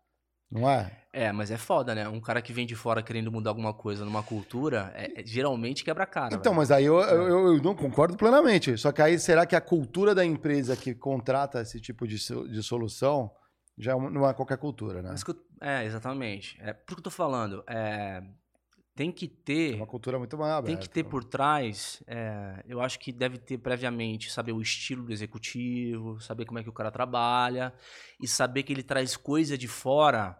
não 0.51 0.69
é? 0.71 1.00
É, 1.13 1.33
mas 1.33 1.51
é 1.51 1.57
foda, 1.59 1.93
né? 1.95 2.09
Um 2.09 2.21
cara 2.21 2.41
que 2.41 2.53
vem 2.53 2.65
de 2.65 2.77
fora 2.77 3.03
querendo 3.03 3.33
mudar 3.33 3.51
alguma 3.51 3.75
coisa 3.75 4.05
numa 4.05 4.23
cultura, 4.23 4.93
é, 4.95 5.21
é- 5.21 5.27
geralmente 5.27 5.83
quebra 5.83 6.05
a 6.05 6.07
cara. 6.07 6.37
Então, 6.37 6.53
velho. 6.53 6.57
mas 6.57 6.71
aí 6.71 6.85
eu, 6.85 7.01
eu, 7.01 7.23
eu- 7.29 7.47
eu 7.57 7.63
não 7.63 7.75
concordo 7.75 8.17
plenamente. 8.17 8.77
Só 8.79 8.93
que 8.93 9.03
aí 9.03 9.19
será 9.19 9.45
que 9.45 9.57
a 9.57 9.61
cultura 9.61 10.15
da 10.15 10.25
empresa 10.25 10.77
que 10.77 10.95
contrata 10.95 11.61
esse 11.61 11.81
tipo 11.81 12.07
de, 12.07 12.15
de 12.17 12.63
solução 12.63 13.31
já 13.77 13.97
não 13.97 14.29
é 14.29 14.33
qualquer 14.35 14.59
cultura, 14.59 15.03
né? 15.03 15.15
Eu- 15.27 15.37
é, 15.61 15.85
exatamente. 15.85 16.57
É 16.61 16.73
por 16.73 16.95
que 16.95 17.01
eu 17.01 17.05
tô 17.05 17.11
falando. 17.11 17.65
É, 17.67 18.23
tem 18.95 19.11
que 19.11 19.25
É 19.27 19.45
ter. 19.45 19.75
uma 19.75 19.87
cultura 19.89 20.17
muito 20.17 20.39
mais 20.39 20.53
aberta. 20.53 20.67
Tem 20.67 20.77
que 20.77 20.89
ter 20.89 21.03
por 21.03 21.25
trás, 21.25 22.01
é, 22.07 22.63
eu 22.69 22.81
acho 22.81 23.01
que 23.01 23.11
deve 23.11 23.37
ter 23.37 23.59
previamente 23.59 24.31
saber 24.31 24.53
o 24.53 24.63
estilo 24.63 25.07
do 25.07 25.13
executivo, 25.13 26.21
saber 26.21 26.45
como 26.45 26.61
é 26.61 26.63
que 26.63 26.69
o 26.69 26.73
cara 26.73 26.91
trabalha 26.93 27.73
e 28.23 28.29
saber 28.29 28.63
que 28.63 28.73
ele 28.73 28.83
traz 28.85 29.17
coisa 29.17 29.59
de 29.59 29.67
fora 29.67 30.39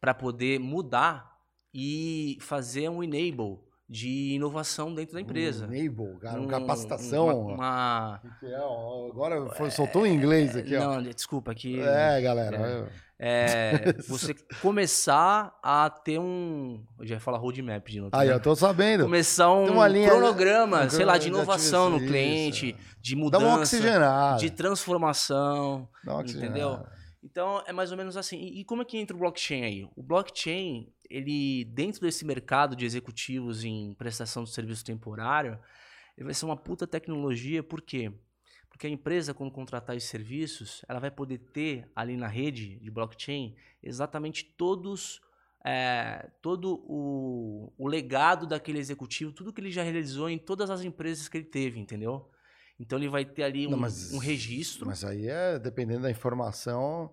para 0.00 0.14
poder 0.14 0.58
mudar 0.58 1.30
e 1.74 2.38
fazer 2.40 2.88
um 2.88 3.02
enable 3.02 3.58
de 3.88 4.34
inovação 4.34 4.94
dentro 4.94 5.14
da 5.14 5.20
empresa. 5.20 5.66
Um 5.66 5.74
enable, 5.74 6.16
cara, 6.20 6.40
Um- 6.40 6.46
capacitação. 6.46 7.26
Uma, 7.48 7.54
uma- 7.54 8.20
é? 8.42 8.58
Ó, 8.60 9.08
Agora 9.10 9.50
foi- 9.56 9.70
soltou 9.70 10.06
em 10.06 10.14
inglês 10.14 10.56
aqui, 10.56 10.76
ó. 10.76 10.94
não, 10.94 11.02
desculpa 11.02 11.50
aqui. 11.52 11.80
É, 11.80 12.20
galera. 12.20 12.88
É, 13.22 13.92
você 14.08 14.34
começar 14.62 15.54
a 15.62 15.90
ter 15.90 16.18
um, 16.18 16.82
eu 16.98 17.06
já 17.06 17.16
ia 17.16 17.20
falar 17.20 17.36
roadmap 17.38 17.86
de 17.86 18.00
novo. 18.00 18.10
Aí, 18.14 18.28
né? 18.28 18.34
eu 18.34 18.40
tô 18.40 18.54
sabendo. 18.56 19.04
começar 19.04 19.52
um 19.52 19.86
linha- 19.88 20.08
cronograma, 20.08 20.88
sei 20.88 21.04
lá, 21.04 21.18
de 21.18 21.24
de 21.24 21.28
inovação 21.28 21.90
no 21.90 21.98
cliente, 21.98 22.74
de 23.00 23.14
Dá 23.14 23.20
mudança, 23.20 23.44
uma 23.44 23.58
oxigenada. 23.58 24.38
de 24.38 24.50
transformação, 24.50 25.88
Dá 26.04 26.12
uma 26.14 26.20
oxigenada. 26.20 26.58
entendeu? 26.58 26.86
Então 27.22 27.62
é 27.66 27.72
mais 27.72 27.90
ou 27.90 27.96
menos 27.96 28.16
assim. 28.16 28.38
E, 28.38 28.64
como 28.64 28.82
é 28.82 28.84
que 28.84 28.96
entra 28.98 29.14
o 29.14 29.20
blockchain 29.20 29.62
aí? 29.62 29.88
O 29.94 30.02
blockchain, 30.02 30.92
ele 31.08 31.64
dentro 31.66 32.00
desse 32.00 32.24
mercado 32.24 32.74
de 32.74 32.84
executivos 32.84 33.64
em 33.64 33.94
prestação 33.94 34.44
de 34.44 34.50
serviço 34.50 34.84
temporário, 34.84 35.58
ele 36.16 36.24
vai 36.24 36.34
ser 36.34 36.46
uma 36.46 36.56
puta 36.56 36.86
tecnologia, 36.86 37.62
por 37.62 37.82
quê? 37.82 38.12
Porque 38.68 38.86
a 38.86 38.90
empresa, 38.90 39.34
quando 39.34 39.50
contratar 39.50 39.96
esses 39.96 40.08
serviços, 40.08 40.82
ela 40.88 41.00
vai 41.00 41.10
poder 41.10 41.38
ter 41.38 41.90
ali 41.94 42.16
na 42.16 42.28
rede 42.28 42.76
de 42.76 42.90
blockchain 42.90 43.54
exatamente 43.82 44.44
todos 44.44 45.20
é, 45.64 46.30
todo 46.40 46.82
o, 46.86 47.72
o 47.76 47.86
legado 47.86 48.46
daquele 48.46 48.78
executivo, 48.78 49.32
tudo 49.32 49.52
que 49.52 49.60
ele 49.60 49.70
já 49.70 49.82
realizou 49.82 50.30
em 50.30 50.38
todas 50.38 50.70
as 50.70 50.82
empresas 50.82 51.28
que 51.28 51.36
ele 51.36 51.44
teve, 51.44 51.78
entendeu? 51.78 52.30
Então 52.82 52.98
ele 52.98 53.08
vai 53.10 53.24
ter 53.26 53.42
ali 53.42 53.66
um, 53.66 53.72
Não, 53.72 53.78
mas- 53.78 54.10
um 54.12 54.18
registro. 54.18 54.86
Mas 54.86 55.04
aí 55.04 55.28
é 55.28 55.58
dependendo 55.58 56.00
da 56.02 56.10
informação. 56.10 57.12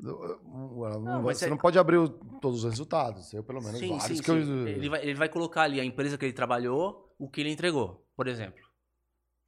não- 0.00 1.22
você 1.22 1.46
é- 1.46 1.48
não 1.48 1.56
pode 1.56 1.78
abrir 1.78 1.98
o- 1.98 2.08
todos 2.40 2.64
os 2.64 2.70
resultados. 2.70 3.32
Eu, 3.32 3.44
pelo 3.44 3.62
menos, 3.62 3.78
sim, 3.78 3.96
vários 3.96 4.18
sim, 4.18 4.22
que 4.24 4.30
eu. 4.30 4.44
sim. 4.44 4.68
Ele, 4.68 4.88
vai, 4.88 5.02
ele 5.02 5.14
vai 5.14 5.28
colocar 5.28 5.62
ali 5.62 5.80
a 5.80 5.84
empresa 5.84 6.18
que 6.18 6.24
ele 6.24 6.32
trabalhou, 6.32 7.14
o 7.16 7.30
que 7.30 7.40
ele 7.40 7.50
entregou, 7.52 8.04
por 8.16 8.26
exemplo. 8.26 8.60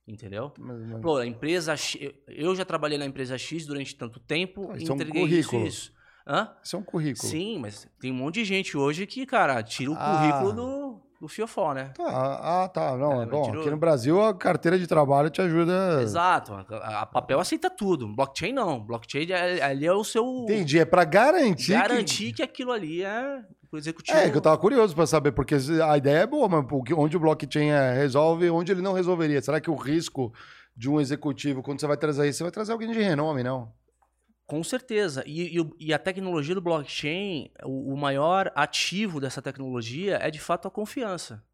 Entendeu? 0.06 0.52
Mas- 0.56 0.78
mas- 0.88 1.02
Pô, 1.02 1.16
a 1.16 1.26
empresa 1.26 1.76
X, 1.76 2.00
eu 2.28 2.54
já 2.54 2.64
trabalhei 2.64 2.96
na 2.96 3.04
empresa 3.06 3.36
X 3.36 3.66
durante 3.66 3.96
tanto 3.96 4.20
tempo, 4.20 4.70
Ah, 4.70 4.76
isso 4.76 4.90
é 4.90 4.94
um 4.94 4.96
entreguei 4.96 5.22
isso 5.24 5.50
currículo. 5.50 5.66
isso. 5.66 5.92
Hã? 6.24 6.56
Isso 6.62 6.76
é 6.76 6.78
um 6.78 6.82
currículo. 6.84 7.28
Sim, 7.28 7.58
mas 7.58 7.88
tem 8.00 8.12
um 8.12 8.14
monte 8.14 8.36
de 8.36 8.44
gente 8.44 8.76
hoje 8.76 9.04
que, 9.06 9.26
cara, 9.26 9.60
tira 9.64 9.90
o 9.90 9.94
Ah. 9.96 10.18
currículo 10.18 10.52
do, 10.52 11.05
do 11.20 11.28
fiofó, 11.28 11.72
né? 11.72 11.92
Tá, 11.96 12.04
ah, 12.64 12.68
tá. 12.68 12.96
Não, 12.96 13.20
É, 13.20 13.24
é, 13.24 13.26
bom. 13.26 13.42
tirou- 13.42 13.60
Aqui 13.62 13.70
no 13.70 13.76
Brasil, 13.76 14.22
a 14.22 14.34
carteira 14.34 14.78
de 14.78 14.86
trabalho 14.86 15.30
te 15.30 15.40
ajuda. 15.40 16.00
Exato. 16.02 16.52
A, 16.54 17.00
a 17.02 17.06
papel 17.06 17.40
aceita 17.40 17.70
tudo. 17.70 18.06
Blockchain 18.08 18.52
não. 18.52 18.78
Blockchain 18.80 19.30
é, 19.32 19.62
ali 19.62 19.86
é 19.86 19.92
o 19.92 20.04
seu. 20.04 20.24
Entendi. 20.44 20.78
É 20.78 20.84
pra 20.84 21.04
garantir. 21.04 21.66
que- 21.66 21.72
Garantir 21.72 22.32
que... 22.32 22.42
aquilo 22.42 22.70
ali 22.72 23.02
é 23.02 23.40
o 23.72 23.76
executivo. 23.76 24.16
É, 24.18 24.30
que 24.30 24.36
eu 24.36 24.40
tava 24.42 24.58
curioso 24.58 24.94
pra 24.94 25.06
saber, 25.06 25.32
porque 25.32 25.54
a 25.84 25.96
ideia 25.96 26.18
é 26.18 26.26
boa, 26.26 26.48
mas 26.48 26.64
que- 26.84 26.94
onde 26.94 27.16
o 27.16 27.20
blockchain 27.20 27.70
é, 27.70 27.92
resolve, 27.94 28.48
onde 28.50 28.70
ele 28.72 28.82
não 28.82 28.92
resolveria? 28.92 29.40
Será 29.40 29.60
que 29.60 29.70
o 29.70 29.74
risco 29.74 30.32
de 30.76 30.90
um 30.90 31.00
executivo, 31.00 31.62
quando 31.62 31.80
você 31.80 31.86
vai 31.86 31.96
trazer 31.96 32.28
isso, 32.28 32.38
você 32.38 32.44
vai 32.44 32.52
trazer 32.52 32.72
alguém 32.72 32.90
de 32.92 33.00
renome, 33.00 33.42
não? 33.42 33.72
Com 34.46 34.62
certeza. 34.62 35.24
E, 35.26 35.58
e 35.58 35.70
e 35.80 35.92
a 35.92 35.98
tecnologia 35.98 36.54
do 36.54 36.60
blockchain, 36.60 37.50
o, 37.64 37.94
o 37.94 37.96
maior 37.96 38.52
ativo 38.54 39.20
dessa 39.20 39.42
tecnologia 39.42 40.16
é 40.22 40.30
de 40.30 40.38
fato 40.38 40.68
a 40.68 40.70
confiança. 40.70 41.44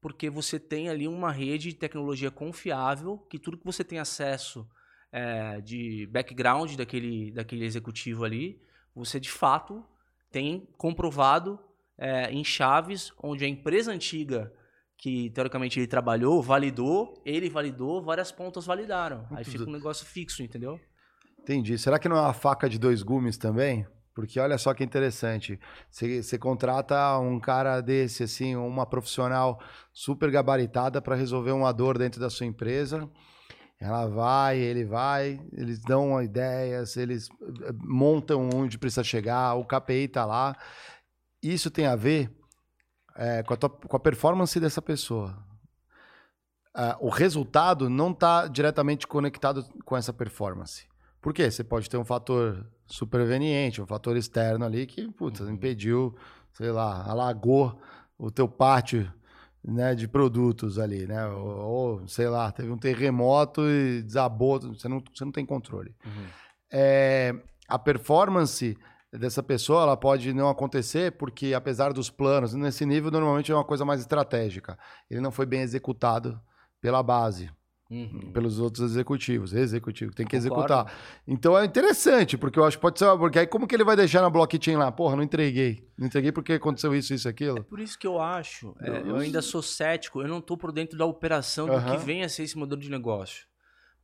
Porque 0.00 0.28
você 0.28 0.60
tem 0.60 0.90
ali 0.90 1.08
uma 1.08 1.32
rede 1.32 1.70
de 1.70 1.76
tecnologia 1.76 2.30
confiável, 2.30 3.16
que 3.30 3.38
tudo 3.38 3.56
que 3.56 3.64
você 3.64 3.82
tem 3.82 3.98
acesso 3.98 4.68
é, 5.10 5.60
de 5.62 6.06
background 6.12 6.74
daquele, 6.76 7.32
daquele 7.32 7.64
executivo 7.64 8.24
ali, 8.24 8.60
você 8.94 9.18
de 9.18 9.30
fato 9.30 9.82
tem 10.30 10.68
comprovado 10.76 11.58
é, 11.96 12.30
em 12.30 12.44
chaves 12.44 13.12
onde 13.22 13.44
a 13.44 13.48
empresa 13.48 13.92
antiga 13.92 14.52
que 14.98 15.30
teoricamente 15.30 15.78
ele 15.78 15.86
trabalhou, 15.86 16.42
validou, 16.42 17.20
ele 17.24 17.48
validou, 17.48 18.02
várias 18.02 18.30
pontas 18.30 18.66
validaram. 18.66 19.26
Aí 19.30 19.44
fica 19.44 19.64
um 19.64 19.72
negócio 19.72 20.04
fixo, 20.06 20.42
entendeu? 20.42 20.80
Entendi. 21.44 21.76
Será 21.76 21.98
que 21.98 22.08
não 22.08 22.16
é 22.16 22.20
uma 22.22 22.32
faca 22.32 22.70
de 22.70 22.78
dois 22.78 23.02
gumes 23.02 23.36
também? 23.36 23.86
Porque 24.14 24.40
olha 24.40 24.56
só 24.56 24.72
que 24.72 24.82
interessante. 24.82 25.60
Você, 25.90 26.38
contrata 26.38 27.18
um 27.18 27.38
cara 27.38 27.82
desse, 27.82 28.22
assim, 28.22 28.56
uma 28.56 28.86
profissional 28.86 29.60
super 29.92 30.30
gabaritada 30.30 31.02
para 31.02 31.14
resolver 31.14 31.50
uma 31.52 31.70
dor 31.70 31.98
dentro 31.98 32.18
da 32.18 32.30
sua 32.30 32.46
empresa. 32.46 33.10
Ela 33.78 34.06
vai, 34.06 34.56
ele 34.58 34.86
vai, 34.86 35.38
eles 35.52 35.80
dão 35.80 36.22
ideias, 36.22 36.96
eles 36.96 37.28
eh, 37.42 37.72
montam 37.82 38.48
onde 38.54 38.78
precisa 38.78 39.04
chegar, 39.04 39.54
o 39.56 39.66
KPI 39.66 40.08
tá 40.08 40.24
lá. 40.24 40.56
Isso 41.42 41.70
tem 41.70 41.84
a 41.84 41.94
ver 41.96 42.34
eh, 43.16 43.42
com, 43.42 43.52
a 43.52 43.56
tua- 43.56 43.68
com 43.68 43.96
a 43.96 44.00
performance 44.00 44.58
dessa 44.58 44.80
pessoa. 44.80 45.36
Ah, 46.72 46.96
o 47.00 47.10
resultado 47.10 47.90
não 47.90 48.12
está 48.12 48.46
diretamente 48.46 49.06
conectado 49.06 49.62
com 49.84 49.94
essa 49.96 50.12
performance. 50.12 50.86
Por 51.24 51.32
quê? 51.32 51.50
Você 51.50 51.64
pode 51.64 51.88
ter 51.88 51.96
um 51.96 52.04
fator 52.04 52.66
superveniente, 52.86 53.80
um 53.80 53.86
fator 53.86 54.14
externo 54.14 54.62
ali 54.62 54.84
que, 54.84 55.10
putz, 55.10 55.40
impediu, 55.40 56.14
sei 56.52 56.70
lá, 56.70 57.02
alagou 57.10 57.80
o 58.18 58.30
teu 58.30 58.46
pátio 58.46 59.10
né, 59.64 59.94
de 59.94 60.06
produtos 60.06 60.78
ali, 60.78 61.06
né? 61.06 61.26
Ou, 61.28 61.46
ou, 61.46 62.08
sei 62.08 62.28
lá, 62.28 62.52
teve 62.52 62.70
um 62.70 62.76
terremoto 62.76 63.62
e 63.66 64.02
desabou, 64.02 64.60
você 64.60 64.86
não, 64.86 65.02
você 65.14 65.24
não 65.24 65.32
tem 65.32 65.46
controle. 65.46 65.96
É, 66.70 67.34
a 67.66 67.78
performance 67.78 68.76
dessa 69.10 69.42
pessoa, 69.42 69.84
ela 69.84 69.96
pode 69.96 70.30
não 70.34 70.50
acontecer 70.50 71.12
porque, 71.12 71.54
apesar 71.54 71.94
dos 71.94 72.10
planos, 72.10 72.52
nesse 72.52 72.84
nível 72.84 73.10
normalmente 73.10 73.50
é 73.50 73.54
uma 73.54 73.64
coisa 73.64 73.82
mais 73.82 74.02
estratégica. 74.02 74.78
Ele 75.08 75.22
não 75.22 75.32
foi 75.32 75.46
bem 75.46 75.62
executado 75.62 76.38
pela 76.82 77.02
base. 77.02 77.50
Uhum. 77.94 78.32
Pelos 78.32 78.58
outros 78.58 78.90
executivos, 78.90 79.52
executivo, 79.52 80.12
tem 80.12 80.26
que 80.26 80.36
Concordo. 80.36 80.64
executar. 80.64 80.92
Então 81.28 81.56
é 81.56 81.64
interessante, 81.64 82.36
porque 82.36 82.58
eu 82.58 82.64
acho 82.64 82.76
que 82.76 82.82
pode 82.82 82.98
ser. 82.98 83.16
Porque 83.16 83.38
aí 83.38 83.46
como 83.46 83.68
que 83.68 83.74
ele 83.74 83.84
vai 83.84 83.94
deixar 83.94 84.20
na 84.20 84.28
blockchain 84.28 84.76
lá? 84.76 84.90
Porra, 84.90 85.14
não 85.14 85.22
entreguei. 85.22 85.88
Não 85.96 86.08
entreguei 86.08 86.32
porque 86.32 86.54
aconteceu 86.54 86.94
isso, 86.94 87.14
isso, 87.14 87.28
aquilo. 87.28 87.58
É 87.58 87.62
por 87.62 87.78
isso 87.78 87.96
que 87.96 88.06
eu 88.06 88.20
acho. 88.20 88.74
É, 88.80 89.00
eu 89.08 89.16
ainda 89.16 89.40
sou 89.40 89.62
cético, 89.62 90.20
eu 90.20 90.28
não 90.28 90.38
estou 90.38 90.56
por 90.56 90.72
dentro 90.72 90.98
da 90.98 91.06
operação 91.06 91.68
uhum. 91.68 91.78
do 91.78 91.90
que 91.92 92.04
vem 92.04 92.24
a 92.24 92.28
ser 92.28 92.42
esse 92.42 92.58
modelo 92.58 92.80
de 92.80 92.90
negócio 92.90 93.46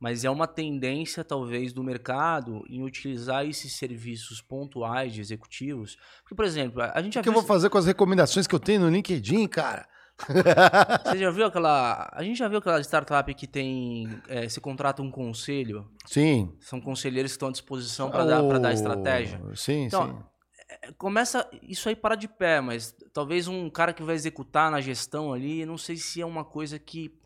mas 0.01 0.25
é 0.25 0.29
uma 0.31 0.47
tendência 0.47 1.23
talvez 1.23 1.71
do 1.71 1.83
mercado 1.83 2.65
em 2.67 2.81
utilizar 2.81 3.45
esses 3.45 3.73
serviços 3.73 4.41
pontuais 4.41 5.13
de 5.13 5.21
executivos. 5.21 5.95
Porque, 6.23 6.33
por 6.33 6.43
exemplo, 6.43 6.81
a 6.81 6.99
gente 7.03 7.13
já 7.13 7.19
O 7.19 7.23
que 7.23 7.29
eu 7.29 7.33
vou 7.33 7.43
fazer 7.43 7.69
com 7.69 7.77
as 7.77 7.85
recomendações 7.85 8.47
que 8.47 8.55
eu 8.55 8.59
tenho 8.59 8.81
no 8.81 8.89
LinkedIn, 8.89 9.47
cara? 9.47 9.87
Você 11.05 11.17
já 11.17 11.31
viu 11.31 11.45
aquela. 11.45 12.09
A 12.13 12.23
gente 12.23 12.37
já 12.37 12.47
viu 12.47 12.59
aquela 12.59 12.79
startup 12.81 13.33
que 13.33 13.47
tem. 13.47 14.07
É, 14.27 14.47
se 14.47 14.59
contrata 14.59 15.01
um 15.01 15.11
conselho? 15.11 15.89
Sim. 16.05 16.53
São 16.59 16.79
conselheiros 16.79 17.31
que 17.31 17.35
estão 17.35 17.49
à 17.49 17.51
disposição 17.51 18.09
para 18.09 18.23
oh, 18.23 18.27
dar, 18.27 18.59
dar 18.59 18.73
estratégia. 18.73 19.41
Sim, 19.55 19.85
então, 19.85 20.07
sim. 20.07 20.23
É, 20.69 20.91
começa. 20.93 21.49
Isso 21.61 21.89
aí 21.89 21.95
para 21.95 22.15
de 22.15 22.27
pé, 22.27 22.61
mas 22.61 22.95
talvez 23.13 23.47
um 23.47 23.69
cara 23.69 23.93
que 23.93 24.03
vai 24.03 24.15
executar 24.15 24.71
na 24.71 24.81
gestão 24.81 25.33
ali, 25.33 25.65
não 25.65 25.77
sei 25.77 25.97
se 25.97 26.21
é 26.21 26.25
uma 26.25 26.43
coisa 26.43 26.79
que 26.79 27.20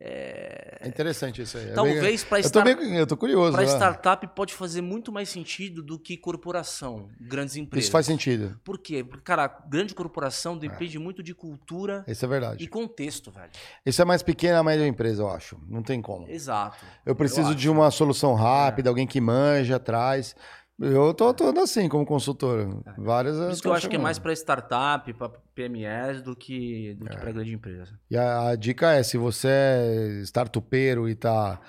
é... 0.00 0.78
é 0.80 0.88
interessante 0.88 1.40
isso 1.42 1.56
aí. 1.56 1.70
É 1.70 1.72
Talvez 1.72 2.24
para 2.24 2.40
start... 2.40 2.66
eu 2.66 3.06
tô 3.06 3.16
curioso. 3.16 3.52
Para 3.52 3.64
startup 3.64 4.26
pode 4.34 4.52
fazer 4.52 4.80
muito 4.80 5.12
mais 5.12 5.28
sentido 5.28 5.82
do 5.82 5.98
que 5.98 6.16
corporação, 6.16 7.08
grandes 7.20 7.56
empresas. 7.56 7.84
Isso 7.84 7.92
faz 7.92 8.06
sentido. 8.06 8.58
Por 8.64 8.78
quê? 8.78 9.04
Porque, 9.04 9.22
cara, 9.22 9.46
grande 9.68 9.94
corporação 9.94 10.58
depende 10.58 10.96
é. 10.96 11.00
muito 11.00 11.22
de 11.22 11.34
cultura 11.34 12.04
isso 12.06 12.24
é 12.24 12.28
verdade. 12.28 12.64
e 12.64 12.66
contexto, 12.66 13.30
velho. 13.30 13.50
Isso 13.86 14.02
é 14.02 14.04
mais 14.04 14.22
pequena, 14.22 14.62
média 14.62 14.86
empresa, 14.86 15.22
eu 15.22 15.30
acho. 15.30 15.58
Não 15.68 15.82
tem 15.82 16.02
como. 16.02 16.28
Exato. 16.28 16.84
Eu 17.06 17.14
preciso 17.14 17.50
eu 17.50 17.54
de 17.54 17.70
uma 17.70 17.90
solução 17.90 18.34
rápida, 18.34 18.88
é. 18.88 18.90
alguém 18.90 19.06
que 19.06 19.20
manja 19.20 19.76
atrás. 19.76 20.34
Eu 20.80 21.14
tô 21.14 21.32
todo 21.32 21.60
assim 21.60 21.88
como 21.88 22.04
consultor. 22.04 22.82
Várias. 22.98 23.36
Por 23.36 23.50
isso 23.50 23.62
que 23.62 23.68
eu 23.68 23.72
acho 23.72 23.88
que 23.88 23.96
é 23.96 23.98
mais 23.98 24.18
para 24.18 24.32
startup, 24.32 25.12
para 25.12 25.28
PMEs 25.54 26.20
do 26.22 26.34
que, 26.34 26.94
do 26.94 27.06
que 27.06 27.14
é. 27.14 27.18
para 27.18 27.32
grande 27.32 27.54
empresa. 27.54 27.98
E 28.10 28.16
a, 28.16 28.48
a, 28.48 28.56
dica 28.56 28.92
é: 28.92 29.02
se 29.02 29.16
você 29.16 29.48
é 29.48 30.20
startupeiro 30.22 31.08
e 31.08 31.14
tá. 31.14 31.60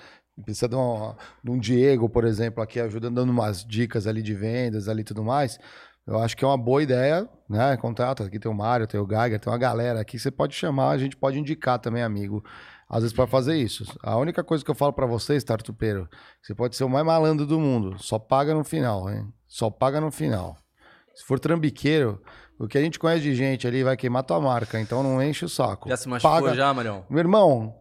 Precisa 0.44 0.68
de 0.68 0.76
um, 0.76 1.14
de 1.42 1.50
um 1.50 1.58
Diego, 1.58 2.10
por 2.10 2.26
exemplo, 2.26 2.62
aqui 2.62 2.78
ajudando, 2.78 3.14
dando 3.14 3.30
umas 3.30 3.64
dicas 3.64 4.06
ali 4.06 4.20
de 4.20 4.34
vendas 4.34 4.86
ali 4.86 5.00
e 5.00 5.04
tudo 5.04 5.24
mais. 5.24 5.58
Eu 6.06 6.18
acho 6.18 6.36
que 6.36 6.44
é 6.44 6.46
uma 6.46 6.58
boa 6.58 6.82
ideia, 6.82 7.26
né? 7.48 7.74
Contato. 7.78 8.22
Aqui 8.22 8.38
tem 8.38 8.50
o 8.50 8.54
Mário, 8.54 8.86
tem 8.86 9.00
o 9.00 9.08
Geiger, 9.08 9.40
tem 9.40 9.50
uma 9.50 9.58
galera 9.58 9.98
aqui 9.98 10.18
que 10.18 10.18
você 10.18 10.30
pode 10.30 10.54
chamar, 10.54 10.90
a 10.90 10.98
gente 10.98 11.16
pode 11.16 11.38
indicar 11.38 11.78
também, 11.78 12.02
amigo 12.02 12.44
às 12.88 13.02
vezes 13.02 13.14
para 13.14 13.26
fazer 13.26 13.56
isso. 13.56 13.84
A 14.02 14.16
única 14.16 14.44
coisa 14.44 14.64
que 14.64 14.70
eu 14.70 14.74
falo 14.74 14.92
para 14.92 15.06
você, 15.06 15.36
startupeiro, 15.36 16.08
você 16.42 16.54
pode 16.54 16.76
ser 16.76 16.84
o 16.84 16.88
mais 16.88 17.04
malandro 17.04 17.46
do 17.46 17.58
mundo, 17.58 17.96
só 17.98 18.18
paga 18.18 18.54
no 18.54 18.64
final, 18.64 19.10
hein? 19.10 19.26
Só 19.46 19.70
paga 19.70 20.00
no 20.00 20.10
final. 20.10 20.56
Se 21.14 21.24
for 21.24 21.40
trambiqueiro, 21.40 22.20
o 22.58 22.66
que 22.66 22.78
a 22.78 22.80
gente 22.82 22.98
conhece 22.98 23.22
de 23.22 23.34
gente 23.34 23.66
ali 23.66 23.82
vai 23.82 23.96
queimar 23.96 24.22
tua 24.22 24.40
marca, 24.40 24.80
então 24.80 25.02
não 25.02 25.22
enche 25.22 25.44
o 25.44 25.48
saco. 25.48 25.88
Já 25.88 25.96
se 25.96 26.08
machucou 26.08 26.40
paga... 26.40 26.54
já, 26.54 26.72
Marião? 26.72 27.04
Meu 27.08 27.20
irmão, 27.20 27.74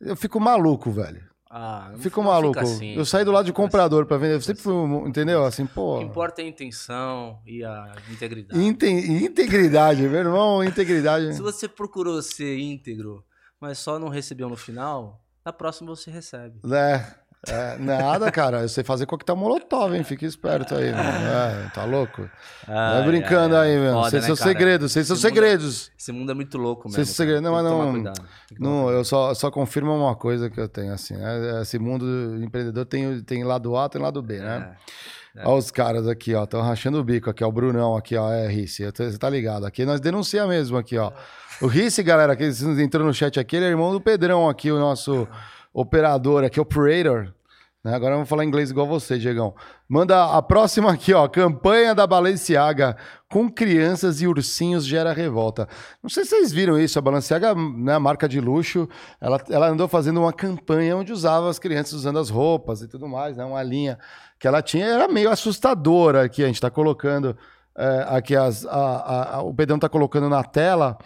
eu 0.00 0.16
fico 0.16 0.40
maluco, 0.40 0.90
velho. 0.90 1.30
Ah, 1.52 1.92
fico 1.98 2.22
maluco. 2.22 2.60
Assim, 2.60 2.94
eu 2.94 3.04
saí 3.04 3.24
do 3.24 3.32
lado 3.32 3.44
de 3.44 3.52
comprador 3.52 4.06
para 4.06 4.16
vender. 4.16 4.34
Eu 4.34 4.40
sempre 4.40 4.62
fui, 4.62 4.72
entendeu? 5.08 5.44
Assim, 5.44 5.66
pô. 5.66 5.96
O 5.96 5.98
que 5.98 6.04
importa 6.04 6.40
é 6.40 6.44
a 6.44 6.48
intenção 6.48 7.40
e 7.44 7.64
a 7.64 7.92
integridade. 8.08 8.64
Inte... 8.64 8.86
Integridade, 8.86 10.02
meu 10.02 10.20
irmão, 10.20 10.62
integridade. 10.62 11.34
Se 11.34 11.42
você 11.42 11.66
procurou 11.66 12.22
ser 12.22 12.56
íntegro 12.56 13.24
mas 13.60 13.78
só 13.78 13.98
não 13.98 14.08
recebeu 14.08 14.48
no 14.48 14.56
final, 14.56 15.20
na 15.44 15.52
próxima 15.52 15.94
você 15.94 16.10
recebe. 16.10 16.60
É, 16.72 17.04
é, 17.48 17.78
nada, 17.78 18.30
cara. 18.30 18.60
Eu 18.60 18.68
sei 18.68 18.84
fazer 18.84 19.06
coquetel 19.06 19.34
molotov, 19.34 19.94
hein? 19.94 20.04
Fique 20.04 20.26
esperto 20.26 20.74
aí, 20.74 20.92
mano. 20.92 21.08
É, 21.08 21.70
tá 21.74 21.84
louco? 21.84 22.28
Vai 22.66 23.02
brincando 23.04 23.56
aí, 23.56 23.78
meu. 23.78 23.94
Foda, 23.94 24.10
sei 24.10 24.20
né, 24.20 24.26
seus 24.26 24.38
segredos, 24.40 24.92
sei 24.92 25.04
seus 25.04 25.20
segredos. 25.20 25.88
É, 25.88 25.92
esse 25.98 26.12
mundo 26.12 26.32
é 26.32 26.34
muito 26.34 26.58
louco 26.58 26.88
mesmo. 26.88 27.02
Sei 27.02 27.14
segredos. 27.14 27.42
Não, 27.42 27.52
mas 27.52 27.64
não. 27.64 28.14
não 28.58 28.90
eu 28.90 29.04
só, 29.04 29.32
só 29.32 29.50
confirmo 29.50 29.94
uma 29.94 30.14
coisa 30.14 30.50
que 30.50 30.60
eu 30.60 30.68
tenho, 30.68 30.92
assim. 30.92 31.14
Né? 31.14 31.62
Esse 31.62 31.78
mundo 31.78 32.36
empreendedor 32.42 32.84
tem, 32.84 33.22
tem 33.22 33.42
lado 33.42 33.74
A, 33.76 33.88
tem 33.88 34.00
lado 34.00 34.20
B, 34.20 34.38
né? 34.38 34.76
É. 34.76 35.19
Olha 35.36 35.54
os 35.54 35.70
caras 35.70 36.08
aqui, 36.08 36.34
ó. 36.34 36.44
Estão 36.44 36.60
rachando 36.60 36.98
o 36.98 37.04
bico 37.04 37.30
aqui, 37.30 37.44
ó. 37.44 37.48
O 37.48 37.52
Brunão 37.52 37.96
aqui, 37.96 38.16
ó. 38.16 38.30
É, 38.30 38.48
Rice. 38.48 38.84
Você 38.84 39.18
tá 39.18 39.30
ligado? 39.30 39.64
Aqui 39.64 39.84
nós 39.84 40.00
denuncia 40.00 40.46
mesmo 40.46 40.76
aqui, 40.76 40.98
ó. 40.98 41.12
O 41.60 41.66
Risse, 41.66 42.02
galera, 42.02 42.34
que 42.34 42.44
entrou 42.82 43.06
no 43.06 43.12
chat 43.12 43.38
aqui, 43.38 43.56
ele 43.56 43.66
é 43.66 43.68
irmão 43.68 43.92
do 43.92 44.00
Pedrão 44.00 44.48
aqui, 44.48 44.70
o 44.70 44.78
nosso 44.78 45.28
operador 45.74 46.42
aqui, 46.42 46.58
operator. 46.58 47.34
Né? 47.82 47.94
Agora 47.94 48.14
vamos 48.14 48.28
falar 48.28 48.44
inglês 48.44 48.70
igual 48.70 48.86
você, 48.86 49.18
Diegão. 49.18 49.54
Manda 49.88 50.36
a 50.36 50.42
próxima 50.42 50.92
aqui, 50.92 51.14
ó. 51.14 51.26
Campanha 51.26 51.94
da 51.94 52.06
Balenciaga 52.06 52.96
com 53.28 53.50
crianças 53.50 54.20
e 54.20 54.26
ursinhos 54.26 54.84
gera 54.84 55.12
revolta. 55.12 55.66
Não 56.02 56.10
sei 56.10 56.24
se 56.24 56.30
vocês 56.30 56.52
viram 56.52 56.78
isso. 56.78 56.98
A 56.98 57.02
Balenciaga, 57.02 57.54
né, 57.54 57.98
marca 57.98 58.28
de 58.28 58.38
luxo, 58.38 58.86
ela, 59.20 59.40
ela 59.48 59.68
andou 59.68 59.88
fazendo 59.88 60.20
uma 60.20 60.32
campanha 60.32 60.96
onde 60.96 61.12
usava 61.12 61.48
as 61.48 61.58
crianças 61.58 61.94
usando 61.94 62.18
as 62.18 62.28
roupas 62.28 62.82
e 62.82 62.88
tudo 62.88 63.08
mais, 63.08 63.36
né? 63.38 63.44
Uma 63.44 63.62
linha 63.62 63.98
que 64.38 64.46
ela 64.46 64.60
tinha. 64.60 64.84
Era 64.86 65.08
meio 65.08 65.30
assustadora 65.30 66.24
aqui. 66.24 66.42
A 66.42 66.46
gente 66.46 66.56
está 66.56 66.70
colocando 66.70 67.34
é, 67.76 68.04
aqui 68.08 68.36
as, 68.36 68.66
a, 68.66 69.36
a, 69.36 69.42
o 69.42 69.54
Pedrão 69.54 69.76
está 69.76 69.88
colocando 69.88 70.28
na 70.28 70.44
tela 70.44 70.98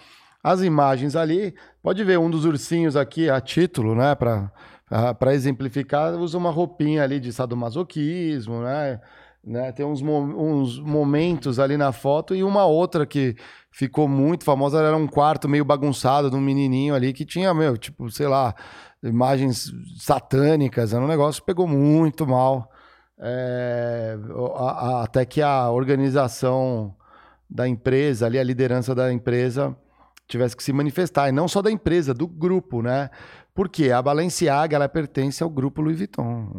as 0.42 0.60
imagens 0.60 1.14
ali. 1.14 1.54
Pode 1.82 2.02
ver 2.02 2.18
um 2.18 2.28
dos 2.28 2.44
ursinhos 2.44 2.96
aqui 2.96 3.30
a 3.30 3.40
título, 3.40 3.94
né? 3.94 4.14
Para 4.14 4.50
exemplificar, 5.32 6.14
usa 6.14 6.36
uma 6.38 6.50
roupinha 6.50 7.02
ali 7.02 7.18
de 7.18 7.32
sadomasoquismo, 7.32 8.62
né? 8.62 9.00
né? 9.42 9.72
Tem 9.72 9.84
uns, 9.84 10.02
uns 10.02 10.78
momentos 10.78 11.58
ali 11.58 11.76
na 11.76 11.92
foto 11.92 12.34
e 12.34 12.42
uma 12.42 12.64
outra 12.64 13.06
que 13.06 13.36
ficou 13.70 14.08
muito 14.08 14.44
famosa 14.44 14.80
era 14.80 14.96
um 14.96 15.06
quarto 15.06 15.48
meio 15.48 15.64
bagunçado 15.64 16.30
de 16.30 16.36
um 16.36 16.40
menininho 16.40 16.94
ali 16.94 17.12
que 17.12 17.24
tinha, 17.24 17.52
meu, 17.52 17.76
tipo, 17.76 18.10
sei 18.10 18.28
lá, 18.28 18.54
imagens 19.02 19.72
satânicas. 19.98 20.92
Era 20.92 21.04
um 21.04 21.08
negócio 21.08 21.42
que 21.42 21.46
pegou 21.46 21.66
muito 21.66 22.26
mal. 22.26 22.70
É, 23.18 24.16
a, 24.56 24.70
a, 24.70 25.02
até 25.04 25.24
que 25.24 25.40
a 25.40 25.70
organização 25.70 26.94
da 27.48 27.68
empresa, 27.68 28.26
ali, 28.26 28.38
a 28.38 28.42
liderança 28.42 28.94
da 28.94 29.12
empresa, 29.12 29.76
tivesse 30.26 30.56
que 30.56 30.64
se 30.64 30.72
manifestar, 30.72 31.28
e 31.28 31.32
não 31.32 31.46
só 31.46 31.62
da 31.62 31.70
empresa, 31.70 32.14
do 32.14 32.26
grupo, 32.26 32.82
né? 32.82 33.10
Porque 33.54 33.92
a 33.92 34.02
Balenciaga 34.02 34.74
ela 34.74 34.88
pertence 34.88 35.40
ao 35.40 35.48
grupo 35.48 35.80
Louis 35.80 35.96
Vuitton, 35.96 36.50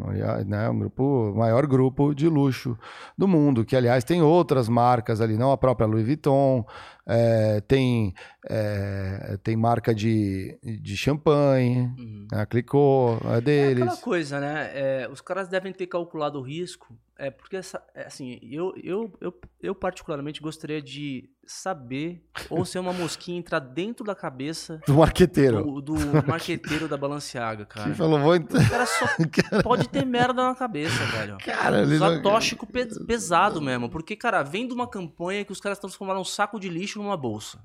né? 0.47 0.69
um 0.69 0.79
grupo, 0.79 1.33
maior 1.35 1.67
grupo 1.67 2.15
de 2.15 2.29
luxo 2.29 2.77
do 3.17 3.27
mundo, 3.27 3.65
que 3.65 3.75
aliás 3.75 4.05
tem 4.05 4.21
outras 4.21 4.69
marcas 4.69 5.19
ali, 5.19 5.37
não 5.37 5.51
a 5.51 5.57
própria 5.57 5.85
Louis 5.85 6.05
Vuitton, 6.05 6.65
é, 7.05 7.59
tem, 7.67 8.13
é, 8.49 9.37
tem 9.43 9.57
marca 9.57 9.93
de, 9.93 10.57
de 10.63 10.95
champanhe, 10.95 11.93
uhum. 11.99 12.27
a 12.31 12.45
Clicô, 12.45 13.17
é 13.25 13.41
deles. 13.41 13.79
É 13.81 13.83
aquela 13.83 14.01
coisa, 14.01 14.39
né? 14.39 14.71
É, 14.73 15.09
os 15.11 15.19
caras 15.19 15.49
devem 15.49 15.73
ter 15.73 15.87
calculado 15.87 16.39
o 16.39 16.41
risco, 16.41 16.97
é 17.17 17.31
porque 17.31 17.55
essa, 17.55 17.81
é, 17.93 18.05
assim, 18.05 18.39
eu, 18.41 18.73
eu, 18.83 19.13
eu, 19.21 19.33
eu 19.61 19.73
particularmente 19.73 20.41
gostaria 20.41 20.81
de 20.81 21.29
saber 21.47 22.21
ou 22.49 22.65
ser 22.65 22.79
uma 22.79 22.91
mosquinha 22.91 23.37
entrar 23.37 23.59
dentro 23.59 24.03
da 24.03 24.13
cabeça 24.13 24.81
do 24.85 24.95
marqueteiro, 24.95 25.63
do, 25.63 25.81
do 25.81 25.95
marqueteiro 26.27 26.87
da 26.87 26.97
Balenciaga, 26.97 27.65
cara. 27.65 27.89
Que 27.89 27.95
falou, 27.95 28.19
vou... 28.19 28.35
O 28.35 28.69
cara 28.69 28.85
só 28.85 29.05
pode 29.63 29.87
ter 29.87 30.05
merda 30.05 30.43
na 30.43 30.55
cabeça, 30.55 31.03
velho. 31.05 31.37
Cara, 31.37 31.81
ele 31.83 31.97
Só 31.97 32.11
não... 32.11 32.21
tóxico 32.21 32.67
pesado 33.07 33.61
mesmo, 33.61 33.89
porque 33.89 34.15
cara, 34.15 34.43
vem 34.43 34.67
de 34.67 34.73
uma 34.73 34.87
campanha 34.87 35.45
que 35.45 35.51
os 35.51 35.61
caras 35.61 35.79
transformaram 35.79 36.21
um 36.21 36.25
saco 36.25 36.59
de 36.59 36.67
lixo 36.67 37.01
numa 37.01 37.15
bolsa. 37.15 37.59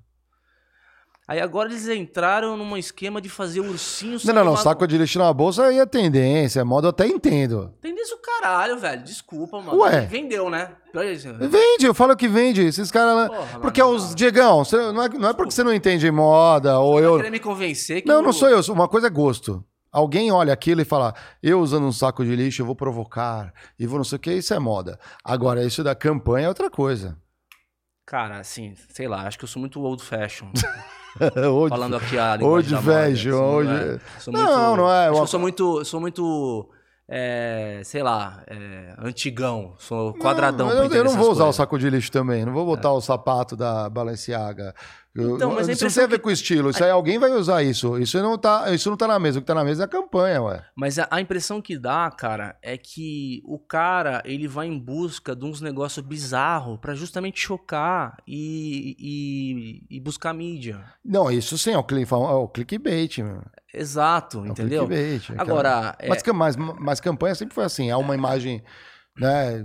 Aí 1.30 1.40
agora 1.40 1.68
eles 1.68 1.86
entraram 1.86 2.56
num 2.56 2.76
esquema 2.76 3.20
de 3.20 3.28
fazer 3.28 3.60
ursinho... 3.60 4.18
Não, 4.24 4.34
não, 4.34 4.44
não. 4.44 4.56
Saco 4.56 4.84
de 4.84 4.98
lixo 4.98 5.16
na 5.20 5.32
bolsa 5.32 5.66
aí 5.66 5.78
é 5.78 5.86
tendência. 5.86 6.58
É 6.58 6.64
moda 6.64 6.88
eu 6.88 6.90
até 6.90 7.06
entendo. 7.06 7.72
Tendência 7.80 8.16
o 8.16 8.19
caralho, 8.40 8.78
velho. 8.78 9.02
Desculpa, 9.02 9.60
mano. 9.60 9.78
Ué. 9.80 10.02
Vendeu, 10.02 10.50
né? 10.50 10.72
Vende, 10.92 11.86
eu 11.86 11.94
falo 11.94 12.16
que 12.16 12.26
vende. 12.26 12.62
Esses 12.62 12.90
caras... 12.90 13.30
Porque 13.60 13.82
mano, 13.82 13.94
os... 13.94 14.14
Diegão, 14.14 14.64
você, 14.64 14.76
não, 14.76 15.02
é, 15.02 15.08
não 15.08 15.28
é 15.28 15.32
porque 15.32 15.52
você 15.52 15.62
não 15.62 15.72
entende 15.72 16.10
moda 16.10 16.78
ou 16.78 16.94
você 16.94 17.06
eu... 17.06 17.16
querer 17.16 17.30
me 17.30 17.40
convencer 17.40 18.02
que... 18.02 18.08
Não, 18.08 18.16
eu... 18.16 18.22
não 18.22 18.32
sou 18.32 18.48
eu. 18.48 18.60
Uma 18.72 18.88
coisa 18.88 19.06
é 19.06 19.10
gosto. 19.10 19.64
Alguém 19.92 20.30
olha 20.30 20.52
aquilo 20.52 20.80
e 20.80 20.84
fala, 20.84 21.14
eu 21.42 21.60
usando 21.60 21.84
um 21.84 21.92
saco 21.92 22.24
de 22.24 22.34
lixo, 22.36 22.62
eu 22.62 22.66
vou 22.66 22.76
provocar, 22.76 23.52
e 23.76 23.86
vou 23.88 23.98
não 23.98 24.04
sei 24.04 24.16
o 24.16 24.20
que, 24.20 24.32
isso 24.32 24.54
é 24.54 24.58
moda. 24.58 25.00
Agora, 25.24 25.64
isso 25.64 25.82
da 25.82 25.96
campanha 25.96 26.46
é 26.46 26.48
outra 26.48 26.70
coisa. 26.70 27.18
Cara, 28.06 28.38
assim, 28.38 28.74
sei 28.88 29.08
lá, 29.08 29.26
acho 29.26 29.36
que 29.36 29.44
eu 29.44 29.48
sou 29.48 29.58
muito 29.58 29.80
old 29.82 30.00
fashion. 30.00 30.46
old, 31.52 31.70
Falando 31.70 31.96
aqui 31.96 32.16
a 32.16 32.36
linguagem 32.36 32.76
old 32.76 32.86
fashion, 32.86 33.34
old... 33.36 33.68
Não, 33.68 33.76
é. 33.76 33.98
não, 34.28 34.68
muito, 34.68 34.76
não 34.82 34.92
é. 34.92 35.08
Eu 35.08 35.26
sou 35.26 35.40
muito, 35.40 35.84
sou 35.84 36.00
muito 36.00 36.70
é, 37.12 37.80
sei 37.84 38.04
lá, 38.04 38.40
é, 38.46 38.94
antigão, 38.98 39.74
sou 39.78 40.14
quadradão. 40.14 40.68
Não, 40.68 40.84
eu, 40.84 40.92
eu 40.92 41.04
não 41.04 41.16
vou 41.16 41.32
usar 41.32 41.42
o 41.42 41.46
coisas. 41.46 41.56
saco 41.56 41.76
de 41.76 41.90
lixo 41.90 42.12
também. 42.12 42.44
Não 42.44 42.52
vou 42.52 42.64
botar 42.64 42.92
o 42.92 43.00
sapato 43.00 43.56
da 43.56 43.90
Balenciaga. 43.90 44.72
Então, 45.16 45.52
mas 45.54 45.68
isso 45.68 45.84
não 45.84 45.92
tem 45.92 46.04
a 46.04 46.06
ver 46.06 46.16
que- 46.18 46.22
com 46.22 46.30
estilo. 46.30 46.70
Isso 46.70 46.84
aí 46.84 46.90
alguém 46.90 47.18
vai 47.18 47.32
usar 47.32 47.62
isso. 47.64 47.98
Isso 47.98 48.20
não 48.22 48.38
tá, 48.38 48.72
isso 48.72 48.88
não 48.88 48.96
tá 48.96 49.08
na 49.08 49.18
mesa. 49.18 49.38
O 49.38 49.42
que 49.42 49.46
tá 49.46 49.54
na 49.54 49.64
mesa 49.64 49.82
é 49.82 49.86
a 49.86 49.88
campanha, 49.88 50.40
ué. 50.42 50.64
Mas 50.76 50.98
a, 51.00 51.08
a 51.10 51.20
impressão 51.20 51.60
que 51.60 51.76
dá, 51.76 52.08
cara, 52.10 52.56
é 52.62 52.76
que 52.78 53.42
o 53.44 53.58
cara 53.58 54.22
ele 54.24 54.46
vai 54.46 54.68
em 54.68 54.78
busca 54.78 55.34
de 55.34 55.44
uns 55.44 55.60
negócios 55.60 56.04
bizarros 56.06 56.78
pra 56.80 56.94
justamente 56.94 57.40
chocar 57.40 58.16
e, 58.26 58.96
e, 59.90 59.96
e 59.96 60.00
buscar 60.00 60.32
mídia. 60.32 60.84
Não, 61.04 61.30
isso 61.30 61.58
sim, 61.58 61.72
é 61.72 61.78
o, 61.78 61.82
cli- 61.84 62.06
é 62.08 62.14
o 62.14 62.46
clickbait, 62.48 63.18
meu. 63.18 63.42
Exato, 63.74 64.44
É 64.44 64.48
entendeu? 64.48 64.86
clickbait, 64.86 65.30
é 65.30 65.40
Agora, 65.40 65.96
é, 65.98 66.08
Mas, 66.08 66.22
cam- 66.22 66.32
mas, 66.34 66.56
mas 66.56 67.00
campanha 67.00 67.34
sempre 67.34 67.54
foi 67.54 67.64
assim. 67.64 67.90
É 67.90 67.96
uma 67.96 68.14
imagem 68.14 68.62
né, 69.20 69.62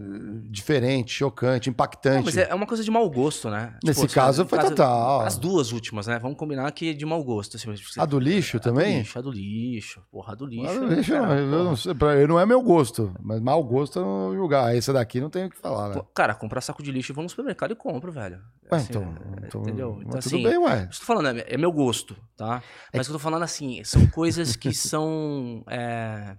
diferente, 0.49 1.11
chocante, 1.13 1.69
impactante. 1.69 2.17
não, 2.17 2.23
mas 2.25 2.37
é 2.37 2.49
é 2.49 2.53
uma 2.55 2.65
coisa 2.67 2.83
de 2.83 2.91
mau 2.91 3.09
gosto, 3.09 3.49
né? 3.49 3.77
Nesse 3.83 4.01
Tipo, 4.01 4.13
caso 4.13 4.43
no 4.43 4.49
foi 4.49 4.59
total. 4.59 5.21
As 5.21 5.37
duas 5.37 5.71
últimas, 5.71 6.07
né? 6.07 6.19
Vamos 6.19 6.37
combinar 6.37 6.71
que 6.71 6.89
é 6.89 6.93
de 6.93 7.05
mau 7.05 7.23
gosto. 7.23 7.57
Assim, 7.57 7.73
você- 7.75 7.99
A 7.99 8.05
do 8.05 8.19
lixo 8.19 8.57
A 8.57 8.59
do 8.59 8.63
também? 8.63 8.97
lixo, 8.99 9.17
a 9.17 9.21
do 9.21 9.31
lixo. 9.31 10.01
Porra, 10.11 10.33
a 10.33 10.35
do 10.35 10.45
lixo. 10.45 10.69
A 10.69 10.73
do 10.79 10.85
lixo, 10.93 11.11
cara, 11.11 11.35
não, 11.45 11.57
eu 11.57 11.63
não 11.63 11.75
sei, 11.75 11.93
não 12.27 12.39
é 12.39 12.45
meu 12.45 12.61
gosto, 12.61 13.13
mas 13.21 13.39
mau 13.41 13.63
gosto 13.63 13.99
eu 13.99 14.05
não 14.05 14.35
julgar. 14.35 14.75
Esse 14.75 14.91
daqui 14.93 15.19
não 15.21 15.29
tem 15.29 15.45
o 15.45 15.49
que 15.49 15.57
falar, 15.57 15.95
né? 15.95 16.01
Cara, 16.13 16.35
comprar 16.35 16.61
saco 16.61 16.83
de 16.83 16.91
lixo, 16.91 17.13
vou 17.13 17.23
no 17.23 17.29
supermercado 17.29 17.71
e 17.71 17.75
compro, 17.75 18.11
velho. 18.11 18.37
Ué, 18.71 18.77
Assim, 18.77 18.87
então, 18.89 19.03
é, 19.03 19.47
então- 19.47 19.61
entendeu? 19.61 19.97
Então, 19.99 20.19
tudo 20.19 20.35
assim, 20.35 20.43
bem, 20.43 20.57
ué. 20.57 20.85
Tô 20.87 21.05
falando, 21.05 21.39
é, 21.39 21.45
é 21.47 21.57
meu 21.57 21.71
gosto, 21.71 22.15
tá? 22.35 22.61
Mas 22.93 23.07
que 23.07 23.11
eu 23.13 23.15
tô 23.17 23.19
falando 23.19 23.43
assim, 23.43 23.83
são 23.83 24.05
coisas 24.07 24.55
que 24.55 24.73
são 24.73 25.63
é, 25.69 26.35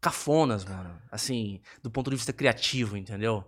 cafonas, 0.00 0.64
mano. 0.64 0.96
Assim, 1.10 1.60
do 1.82 1.90
ponto 1.90 2.10
de 2.10 2.16
vista 2.16 2.32
criativo, 2.32 2.96
entendeu? 2.96 3.44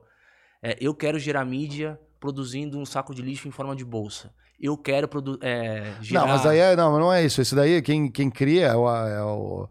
É, 0.63 0.77
eu 0.81 0.95
quero 0.95 1.19
gerar 1.19 1.45
mídia 1.45 1.99
produzindo 2.19 2.79
um 2.79 2.85
saco 2.85 3.15
de 3.15 3.23
lixo 3.23 3.49
em 3.49 3.51
forma 3.51 3.75
de 3.75 3.85
bolsa. 3.85 4.33
Eu 4.61 4.77
quero 4.77 5.09
é, 5.41 5.95
gerar... 6.03 6.21
Não, 6.21 6.29
mas 6.29 6.45
aí 6.45 6.59
é, 6.59 6.77
não, 6.77 6.99
não 6.99 7.13
é 7.13 7.25
isso. 7.25 7.41
Esse 7.41 7.55
daí, 7.55 7.81
quem, 7.81 8.11
quem 8.11 8.29
cria 8.31 8.67
é 8.69 8.77
o, 8.77 8.89
é 8.91 9.23
o- 9.23 9.69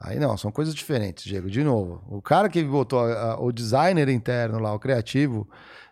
Aí 0.00 0.18
não, 0.18 0.36
são 0.36 0.50
coisas 0.50 0.74
diferentes, 0.74 1.22
Diego. 1.22 1.48
De 1.48 1.62
novo, 1.62 2.02
o 2.08 2.20
cara 2.20 2.48
que 2.48 2.60
botou 2.64 2.98
a- 2.98 3.34
a- 3.34 3.40
o 3.40 3.52
designer 3.52 4.08
interno 4.08 4.58
lá, 4.58 4.74
o 4.74 4.80
criativo, 4.80 5.48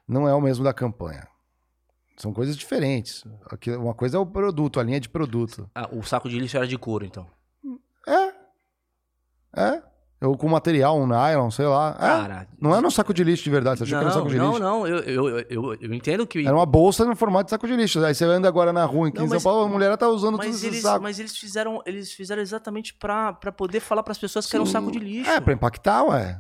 não 0.09 0.26
é 0.26 0.34
o 0.34 0.41
mesmo 0.41 0.64
da 0.64 0.74
campanha. 0.74 1.28
São 2.16 2.32
coisas 2.32 2.57
diferentes. 2.57 3.24
Aqui- 3.49 3.70
Uma 3.70 3.95
coisa 3.95 4.16
é 4.16 4.20
o 4.20 4.26
produto, 4.26 4.80
a 4.80 4.82
linha 4.82 4.99
de 4.99 5.09
produto. 5.09 5.70
Ah, 5.72 5.88
o 5.93 6.03
saco 6.03 6.28
de 6.28 6.41
lixo 6.41 6.57
era 6.57 6.66
de 6.66 6.76
couro, 6.76 7.05
então. 7.05 7.24
É. 8.09 8.34
É. 9.57 9.82
Ou 10.23 10.37
com 10.37 10.49
material, 10.49 10.99
um 11.01 11.07
nylon, 11.07 11.51
sei 11.51 11.64
lá. 11.66 11.97
É. 11.99 12.01
Cara... 12.01 12.47
Não 12.61 12.77
é 12.77 12.81
no 12.83 12.91
saco 12.91 13.14
de 13.14 13.25
lixo 13.25 13.43
de 13.43 13.49
verdade. 13.51 13.79
Você 13.79 13.85
achou 13.85 13.99
que 13.99 14.05
era 14.05 14.05
um 14.05 14.09
Não, 14.09 14.18
saco 14.18 14.29
de 14.29 14.37
não, 14.37 14.49
lixo? 14.51 14.61
não, 14.62 14.87
eu, 14.87 14.99
eu, 14.99 15.39
eu, 15.49 15.75
eu 15.81 15.95
entendo 15.95 16.27
que... 16.27 16.47
Era 16.47 16.55
uma 16.55 16.66
bolsa 16.66 17.07
no 17.07 17.16
formato 17.16 17.45
de 17.45 17.51
saco 17.51 17.66
de 17.66 17.75
lixo. 17.75 18.05
Aí 18.05 18.14
você 18.14 18.27
anda 18.27 18.47
agora 18.47 18.71
na 18.71 18.85
rua 18.85 19.09
aqui 19.09 19.16
Não, 19.18 19.25
em 19.25 19.29
mas- 19.31 19.43
São 19.43 19.51
Paulo, 19.51 19.66
a 19.66 19.68
mulher 19.73 19.97
tá 19.97 20.09
usando 20.09 20.39
esses 20.43 20.62
eles, 20.62 20.83
sacos. 20.83 21.01
mas 21.01 21.18
eles 21.18 21.35
fizeram, 21.39 21.81
eles 21.87 22.12
fizeram 22.12 22.43
exatamente 22.43 22.93
pra, 22.93 23.33
pra 23.33 23.51
poder 23.51 23.81
falar 23.81 24.03
pras 24.03 24.18
pessoas 24.18 24.45
que 24.47 24.55
era 24.55 24.62
um 24.62 24.66
Sim. 24.66 24.73
saco 24.73 24.91
de 24.93 24.99
lixo. 24.99 25.31
É, 25.31 25.41
pra 25.41 25.55
impactar, 25.55 26.03
ué. 26.05 26.39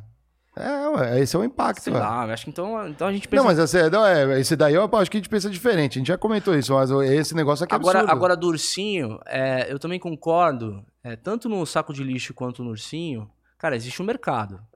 É, 0.54 0.88
ué. 0.88 1.20
Esse 1.20 1.34
é 1.36 1.38
o 1.38 1.44
impacto, 1.44 1.80
Sei 1.84 1.92
ué. 1.92 1.98
lá, 2.00 2.24
acho 2.24 2.44
que 2.44 2.50
então, 2.50 2.86
então 2.86 3.06
a 3.08 3.12
gente 3.12 3.28
pensa. 3.28 3.42
Não, 3.42 3.48
mas 3.48 3.58
esse, 3.58 3.88
não, 3.88 4.04
é, 4.04 4.40
esse 4.40 4.56
daí 4.56 4.74
eu 4.74 4.84
acho 4.92 5.10
que 5.10 5.16
a 5.16 5.20
gente 5.20 5.30
pensa 5.30 5.48
diferente. 5.48 5.98
A 5.98 6.00
gente 6.00 6.08
já 6.08 6.18
comentou 6.18 6.54
isso, 6.54 6.74
mas 6.74 6.90
esse 6.90 7.34
negócio 7.34 7.64
aqui 7.64 7.72
é 7.72 7.76
agora, 7.76 8.00
absurdo. 8.00 8.14
agora 8.14 8.36
do 8.36 8.48
ursinho, 8.48 9.18
é, 9.24 9.72
eu 9.72 9.78
também 9.78 9.98
concordo, 9.98 10.84
é, 11.02 11.16
tanto 11.16 11.48
no 11.48 11.64
saco 11.64 11.94
de 11.94 12.04
lixo 12.04 12.34
quanto 12.34 12.62
no 12.62 12.70
ursinho, 12.70 13.26
cara, 13.60 13.76
existe 13.76 14.00
um 14.02 14.06
mercado. 14.06 14.60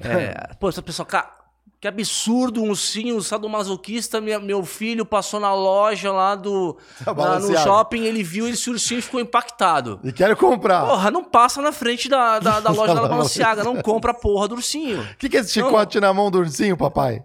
É, 0.00 0.54
pô, 0.60 0.68
essa 0.68 0.80
pessoa, 0.80 1.04
cara, 1.04 1.28
que 1.80 1.88
absurdo 1.88 2.62
um 2.62 2.70
ursinho 2.70 3.20
sadomasoquista, 3.20 4.20
minha, 4.20 4.38
meu 4.38 4.64
filho 4.64 5.04
passou 5.04 5.40
na 5.40 5.52
loja 5.52 6.12
lá 6.12 6.36
do. 6.36 6.78
Tá 7.04 7.12
na- 7.12 7.40
no 7.40 7.56
shopping, 7.58 8.04
ele 8.04 8.22
viu 8.22 8.48
esse 8.48 8.70
ursinho 8.70 9.00
e 9.00 9.02
ficou 9.02 9.18
impactado. 9.20 9.98
E 10.04 10.12
quero 10.12 10.36
comprar. 10.36 10.86
Porra, 10.86 11.10
não 11.10 11.24
passa 11.24 11.60
na 11.60 11.72
frente 11.72 12.08
da, 12.08 12.38
da, 12.38 12.60
da 12.60 12.70
loja 12.72 12.94
da 12.94 13.08
Balenciaga, 13.08 13.64
não 13.64 13.82
compra 13.82 14.12
a 14.12 14.14
porra 14.14 14.46
do 14.46 14.54
ursinho. 14.54 15.02
O 15.02 15.16
que, 15.16 15.28
que 15.28 15.36
é 15.36 15.40
esse 15.40 15.52
chicote 15.52 15.98
na 15.98 16.12
mão 16.14 16.30
do 16.30 16.38
ursinho, 16.38 16.76
papai? 16.76 17.24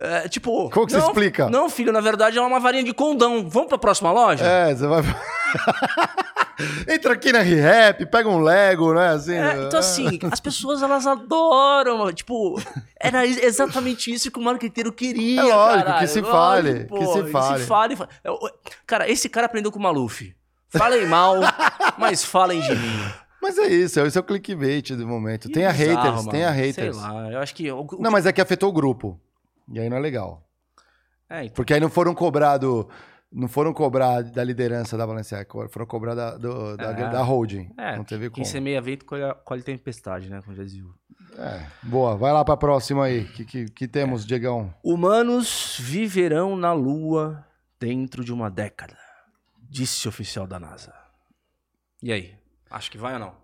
É, 0.00 0.28
tipo. 0.28 0.70
Como 0.70 0.86
que 0.86 0.92
você 0.92 0.98
não, 0.98 1.06
explica? 1.08 1.50
Não, 1.50 1.68
filho, 1.68 1.92
na 1.92 2.00
verdade 2.00 2.38
é 2.38 2.40
uma 2.40 2.60
varinha 2.60 2.84
de 2.84 2.92
condão. 2.94 3.48
Vamos 3.48 3.68
pra 3.68 3.78
próxima 3.78 4.10
loja? 4.12 4.44
É, 4.44 4.74
você 4.74 4.86
vai. 4.86 5.02
Entra 6.88 7.12
aqui 7.14 7.32
na 7.32 7.40
ReHap, 7.40 8.06
pega 8.06 8.28
um 8.28 8.40
Lego, 8.40 8.92
né? 8.94 9.08
Assim, 9.08 9.34
É, 9.34 9.64
então, 9.66 9.78
assim, 9.80 10.18
as 10.30 10.40
pessoas 10.40 10.82
elas 10.82 11.06
adoram. 11.06 12.12
Tipo, 12.12 12.60
era 13.00 13.26
ex- 13.26 13.42
exatamente 13.42 14.12
isso 14.12 14.30
que 14.30 14.38
o 14.38 14.42
marqueteiro 14.42 14.92
queria. 14.92 15.40
É 15.40 15.44
lógico, 15.44 15.84
caralho, 15.84 15.98
que 16.00 16.06
se 16.06 16.20
lógico, 16.20 16.36
fale, 16.36 16.84
pô, 16.84 16.98
que 16.98 17.06
se 17.06 17.30
fale. 17.32 17.64
fale. 17.64 17.96
fa- 17.96 18.08
É, 18.24 18.30
Cara, 18.86 19.10
esse 19.10 19.28
cara 19.28 19.46
aprendeu 19.46 19.70
com 19.72 19.78
o 19.78 19.82
Maluf. 19.82 20.34
Falem 20.70 21.06
mal, 21.06 21.36
mas 21.98 22.24
falem 22.24 22.60
de 22.60 22.74
mim. 22.74 22.98
Mas 23.42 23.58
é 23.58 23.66
isso, 23.66 23.98
esse 24.00 24.16
é 24.16 24.20
o 24.20 24.24
clickbait 24.24 24.90
do 24.96 25.06
momento. 25.06 25.48
Que 25.48 25.54
Tem 25.54 25.66
a 25.66 25.72
bizarro, 25.72 25.96
haters, 25.96 26.16
mano. 26.16 26.30
tem 26.30 26.44
a 26.44 26.50
haters. 26.50 26.96
Sei 26.96 27.04
lá, 27.06 27.30
eu 27.32 27.38
acho 27.40 27.54
que. 27.54 27.70
o- 27.70 27.86
Não, 27.98 28.10
mas 28.10 28.24
é 28.24 28.32
que 28.32 28.40
afetou 28.40 28.68
o 28.68 28.72
grupo. 28.72 29.20
E 29.72 29.80
aí 29.80 29.88
não 29.90 29.96
é 29.96 30.00
legal. 30.00 30.42
É, 31.28 31.44
então, 31.44 31.54
Porque 31.54 31.72
aí 31.74 31.80
não 31.80 31.88
foram 31.90 32.14
cobrado, 32.14 32.88
não 33.32 33.48
foram 33.48 33.72
cobrar 33.72 34.22
da 34.22 34.44
liderança 34.44 34.96
da 34.96 35.06
Balenciaga, 35.06 35.46
foram 35.68 35.86
cobrar 35.86 36.14
da, 36.14 36.36
do- 36.36 36.76
da, 36.76 36.90
É. 36.90 37.10
da 37.10 37.22
holding. 37.22 37.70
é, 37.78 37.96
não 37.96 38.04
teve 38.04 38.28
quem 38.30 38.44
semeia 38.44 38.80
vento 38.82 39.04
colhe, 39.04 39.22
colhe 39.44 39.62
tempestade, 39.62 40.28
né? 40.28 40.40
Como 40.42 40.54
já 40.56 40.62
dizia. 40.62 40.84
o- 40.84 40.94
É, 41.38 41.66
boa, 41.82 42.14
vai 42.16 42.32
lá 42.32 42.44
pra 42.44 42.56
próxima 42.56 43.04
aí. 43.06 43.24
que, 43.24 43.44
que, 43.44 43.64
que 43.66 43.88
temos, 43.88 44.26
Diegão? 44.26 44.72
Humanos 44.84 45.78
viverão 45.80 46.56
na 46.56 46.72
Lua 46.72 47.46
dentro 47.80 48.22
de 48.24 48.32
uma 48.32 48.50
década, 48.50 48.96
disse 49.68 50.06
oficial 50.06 50.46
da 50.46 50.60
NASA. 50.60 50.92
E 52.02 52.12
aí? 52.12 52.34
Acho 52.70 52.90
que 52.90 52.98
vai 52.98 53.14
ou 53.14 53.18
não? 53.18 53.41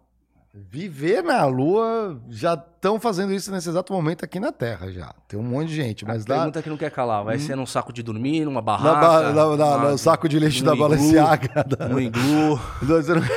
Viver 0.55 1.23
na 1.23 1.45
Lua, 1.45 2.21
já 2.31 2.55
estão 2.55 2.99
fazendo 2.99 3.33
isso 3.33 3.53
nesse 3.53 3.69
exato 3.69 3.93
momento 3.93 4.25
aqui 4.25 4.41
na 4.41 4.51
Terra 4.51 4.91
já. 4.91 5.15
Tem 5.29 5.39
um 5.39 5.43
monte 5.43 5.69
de 5.69 5.75
gente, 5.77 6.05
mas 6.07 6.25
a 6.27 6.31
lá 6.31 6.37
pergunta 6.39 6.63
que 6.63 6.71
não 6.71 6.77
quer 6.77 6.91
calar, 6.91 7.23
vai 7.23 7.39
ser 7.39 7.55
num 7.55 7.67
saco 7.67 7.93
de 7.93 8.03
dormir, 8.03 8.45
numa 8.45 8.63
barraca, 8.63 9.01
ba- 9.01 9.33
na- 9.33 9.57
na- 9.57 9.91
no 9.91 9.99
saco 9.99 10.29
de 10.29 10.39
lixo 10.39 10.65
no 10.65 10.71
da 10.71 10.75
iglu, 10.75 10.89
Balenciaga. 10.89 11.65
da- 11.65 11.89
no 11.89 12.01
iglu. 12.01 12.59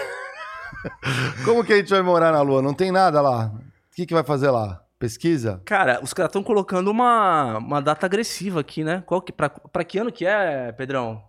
Como 1.45 1.63
que 1.63 1.73
a 1.73 1.77
gente 1.77 1.89
vai 1.89 2.01
morar 2.01 2.31
na 2.31 2.41
Lua? 2.41 2.61
Não 2.61 2.73
tem 2.73 2.91
nada 2.91 3.21
lá. 3.21 3.51
O 3.91 3.95
que, 3.95 4.05
que 4.05 4.13
vai 4.13 4.23
fazer 4.23 4.49
lá? 4.49 4.81
Pesquisa? 4.97 5.61
Cara, 5.65 5.99
os 6.01 6.13
caras 6.13 6.29
estão 6.29 6.43
colocando 6.43 6.89
uma, 6.89 7.57
uma 7.57 7.81
data 7.81 8.05
agressiva 8.05 8.61
aqui, 8.61 8.83
né? 8.83 9.03
Qual 9.05 9.21
que, 9.21 9.31
pra, 9.31 9.49
pra 9.49 9.83
que 9.83 9.97
ano 9.97 10.11
que 10.11 10.25
é, 10.25 10.71
Pedrão? 10.71 11.21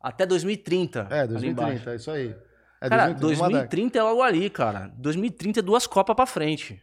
Até 0.00 0.26
2030. 0.26 1.06
É, 1.10 1.20
ali 1.20 1.48
embaixo. 1.48 1.84
2030, 1.84 1.90
é 1.92 1.96
isso 1.96 2.10
aí. 2.10 2.34
É 2.80 2.88
Cara, 2.88 3.12
2030, 3.14 3.26
uma 3.42 3.48
década. 3.48 3.66
2030 3.68 3.98
é 3.98 4.02
logo 4.02 4.22
ali, 4.22 4.50
cara. 4.50 4.92
2030 4.96 5.58
é 5.58 5.62
duas 5.62 5.86
copas 5.86 6.14
pra 6.14 6.26
frente. 6.26 6.80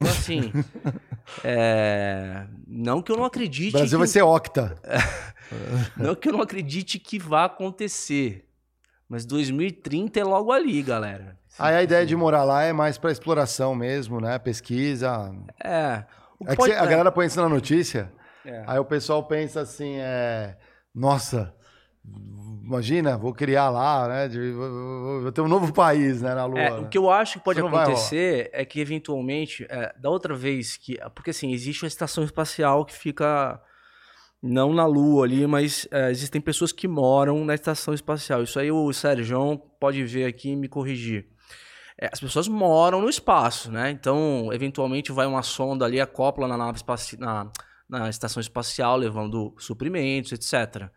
Então, 0.00 0.12
assim. 0.12 0.52
é, 1.44 2.46
Não 2.66 3.00
que 3.02 3.10
eu 3.12 3.16
não 3.16 3.22
O 3.24 3.26
acredite. 3.26 3.72
Brasil 3.72 3.90
que... 3.90 3.96
vai 3.98 4.06
ser 4.08 4.22
octa. 4.22 4.74
Não 5.98 6.14
que 6.14 6.28
eu 6.28 6.32
não 6.32 6.40
acredite 6.40 6.98
que 6.98 7.18
vá 7.18 7.44
acontecer. 7.44 8.48
Mas 9.06 9.26
2030 9.26 10.18
é 10.18 10.24
logo 10.24 10.50
ali, 10.50 10.82
galera. 10.82 11.38
Aí 11.58 11.74
a 11.76 11.82
ideia 11.82 12.06
de 12.06 12.16
morar 12.16 12.42
lá 12.44 12.62
é 12.62 12.72
mais 12.72 12.96
pra 12.96 13.12
exploração 13.12 13.74
mesmo, 13.74 14.18
né? 14.18 14.38
Pesquisa. 14.38 15.30
É. 15.62 16.04
O 16.40 16.44
É 16.46 16.50
que 16.52 16.56
pode- 16.56 16.72
a 16.72 16.86
galera 16.86 17.12
põe 17.12 17.26
isso 17.26 17.38
na 17.38 17.50
notícia, 17.50 18.10
É. 18.46 18.64
aí 18.66 18.78
o 18.78 18.84
pessoal 18.86 19.22
pensa 19.24 19.60
assim, 19.60 19.96
é... 19.98 20.56
Nossa, 20.94 21.54
imagina, 22.64 23.16
vou 23.16 23.32
criar 23.32 23.68
lá, 23.70 24.08
né? 24.08 24.28
de- 24.28 24.52
vou- 24.52 25.32
ter 25.32 25.40
um 25.40 25.48
novo 25.48 25.72
país, 25.72 26.22
né? 26.22 26.34
Na 26.34 26.44
Lua. 26.44 26.60
É, 26.60 26.70
né? 26.70 26.78
o 26.78 26.88
que 26.88 26.98
eu 26.98 27.10
acho 27.10 27.38
que 27.38 27.44
pode 27.44 27.60
Isso 27.60 27.68
acontecer 27.68 28.50
é 28.52 28.64
que 28.64 28.80
eventualmente, 28.80 29.66
é, 29.68 29.94
da 29.98 30.08
outra 30.10 30.34
vez 30.34 30.76
que. 30.76 30.98
Porque 31.14 31.30
assim, 31.30 31.52
existe 31.52 31.84
uma 31.84 31.88
estação 31.88 32.22
espacial 32.24 32.84
que 32.84 32.94
fica 32.94 33.60
não 34.42 34.72
na 34.72 34.86
Lua 34.86 35.24
ali, 35.24 35.46
mas 35.46 35.86
é, 35.90 36.10
existem 36.10 36.40
pessoas 36.40 36.72
que 36.72 36.88
moram 36.88 37.44
na 37.44 37.54
estação 37.54 37.94
espacial. 37.94 38.42
Isso 38.42 38.58
aí 38.58 38.70
o 38.72 38.92
Sérgio 38.92 39.58
pode 39.78 40.02
ver 40.04 40.24
aqui 40.26 40.50
e 40.50 40.56
me 40.56 40.68
corrigir. 40.68 41.26
É, 42.00 42.08
as 42.12 42.18
pessoas 42.18 42.48
moram 42.48 43.00
no 43.00 43.08
espaço, 43.08 43.70
né? 43.70 43.90
Então, 43.90 44.50
eventualmente 44.52 45.12
vai 45.12 45.26
uma 45.26 45.42
sonda 45.42 45.84
ali, 45.84 46.00
acopla 46.00 46.48
na 46.48 46.56
nave 46.56 46.78
espaci... 46.78 47.16
na, 47.18 47.50
na 47.88 48.08
estação 48.08 48.40
espacial, 48.40 48.96
levando 48.96 49.54
suprimentos, 49.58 50.32
etc. 50.32 50.90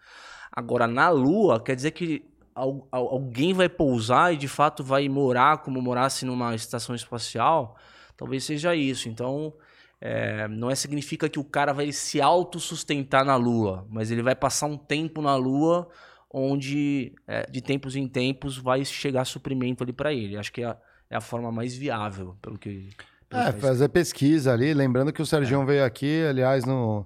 Agora, 0.56 0.88
na 0.88 1.10
Lua, 1.10 1.60
quer 1.62 1.76
dizer 1.76 1.92
que 1.92 2.24
al- 2.54 2.88
al- 2.92 3.08
alguém 3.10 3.54
vai 3.54 3.68
pousar 3.70 4.34
e 4.34 4.38
de 4.38 4.48
fato 4.48 4.84
vai 4.84 5.10
morar 5.10 5.58
como 5.60 5.82
morasse 5.82 6.26
numa 6.26 6.56
estação 6.56 6.96
espacial? 6.96 7.76
Talvez 8.16 8.44
seja 8.46 8.74
isso. 8.76 9.10
Então, 9.10 9.54
é, 10.00 10.48
não 10.48 10.70
é 10.70 10.76
significa 10.76 11.28
que 11.28 11.40
o 11.40 11.44
cara 11.44 11.74
vai 11.74 11.92
se 11.92 12.22
autossustentar 12.22 13.26
na 13.26 13.36
Lua, 13.36 13.86
mas 13.90 14.12
ele 14.12 14.22
vai 14.24 14.36
passar 14.36 14.68
um 14.68 14.78
tempo 14.78 15.22
na 15.22 15.36
Lua 15.36 15.90
onde, 16.32 17.14
é, 17.28 17.50
de 17.50 17.62
tempos 17.62 17.96
em 17.96 18.08
tempos, 18.08 18.58
vai 18.58 18.84
chegar 18.84 19.26
suprimento 19.26 19.84
ali 19.84 19.94
para 19.94 20.14
ele. 20.14 20.38
Acho 20.38 20.52
que 20.52 20.62
é 20.62 20.66
a, 20.66 20.78
é 21.10 21.16
a 21.16 21.22
forma 21.22 21.52
mais 21.52 21.76
viável, 21.76 22.36
pelo 22.42 22.58
que. 22.58 22.90
pelo 23.30 23.42
É, 23.42 23.52
fazer 23.54 23.90
pesquisa 23.90 24.54
ali. 24.54 24.74
Lembrando 24.74 25.14
que 25.14 25.22
o 25.22 25.26
Sergião 25.26 25.64
é. 25.64 25.66
veio 25.66 25.86
aqui, 25.86 26.26
aliás, 26.26 26.66
no, 26.66 27.06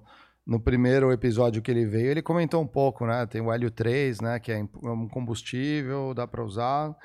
no 0.49 0.59
primeiro 0.59 1.11
episódio 1.11 1.61
que 1.61 1.69
ele 1.69 1.85
veio, 1.85 2.09
ele 2.09 2.23
comentou 2.23 2.59
um 2.59 2.65
pouco, 2.65 3.05
né? 3.05 3.23
Tem 3.27 3.39
o 3.39 3.53
hélio 3.53 3.69
3, 3.69 4.19
né? 4.19 4.39
Que 4.39 4.51
é 4.51 4.67
um 4.83 5.07
combustível, 5.07 6.11
dá 6.15 6.25
para 6.25 6.43
usar, 6.43 6.95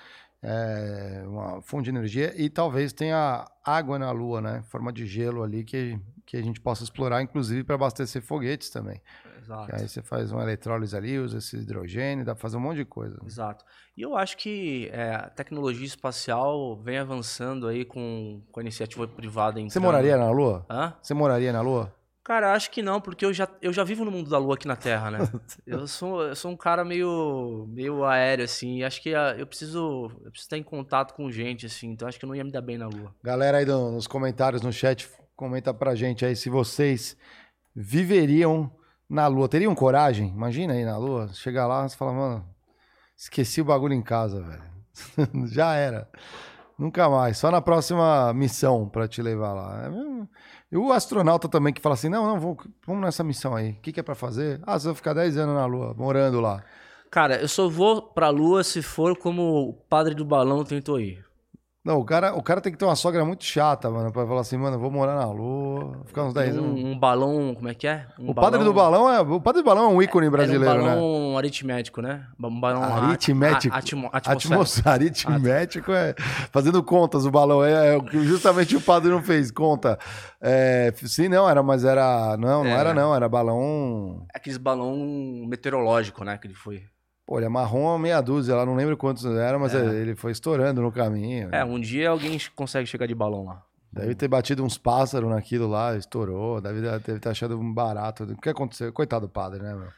é 0.43 1.23
uma 1.27 1.61
fonte 1.61 1.85
de 1.85 1.91
energia 1.91 2.33
e 2.41 2.49
talvez 2.49 2.95
tenha 2.95 3.47
água 3.63 3.99
na 3.99 4.11
Lua, 4.13 4.41
né? 4.41 4.63
Forma 4.71 4.91
de 4.91 5.05
gelo 5.05 5.43
ali 5.43 5.63
que, 5.63 6.01
que 6.25 6.39
a 6.39 6.43
gente 6.43 6.59
possa 6.59 6.85
explorar, 6.85 7.21
inclusive 7.21 7.63
para 7.65 7.75
abastecer 7.75 8.23
foguetes 8.23 8.71
também. 8.71 9.03
Exato. 9.43 9.67
Que 9.67 9.75
aí 9.75 9.87
você 9.87 10.01
faz 10.01 10.33
uma 10.33 10.43
eletrólise 10.43 10.97
ali, 10.97 11.19
usa 11.19 11.37
esse 11.37 11.59
hidrogênio, 11.59 12.25
dá 12.25 12.35
para 12.35 12.41
fazer 12.41 12.57
um 12.57 12.61
monte 12.61 12.77
de 12.79 12.87
coisa. 12.87 13.21
Exato. 13.27 13.63
E 13.95 14.01
eu 14.01 14.17
acho 14.17 14.39
que 14.39 14.89
é, 14.91 15.17
a 15.17 15.29
tecnologia 15.29 15.85
espacial 15.85 16.81
vem 16.83 16.97
avançando 16.97 17.69
aí 17.69 17.85
com, 17.85 18.41
com 18.51 18.61
a 18.61 18.63
iniciativa 18.63 19.07
privada. 19.07 19.61
Entrando. 19.61 19.71
Você 19.71 19.81
moraria 19.81 20.17
na 20.17 20.31
Lua? 20.31 20.65
Hã? 20.71 20.95
Você 21.03 21.13
moraria 21.13 21.53
na 21.53 21.61
Lua? 21.61 21.93
Cara, 22.25 22.55
acho 22.55 22.71
que 22.71 22.81
não, 22.81 23.03
porque 23.03 23.23
eu 23.23 23.35
já, 23.35 23.47
eu 23.61 23.71
já 23.71 23.85
vivo 23.85 24.03
no 24.03 24.11
mundo 24.11 24.31
da 24.31 24.39
lua 24.39 24.55
aqui 24.55 24.67
na 24.67 24.77
Terra, 24.77 25.11
né? 25.11 25.19
eu, 25.67 25.87
sou, 25.87 26.23
eu 26.23 26.35
sou 26.35 26.51
um 26.51 26.57
cara 26.57 26.83
meio, 26.83 27.67
meio 27.69 28.03
aéreo, 28.03 28.47
assim. 28.47 28.83
acho 28.83 29.03
que 29.03 29.15
ah, 29.15 29.35
eu 29.37 29.47
preciso, 29.47 30.11
eu 30.25 30.31
preciso 30.31 30.47
estar 30.47 30.57
em 30.57 30.63
contato 30.63 31.13
com 31.13 31.31
gente, 31.31 31.67
assim. 31.67 31.91
Então 31.91 32.09
acho 32.09 32.19
que 32.19 32.25
eu 32.25 32.29
não 32.29 32.35
ia 32.35 32.43
me 32.43 32.51
dar 32.51 32.63
bem 32.63 32.79
na 32.79 32.87
lua. 32.87 33.15
Galera 33.23 33.59
aí 33.59 33.67
do, 33.67 33.91
nos 33.91 34.07
comentários, 34.07 34.63
no 34.63 34.73
chat, 34.73 35.07
comenta 35.37 35.75
pra 35.75 35.95
gente 35.95 36.25
aí 36.25 36.35
se 36.35 36.49
vocês 36.49 37.15
viveriam 37.77 38.75
na 39.07 39.27
lua. 39.27 39.47
Teriam 39.47 39.75
coragem? 39.75 40.29
Imagina 40.29 40.73
aí 40.73 40.85
na 40.85 40.97
lua. 40.97 41.29
Chegar 41.35 41.67
lá 41.67 41.85
e 41.85 41.95
falar, 41.95 42.15
mano, 42.15 42.49
esqueci 43.15 43.61
o 43.61 43.67
bagulho 43.67 43.93
em 43.93 44.03
casa, 44.03 44.41
velho. 44.41 45.45
já 45.53 45.75
era. 45.75 46.09
Nunca 46.79 47.07
mais. 47.07 47.37
Só 47.37 47.51
na 47.51 47.61
próxima 47.61 48.33
missão 48.33 48.89
para 48.89 49.07
te 49.07 49.21
levar 49.21 49.53
lá. 49.53 49.85
É 49.85 49.91
e 50.75 50.77
o 50.77 50.93
astronauta 50.93 51.49
também 51.49 51.73
que 51.73 51.81
fala 51.81 51.95
assim: 51.95 52.09
não, 52.09 52.27
não, 52.27 52.41
vou, 52.41 52.59
vamos 52.85 53.01
nessa 53.01 53.23
missão 53.23 53.55
aí. 53.55 53.71
O 53.71 53.75
que, 53.77 53.93
que 53.93 54.01
é 54.01 54.03
para 54.03 54.17
fazer? 54.17 54.61
Ah, 54.67 54.77
você 54.77 54.87
vai 54.87 54.97
ficar 54.97 55.15
10 55.15 55.37
anos 55.39 55.55
na 55.55 55.65
Lua, 55.67 55.95
morando 55.97 56.41
lá. 56.41 56.65
Cara, 57.13 57.41
eu 57.41 57.47
só 57.47 57.69
vou 57.69 58.03
pra 58.03 58.29
Lua 58.29 58.65
se 58.65 58.83
for 58.83 59.17
como 59.17 59.69
o 59.69 59.73
padre 59.73 60.17
do 60.17 60.25
balão 60.25 60.65
tentou 60.65 60.99
ir. 60.99 61.24
Não, 61.85 61.99
o 61.99 62.05
cara, 62.05 62.35
o 62.35 62.43
cara 62.43 62.63
tem 62.63 62.73
que 62.73 62.79
ter 62.79 62.87
uma 62.87 62.97
sogra 62.97 63.23
muito 63.27 63.45
chata, 63.45 63.91
mano, 63.91 64.11
pra 64.11 64.27
falar 64.27 64.41
assim, 64.41 64.57
mano, 64.57 64.79
vou 64.79 64.91
morar 64.91 65.17
na 65.17 65.27
lua, 65.31 66.01
ficar 66.07 66.25
uns 66.25 66.33
10 66.33 66.57
anos. 66.57 66.81
Um, 66.81 66.93
um, 66.93 66.99
balão, 66.99 67.55
como 67.55 67.69
é 67.69 67.75
que 67.75 67.87
é? 67.87 68.07
Um 68.19 68.31
o 68.31 68.33
balão... 68.33 68.51
padre 68.51 68.65
do 68.65 68.73
balão 68.73 69.13
é. 69.13 69.21
O 69.21 69.39
padre 69.39 69.61
do 69.61 69.67
balão 69.67 69.85
é 69.85 69.89
um 69.89 70.03
ícone 70.03 70.31
brasileiro, 70.31 70.65
é 70.65 70.81
um 70.81 70.85
balão 70.87 71.33
né? 71.33 71.37
aritmético, 71.37 72.01
né? 72.01 72.27
Um 72.43 72.59
balão 72.59 72.83
aritmético. 72.83 73.77
atmo, 73.77 74.09
atmosférico. 74.11 74.95
Aritmético 75.35 75.93
é. 75.93 76.15
Fazendo 76.51 76.83
contas, 76.83 77.27
o 77.27 77.31
balão. 77.31 77.63
É, 77.63 77.99
é 77.99 78.01
justamente 78.23 78.75
o 78.77 78.81
padre 78.81 79.11
não 79.11 79.23
fez 79.23 79.51
conta. 79.51 79.99
É, 80.41 80.91
sim, 81.05 81.29
não, 81.29 81.47
era, 81.49 81.63
mas 81.63 81.85
era. 81.85 82.35
Não, 82.39 82.65
não 82.65 82.71
era, 82.71 82.81
era 82.81 82.95
não, 82.95 83.15
era 83.15 83.29
balão. 83.29 84.25
Aqueles 84.33 84.57
balão 84.57 84.97
meteorológico, 85.47 86.25
né? 86.25 86.39
Que 86.39 86.47
ele 86.47 86.55
foi. 86.55 86.85
Pô, 87.27 87.39
ele 87.39 87.47
amarrou 87.47 87.99
meia 87.99 88.21
dúzia 88.21 88.55
lá, 88.55 88.67
não 88.67 88.75
lembro 88.75 88.97
quantos 88.97 89.25
era, 89.25 89.59
mas 89.59 89.75
é. 89.75 89.79
ele 89.79 90.15
foi 90.15 90.33
estourando 90.33 90.83
no 90.83 90.93
caminho. 90.93 91.49
É, 91.53 91.65
um 91.65 91.81
dia 91.81 92.11
alguém 92.11 92.39
consegue 92.55 92.87
chegar 92.87 93.07
de 93.07 93.15
balão 93.15 93.45
lá. 93.47 93.63
Deve 93.91 94.15
ter 94.15 94.29
batido 94.29 94.65
uns 94.65 94.77
pássaros 94.77 95.31
naquilo 95.31 95.69
lá, 95.69 95.97
estourou, 95.97 96.61
deve, 96.61 96.81
deve 96.81 97.21
ter 97.21 97.29
achado 97.29 97.59
um 97.59 97.73
barato. 97.73 98.25
O 98.25 98.37
que 98.37 98.49
aconteceu? 98.49 98.93
Coitado 98.93 99.27
do 99.27 99.33
padre, 99.33 99.63
né, 99.63 99.73
meu? 99.73 99.89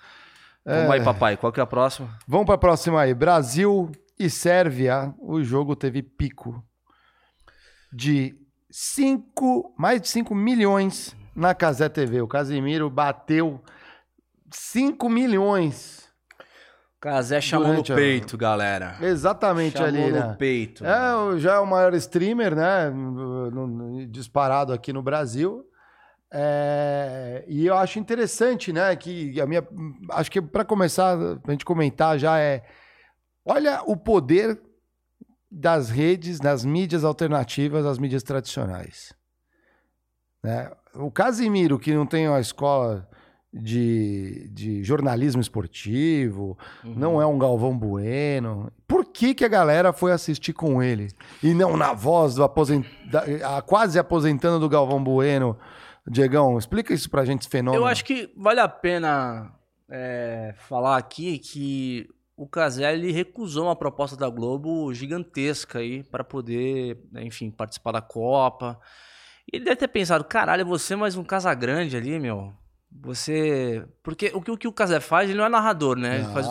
Vamos 0.64 0.90
aí, 0.90 1.00
é. 1.00 1.04
papai. 1.04 1.36
Qual 1.36 1.50
que 1.50 1.60
é 1.60 1.62
a 1.62 1.66
próxima? 1.66 2.08
Vamos 2.28 2.44
para 2.44 2.56
a 2.56 2.58
próxima 2.58 3.00
aí. 3.00 3.14
Brasil 3.14 3.90
e 4.18 4.28
Sérvia. 4.28 5.14
O 5.18 5.42
jogo 5.42 5.74
teve 5.74 6.02
pico 6.02 6.62
de 7.92 8.36
5, 8.70 9.74
mais 9.78 10.00
de 10.00 10.08
5 10.08 10.34
milhões 10.34 11.16
na 11.34 11.54
Casé 11.54 11.88
TV. 11.88 12.20
O 12.20 12.28
Casimiro 12.28 12.90
bateu 12.90 13.62
5 14.50 15.08
milhões 15.08 16.05
Casé 17.06 17.40
chamou 17.40 17.68
Durante 17.68 17.92
no 17.92 17.96
peito, 17.96 18.34
a... 18.34 18.38
galera. 18.38 18.96
Exatamente 19.00 19.78
chamou 19.78 19.88
ali, 19.88 20.10
no 20.10 20.18
né? 20.18 20.36
peito. 20.36 20.84
É, 20.84 21.38
já 21.38 21.54
é 21.54 21.58
o 21.60 21.66
maior 21.66 21.94
streamer, 21.94 22.56
né? 22.56 22.92
Disparado 24.08 24.72
aqui 24.72 24.92
no 24.92 25.00
Brasil. 25.00 25.64
É... 26.32 27.44
e 27.46 27.64
eu 27.64 27.76
acho 27.76 28.00
interessante, 28.00 28.72
né? 28.72 28.96
Que 28.96 29.40
a 29.40 29.46
minha. 29.46 29.64
Acho 30.10 30.28
que 30.28 30.42
para 30.42 30.64
começar, 30.64 31.16
a 31.16 31.50
gente 31.52 31.64
comentar 31.64 32.18
já 32.18 32.40
é. 32.40 32.64
Olha 33.44 33.82
o 33.84 33.96
poder 33.96 34.60
das 35.48 35.88
redes, 35.88 36.40
das 36.40 36.64
mídias 36.64 37.04
alternativas 37.04 37.86
às 37.86 37.98
mídias 37.98 38.24
tradicionais. 38.24 39.14
Né? 40.42 40.72
O 40.94 41.08
Casimiro, 41.08 41.78
que 41.78 41.94
não 41.94 42.04
tem 42.04 42.28
uma 42.28 42.40
escola 42.40 43.08
de, 43.60 44.48
de 44.50 44.84
jornalismo 44.84 45.40
esportivo, 45.40 46.58
uhum. 46.84 46.94
não 46.94 47.22
é 47.22 47.26
um 47.26 47.38
Galvão 47.38 47.76
Bueno. 47.76 48.70
Por 48.86 49.04
que, 49.04 49.34
que 49.34 49.44
a 49.44 49.48
galera 49.48 49.92
foi 49.92 50.12
assistir 50.12 50.52
com 50.52 50.82
ele? 50.82 51.08
E 51.42 51.54
não 51.54 51.76
na 51.76 51.92
voz 51.92 52.34
do 52.34 52.44
aposent... 52.44 52.84
quase 53.66 53.98
aposentando 53.98 54.60
do 54.60 54.68
Galvão 54.68 55.02
Bueno. 55.02 55.56
Diegão, 56.08 56.56
explica 56.56 56.94
isso 56.94 57.10
pra 57.10 57.24
gente, 57.24 57.42
esse 57.42 57.48
fenômeno. 57.48 57.82
Eu 57.82 57.86
acho 57.86 58.04
que 58.04 58.30
vale 58.36 58.60
a 58.60 58.68
pena 58.68 59.52
é, 59.90 60.54
falar 60.56 60.96
aqui 60.96 61.38
que 61.38 62.08
o 62.36 62.46
Caselli 62.46 63.10
recusou 63.10 63.64
uma 63.64 63.74
proposta 63.74 64.16
da 64.16 64.28
Globo 64.28 64.92
gigantesca 64.92 65.78
aí 65.78 66.04
para 66.04 66.22
poder, 66.22 66.98
enfim, 67.14 67.50
participar 67.50 67.92
da 67.92 68.02
Copa. 68.02 68.78
Ele 69.50 69.64
deve 69.64 69.76
ter 69.76 69.88
pensado, 69.88 70.22
caralho, 70.24 70.66
você 70.66 70.94
mais 70.94 71.16
um 71.16 71.24
Casagrande 71.24 71.96
ali, 71.96 72.18
meu. 72.20 72.52
Você. 73.02 73.84
Porque 74.02 74.30
o 74.34 74.40
que 74.40 74.50
o, 74.50 74.56
que 74.56 74.68
o 74.68 74.72
Casé 74.72 75.00
faz, 75.00 75.28
ele 75.28 75.38
não 75.38 75.44
é 75.44 75.48
narrador, 75.48 75.96
né? 75.96 76.16
Ele 76.16 76.32
faz... 76.32 76.46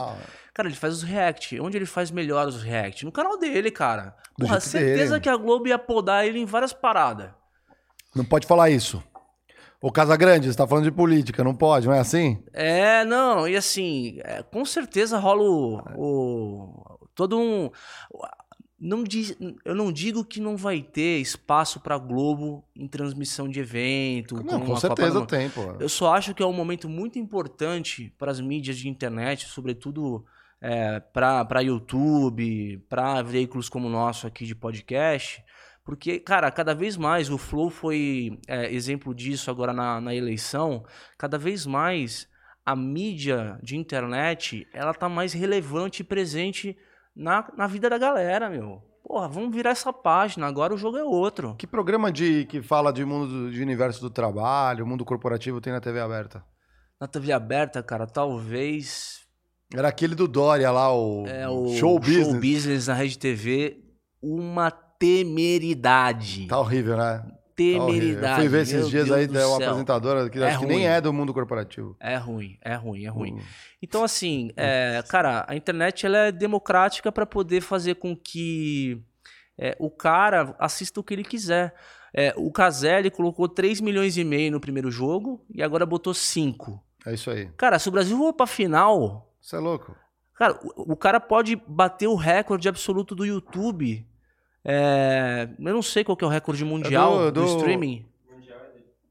Cara, 0.53 0.69
ele 0.69 0.77
faz 0.77 0.93
os 0.93 1.03
react. 1.03 1.59
Onde 1.59 1.77
ele 1.77 1.85
faz 1.85 2.09
melhor 2.09 2.47
os 2.47 2.63
react? 2.63 3.03
No 3.03 3.11
canal 3.11 3.37
dele, 3.37 3.69
cara. 3.69 4.15
Do 4.37 4.45
Porra, 4.45 4.61
certeza 4.61 5.11
dele. 5.11 5.21
que 5.21 5.29
a 5.29 5.35
Globo 5.35 5.67
ia 5.67 5.77
podar 5.77 6.25
ele 6.25 6.39
em 6.39 6.45
várias 6.45 6.71
paradas. 6.71 7.29
Não 8.15 8.23
pode 8.23 8.47
falar 8.47 8.69
isso. 8.69 9.03
O 9.81 9.91
Casagrande, 9.91 10.47
você 10.47 10.57
tá 10.57 10.65
falando 10.65 10.85
de 10.85 10.91
política, 10.91 11.43
não 11.43 11.53
pode, 11.53 11.85
não 11.85 11.93
é 11.93 11.99
assim? 11.99 12.41
É, 12.53 13.03
não, 13.03 13.47
e 13.47 13.55
assim, 13.55 14.19
é, 14.23 14.41
com 14.41 14.65
certeza 14.65 15.19
rola 15.19 15.43
o, 15.43 15.77
o, 15.95 17.07
todo 17.13 17.37
um 17.37 17.69
não 18.79 19.03
diz, 19.03 19.35
eu 19.63 19.73
não 19.73 19.91
digo 19.91 20.23
que 20.23 20.41
não 20.41 20.57
vai 20.57 20.81
ter 20.81 21.19
espaço 21.19 21.79
para 21.79 21.97
Globo 21.97 22.63
em 22.75 22.87
transmissão 22.87 23.47
de 23.47 23.59
evento. 23.59 24.43
Não, 24.43 24.65
com, 24.65 24.75
certeza 24.75 25.25
tem, 25.25 25.49
pô. 25.49 25.75
Eu 25.79 25.87
só 25.87 26.13
acho 26.13 26.33
que 26.33 26.43
é 26.43 26.45
um 26.45 26.53
momento 26.53 26.89
muito 26.89 27.17
importante 27.17 28.13
para 28.17 28.31
as 28.31 28.41
mídias 28.41 28.77
de 28.77 28.89
internet, 28.89 29.47
sobretudo 29.47 30.25
é, 30.61 30.99
para 30.99 31.61
YouTube, 31.61 32.83
para 32.89 33.21
veículos 33.21 33.69
como 33.69 33.87
o 33.87 33.91
nosso 33.91 34.27
aqui 34.27 34.45
de 34.45 34.53
podcast. 34.53 35.43
Porque, 35.85 36.19
cara, 36.19 36.51
cada 36.51 36.73
vez 36.73 36.97
mais 36.97 37.29
o 37.29 37.37
Flow 37.37 37.69
foi 37.69 38.39
é, 38.47 38.73
exemplo 38.73 39.15
disso 39.15 39.49
agora 39.49 39.71
na, 39.71 40.01
na 40.01 40.13
eleição. 40.13 40.83
Cada 41.17 41.37
vez 41.37 41.65
mais 41.65 42.27
a 42.65 42.75
mídia 42.75 43.57
de 43.61 43.77
internet 43.77 44.67
ela 44.73 44.93
tá 44.93 45.07
mais 45.07 45.31
relevante 45.31 46.01
e 46.01 46.05
presente 46.05 46.75
na, 47.15 47.47
na 47.55 47.67
vida 47.67 47.89
da 47.89 47.97
galera, 47.97 48.49
meu. 48.49 48.81
Porra, 49.03 49.27
vamos 49.27 49.55
virar 49.55 49.69
essa 49.69 49.93
página, 49.93 50.47
agora 50.47 50.73
o 50.73 50.77
jogo 50.77 50.97
é 50.97 51.03
outro. 51.03 51.55
Que 51.59 51.67
programa 51.67 52.11
de 52.11 52.45
que 52.45 52.61
fala 52.61 52.91
de 52.91 53.05
mundo 53.05 53.51
de 53.51 53.61
universo 53.61 54.01
do 54.01 54.09
trabalho, 54.09 54.85
mundo 54.85 55.05
corporativo 55.05 55.61
tem 55.61 55.71
na 55.71 55.79
TV 55.79 55.99
aberta? 55.99 56.43
Na 56.99 57.07
TV 57.07 57.31
aberta, 57.31 57.83
cara, 57.83 58.07
talvez. 58.07 59.19
Era 59.73 59.89
aquele 59.89 60.15
do 60.15 60.27
Dória 60.27 60.71
lá, 60.71 60.91
o, 60.91 61.25
é, 61.27 61.47
o 61.47 61.69
Show 61.75 61.99
Business. 61.99 62.27
Show 62.27 62.39
Business 62.39 62.87
na 62.87 62.93
Rede 62.95 63.19
TV. 63.19 63.77
Uma 64.21 64.71
temeridade. 64.71 66.47
Tá 66.47 66.59
horrível, 66.59 66.97
né? 66.97 67.23
Temeridade. 67.55 68.43
Eu 68.43 68.49
fui 68.49 68.49
ver 68.49 68.61
esses 68.63 68.89
dias 68.89 69.05
Deus 69.05 69.17
aí, 69.17 69.25
é 69.25 69.45
uma 69.45 69.57
apresentadora 69.57 70.29
que 70.29 70.41
é 70.41 70.57
que 70.57 70.65
nem 70.65 70.87
é 70.87 70.99
do 70.99 71.13
mundo 71.13 71.33
corporativo. 71.33 71.95
É 71.99 72.17
ruim, 72.17 72.57
é 72.61 72.75
ruim, 72.75 73.05
é 73.05 73.09
ruim. 73.09 73.33
Uhum. 73.33 73.41
Então, 73.81 74.03
assim, 74.03 74.51
é, 74.57 75.03
cara, 75.07 75.45
a 75.47 75.55
internet 75.55 76.05
ela 76.05 76.17
é 76.17 76.31
democrática 76.31 77.11
para 77.11 77.25
poder 77.25 77.61
fazer 77.61 77.95
com 77.95 78.15
que 78.15 79.01
é, 79.57 79.75
o 79.79 79.89
cara 79.89 80.55
assista 80.59 80.99
o 80.99 81.03
que 81.03 81.13
ele 81.13 81.23
quiser. 81.23 81.73
É, 82.13 82.33
o 82.37 82.51
Caselli 82.51 83.11
colocou 83.11 83.47
3 83.47 83.81
milhões 83.81 84.17
e 84.17 84.23
meio 84.23 84.51
no 84.51 84.59
primeiro 84.59 84.89
jogo 84.89 85.43
e 85.53 85.61
agora 85.61 85.85
botou 85.85 86.13
5. 86.13 86.81
É 87.05 87.13
isso 87.13 87.29
aí. 87.29 87.49
Cara, 87.57 87.77
se 87.77 87.87
o 87.87 87.91
Brasil 87.91 88.17
for 88.17 88.33
pra 88.33 88.47
final. 88.47 89.33
Você 89.41 89.55
é 89.55 89.59
louco. 89.59 89.95
Cara, 90.33 90.59
o, 90.63 90.93
o 90.93 90.95
cara 90.95 91.19
pode 91.19 91.55
bater 91.67 92.07
o 92.07 92.15
recorde 92.15 92.67
absoluto 92.67 93.13
do 93.15 93.25
YouTube 93.25 94.05
é, 94.67 95.47
eu 95.59 95.73
não 95.73 95.83
sei 95.83 96.03
qual 96.03 96.17
que 96.17 96.23
é 96.23 96.27
o 96.27 96.29
recorde 96.29 96.65
mundial 96.65 97.27
é 97.27 97.31
do, 97.31 97.41
do... 97.41 97.41
do, 97.41 97.57
streaming. 97.57 98.03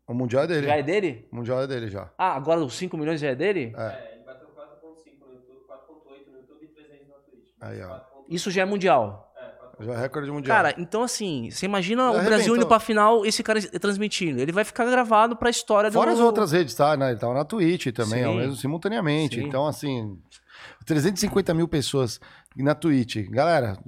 O 0.07 0.12
mundial 0.12 0.42
é 0.42 0.46
dele. 0.48 0.66
Já 0.66 0.76
é 0.76 0.82
dele? 0.82 1.28
O 1.30 1.36
mundial 1.36 1.62
é 1.62 1.66
dele 1.66 1.88
já. 1.88 2.11
Ah, 2.18 2.34
agora 2.34 2.61
os 2.61 2.74
5 2.74 2.96
milhões 2.96 3.20
já 3.20 3.28
é 3.28 3.34
dele? 3.34 3.72
É. 3.76 3.82
é 3.82 4.14
ele 4.16 4.24
bateu 4.24 4.48
4.5 4.48 5.26
no 5.26 5.32
YouTube, 5.32 5.61
4.8 5.66 6.30
no 6.30 6.36
YouTube 6.38 6.64
e 6.64 6.66
300 6.66 7.09
na 7.09 7.14
Twitch. 7.14 7.48
Aí, 7.61 7.82
ó. 7.82 8.00
Isso 8.28 8.50
já 8.50 8.62
é 8.62 8.64
mundial? 8.64 9.32
É, 9.36 9.82
4.8 9.82 9.86
Já 9.86 9.92
é 9.92 9.96
recorde 9.96 10.30
mundial. 10.30 10.57
Cara, 10.57 10.74
então 10.76 11.02
assim, 11.05 11.48
você 11.50 11.64
imagina 11.66 12.02
Já 12.02 12.09
o 12.09 12.12
Brasil 12.12 12.30
arrebentou. 12.30 12.57
indo 12.57 12.66
pra 12.66 12.80
final, 12.80 13.24
esse 13.24 13.42
cara 13.42 13.62
transmitindo. 13.78 14.40
Ele 14.40 14.52
vai 14.52 14.64
ficar 14.64 14.84
gravado 14.84 15.36
pra 15.36 15.48
história 15.48 15.90
Fora 15.90 16.11
do... 16.11 16.14
as 16.14 16.20
outras 16.20 16.52
redes, 16.52 16.74
tá? 16.74 16.96
Né? 16.96 17.12
Ele 17.12 17.18
tava 17.20 17.32
na 17.32 17.44
Twitch 17.44 17.86
também, 17.94 18.20
Sim. 18.20 18.24
ao 18.24 18.34
mesmo 18.34 18.57
simultaneamente. 18.57 19.36
Sim. 19.36 19.46
Então, 19.46 19.66
assim, 19.66 20.18
350 20.85 21.55
mil 21.55 21.69
pessoas 21.69 22.21
na 22.57 22.75
Twitch. 22.75 23.17
Galera, 23.29 23.79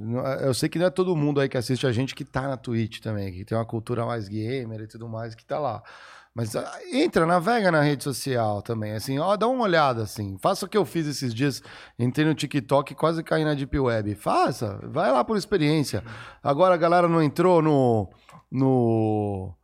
eu 0.41 0.55
sei 0.55 0.69
que 0.69 0.79
não 0.79 0.87
é 0.87 0.91
todo 0.91 1.15
mundo 1.17 1.41
aí 1.41 1.49
que 1.49 1.57
assiste 1.57 1.87
a 1.87 1.93
gente 1.93 2.15
que 2.15 2.25
tá 2.25 2.43
na 2.43 2.57
Twitch 2.57 3.01
também, 3.01 3.33
que 3.33 3.45
tem 3.45 3.57
uma 3.57 3.65
cultura 3.65 4.05
mais 4.05 4.29
gamer 4.29 4.81
e 4.83 4.87
tudo 4.87 5.09
mais, 5.09 5.35
que 5.35 5.45
tá 5.45 5.59
lá. 5.59 5.83
Mas 6.37 6.55
ah, 6.55 6.79
entra, 6.93 7.25
navega 7.25 7.71
na 7.71 7.81
rede 7.81 8.05
social 8.05 8.61
também, 8.61 8.93
assim, 8.93 9.19
ó, 9.19 9.35
dá 9.39 9.49
uma 9.49 9.65
olhada, 9.65 10.03
assim. 10.03 10.37
Faça 10.39 10.67
o 10.67 10.69
que 10.69 10.77
eu 10.77 10.85
fiz 10.85 11.07
esses 11.07 11.33
dias. 11.33 11.63
Entrei 11.99 12.27
no 12.27 12.35
TikTok 12.35 12.93
e 12.93 12.95
quase 12.95 13.23
caí 13.23 13.43
na 13.43 13.55
Deep 13.55 13.79
Web. 13.79 14.15
Faça, 14.17 14.79
vai 14.83 15.11
lá 15.11 15.25
por 15.25 15.39
experiência. 15.39 16.05
Agora 16.43 16.75
a 16.75 16.77
galera 16.77 17.09
não 17.09 17.23
entrou 17.23 17.63
no... 17.63 18.11
no 18.53 19.55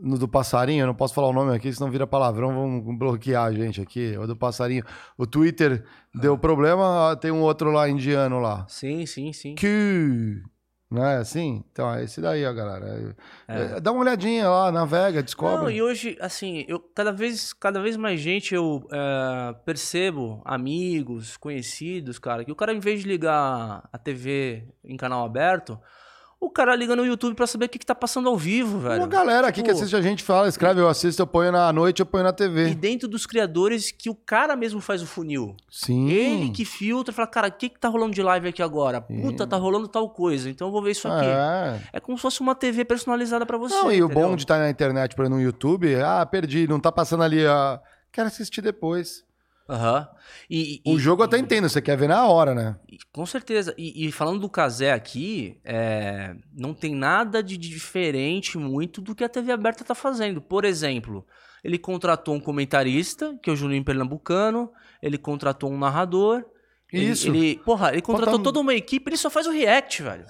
no 0.00 0.18
do 0.18 0.28
passarinho, 0.28 0.82
eu 0.82 0.86
não 0.86 0.94
posso 0.94 1.14
falar 1.14 1.28
o 1.28 1.32
nome 1.32 1.54
aqui, 1.54 1.72
senão 1.72 1.90
vira 1.90 2.06
palavrão, 2.06 2.54
vão 2.54 2.96
bloquear 2.96 3.44
a 3.44 3.52
gente 3.52 3.80
aqui. 3.80 4.16
O 4.18 4.26
do 4.26 4.36
passarinho. 4.36 4.84
O 5.16 5.26
Twitter 5.26 5.84
deu 6.14 6.36
problema, 6.38 7.16
tem 7.20 7.30
um 7.30 7.42
outro 7.42 7.70
lá 7.70 7.88
indiano 7.88 8.38
lá. 8.38 8.66
Sim, 8.68 9.06
sim, 9.06 9.32
sim. 9.32 9.54
Que. 9.54 10.42
Não 10.88 11.04
é 11.04 11.16
assim? 11.16 11.64
Então, 11.72 11.92
é 11.92 12.04
esse 12.04 12.20
daí, 12.20 12.46
ó, 12.46 12.52
galera. 12.52 13.14
É, 13.48 13.54
É. 13.54 13.62
é, 13.76 13.80
dá 13.80 13.90
uma 13.90 14.02
olhadinha 14.02 14.48
lá, 14.48 14.70
navega, 14.70 15.20
descobre. 15.20 15.64
Não, 15.64 15.70
e 15.70 15.82
hoje, 15.82 16.16
assim, 16.20 16.64
eu 16.68 16.78
cada 16.78 17.10
vez, 17.10 17.52
cada 17.52 17.82
vez 17.82 17.96
mais 17.96 18.20
gente 18.20 18.54
eu 18.54 18.86
é, 18.92 19.52
percebo, 19.64 20.40
amigos, 20.44 21.36
conhecidos, 21.36 22.20
cara, 22.20 22.44
que 22.44 22.52
o 22.52 22.56
cara, 22.56 22.72
em 22.72 22.78
vez 22.78 23.02
de 23.02 23.08
ligar 23.08 23.88
a 23.92 23.98
TV 23.98 24.62
em 24.84 24.96
canal 24.96 25.24
aberto, 25.24 25.76
o 26.46 26.50
cara 26.50 26.74
liga 26.74 26.94
no 26.96 27.04
YouTube 27.04 27.34
pra 27.34 27.46
saber 27.46 27.66
o 27.66 27.68
que, 27.68 27.78
que 27.78 27.86
tá 27.86 27.94
passando 27.94 28.28
ao 28.28 28.36
vivo, 28.36 28.78
velho. 28.78 28.98
Uma 29.00 29.06
galera 29.06 29.48
aqui 29.48 29.62
que 29.62 29.68
Tipo, 29.68 29.78
assiste 29.78 29.96
a 29.96 30.00
gente 30.00 30.22
fala, 30.22 30.48
escreve, 30.48 30.80
eu 30.80 30.88
assisto, 30.88 31.20
eu 31.20 31.26
ponho 31.26 31.52
na 31.52 31.72
noite, 31.72 32.00
eu 32.00 32.06
ponho 32.06 32.24
na 32.24 32.30
E 32.30 32.32
TV. 32.32 32.74
dentro 32.74 33.08
dos 33.08 33.26
criadores 33.26 33.90
que 33.90 34.08
o 34.08 34.14
cara 34.14 34.56
mesmo 34.56 34.80
faz 34.80 35.02
o 35.02 35.06
funil. 35.06 35.54
Sim. 35.70 36.08
Ele 36.08 36.50
que 36.50 36.64
filtra, 36.64 37.12
fala, 37.12 37.26
cara, 37.28 37.48
o 37.48 37.52
que, 37.52 37.68
que 37.68 37.78
tá 37.78 37.88
rolando 37.88 38.14
de 38.14 38.22
live 38.22 38.48
aqui 38.48 38.62
agora? 38.62 39.00
Puta, 39.00 39.46
tá 39.46 39.56
rolando 39.56 39.88
tal 39.88 40.08
coisa, 40.08 40.48
então 40.48 40.68
eu 40.68 40.72
vou 40.72 40.82
ver 40.82 40.92
isso 40.92 41.08
aqui. 41.08 41.26
É. 41.26 41.80
É 41.94 42.00
como 42.00 42.16
se 42.16 42.22
fosse 42.22 42.40
uma 42.40 42.54
TV 42.54 42.84
personalizada 42.84 43.44
pra 43.44 43.58
você. 43.58 43.74
Não, 43.74 43.90
e 43.92 44.00
o 44.00 44.06
entendeu? 44.06 44.28
bom 44.28 44.36
de 44.36 44.44
estar 44.44 44.58
na 44.58 44.70
internet, 44.70 45.14
por 45.14 45.22
exemplo, 45.22 45.38
no 45.40 45.44
YouTube, 45.44 45.94
ah, 45.96 46.24
perdi, 46.24 46.66
não 46.68 46.78
tá 46.80 46.90
passando 46.92 47.22
ali, 47.24 47.44
ah, 47.46 47.80
quero 48.12 48.28
assistir 48.28 48.62
depois. 48.62 49.25
Aham. 49.68 50.08
E, 50.48 50.80
O 50.86 50.96
e- 50.96 50.98
jogo 50.98 51.22
eu 51.22 51.26
e- 51.26 51.28
até 51.28 51.38
entendo, 51.38 51.68
você 51.68 51.82
quer 51.82 51.96
ver 51.96 52.08
na 52.08 52.26
hora, 52.26 52.54
né? 52.54 52.76
Com 53.12 53.26
certeza. 53.26 53.74
E, 53.76 54.06
e 54.06 54.12
falando 54.12 54.40
do 54.40 54.48
Casé 54.48 54.92
aqui, 54.92 55.58
é, 55.64 56.34
não 56.54 56.72
tem 56.72 56.94
nada 56.94 57.42
de 57.42 57.56
diferente 57.56 58.56
muito 58.58 59.00
do 59.00 59.14
que 59.14 59.24
a 59.24 59.28
TV 59.28 59.50
aberta 59.52 59.84
tá 59.84 59.94
fazendo. 59.94 60.40
Por 60.40 60.64
exemplo, 60.64 61.26
ele 61.64 61.78
contratou 61.78 62.34
um 62.34 62.40
comentarista, 62.40 63.36
que 63.42 63.50
é 63.50 63.52
o 63.52 63.56
Juninho 63.56 63.84
Pernambucano, 63.84 64.70
ele 65.02 65.18
contratou 65.18 65.70
um 65.70 65.78
narrador. 65.78 66.44
Ele- 66.92 67.04
Isso. 67.10 67.28
Ele, 67.28 67.56
porra, 67.64 67.92
ele 67.92 68.02
contratou 68.02 68.34
Falta- 68.34 68.44
toda 68.44 68.60
uma 68.60 68.74
equipe, 68.74 69.08
ele 69.10 69.16
só 69.16 69.28
faz 69.28 69.46
o 69.46 69.50
react, 69.50 70.02
velho. 70.02 70.24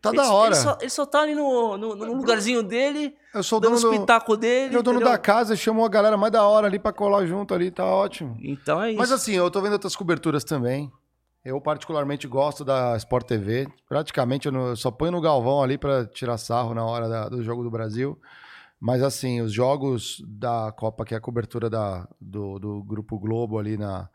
Tá 0.00 0.10
Ele- 0.10 0.16
da 0.18 0.30
hora. 0.32 0.54
Ele 0.54 0.62
só, 0.62 0.78
ele 0.80 0.90
só 0.90 1.06
tá 1.06 1.20
ali 1.22 1.34
no, 1.34 1.76
no, 1.78 1.94
no 1.96 2.12
lugarzinho 2.14 2.62
dele, 2.62 3.14
Eu 3.34 3.42
sou 3.42 3.58
dando 3.60 3.80
dono 3.80 3.92
os 3.94 3.98
pitacos 4.00 4.36
dele. 4.38 4.66
Ele 4.66 4.76
é 4.76 4.78
o 4.78 4.82
dono 4.82 5.00
da 5.00 5.16
casa, 5.18 5.56
chamou 5.56 5.84
a 5.84 5.88
galera 5.88 6.16
mais 6.16 6.32
da 6.32 6.46
hora 6.46 6.66
ali 6.66 6.78
pra 6.78 6.92
colar 6.92 7.24
junto 7.26 7.54
ali, 7.54 7.70
tá 7.70 7.84
ótimo. 7.84 8.36
Então 8.42 8.82
é 8.82 8.90
isso. 8.90 8.98
Mas 8.98 9.10
assim, 9.12 9.32
eu 9.32 9.50
tô 9.50 9.60
vendo 9.62 9.72
outras 9.72 9.96
coberturas 9.96 10.44
também. 10.44 10.90
Eu 11.44 11.60
particularmente 11.60 12.26
gosto 12.26 12.64
da 12.64 12.96
Sport 12.96 13.24
TV. 13.26 13.68
Praticamente 13.88 14.46
eu, 14.46 14.52
não- 14.52 14.68
eu 14.68 14.76
só 14.76 14.90
ponho 14.90 15.12
no 15.12 15.20
Galvão 15.20 15.62
ali 15.62 15.78
pra 15.78 16.04
tirar 16.04 16.36
sarro 16.38 16.74
na 16.74 16.84
hora 16.84 17.08
da- 17.08 17.28
do 17.28 17.40
jogo 17.42 17.62
do 17.62 17.70
Brasil. 17.70 18.18
Mas 18.80 19.00
assim, 19.02 19.40
os 19.40 19.52
jogos 19.52 20.22
da 20.26 20.72
Copa, 20.76 21.04
que 21.04 21.14
é 21.14 21.16
a 21.16 21.20
cobertura 21.20 21.70
da, 21.70 22.06
do, 22.20 22.58
do 22.58 22.82
Grupo 22.82 23.18
Globo 23.18 23.58
ali 23.58 23.76
na. 23.78 24.08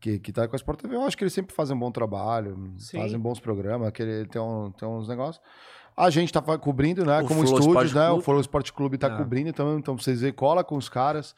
Que, 0.00 0.18
que 0.18 0.32
tá 0.32 0.46
com 0.46 0.54
a 0.54 0.56
Sport 0.56 0.80
TV, 0.80 0.94
eu 0.94 1.02
acho 1.02 1.16
que 1.16 1.24
eles 1.24 1.32
sempre 1.32 1.54
fazem 1.54 1.74
um 1.76 1.80
bom 1.80 1.90
trabalho, 1.90 2.72
Sim. 2.78 2.98
fazem 3.00 3.18
bons 3.18 3.40
programas, 3.40 3.90
que 3.90 4.02
ele 4.02 4.26
tem, 4.28 4.40
um, 4.40 4.70
tem 4.70 4.86
uns 4.88 5.08
negócios. 5.08 5.42
A 5.96 6.08
gente 6.10 6.32
tá 6.32 6.40
cobrindo, 6.58 7.04
né? 7.04 7.18
O 7.20 7.26
como 7.26 7.40
Flow 7.44 7.58
estúdios, 7.58 7.86
Sport 7.88 7.92
né? 7.94 8.10
O. 8.10 8.20
Flow 8.20 8.40
Sport 8.40 8.70
Clube 8.70 8.96
tá 8.96 9.08
É. 9.08 9.16
cobrindo, 9.16 9.48
então, 9.48 9.76
então 9.76 9.96
pra 9.96 10.04
vocês 10.04 10.20
verem, 10.20 10.32
cola 10.34 10.62
com 10.62 10.76
os 10.76 10.88
caras. 10.88 11.34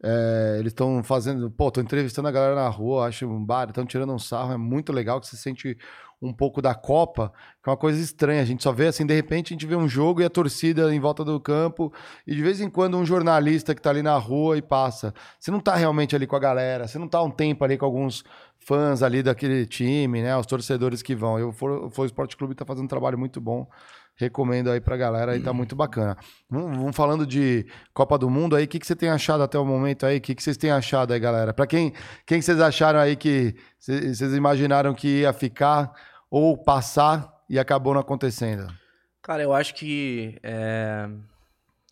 É, 0.00 0.56
eles 0.60 0.70
estão 0.72 1.02
fazendo, 1.02 1.50
pô, 1.50 1.70
tô 1.70 1.80
entrevistando 1.80 2.28
a 2.28 2.30
galera 2.30 2.54
na 2.54 2.68
rua, 2.68 3.06
acho 3.06 3.26
um 3.26 3.44
bar, 3.44 3.68
estão 3.68 3.86
tirando 3.86 4.12
um 4.12 4.18
sarro, 4.18 4.52
é 4.52 4.56
muito 4.56 4.92
legal 4.92 5.20
que 5.20 5.26
você 5.26 5.36
sente 5.36 5.76
um 6.20 6.32
pouco 6.32 6.62
da 6.62 6.74
Copa, 6.74 7.32
que 7.62 7.68
é 7.68 7.70
uma 7.70 7.76
coisa 7.76 8.00
estranha. 8.00 8.42
A 8.42 8.44
gente 8.44 8.62
só 8.62 8.72
vê 8.72 8.86
assim, 8.86 9.04
de 9.06 9.14
repente 9.14 9.52
a 9.52 9.54
gente 9.54 9.66
vê 9.66 9.76
um 9.76 9.88
jogo 9.88 10.20
e 10.20 10.24
a 10.24 10.30
torcida 10.30 10.94
em 10.94 11.00
volta 11.00 11.24
do 11.24 11.38
campo, 11.40 11.92
e 12.26 12.34
de 12.34 12.42
vez 12.42 12.60
em 12.60 12.70
quando 12.70 12.96
um 12.96 13.04
jornalista 13.04 13.74
que 13.74 13.82
tá 13.82 13.90
ali 13.90 14.02
na 14.02 14.16
rua 14.16 14.56
e 14.56 14.62
passa. 14.62 15.14
Você 15.38 15.50
não 15.50 15.60
tá 15.60 15.74
realmente 15.74 16.14
ali 16.16 16.26
com 16.26 16.36
a 16.36 16.40
galera, 16.40 16.86
você 16.86 16.98
não 16.98 17.08
tá 17.08 17.22
um 17.22 17.30
tempo 17.30 17.64
ali 17.64 17.76
com 17.76 17.84
alguns 17.84 18.24
fãs 18.58 19.02
ali 19.02 19.22
daquele 19.22 19.66
time, 19.66 20.22
né? 20.22 20.36
Os 20.36 20.46
torcedores 20.46 21.02
que 21.02 21.14
vão. 21.14 21.38
Eu, 21.38 21.50
o 21.50 21.90
Flow 21.90 22.06
Esporte 22.06 22.36
Clube 22.36 22.54
tá 22.54 22.64
fazendo 22.64 22.84
um 22.84 22.88
trabalho 22.88 23.18
muito 23.18 23.40
bom. 23.40 23.68
Recomendo 24.16 24.70
aí 24.70 24.80
pra 24.80 24.96
galera, 24.96 25.32
aí 25.32 25.40
tá 25.40 25.52
muito 25.52 25.74
bacana. 25.74 26.16
Vamos, 26.48 26.94
falando 26.94 27.26
de 27.26 27.66
Copa 27.92 28.16
do 28.16 28.30
Mundo 28.30 28.54
aí, 28.54 28.64
o 28.64 28.68
que, 28.68 28.78
que 28.78 28.86
você 28.86 28.94
tem 28.94 29.08
achado 29.08 29.42
até 29.42 29.58
o 29.58 29.64
momento 29.64 30.06
aí? 30.06 30.18
O 30.18 30.20
que, 30.20 30.34
que 30.36 30.42
vocês 30.42 30.56
têm 30.56 30.70
achado 30.70 31.12
aí, 31.12 31.18
galera? 31.18 31.52
Pra 31.52 31.66
quem, 31.66 31.92
quem 32.24 32.40
vocês 32.40 32.60
acharam 32.60 33.00
aí 33.00 33.16
que 33.16 33.56
cê- 33.78 34.14
vocês 34.14 34.32
imaginaram 34.34 34.94
que 34.94 35.22
ia 35.22 35.32
ficar 35.32 35.92
ou 36.30 36.56
passar 36.56 37.32
e 37.50 37.58
acabou 37.58 37.92
não 37.92 38.00
acontecendo? 38.00 38.66
Cara, 39.20 39.42
eu 39.42 39.52
acho 39.52 39.74
que 39.74 40.38
é, 40.44 41.08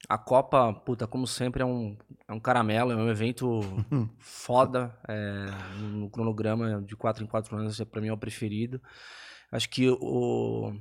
a 0.09 0.16
Copa, 0.16 0.73
puta, 0.73 1.09
como 1.09 1.27
sempre, 1.27 1.62
é 1.62 1.66
um, 1.66 1.97
é 2.29 2.33
um 2.33 2.39
caramelo, 2.39 2.93
é 2.93 2.97
um 2.97 3.09
evento 3.11 3.61
foda. 4.20 4.97
é, 5.09 5.47
no 5.81 6.09
cronograma 6.09 6.81
de 6.83 6.95
4 6.95 7.25
em 7.25 7.27
4 7.27 7.57
anos, 7.57 7.81
é, 7.81 7.85
pra 7.85 8.01
mim 8.01 8.09
é 8.09 8.12
o 8.12 8.16
preferido. 8.18 8.81
Acho 9.51 9.68
que 9.68 9.89
o 10.01 10.73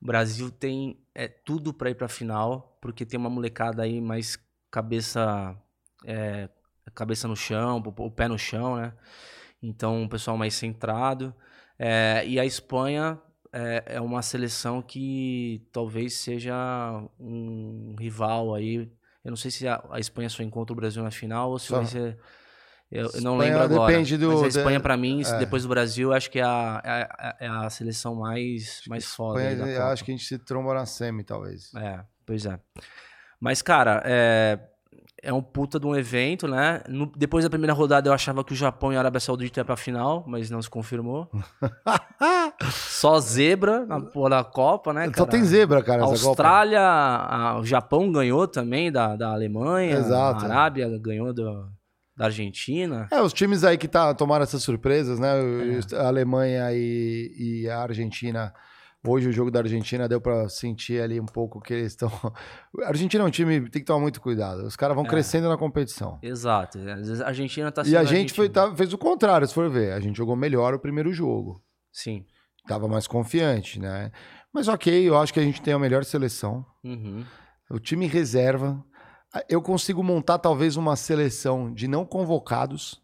Brasil 0.00 0.50
tem 0.50 1.00
é, 1.14 1.28
tudo 1.28 1.74
pra 1.74 1.90
ir 1.90 1.94
pra 1.94 2.08
final, 2.08 2.78
porque 2.80 3.04
tem 3.04 3.18
uma 3.18 3.30
molecada 3.30 3.82
aí 3.82 4.00
mais 4.00 4.38
cabeça, 4.70 5.56
é, 6.04 6.48
cabeça 6.94 7.26
no 7.26 7.36
chão, 7.36 7.82
o, 7.84 8.04
o 8.04 8.10
pé 8.10 8.28
no 8.28 8.38
chão, 8.38 8.76
né? 8.76 8.92
Então, 9.62 10.02
um 10.02 10.08
pessoal 10.08 10.36
mais 10.36 10.54
centrado. 10.54 11.34
É, 11.78 12.24
e 12.26 12.38
a 12.38 12.46
Espanha 12.46 13.20
é, 13.52 13.96
é 13.96 14.00
uma 14.00 14.22
seleção 14.22 14.80
que 14.82 15.66
talvez 15.72 16.14
seja 16.14 16.54
um 17.18 17.94
rival 17.98 18.54
aí. 18.54 18.90
Eu 19.24 19.30
não 19.30 19.36
sei 19.36 19.50
se 19.50 19.66
a, 19.66 19.84
a 19.90 19.98
Espanha 19.98 20.28
só 20.28 20.42
encontra 20.42 20.72
o 20.72 20.76
Brasil 20.76 21.02
na 21.02 21.10
final 21.10 21.50
ou 21.50 21.58
se 21.58 21.68
Só. 21.68 21.76
vai 21.76 21.86
ser. 21.86 22.18
Eu, 22.90 23.10
eu 23.14 23.20
não 23.20 23.34
Espanha 23.34 23.36
lembro 23.38 23.62
agora. 23.74 23.92
depende 23.92 24.16
do- 24.16 24.28
Mas 24.40 24.42
a 24.56 24.60
Espanha, 24.60 24.80
pra 24.80 24.96
mim, 24.96 25.22
é. 25.22 25.38
depois 25.38 25.62
do 25.62 25.68
Brasil, 25.68 26.12
acho 26.12 26.30
que 26.30 26.38
é 26.38 26.42
a, 26.42 26.80
é 26.82 26.90
a, 26.90 27.36
é 27.40 27.48
a 27.48 27.68
seleção 27.70 28.14
mais, 28.14 28.80
mais 28.88 29.04
foda. 29.14 29.42
eu 29.42 29.58
Copa. 29.74 29.84
acho 29.92 30.04
que 30.04 30.10
a 30.10 30.14
gente 30.14 30.24
se 30.26 30.38
tromba 30.38 30.72
na 30.72 30.86
semi, 30.86 31.22
talvez. 31.22 31.70
É, 31.74 32.00
pois 32.24 32.46
é. 32.46 32.58
Mas, 33.38 33.60
cara, 33.60 34.02
é, 34.06 34.58
é 35.22 35.32
um 35.32 35.42
puta 35.42 35.78
de 35.78 35.86
um 35.86 35.94
evento, 35.94 36.48
né? 36.48 36.80
No- 36.88 37.12
depois 37.14 37.44
da 37.44 37.50
primeira 37.50 37.74
rodada 37.74 38.08
eu 38.08 38.12
achava 38.14 38.42
que 38.42 38.52
o 38.54 38.56
Japão 38.56 38.90
e 38.92 38.96
a 38.96 39.00
Arábia 39.00 39.20
Saudita 39.20 39.60
iam 39.60 39.66
pra 39.66 39.76
final, 39.76 40.24
mas 40.26 40.48
não 40.48 40.62
se 40.62 40.70
confirmou. 40.70 41.30
Só 42.72 43.20
zebra 43.20 43.84
na 43.86 44.00
porra 44.00 44.30
da 44.30 44.44
Copa, 44.44 44.92
né, 44.92 45.06
Só 45.06 45.12
cara? 45.12 45.26
tem 45.30 45.44
zebra, 45.44 45.82
cara, 45.82 46.02
A. 46.02 46.06
Austrália, 46.06 46.80
a- 46.80 47.58
o 47.58 47.64
Japão 47.64 48.10
ganhou 48.10 48.48
também 48.48 48.90
da, 48.90 49.14
da 49.14 49.30
Alemanha. 49.32 49.96
Exato. 49.96 50.44
A 50.44 50.48
Arábia 50.48 50.88
ganhou 50.98 51.32
do- 51.32 51.68
da 52.18 52.24
Argentina. 52.26 53.06
É, 53.12 53.22
os 53.22 53.32
times 53.32 53.62
aí 53.62 53.78
que 53.78 53.86
tá, 53.86 54.12
tomaram 54.12 54.42
essas 54.42 54.62
surpresas, 54.62 55.18
né? 55.20 55.28
É. 55.92 55.96
A 55.96 56.08
Alemanha 56.08 56.72
e, 56.72 57.62
e 57.62 57.68
a 57.70 57.78
Argentina. 57.80 58.52
Hoje 59.06 59.28
o 59.28 59.32
jogo 59.32 59.48
da 59.48 59.60
Argentina 59.60 60.08
deu 60.08 60.20
pra 60.20 60.48
sentir 60.48 61.00
ali 61.00 61.20
um 61.20 61.24
pouco 61.24 61.60
que 61.60 61.72
eles 61.72 61.92
estão. 61.92 62.10
A 62.84 62.88
Argentina 62.88 63.22
é 63.22 63.26
um 63.26 63.30
time 63.30 63.60
tem 63.70 63.80
que 63.80 63.86
tomar 63.86 64.00
muito 64.00 64.20
cuidado. 64.20 64.64
Os 64.66 64.74
caras 64.74 64.96
vão 64.96 65.06
É. 65.06 65.08
crescendo 65.08 65.48
na 65.48 65.56
competição. 65.56 66.18
Exato. 66.20 66.78
A 67.24 67.28
Argentina 67.28 67.70
tá 67.70 67.82
E 67.86 67.96
a 67.96 68.00
sendo 68.00 68.08
gente 68.08 68.32
foi, 68.34 68.48
tá- 68.48 68.74
fez 68.74 68.92
o 68.92 68.98
contrário, 68.98 69.46
se 69.46 69.54
for 69.54 69.70
ver. 69.70 69.92
A 69.92 70.00
gente 70.00 70.16
jogou 70.16 70.34
melhor 70.34 70.74
o 70.74 70.80
primeiro 70.80 71.12
jogo. 71.12 71.62
Sim. 71.92 72.24
Tava 72.66 72.88
mais 72.88 73.06
confiante, 73.06 73.78
né? 73.80 74.10
Mas 74.52 74.66
ok, 74.66 75.08
eu 75.08 75.16
acho 75.16 75.32
que 75.32 75.38
a 75.38 75.44
gente 75.44 75.62
tem 75.62 75.72
a 75.72 75.78
melhor 75.78 76.04
seleção. 76.04 76.66
Uhum. 76.84 77.24
O 77.70 77.78
time 77.78 78.06
reserva. 78.08 78.84
Eu 79.48 79.60
consigo 79.60 80.02
montar 80.02 80.38
talvez 80.38 80.76
uma 80.76 80.96
seleção 80.96 81.72
de 81.72 81.86
não 81.86 82.04
convocados 82.04 83.00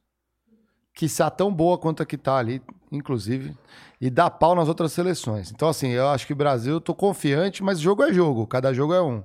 que 0.94 1.06
está 1.06 1.28
tão 1.28 1.52
boa 1.52 1.76
quanto 1.76 2.02
a 2.02 2.06
que 2.06 2.14
está 2.14 2.36
ali, 2.36 2.62
inclusive, 2.90 3.54
e 4.00 4.08
dá 4.08 4.30
pau 4.30 4.54
nas 4.54 4.68
outras 4.68 4.92
seleções. 4.92 5.50
Então, 5.50 5.68
assim, 5.68 5.88
eu 5.88 6.08
acho 6.08 6.26
que 6.26 6.32
o 6.32 6.36
Brasil, 6.36 6.80
eu 6.86 6.94
confiante, 6.94 7.62
mas 7.62 7.80
jogo 7.80 8.02
é 8.04 8.12
jogo, 8.12 8.46
cada 8.46 8.72
jogo 8.72 8.94
é 8.94 9.02
um. 9.02 9.22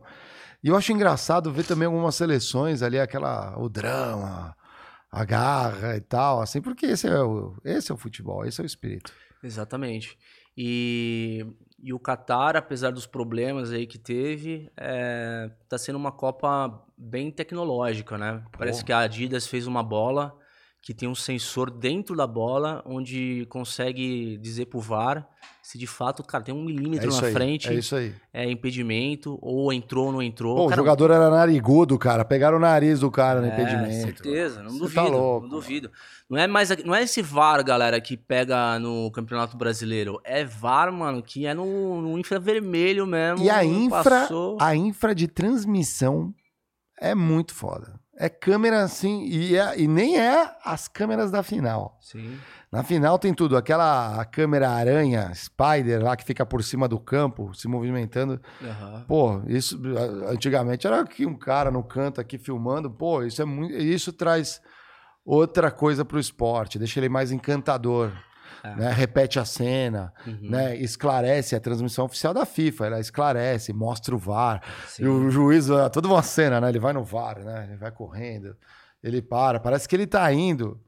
E 0.64 0.68
eu 0.68 0.76
acho 0.76 0.91
engraçado 0.91 1.52
ver 1.52 1.64
também 1.64 1.86
algumas 1.86 2.16
seleções 2.16 2.82
ali, 2.82 3.00
aquela, 3.00 3.58
o 3.58 3.70
drama, 3.70 4.56
a 5.12 5.24
garra 5.24 5.95
e 5.95 6.02
tal, 6.02 6.41
assim, 6.41 6.60
porque 6.62 6.88
esse 6.88 7.08
é 7.08 7.22
o, 7.22 7.56
esse 7.64 7.91
é 7.91 7.95
o 7.95 7.97
futebol, 7.97 8.45
esse 8.45 8.60
é 8.60 8.64
o 8.64 8.66
espírito. 8.66 9.14
Exatamente. 9.43 10.18
E 10.58 11.45
E 11.82 11.93
o 11.93 12.00
Qatar, 12.00 12.58
apesar 12.58 12.91
dos 12.91 13.08
problemas 13.08 13.72
aí 13.72 13.88
que 13.88 13.97
teve, 13.97 14.70
é, 14.76 15.50
tá 15.70 15.78
sendo 15.78 15.95
uma 15.97 16.12
Copa 16.12 16.84
bem 17.00 17.32
tecnológica, 17.32 18.18
né? 18.18 18.43
Parece 18.58 18.84
que 18.84 18.91
a 18.91 19.00
Adidas 19.00 19.47
fez 19.47 19.66
uma 19.66 19.82
bola 19.82 20.36
que 20.82 20.93
tem 20.93 21.08
um 21.08 21.16
sensor 21.16 21.72
dentro 21.72 22.16
da 22.16 22.28
bola 22.28 22.84
onde 22.86 23.45
consegue 23.50 24.38
dizer 24.38 24.66
pro 24.66 24.80
VAR 24.80 25.28
se 25.62 25.78
de 25.78 25.86
fato, 25.86 26.24
cara, 26.24 26.43
tem 26.43 26.56
um 26.56 26.64
milímetro 26.64 27.12
É 27.12 27.22
na 27.22 27.28
aí, 27.28 27.32
frente, 27.34 27.70
É 27.70 27.74
isso 27.76 27.95
aí. 27.95 28.12
é 28.34 28.50
impedimento, 28.50 29.38
ou 29.39 29.72
entrou 29.72 30.08
ou 30.08 30.12
não 30.12 30.20
entrou. 30.22 30.56
Pô, 30.56 30.66
o 30.66 30.68
Cara, 30.70 30.82
jogador 30.82 31.12
era 31.12 31.30
narigudo, 31.30 31.95
cara. 32.00 32.26
Pegaram 32.26 32.58
o 32.58 32.60
nariz 32.60 33.02
do 33.02 33.12
cara 33.12 33.39
no 33.39 33.45
é, 33.45 33.50
impedimento. 33.54 33.93
certeza, 34.02 34.64
não 34.64 34.72
Você 34.72 34.80
duvido, 34.80 34.95
tá 34.95 35.04
louco. 35.04 35.41
não 35.43 35.50
duvido. 35.50 35.91
Não 36.28 36.39
é 36.39 36.47
mais, 36.47 36.70
não 36.84 36.95
é 36.95 37.04
esse 37.04 37.22
VAR, 37.22 37.64
galera, 37.64 38.02
que 38.02 38.18
pega 38.18 38.80
no 38.80 39.12
Campeonato 39.12 39.56
Brasileiro. 39.58 40.20
É 40.24 40.43
VAR, 40.43 40.91
mano, 40.91 41.22
que 41.22 41.45
é 41.45 41.54
no, 41.54 42.02
no 42.02 42.18
infravermelho 42.18 43.06
mesmo. 43.06 43.45
E 43.45 43.50
a 43.50 43.64
infra, 43.64 44.22
passou. 44.22 44.58
a 44.60 44.76
infra 44.76 45.14
de 45.14 45.28
transmissão 45.28 46.34
é 47.00 47.16
muito 47.16 47.54
foda. 47.54 48.00
É 48.22 48.28
câmera 48.28 48.84
assim, 48.84 49.24
e, 49.26 49.56
é- 49.56 49.80
e 49.80 49.88
nem 49.88 50.20
é 50.20 50.52
as 50.66 50.89
câmeras 50.89 51.32
da 51.32 51.41
final. 51.41 51.97
Sim. 52.02 52.38
Na 52.70 52.84
final 52.84 53.18
tem 53.18 53.34
tudo, 53.34 53.56
aquela 53.56 54.24
câmera 54.26 54.70
aranha, 54.70 55.32
Spider 55.34 56.04
lá 56.04 56.18
que 56.18 56.26
fica 56.26 56.45
por 56.45 56.62
cima 56.62 56.88
do 56.88 57.00
campo, 57.00 57.54
se 57.56 57.68
movimentando. 57.68 58.39
aham. 58.62 59.06
Pô, 59.08 59.41
isso 59.47 59.82
antigamente 60.28 60.86
era 60.86 61.00
aqui 61.00 61.26
um 61.26 61.34
cara 61.38 61.72
no 61.72 61.82
canto 61.82 62.20
aqui 62.20 62.38
filmando. 62.38 62.91
Pô, 62.91 63.24
isso 63.24 63.41
é 63.41 63.45
muito, 63.45 63.74
isso 63.74 64.12
traz 64.12 64.62
outra 65.26 65.72
coisa 65.72 66.04
pro 66.04 66.20
esporte, 66.20 66.78
deixa 66.78 67.00
ele 67.00 67.10
mais 67.10 67.32
encantador. 67.32 68.12
É. 68.64 68.76
Né? 68.76 68.91
Repete 68.91 69.39
a 69.39 69.45
cena, 69.45 70.14
Uhum. 70.28 70.49
né? 70.49 70.76
esclarece 70.78 71.55
a 71.55 71.60
transmissão 71.60 72.05
oficial 72.05 72.34
da 72.34 72.45
FIFA, 72.45 72.86
ela 72.88 72.99
esclarece, 72.99 73.72
mostra 73.74 74.14
o 74.16 74.18
VAR. 74.18 74.62
Sim. 74.88 75.03
E 75.03 75.07
o 75.07 75.30
juiz, 75.30 75.70
ah, 75.72 75.89
toda 75.89 76.07
uma 76.07 76.22
cena, 76.24 76.60
né? 76.60 76.70
Ele 76.70 76.80
vai 76.80 76.93
no 76.93 77.03
VAR, 77.03 77.39
né? 77.39 77.66
Ele 77.70 77.78
vai 77.78 77.91
correndo, 77.91 78.55
ele 79.03 79.22
para, 79.22 79.60
parece 79.60 79.88
que 79.88 79.95
ele 79.95 80.05
tá 80.07 80.32
indo, 80.34 80.80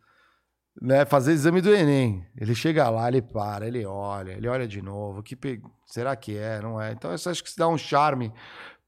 né? 0.82 1.05
Fazer 1.05 1.32
exame 1.34 1.61
do 1.61 1.74
Enem. 1.74 2.26
Ele 2.38 2.55
chega 2.55 2.89
lá, 2.89 3.07
ele 3.07 3.22
para, 3.22 3.67
ele 3.67 3.86
olha, 3.86 4.32
ele 4.32 4.47
olha 4.47 4.67
de 4.67 4.82
novo. 4.82 5.22
Que 5.24 5.36
pe- 5.36 5.61
será 5.86 6.15
que 6.15 6.38
é? 6.38 6.61
Não 6.61 6.82
é? 6.82 6.91
Então 6.93 7.13
isso 7.13 7.30
acho 7.30 7.43
que 7.43 7.49
se 7.51 7.57
dá 7.57 7.67
um 7.67 7.78
charme 7.78 8.32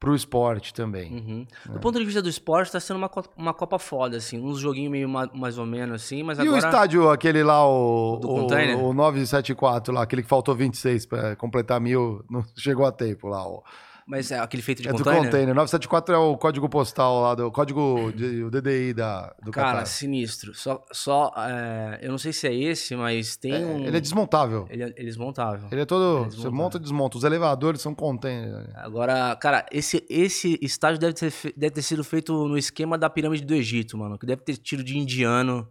pro 0.04 0.14
esporte 0.14 0.74
também. 0.74 1.12
Uhum. 1.12 1.46
É. 1.68 1.72
Do 1.72 1.80
ponto 1.80 1.98
de 1.98 2.04
vista 2.04 2.20
do 2.20 2.28
esporte, 2.28 2.70
tá 2.70 2.78
sendo 2.78 2.98
uma, 2.98 3.10
uma 3.36 3.54
Copa 3.54 3.78
foda, 3.78 4.18
assim. 4.18 4.38
Uns 4.38 4.58
joguinhos 4.60 4.90
meio 4.92 5.08
ma- 5.08 5.30
mais 5.32 5.56
ou 5.56 5.64
menos, 5.64 5.94
assim, 6.02 6.22
mas 6.22 6.38
E 6.38 6.42
agora... 6.42 6.56
o 6.56 6.58
estádio, 6.58 7.10
aquele 7.10 7.42
lá, 7.42 7.66
o, 7.66 8.18
Do 8.20 8.30
o, 8.30 8.40
container? 8.42 8.78
o 8.78 8.92
974 8.92 9.94
lá, 9.94 10.02
aquele 10.02 10.22
que 10.22 10.28
faltou 10.28 10.54
26 10.54 11.06
para 11.06 11.36
completar 11.36 11.80
mil, 11.80 12.22
não 12.30 12.44
chegou 12.56 12.84
a 12.84 12.92
tempo 12.92 13.28
lá. 13.28 13.46
O, 13.48 13.62
Mas 14.06 14.30
é 14.30 14.38
aquele 14.38 14.62
feito 14.62 14.82
de 14.82 14.88
é 14.88 14.92
do 14.92 14.98
container? 14.98 15.24
container. 15.24 15.54
974 15.54 16.14
é 16.14 16.18
o 16.18 16.36
código 16.36 16.68
postal 16.68 17.22
lá, 17.22 17.34
do 17.34 17.50
código, 17.50 18.12
de, 18.14 18.44
o 18.44 18.50
DDI 18.50 18.92
da, 18.92 19.34
do 19.42 19.50
Cara, 19.50 19.72
Catar. 19.72 19.86
sinistro. 19.86 20.54
Só, 20.54 20.84
só 20.92 21.32
é, 21.36 22.00
eu 22.02 22.10
não 22.10 22.18
sei 22.18 22.32
se 22.32 22.46
é 22.46 22.54
esse, 22.54 22.94
mas 22.94 23.36
tem 23.36 23.54
É, 23.54 23.58
um... 23.58 23.86
Ele 23.86 23.96
é 23.96 24.00
desmontável. 24.00 24.66
Ele 24.68 24.82
é, 24.82 24.86
ele 24.88 24.94
é 24.98 25.04
desmontável. 25.04 25.68
Ele 25.72 25.80
é 25.80 25.84
todo. 25.86 26.26
Ele 26.26 26.26
é 26.26 26.36
você 26.36 26.50
monta 26.50 26.76
e 26.76 26.80
desmonta. 26.80 27.16
Os 27.16 27.24
elevadores 27.24 27.80
são 27.80 27.94
containers. 27.94 28.68
Agora, 28.74 29.34
cara, 29.36 29.64
esse, 29.72 30.04
esse 30.10 30.58
estádio 30.60 30.98
deve 31.00 31.14
ter, 31.14 31.32
deve 31.56 31.70
ter 31.74 31.82
sido 31.82 32.04
feito 32.04 32.46
no 32.46 32.58
esquema 32.58 32.98
da 32.98 33.08
pirâmide 33.08 33.44
do 33.44 33.54
Egito, 33.54 33.96
mano. 33.96 34.18
Que 34.18 34.26
deve 34.26 34.42
ter 34.42 34.56
tido 34.58 34.84
de 34.84 34.98
indiano 34.98 35.66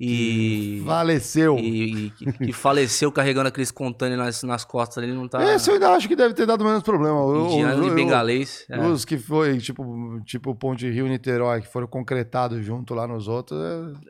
e. 0.00 0.82
Faleceu. 0.86 1.58
E, 1.58 2.06
e 2.06 2.10
que, 2.10 2.32
que 2.32 2.52
faleceu 2.52 3.10
carregando 3.10 3.48
aqueles 3.48 3.70
containers 3.70 4.18
nas, 4.18 4.42
nas 4.42 4.64
costas 4.64 5.02
ali, 5.02 5.12
não 5.12 5.26
tá. 5.28 5.42
Esse 5.54 5.70
eu 5.70 5.74
ainda 5.74 5.90
acho 5.90 6.06
que 6.08 6.14
deve 6.16 6.34
ter 6.34 6.46
dado 6.46 6.64
menos 6.64 6.82
problema. 6.82 7.18
Indiano 7.50 7.86
e 7.86 7.90
bengalês. 7.90 8.64
é. 8.70 8.78
Os 8.86 9.04
que 9.04 9.18
foi, 9.18 9.58
tipo, 9.58 10.20
tipo 10.24 10.54
Ponte 10.54 10.88
Rio 10.90 11.06
Niterói, 11.08 11.60
que 11.62 11.68
foram 11.68 11.86
concretados 11.86 12.64
junto 12.64 12.94
lá 12.94 13.06
nos 13.06 13.28
outros. 13.28 13.58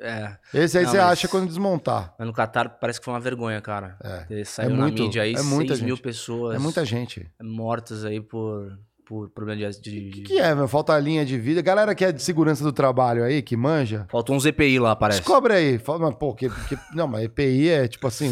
é- 0.01 0.39
É. 0.53 0.64
Esse 0.64 0.78
aí 0.78 0.84
Não, 0.84 0.91
você 0.93 0.99
acha 0.99 1.28
quando 1.28 1.47
desmontar. 1.49 2.14
Mas 2.18 2.26
no 2.26 2.32
Catar 2.34 2.68
parece 2.78 2.99
que 2.99 3.05
foi 3.05 3.14
uma 3.14 3.20
vergonha, 3.20 3.61
cara. 3.61 3.97
É. 4.30 4.45
Saiu 4.45 4.70
muito- 4.70 4.99
na 4.99 5.05
mídia 5.07 5.22
aí 5.22 5.34
é 5.34 5.43
muita 5.43 5.74
6 5.74 5.80
mil 5.84 5.97
gente. 5.97 6.03
pessoas 6.05 6.57
É 6.57 6.59
muita 6.59 6.84
gente. 6.84 7.26
mortas 7.43 8.05
aí 8.05 8.20
por, 8.20 8.78
por 9.09 9.30
problema 9.30 9.72
de. 9.72 9.80
de- 9.80 10.09
O 10.09 10.11
que, 10.12 10.20
que 10.20 10.38
é, 10.38 10.54
meu? 10.54 10.68
Falta 10.68 10.92
a 10.92 11.00
linha 11.00 11.24
de 11.24 11.38
vida. 11.38 11.62
Galera 11.62 11.94
que 11.94 12.04
é 12.04 12.12
de 12.12 12.22
segurança 12.22 12.62
do 12.62 12.72
trabalho 12.72 13.24
aí, 13.24 13.40
que 13.40 13.56
manja, 13.56 14.06
Faltou 14.11 14.36
uns 14.36 14.44
EPI 14.44 14.78
lá, 14.78 14.94
parece. 14.94 15.20
descobre 15.20 15.54
aí. 15.54 15.78
Fala, 15.78 15.98
mas, 16.00 16.14
pô, 16.16 16.34
que, 16.34 16.48
que- 16.48 16.78
não, 16.94 17.09
mas 17.09 17.24
EPI 17.24 17.68
é 17.70 17.88
tipo 17.88 18.06
assim. 18.06 18.30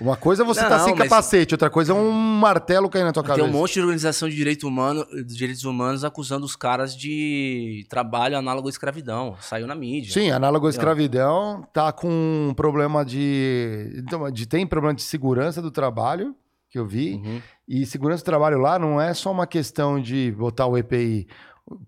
Uma 0.00 0.16
coisa 0.16 0.42
é 0.42 0.46
você 0.46 0.60
tá 0.60 0.78
Não, 0.78 0.84
sem 0.86 0.94
mas- 0.94 1.06
capacete, 1.06 1.52
outra 1.52 1.68
coisa 1.68 1.92
é 1.92 1.94
um 1.94 2.10
martelo 2.10 2.88
caindo 2.88 3.04
na 3.06 3.12
tua 3.12 3.22
Tem 3.22 3.28
cabeça. 3.36 3.46
um 3.46 3.52
monte 3.52 3.74
de 3.74 3.80
organização 3.80 4.26
de 4.26 4.34
direito 4.34 4.66
humano, 4.66 5.04
de 5.12 5.36
direitos 5.36 5.64
humanos 5.64 6.02
acusando 6.02 6.46
os 6.46 6.56
caras 6.56 6.96
de 6.96 7.84
trabalho 7.90 8.38
análogo 8.38 8.68
à 8.68 8.70
escravidão. 8.70 9.36
Saiu 9.42 9.66
na 9.66 9.74
mídia. 9.74 10.10
Sim, 10.10 10.30
análogo 10.30 10.66
à 10.66 10.70
escravidão, 10.70 11.62
tá 11.74 11.92
com 11.92 12.08
um 12.08 12.54
problema 12.54 13.04
de, 13.04 13.92
então, 13.98 14.30
de. 14.30 14.46
Tem 14.46 14.66
problema 14.66 14.94
de 14.94 15.02
segurança 15.02 15.60
do 15.60 15.70
trabalho, 15.70 16.34
que 16.70 16.78
eu 16.78 16.86
vi. 16.86 17.14
Uhum. 17.22 17.42
E 17.74 17.86
segurança 17.86 18.22
do 18.22 18.26
trabalho 18.26 18.58
lá 18.58 18.78
não 18.78 19.00
é 19.00 19.14
só 19.14 19.30
uma 19.32 19.46
questão 19.46 19.98
de 20.00 20.30
botar 20.32 20.66
o 20.66 20.76
EPI. 20.76 21.26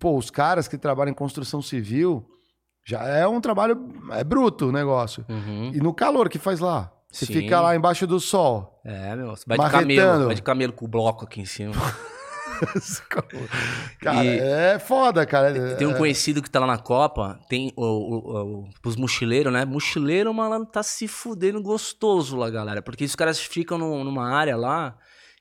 Pô, 0.00 0.16
os 0.16 0.30
caras 0.30 0.66
que 0.66 0.78
trabalham 0.78 1.10
em 1.10 1.14
construção 1.14 1.60
civil 1.60 2.24
já 2.86 3.02
é 3.04 3.26
um 3.26 3.38
trabalho. 3.40 3.92
É 4.12 4.24
bruto 4.24 4.68
o 4.68 4.72
negócio. 4.72 5.24
Uhum. 5.28 5.72
E 5.74 5.78
no 5.80 5.92
calor 5.92 6.28
que 6.30 6.38
faz 6.38 6.58
lá. 6.60 6.90
Você 7.10 7.26
Sim. 7.26 7.34
fica 7.34 7.60
lá 7.60 7.76
embaixo 7.76 8.06
do 8.06 8.18
sol. 8.18 8.80
É, 8.84 9.14
meu. 9.14 9.36
Você 9.36 9.44
vai 9.46 9.56
de 9.58 9.62
Marretando. 9.62 9.94
camelo. 9.96 10.26
Vai 10.26 10.34
de 10.34 10.42
camelo 10.42 10.72
com 10.72 10.84
o 10.84 10.88
bloco 10.88 11.24
aqui 11.24 11.40
em 11.40 11.44
cima. 11.44 11.74
cara, 14.00 14.24
E- 14.24 14.38
é 14.38 14.78
foda, 14.78 15.24
cara. 15.26 15.76
Tem 15.76 15.86
um 15.86 15.92
É- 15.92 15.98
conhecido 15.98 16.42
que 16.42 16.50
tá 16.50 16.60
lá 16.60 16.66
na 16.66 16.78
Copa, 16.78 17.38
tem 17.48 17.72
o, 17.76 17.84
o, 17.84 18.62
o, 18.62 18.68
os 18.86 18.96
mochileiros, 18.96 19.52
né? 19.52 19.64
Mochileiro, 19.64 20.32
malandro, 20.32 20.68
tá 20.70 20.82
se 20.82 21.08
fudendo 21.08 21.62
gostoso 21.62 22.36
lá, 22.36 22.50
galera. 22.50 22.82
Porque 22.82 23.04
os 23.04 23.14
caras 23.14 23.38
ficam 23.38 23.78
num- 23.78 24.04
numa 24.04 24.28
área 24.30 24.56
lá 24.56 24.96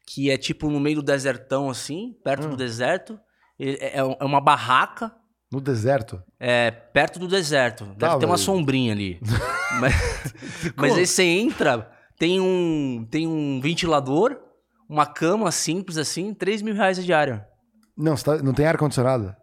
que 0.05 0.29
é 0.29 0.37
tipo 0.37 0.69
no 0.69 0.79
meio 0.79 0.97
do 0.97 1.03
desertão, 1.03 1.69
assim, 1.69 2.13
perto 2.23 2.47
Hum. 2.47 2.49
do 2.51 2.57
deserto. 2.57 3.19
E- 3.59 3.77
É, 3.79 3.97
é 3.99 4.03
uma 4.25 4.41
barraca 4.41 5.13
No 5.51 5.61
deserto. 5.61 6.21
É, 6.39 6.71
perto 6.71 7.19
do 7.19 7.27
deserto. 7.27 7.85
Deve 7.85 7.99
Tá, 7.99 8.17
ter 8.17 8.25
uma 8.25 8.37
sombrinha 8.37 8.91
ali. 8.91 9.19
mas, 9.79 9.93
mas 10.75 10.97
aí 10.97 11.05
você 11.05 11.23
entra, 11.23 11.91
tem 12.17 12.41
um, 12.41 13.05
tem 13.09 13.27
um 13.27 13.61
ventilador, 13.61 14.39
uma 14.89 15.05
cama 15.05 15.51
simples 15.51 15.97
assim, 15.97 16.33
3 16.33 16.61
mil 16.63 16.73
reais 16.73 16.97
a 16.97 17.03
diária. 17.03 17.47
Não, 17.95 18.17
você 18.17 18.23
tá- 18.25 18.37
não 18.43 18.51
tem 18.53 18.65
ar-condicionado? 18.65 19.35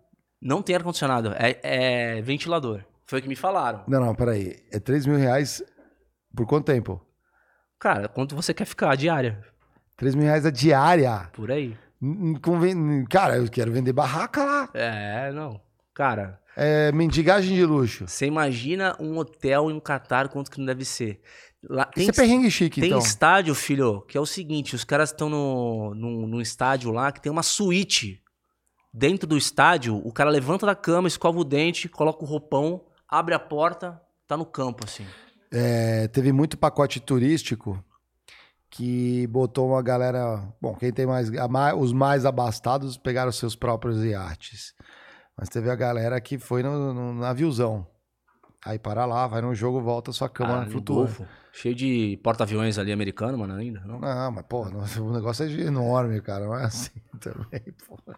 Não 0.43 0.61
tem 0.63 0.75
ar-condicionado, 0.75 1.33
é, 1.37 1.61
é 1.63 2.23
ventilador. 2.23 2.85
Foi 3.07 3.21
o 3.21 3.23
que 3.23 3.29
me 3.29 3.37
falaram. 3.37 3.85
Não, 3.87 4.01
não, 4.01 4.15
peraí. 4.15 4.57
É 4.73 4.81
3 4.81 5.07
mil 5.07 5.17
reais 5.17 5.63
por 6.35 6.45
quanto 6.47 6.67
tempo? 6.67 7.01
Cara, 7.79 8.09
quanto 8.09 8.35
você 8.35 8.53
quer 8.53 8.65
ficar 8.65 8.91
a 8.91 8.97
diária? 8.97 9.43
3 10.01 10.15
mil 10.15 10.25
reais 10.25 10.47
a 10.47 10.51
diária. 10.51 11.29
Por 11.35 11.53
aí. 11.53 11.77
Cara, 13.11 13.37
eu 13.37 13.47
quero 13.51 13.71
vender 13.71 13.93
barraca 13.93 14.43
lá. 14.43 14.71
É, 14.73 15.31
não. 15.31 15.61
Cara, 15.93 16.41
É 16.57 16.91
mendigagem 16.91 17.55
de 17.55 17.67
luxo. 17.67 18.09
você 18.09 18.25
imagina 18.25 18.97
um 18.99 19.19
hotel 19.19 19.71
em 19.71 19.75
um 19.75 19.81
Catar, 19.81 20.29
quanto 20.31 20.51
que 20.51 20.59
não 20.59 20.65
deve 20.65 20.87
ser. 20.87 21.21
Lá, 21.63 21.85
tem 21.85 22.05
Isso 22.09 22.19
é 22.19 22.25
perrengue 22.25 22.51
chique, 22.51 22.81
Tem 22.81 22.89
então. 22.89 22.99
estádio, 22.99 23.55
filho, 23.55 24.01
que 24.09 24.17
é 24.17 24.21
o 24.21 24.25
seguinte: 24.25 24.75
os 24.75 24.85
caras 24.85 25.11
estão 25.11 25.29
no, 25.29 25.95
num, 25.95 26.27
num 26.27 26.41
estádio 26.41 26.91
lá 26.91 27.13
que 27.13 27.21
tem 27.21 27.31
uma 27.31 27.43
suíte. 27.43 28.23
Dentro 28.95 29.27
do 29.29 29.37
estádio, 29.37 29.97
o 30.03 30.11
cara 30.11 30.31
levanta 30.31 30.65
da 30.65 30.75
cama, 30.75 31.09
escova 31.09 31.39
o 31.39 31.45
dente, 31.45 31.91
coloca 31.91 32.25
o 32.25 32.27
roupão, 32.27 32.87
abre 33.07 33.35
a 33.35 33.39
porta, 33.39 34.01
tá 34.27 34.35
no 34.35 34.47
campo, 34.47 34.87
assim. 34.87 35.05
É, 35.53 36.09
teve 36.09 36.33
muito 36.33 36.57
pacote 36.57 36.99
turístico 37.01 37.85
que 38.71 39.27
botou 39.27 39.69
uma 39.69 39.83
galera. 39.83 40.43
Bom, 40.61 40.75
quem 40.75 40.93
tem 40.93 41.07
mais. 41.07 41.31
os 41.77 41.93
mais 41.93 42.25
abastados 42.25 42.97
pegaram 42.97 43.33
seus 43.33 43.57
próprios 43.57 44.05
iates. 44.05 44.75
Mas 45.37 45.49
teve 45.49 45.71
a 45.71 45.75
galera 45.75 46.21
que 46.21 46.39
foi 46.39 46.63
no, 46.63 46.95
no 46.95 47.15
naviozão. 47.15 47.87
Aí 48.65 48.79
para 48.79 49.07
lá, 49.07 49.27
vai 49.27 49.41
no 49.41 49.55
jogo, 49.55 49.81
volta, 49.81 50.13
sua 50.13 50.29
cama 50.29 50.67
Ah. 50.69 50.81
Golfo, 50.85 51.25
cheio 51.53 51.75
de 51.75 52.19
porta-aviões 52.23 52.79
ali 52.79 52.93
americano, 52.93 53.39
mano, 53.39 53.55
ainda. 53.55 53.81
Não? 53.87 53.99
Não, 53.99 54.31
mas, 54.33 54.45
pô, 54.47 54.67
o 55.01 55.13
negócio 55.13 55.47
é 55.47 55.51
enorme, 55.63 56.21
cara. 56.21 56.45
Não 56.45 56.59
é 56.59 56.65
assim 56.65 56.91
também, 57.21 57.63
pô. 57.89 57.99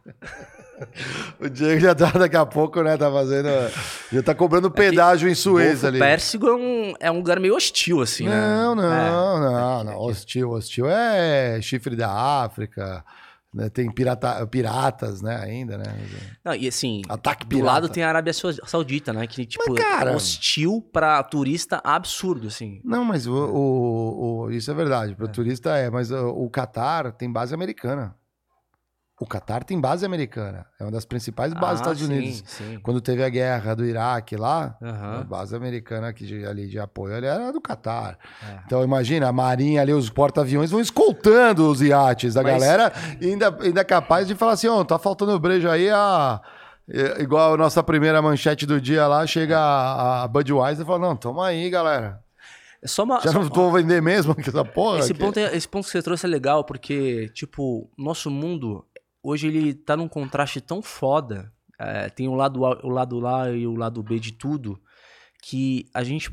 O 1.38 1.48
Diego 1.48 1.80
já 1.80 1.94
tá 1.94 2.10
daqui 2.10 2.36
a 2.36 2.44
pouco, 2.44 2.82
né? 2.82 2.96
Tá 2.96 3.08
fazendo. 3.10 3.48
Já 4.10 4.20
tá 4.22 4.34
cobrando 4.34 4.68
pedágio 4.68 5.28
em 5.28 5.34
Suez 5.34 5.72
Golfo 5.74 5.86
ali. 5.86 5.98
Pérsico 6.00 6.46
é 6.48 6.54
um, 6.56 6.94
é 6.98 7.10
um 7.10 7.18
lugar 7.18 7.38
meio 7.38 7.54
hostil, 7.54 8.00
assim, 8.00 8.24
né? 8.28 8.34
Não, 8.34 8.74
não, 8.74 8.92
É. 8.92 9.10
não, 9.10 9.84
não. 9.84 9.98
Hostil, 10.00 10.50
hostil 10.50 10.86
é 10.88 11.60
chifre 11.62 11.94
da 11.94 12.10
África, 12.10 13.04
tem 13.70 13.90
pirata, 13.92 14.46
piratas, 14.46 15.20
né, 15.20 15.36
ainda, 15.36 15.76
né? 15.76 15.84
Não, 16.44 16.54
e 16.54 16.66
assim, 16.66 17.02
Ataque 17.08 17.44
do 17.46 17.62
lado 17.62 17.88
tem 17.88 18.02
a 18.02 18.08
Arábia 18.08 18.32
Sau- 18.32 18.52
Saudita, 18.66 19.12
né? 19.12 19.26
Que, 19.26 19.44
tipo, 19.44 19.74
cara- 19.74 20.12
é 20.12 20.16
hostil 20.16 20.80
pra 20.92 21.22
turista 21.22 21.80
absurdo, 21.84 22.48
assim. 22.48 22.80
Não, 22.84 23.04
mas 23.04 23.26
o, 23.26 23.34
o- 23.34 24.44
o- 24.44 24.50
isso 24.50 24.70
é 24.70 24.74
verdade. 24.74 25.14
Para 25.14 25.26
o 25.26 25.28
turista 25.28 25.76
é, 25.76 25.90
mas 25.90 26.10
o, 26.10 26.28
o 26.30 26.48
Catar 26.50 27.12
tem 27.12 27.30
base 27.30 27.54
americana. 27.54 28.14
O 29.22 29.26
Catar 29.26 29.62
tem 29.62 29.80
base 29.80 30.04
americana. 30.04 30.66
É 30.80 30.84
uma 30.84 30.90
das 30.90 31.04
principais 31.04 31.52
bases 31.54 31.80
dos 31.80 31.88
Ah, 31.88 31.92
Estados 31.92 32.00
sim, 32.00 32.06
Unidos. 32.18 32.42
Sim. 32.46 32.78
Quando 32.82 33.00
teve 33.00 33.22
a 33.22 33.28
guerra 33.28 33.74
do 33.76 33.84
Iraque 33.84 34.36
lá, 34.36 34.76
a 34.82 34.86
Aham. 34.88 35.24
base 35.28 35.54
americana 35.54 36.08
aqui 36.08 36.26
de, 36.26 36.44
ali 36.44 36.66
de 36.68 36.78
apoio 36.80 37.14
ali 37.16 37.26
era 37.26 37.52
do 37.52 37.60
Catar. 37.60 38.18
É. 38.42 38.58
Então 38.66 38.82
imagina, 38.82 39.28
a 39.28 39.32
marinha 39.32 39.80
ali, 39.80 39.92
os 39.92 40.10
porta-aviões 40.10 40.70
vão 40.72 40.80
escoltando 40.80 41.70
os 41.70 41.80
iates 41.80 42.34
da 42.34 42.42
Mas- 42.42 42.52
galera 42.52 42.92
e 43.20 43.26
ainda, 43.28 43.56
ainda 43.60 43.84
capaz 43.84 44.26
de 44.26 44.34
falar 44.34 44.52
assim, 44.52 44.66
ó, 44.66 44.82
tá 44.82 44.98
faltando 44.98 45.38
brejo 45.38 45.68
aí, 45.70 45.88
a... 45.88 46.40
é, 46.90 47.22
igual 47.22 47.54
a 47.54 47.56
nossa 47.56 47.80
primeira 47.82 48.20
manchete 48.20 48.66
do 48.66 48.80
dia 48.80 49.06
lá, 49.06 49.24
chega 49.26 49.56
a, 49.58 50.24
a 50.24 50.28
Budweiser 50.28 50.82
e 50.82 50.86
fala, 50.86 50.98
não, 50.98 51.14
toma 51.16 51.46
aí, 51.46 51.70
galera. 51.70 52.20
É 52.84 52.88
só 52.88 53.04
uma. 53.04 53.20
Já 53.20 53.30
só- 53.30 53.38
não 53.38 53.48
vou 53.48 53.70
vender 53.70 54.02
mesmo 54.02 54.34
que 54.34 54.48
essa 54.48 54.64
porra? 54.64 54.98
esse, 54.98 55.12
aqui?" 55.12 55.20
ponto 55.20 55.38
é- 55.38 55.56
esse 55.56 55.68
ponto 55.68 55.84
que 55.84 55.92
você 55.92 56.02
trouxe 56.02 56.26
é 56.26 56.28
legal, 56.28 56.64
porque, 56.64 57.30
tipo, 57.32 57.88
nosso 57.96 58.28
mundo, 58.28 58.84
hoje 59.22 59.46
ele 59.48 59.74
tá 59.74 59.96
num 59.96 60.08
contraste 60.08 60.60
tão 60.60 60.82
foda. 60.82 61.52
é, 61.78 62.08
tem 62.08 62.28
o 62.28 62.34
lado, 62.34 62.64
A- 62.64 62.80
o 62.84 62.88
lado 62.88 63.26
A 63.26 63.50
e 63.50 63.66
o 63.66 63.74
lado 63.74 64.00
B 64.04 64.20
de 64.20 64.32
tudo, 64.32 64.80
que 65.42 65.86
a 65.92 66.04
gente, 66.04 66.30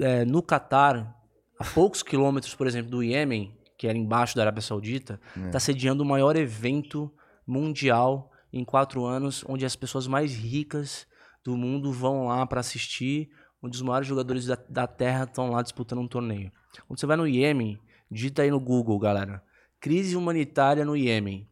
é, 0.00 0.24
no 0.24 0.42
Catar, 0.42 1.14
a 1.58 1.64
poucos 1.64 2.02
quilômetros, 2.02 2.52
por 2.54 2.66
exemplo, 2.66 2.90
do 2.90 3.02
Iêmen, 3.02 3.56
que 3.76 3.86
era 3.86 3.96
embaixo 3.96 4.34
da 4.34 4.42
Arábia 4.42 4.60
Saudita, 4.62 5.20
É. 5.36 5.50
tá 5.50 5.60
sediando 5.60 6.02
o 6.02 6.06
maior 6.06 6.34
evento 6.34 7.12
mundial 7.46 8.30
em 8.52 8.64
quatro 8.64 9.04
anos, 9.04 9.44
onde 9.46 9.64
as 9.64 9.76
pessoas 9.76 10.06
mais 10.08 10.34
ricas 10.34 11.06
do 11.44 11.56
mundo 11.56 11.92
vão 11.92 12.26
lá 12.26 12.44
para 12.46 12.60
assistir, 12.60 13.30
onde 13.62 13.76
os 13.76 13.82
maiores 13.82 14.08
jogadores 14.08 14.46
da, 14.46 14.58
da 14.68 14.86
Terra 14.86 15.24
estão 15.24 15.50
lá 15.50 15.62
disputando 15.62 16.00
um 16.00 16.08
torneio. 16.08 16.50
Quando 16.86 16.98
você 16.98 17.06
vai 17.06 17.16
no 17.16 17.26
Iêmen, 17.26 17.78
digita 18.10 18.42
aí 18.42 18.50
no 18.50 18.58
Google, 18.60 18.98
galera. 18.98 19.42
Crise 19.80 20.16
humanitária 20.16 20.84
no 20.84 20.96
Iêmen. 20.96 21.48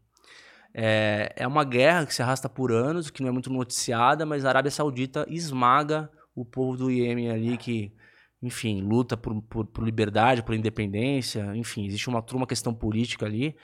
É, 0.78 1.32
é 1.36 1.46
uma 1.46 1.64
guerra 1.64 2.04
que 2.04 2.12
se 2.12 2.22
arrasta 2.22 2.50
por 2.50 2.70
anos, 2.70 3.08
que 3.08 3.22
não 3.22 3.30
é 3.30 3.32
muito 3.32 3.50
noticiada, 3.50 4.26
mas 4.26 4.44
a 4.44 4.50
Arábia 4.50 4.70
Saudita 4.70 5.24
esmaga 5.26 6.10
o 6.34 6.44
povo 6.44 6.76
do 6.76 6.90
Iêmen 6.90 7.30
ali 7.30 7.56
que, 7.56 7.94
enfim, 8.42 8.82
luta 8.82 9.16
por, 9.16 9.40
por, 9.44 9.64
por 9.64 9.82
liberdade, 9.82 10.42
por 10.42 10.54
independência, 10.54 11.56
enfim, 11.56 11.86
existe 11.86 12.10
uma, 12.10 12.22
uma 12.34 12.46
questão 12.46 12.74
política 12.74 13.24
ali. 13.24 13.56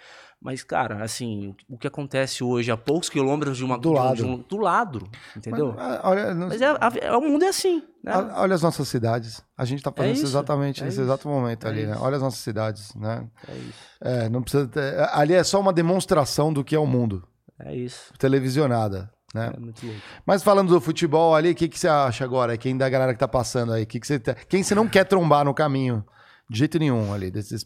Mas, 0.45 0.65
cara, 0.65 1.05
assim, 1.05 1.55
o 1.71 1.79
que 1.79 1.87
acontece 1.87 2.43
hoje 2.43 2.69
a 2.73 2.77
poucos 2.77 3.09
quilômetros 3.09 3.57
de 3.57 3.65
uma 3.65 3.77
Do 3.79 3.83
de 3.83 3.89
um- 3.89 3.93
lado. 3.93 4.17
de 4.17 4.25
um- 4.25 4.39
do 4.39 4.57
lado, 4.57 5.09
entendeu? 5.37 5.73
Mas, 5.77 5.87
ah, 5.87 6.01
olha, 6.03 6.35
não- 6.35 6.49
Mas 6.49 6.61
é, 6.61 6.67
a- 6.67 6.93
é- 7.01 7.13
o 7.17 7.21
mundo 7.21 7.45
é 7.45 7.49
assim, 7.49 7.81
né? 8.03 8.13
olha 8.35 8.53
as 8.55 8.61
nossas 8.63 8.89
cidades. 8.89 9.41
A 9.57 9.65
gente 9.65 9.83
tá 9.85 9.93
fazendo 9.93 10.15
isso, 10.15 10.25
isso, 10.25 10.33
exatamente 10.33 10.83
é 10.83 10.85
nesse 10.87 10.97
isso, 10.97 11.05
exato 11.07 11.29
momento 11.29 11.65
é 11.67 11.71
ali, 11.71 11.87
né? 11.87 11.97
Olha 12.01 12.17
as 12.17 12.23
nossas 12.23 12.41
cidades, 12.41 12.93
né? 12.97 13.25
É 13.49 13.55
isso. 13.55 13.79
É, 14.01 14.29
não 14.29 14.43
precisa 14.43 14.67
ter- 14.67 15.09
Ali 15.13 15.33
é 15.35 15.45
só 15.45 15.61
uma 15.61 15.73
demonstração 15.73 16.53
do 16.53 16.65
que 16.65 16.75
é 16.75 16.79
o 16.79 16.87
mundo. 16.87 17.23
É 17.61 17.73
isso. 17.77 18.13
Televisionada, 18.19 19.09
né? 19.33 19.53
É 19.57 19.61
muito 19.61 19.87
louco. 19.87 20.01
Mas 20.27 20.43
falando 20.43 20.71
do 20.71 20.81
futebol 20.81 21.37
ali, 21.37 21.53
o 21.53 21.55
que, 21.55 21.69
que 21.69 21.79
você 21.79 21.87
acha 21.87 22.25
agora? 22.25 22.57
Quem 22.59 22.77
da 22.77 22.89
galera 22.89 23.13
que 23.13 23.21
tá 23.21 23.29
passando 23.29 23.73
aí? 23.73 23.87
Que 23.87 24.01
que 24.01 24.07
você 24.09 24.19
tá- 24.19 24.35
Quem 24.35 24.65
você 24.65 24.75
não 24.75 24.89
quer 24.89 25.05
trombar 25.05 25.45
no 25.45 25.55
caminho? 25.55 26.05
De 26.53 26.59
jeito 26.59 26.79
nenhum 26.79 27.13
ali. 27.13 27.31
Desses, 27.31 27.65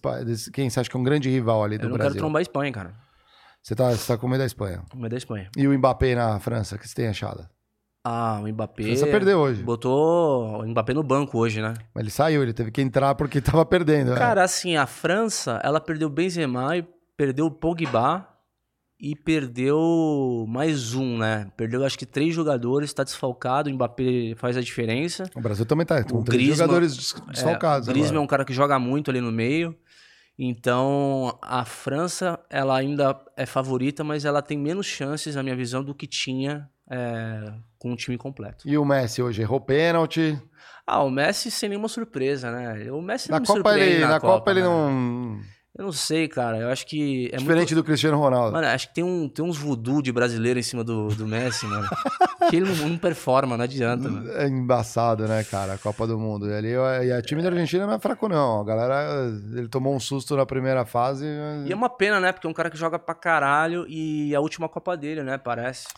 quem 0.53 0.71
você 0.71 0.81
acha 0.81 0.89
que 0.89 0.97
é 0.97 1.01
um 1.01 1.03
grande 1.03 1.29
rival 1.29 1.65
ali 1.65 1.77
do 1.77 1.87
Eu 1.87 1.89
não 1.91 1.97
Brasil? 1.97 2.13
quero 2.13 2.23
trombar 2.23 2.39
a 2.39 2.43
Espanha, 2.43 2.73
cara. 2.73 2.95
Você 3.63 3.75
tá, 3.75 3.91
você 3.91 4.07
tá 4.13 4.17
com 4.17 4.29
medo 4.29 4.39
da 4.39 4.47
Espanha. 4.47 4.85
O 4.95 4.97
medo 4.97 5.11
da 5.11 5.17
Espanha. 5.17 5.51
E 5.57 5.67
o 5.67 5.77
Mbappé 5.77 6.15
na 6.15 6.39
França, 6.39 6.77
o 6.77 6.79
que 6.79 6.89
você 6.89 6.95
tem 6.95 7.09
achado? 7.09 7.49
Ah, 8.05 8.39
o 8.41 8.47
A 8.47 8.49
Mbappé. 8.53 8.85
França 8.85 9.07
perdeu 9.09 9.41
hoje. 9.41 9.63
Botou 9.65 10.61
o 10.63 10.67
Mbappé 10.69 10.95
no 10.95 11.03
banco 11.03 11.37
hoje, 11.39 11.61
né? 11.61 11.75
Mas 11.93 12.03
ele 12.03 12.11
saiu, 12.11 12.43
ele 12.45 12.53
teve 12.53 12.71
que 12.71 12.81
entrar 12.81 13.17
porque 13.17 13.41
tava 13.43 13.67
perdendo. 13.67 14.11
né? 14.13 14.17
Cara, 14.17 14.45
assim, 14.45 14.77
a 14.77 14.87
França, 14.87 15.61
ela 15.65 15.81
perdeu 15.81 16.07
o 16.07 16.11
Benzema, 16.11 16.77
e 16.77 16.87
perdeu 17.17 17.47
o 17.47 17.51
Pogba 17.51 18.29
e 18.99 19.15
perdeu 19.15 20.45
mais 20.49 20.95
um, 20.95 21.19
né? 21.19 21.51
Perdeu 21.57 21.85
acho 21.85 21.99
que 21.99 22.07
três 22.07 22.35
jogadores, 22.35 22.93
tá 22.93 23.05
desfalcado, 23.05 23.69
o 23.69 23.73
Mbappé 23.75 24.35
faz 24.37 24.57
a 24.57 24.61
diferença. 24.63 25.25
O 25.35 25.41
Brasil 25.41 25.67
também 25.67 25.85
tá 25.87 26.03
com 26.03 26.19
O 26.19 26.25
três 26.25 26.43
Griezmann- 26.43 26.57
jogadores 26.57 26.97
des- 26.97 27.15
desfalcados. 27.33 27.89
É, 27.89 27.91
o 27.91 27.95
Griezmann 27.95 28.21
é 28.21 28.25
um 28.25 28.27
cara 28.27 28.45
que 28.45 28.55
joga 28.55 28.79
muito 28.79 29.11
ali 29.11 29.21
no 29.21 29.31
meio. 29.33 29.77
Então, 30.39 31.39
a 31.41 31.65
França, 31.65 32.39
ela 32.51 32.77
ainda 32.77 33.19
é 33.37 33.47
favorita, 33.47 34.05
mas 34.05 34.25
ela 34.25 34.43
tem 34.43 34.59
menos 34.59 34.85
chances, 34.87 35.35
na 35.35 35.43
minha 35.43 35.57
visão, 35.57 35.83
do 35.83 35.95
que 35.95 36.07
tinha 36.07 36.69
é, 36.91 37.53
com 37.79 37.93
o 37.93 37.97
time 37.97 38.19
completo. 38.19 38.69
E 38.69 38.77
o 38.77 38.85
Messi 38.85 39.23
hoje 39.23 39.41
errou 39.43 39.61
pênalti. 39.61 40.39
Ah, 40.87 41.03
o 41.03 41.11
Messi 41.11 41.51
sem 41.51 41.71
nenhuma 41.71 41.89
surpresa, 41.89 42.51
né? 42.53 42.93
O 42.93 43.01
Messi 43.01 43.31
Na 43.31 43.41
Copa, 43.41 43.79
ele, 43.79 44.05
na 44.05 44.21
Copa, 44.21 44.51
ele 44.51 44.61
né? 44.61 44.67
não. 44.67 45.41
Eu 45.79 45.85
não 45.85 45.93
sei, 45.93 46.27
cara. 46.27 46.57
Eu 46.57 46.71
acho 46.71 46.87
que 46.87 47.29
é 47.33 47.37
Diferente 47.37 47.75
do 47.75 47.85
Cristiano 47.85 48.17
muito... 48.17 48.25
Ronaldo. 48.25 48.53
Mano, 48.53 48.67
acho 48.69 48.89
que 48.89 48.95
tem, 48.95 49.05
um, 49.05 49.29
tem 49.29 49.45
uns 49.45 49.59
voodoo 49.59 50.01
de 50.01 50.11
brasileiro 50.11 50.59
em 50.59 50.63
cima 50.63 50.83
do, 50.83 51.09
do 51.09 51.27
Messi, 51.27 51.67
mano. 51.67 51.87
que 52.49 52.57
ele 52.57 52.67
não, 52.67 52.89
não 52.89 52.99
performa, 52.99 53.57
não 53.57 53.65
adianta, 53.65 54.09
mano. 54.09 54.31
É 54.33 54.49
embaçado, 54.49 55.29
né, 55.29 55.45
cara? 55.45 55.75
A 55.75 55.79
Copa 55.79 56.07
do 56.07 56.19
Mundo. 56.19 56.49
E, 56.49 56.55
ali, 56.55 56.71
e 57.07 57.13
a 57.13 57.21
time 57.21 57.43
da 57.43 57.49
Argentina 57.49 57.87
não 57.87 57.93
é 57.93 57.99
fraco, 57.99 58.27
não. 58.27 58.61
A 58.63 58.65
galera, 58.65 59.31
ele 59.53 59.69
tomou 59.69 59.95
um 59.95 60.01
susto 60.01 60.35
na 60.35 60.47
primeira 60.47 60.87
fase. 60.87 61.27
E 61.67 61.73
é 61.73 61.75
uma 61.75 61.91
pena, 61.91 62.21
né? 62.21 62.33
Porque 62.33 62.47
é 62.47 62.51
um 62.51 62.55
cara 62.55 62.71
que 62.71 62.79
joga 62.79 62.99
pra 62.99 63.15
caralho 63.15 63.87
e 63.87 64.35
a 64.35 64.41
última 64.41 64.69
Copa 64.69 64.97
dele, 64.97 65.23
né? 65.23 65.37
Parece. 65.37 65.89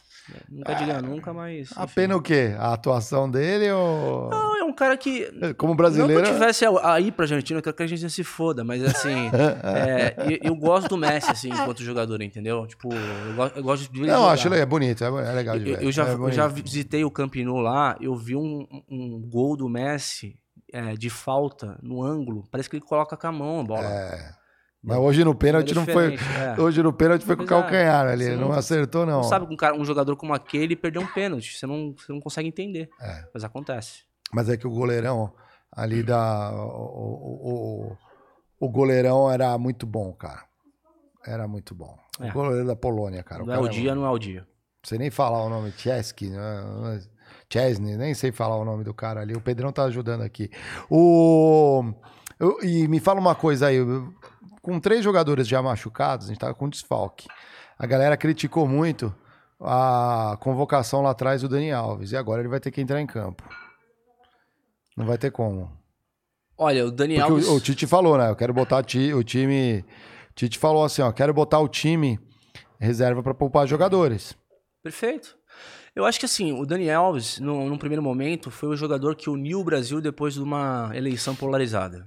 Nunca 0.49 0.75
diga 0.75 1.03
nunca, 1.03 1.33
mas. 1.33 1.71
A 1.77 1.85
enfim. 1.85 1.95
pena 1.95 2.17
o 2.17 2.23
quê? 2.23 2.55
A 2.59 2.73
atuação 2.75 3.31
dele 3.31 3.71
ou. 3.73 4.29
Não, 4.31 4.57
é 4.59 4.65
um 4.65 4.73
cara 4.73 4.97
que. 4.97 5.27
Como 5.57 5.73
Não 5.73 5.77
brasileiro. 5.77 6.23
que 6.23 6.29
eu 6.29 6.33
tivesse 6.35 6.65
aí 6.83 7.11
pra 7.13 7.25
Argentina, 7.25 7.59
eu 7.59 7.63
quero 7.63 7.75
que 7.77 7.83
a 7.83 7.85
Argentina 7.85 8.09
se 8.09 8.23
foda, 8.25 8.63
mas 8.65 8.83
assim, 8.83 9.31
é, 9.65 10.15
eu, 10.43 10.51
eu 10.53 10.57
gosto 10.57 10.89
do 10.89 10.97
Messi, 10.97 11.31
assim, 11.31 11.49
enquanto 11.51 11.83
jogador, 11.83 12.21
entendeu? 12.23 12.67
Tipo, 12.67 12.93
eu, 12.93 13.35
go- 13.35 13.53
eu 13.57 13.63
gosto 13.63 13.93
de 13.93 14.01
Não, 14.01 14.07
jogar. 14.21 14.33
acho 14.33 14.49
ele 14.49 14.57
é 14.59 14.67
bonito, 14.67 15.03
é, 15.05 15.07
é 15.09 15.33
legal 15.33 15.59
de 15.59 15.71
Eu, 15.71 15.77
ver. 15.79 15.85
eu 15.85 15.93
já, 15.93 16.09
é 16.09 16.13
eu 16.15 16.33
já 16.33 16.47
visitei 16.47 17.05
o 17.05 17.11
Camp 17.11 17.35
Nou 17.37 17.61
lá, 17.61 17.97
eu 18.01 18.15
vi 18.17 18.37
um, 18.37 18.67
um 18.91 19.21
gol 19.29 19.57
do 19.57 19.69
Messi 19.69 20.37
é, 20.73 20.95
de 20.95 21.09
falta 21.09 21.79
no 21.83 22.03
ângulo, 22.03 22.45
parece 22.51 22.69
que 22.69 22.77
ele 22.77 22.85
coloca 22.85 23.17
com 23.17 23.27
a 23.27 23.33
mão 23.33 23.61
a 23.61 23.65
bola. 23.65 23.85
É. 23.87 24.31
Mas 24.83 24.97
hoje 24.99 25.25
no 25.25 25.35
pênalti 25.35 25.75
não 25.75 25.85
foi. 25.85 26.15
é. 26.15 26.61
Hoje 26.61 26.83
no 26.83 26.93
pênalti 26.93 27.25
foi 27.25 27.35
com 27.37 27.43
o 27.43 27.45
é. 27.45 27.49
calcanhar 27.49 28.07
ali. 28.07 28.25
Você 28.25 28.31
Ele 28.31 28.41
não 28.41 28.49
não- 28.49 28.55
acertou, 28.57 29.05
não. 29.05 29.17
Não 29.19 29.23
sabe 29.25 29.47
que 29.47 29.53
um, 29.53 29.57
cara, 29.57 29.75
um 29.77 29.85
jogador 29.85 30.15
como 30.17 30.33
aquele 30.33 30.77
perder 30.77 31.01
um 31.01 31.07
pênalti, 31.07 31.57
você 31.59 31.67
não, 31.67 31.95
você 31.97 32.13
não 32.13 32.21
consegue 32.21 32.49
entender, 32.49 32.89
É. 33.01 33.25
mas 33.35 33.43
acontece. 33.45 34.03
Mas 34.33 34.49
é 34.49 34.57
que 34.57 34.67
o 34.67 34.71
goleirão 34.71 35.33
ali 35.73 36.03
da. 36.03 36.53
O, 36.53 36.59
o, 36.61 37.93
o, 38.61 38.67
o 38.67 38.69
goleirão 38.71 39.31
era 39.31 39.57
muito 39.59 39.85
bom, 39.87 40.13
cara. 40.13 40.45
Era 41.27 41.49
muito 41.49 41.75
bom. 41.75 41.97
É. 42.21 42.31
O 42.31 42.33
goleiro 42.33 42.67
da 42.67 42.77
Polônia, 42.77 43.23
cara. 43.23 43.45
Não 43.45 43.53
é 43.53 43.57
cara 43.57 43.67
o 43.67 43.69
dia, 43.69 43.95
não 43.95 44.07
é 44.07 44.11
o 44.11 44.19
dia. 44.19 44.41
Não 44.43 44.49
sei 44.89 44.99
nem 44.99 45.11
falar 45.11 45.45
o 45.45 45.49
nome. 45.49 45.73
Chesky, 45.77 46.31
né? 46.31 47.01
Chesney, 47.53 47.97
nem 47.97 48.15
sei 48.15 48.31
falar 48.31 48.57
o 48.57 48.65
nome 48.65 48.85
do 48.85 48.95
cara 48.95 49.21
ali. 49.21 49.35
O 49.35 49.41
Pedrão 49.41 49.73
tá 49.73 49.83
ajudando 49.85 50.23
aqui. 50.23 50.51
O. 50.89 51.83
eu- 52.39 52.59
e 52.63 52.87
me 52.89 53.01
fala 53.01 53.19
uma 53.21 53.35
coisa 53.35 53.67
aí. 53.67 53.77
eu- 53.77 54.13
Com 54.69 54.79
três 54.79 55.03
jogadores 55.03 55.49
já 55.49 55.63
machucados, 55.63 56.27
a 56.27 56.29
gente 56.29 56.39
tava 56.39 56.53
com 56.53 56.69
desfalque. 56.69 57.27
A 57.79 57.87
galera 57.87 58.19
criticou 58.19 58.69
muito 58.69 59.15
a 59.59 60.37
convocação 60.41 61.01
lá 61.01 61.13
atrás 61.13 61.41
do 61.41 61.49
Dani 61.49 61.73
Alves. 61.73 62.13
E 62.13 62.17
agora 62.19 62.43
ele 62.43 62.51
vai 62.51 62.61
ter 62.61 62.71
que 62.71 62.79
entrar 62.79 63.01
em 63.01 63.07
campo. 63.07 63.43
Não 64.95 65.07
vai 65.07 65.17
ter 65.17 65.31
como. 65.31 65.73
Olha, 66.59 66.85
o 66.85 66.91
Dani 66.91 67.15
Porque 67.15 67.33
Alves... 67.33 67.49
o, 67.49 67.57
o 67.57 67.61
Tite 67.63 67.87
falou, 67.87 68.19
né? 68.19 68.29
Eu 68.29 68.37
quero 68.37 68.53
botar 68.53 68.83
ti- 68.83 69.15
o 69.15 69.25
time. 69.25 69.83
Tite 70.35 70.59
falou 70.59 70.85
assim, 70.85 71.01
ó, 71.01 71.11
quero 71.13 71.33
botar 71.33 71.61
o 71.61 71.69
time 71.69 72.21
reserva 72.79 73.23
para 73.23 73.33
poupar 73.33 73.67
jogadores. 73.67 74.37
Perfeito. 74.83 75.35
Eu 75.97 76.05
acho 76.05 76.19
que 76.21 76.27
assim, 76.27 76.53
o 76.53 76.67
Dani 76.67 76.91
Alves, 76.91 77.41
no, 77.41 77.67
num 77.71 77.79
primeiro 77.79 78.03
momento, 78.03 78.51
foi 78.51 78.69
o 78.69 78.77
jogador 78.77 79.17
que 79.17 79.31
uniu 79.31 79.61
o 79.61 79.65
Brasil 79.65 79.99
depois 80.03 80.35
de 80.35 80.43
uma 80.43 80.91
eleição 80.95 81.35
polarizada. 81.35 82.07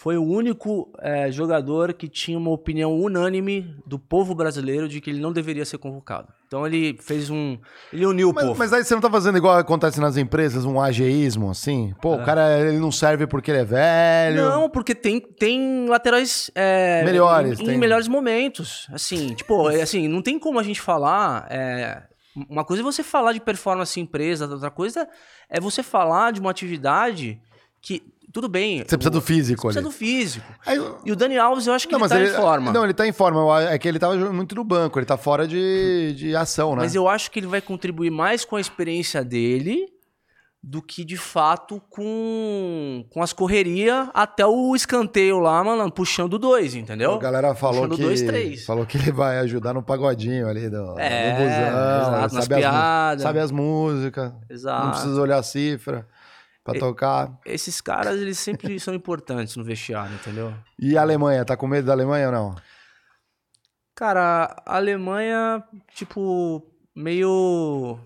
Foi 0.00 0.16
o 0.16 0.24
único 0.24 0.90
eh, 1.00 1.30
jogador 1.30 1.92
que 1.92 2.08
tinha 2.08 2.38
uma 2.38 2.50
opinião 2.50 2.98
unânime 2.98 3.76
do 3.86 3.98
povo 3.98 4.34
brasileiro 4.34 4.88
de 4.88 4.98
que 4.98 5.10
ele 5.10 5.20
não 5.20 5.30
deveria 5.30 5.62
ser 5.62 5.76
convocado. 5.76 6.28
Então 6.46 6.66
ele 6.66 6.96
fez 6.98 7.28
um. 7.28 7.58
Ele 7.92 8.06
uniu 8.06 8.30
o 8.30 8.32
Mas, 8.34 8.46
povo. 8.46 8.58
mas 8.58 8.72
aí 8.72 8.82
você 8.82 8.94
não 8.94 9.02
tá 9.02 9.10
fazendo 9.10 9.36
igual 9.36 9.58
acontece 9.58 10.00
nas 10.00 10.16
empresas, 10.16 10.64
um 10.64 10.80
ageísmo, 10.80 11.50
assim? 11.50 11.94
Pô, 12.00 12.14
o 12.14 12.24
cara 12.24 12.60
ele 12.60 12.78
não 12.78 12.90
serve 12.90 13.26
porque 13.26 13.50
ele 13.50 13.58
é 13.58 13.64
velho. 13.66 14.42
Não, 14.42 14.70
porque 14.70 14.94
tem, 14.94 15.20
tem 15.20 15.86
laterais 15.86 16.50
é, 16.54 17.04
Melhores, 17.04 17.60
em, 17.60 17.66
tem. 17.66 17.74
em 17.74 17.78
melhores 17.78 18.08
momentos. 18.08 18.88
Assim, 18.94 19.34
tipo, 19.34 19.68
é, 19.68 19.82
assim, 19.82 20.08
não 20.08 20.22
tem 20.22 20.38
como 20.38 20.58
a 20.58 20.62
gente 20.62 20.80
falar. 20.80 21.46
é, 21.50 22.04
uma 22.48 22.64
coisa 22.64 22.82
é 22.82 22.84
você 22.84 23.02
falar 23.02 23.34
de 23.34 23.40
performance 23.40 24.00
em 24.00 24.04
empresa, 24.04 24.48
outra 24.48 24.70
coisa 24.70 25.06
é 25.50 25.60
você 25.60 25.82
falar 25.82 26.32
de 26.32 26.40
uma 26.40 26.50
atividade 26.50 27.38
que 27.82 28.02
tudo 28.32 28.48
bem. 28.48 28.78
Você 28.78 28.96
precisa 28.96 29.10
do 29.10 29.20
físico 29.20 29.62
Precisa 29.62 29.80
ali. 29.80 29.88
do 29.88 29.92
físico. 29.92 30.46
Aí- 30.66 30.80
E 31.04 31.12
o 31.12 31.16
Dani 31.16 31.38
Alves, 31.38 31.66
eu 31.66 31.72
acho 31.74 31.86
que 31.88 31.92
não, 31.92 32.00
ele 32.00 32.08
tá 32.08 32.20
ele, 32.20 32.30
em 32.30 32.34
forma. 32.34 32.72
Não, 32.72 32.84
ele 32.84 32.94
tá 32.94 33.06
em 33.06 33.12
forma. 33.12 33.62
É 33.62 33.78
que 33.78 33.88
ele 33.88 33.98
tava 33.98 34.16
muito 34.32 34.54
no 34.54 34.64
banco, 34.64 34.98
ele 34.98 35.06
tá 35.06 35.16
fora 35.16 35.46
de, 35.48 36.12
de 36.16 36.36
ação, 36.36 36.70
né? 36.76 36.82
Mas 36.82 36.94
eu 36.94 37.08
acho 37.08 37.30
que 37.30 37.38
ele 37.40 37.46
vai 37.46 37.60
contribuir 37.60 38.10
mais 38.10 38.44
com 38.44 38.56
a 38.56 38.60
experiência 38.60 39.24
dele 39.24 39.86
do 40.62 40.82
que 40.82 41.06
de 41.06 41.16
fato 41.16 41.80
com, 41.88 43.06
com 43.08 43.22
as 43.22 43.32
correrias 43.32 44.08
até 44.12 44.44
o 44.44 44.76
escanteio 44.76 45.38
lá, 45.38 45.64
mano, 45.64 45.90
puxando 45.90 46.38
dois, 46.38 46.74
entendeu? 46.74 47.14
A 47.14 47.18
galera 47.18 47.54
falou 47.54 47.82
Puxando 47.88 47.96
que, 47.96 48.02
dois, 48.02 48.20
três. 48.20 48.66
falou 48.66 48.84
que 48.84 48.98
ele 48.98 49.10
vai 49.10 49.38
ajudar 49.38 49.72
no 49.72 49.82
pagodinho 49.82 50.46
ali 50.46 50.68
do, 50.68 50.98
É, 50.98 51.30
do 51.30 51.36
busão. 51.38 51.48
exato, 51.56 52.34
nas 52.34 52.44
sabe, 52.44 52.64
as, 52.64 53.22
sabe 53.22 53.38
as 53.38 53.50
músicas, 53.50 54.32
Exato. 54.50 54.84
não 54.84 54.90
precisa 54.92 55.20
olhar 55.22 55.38
a 55.38 55.42
cifra 55.42 56.06
pra 56.64 56.78
tocar. 56.78 57.38
Esses 57.44 57.80
caras, 57.80 58.20
eles 58.20 58.38
sempre 58.38 58.78
são 58.80 58.94
importantes 58.94 59.56
no 59.56 59.64
vestiário, 59.64 60.14
entendeu? 60.14 60.52
E 60.78 60.96
a 60.96 61.02
Alemanha, 61.02 61.44
tá 61.44 61.56
com 61.56 61.66
medo 61.66 61.86
da 61.86 61.92
Alemanha 61.92 62.26
ou 62.26 62.32
não? 62.32 62.54
Cara, 63.94 64.56
a 64.64 64.76
Alemanha, 64.76 65.62
tipo, 65.94 66.62
meio 66.96 67.98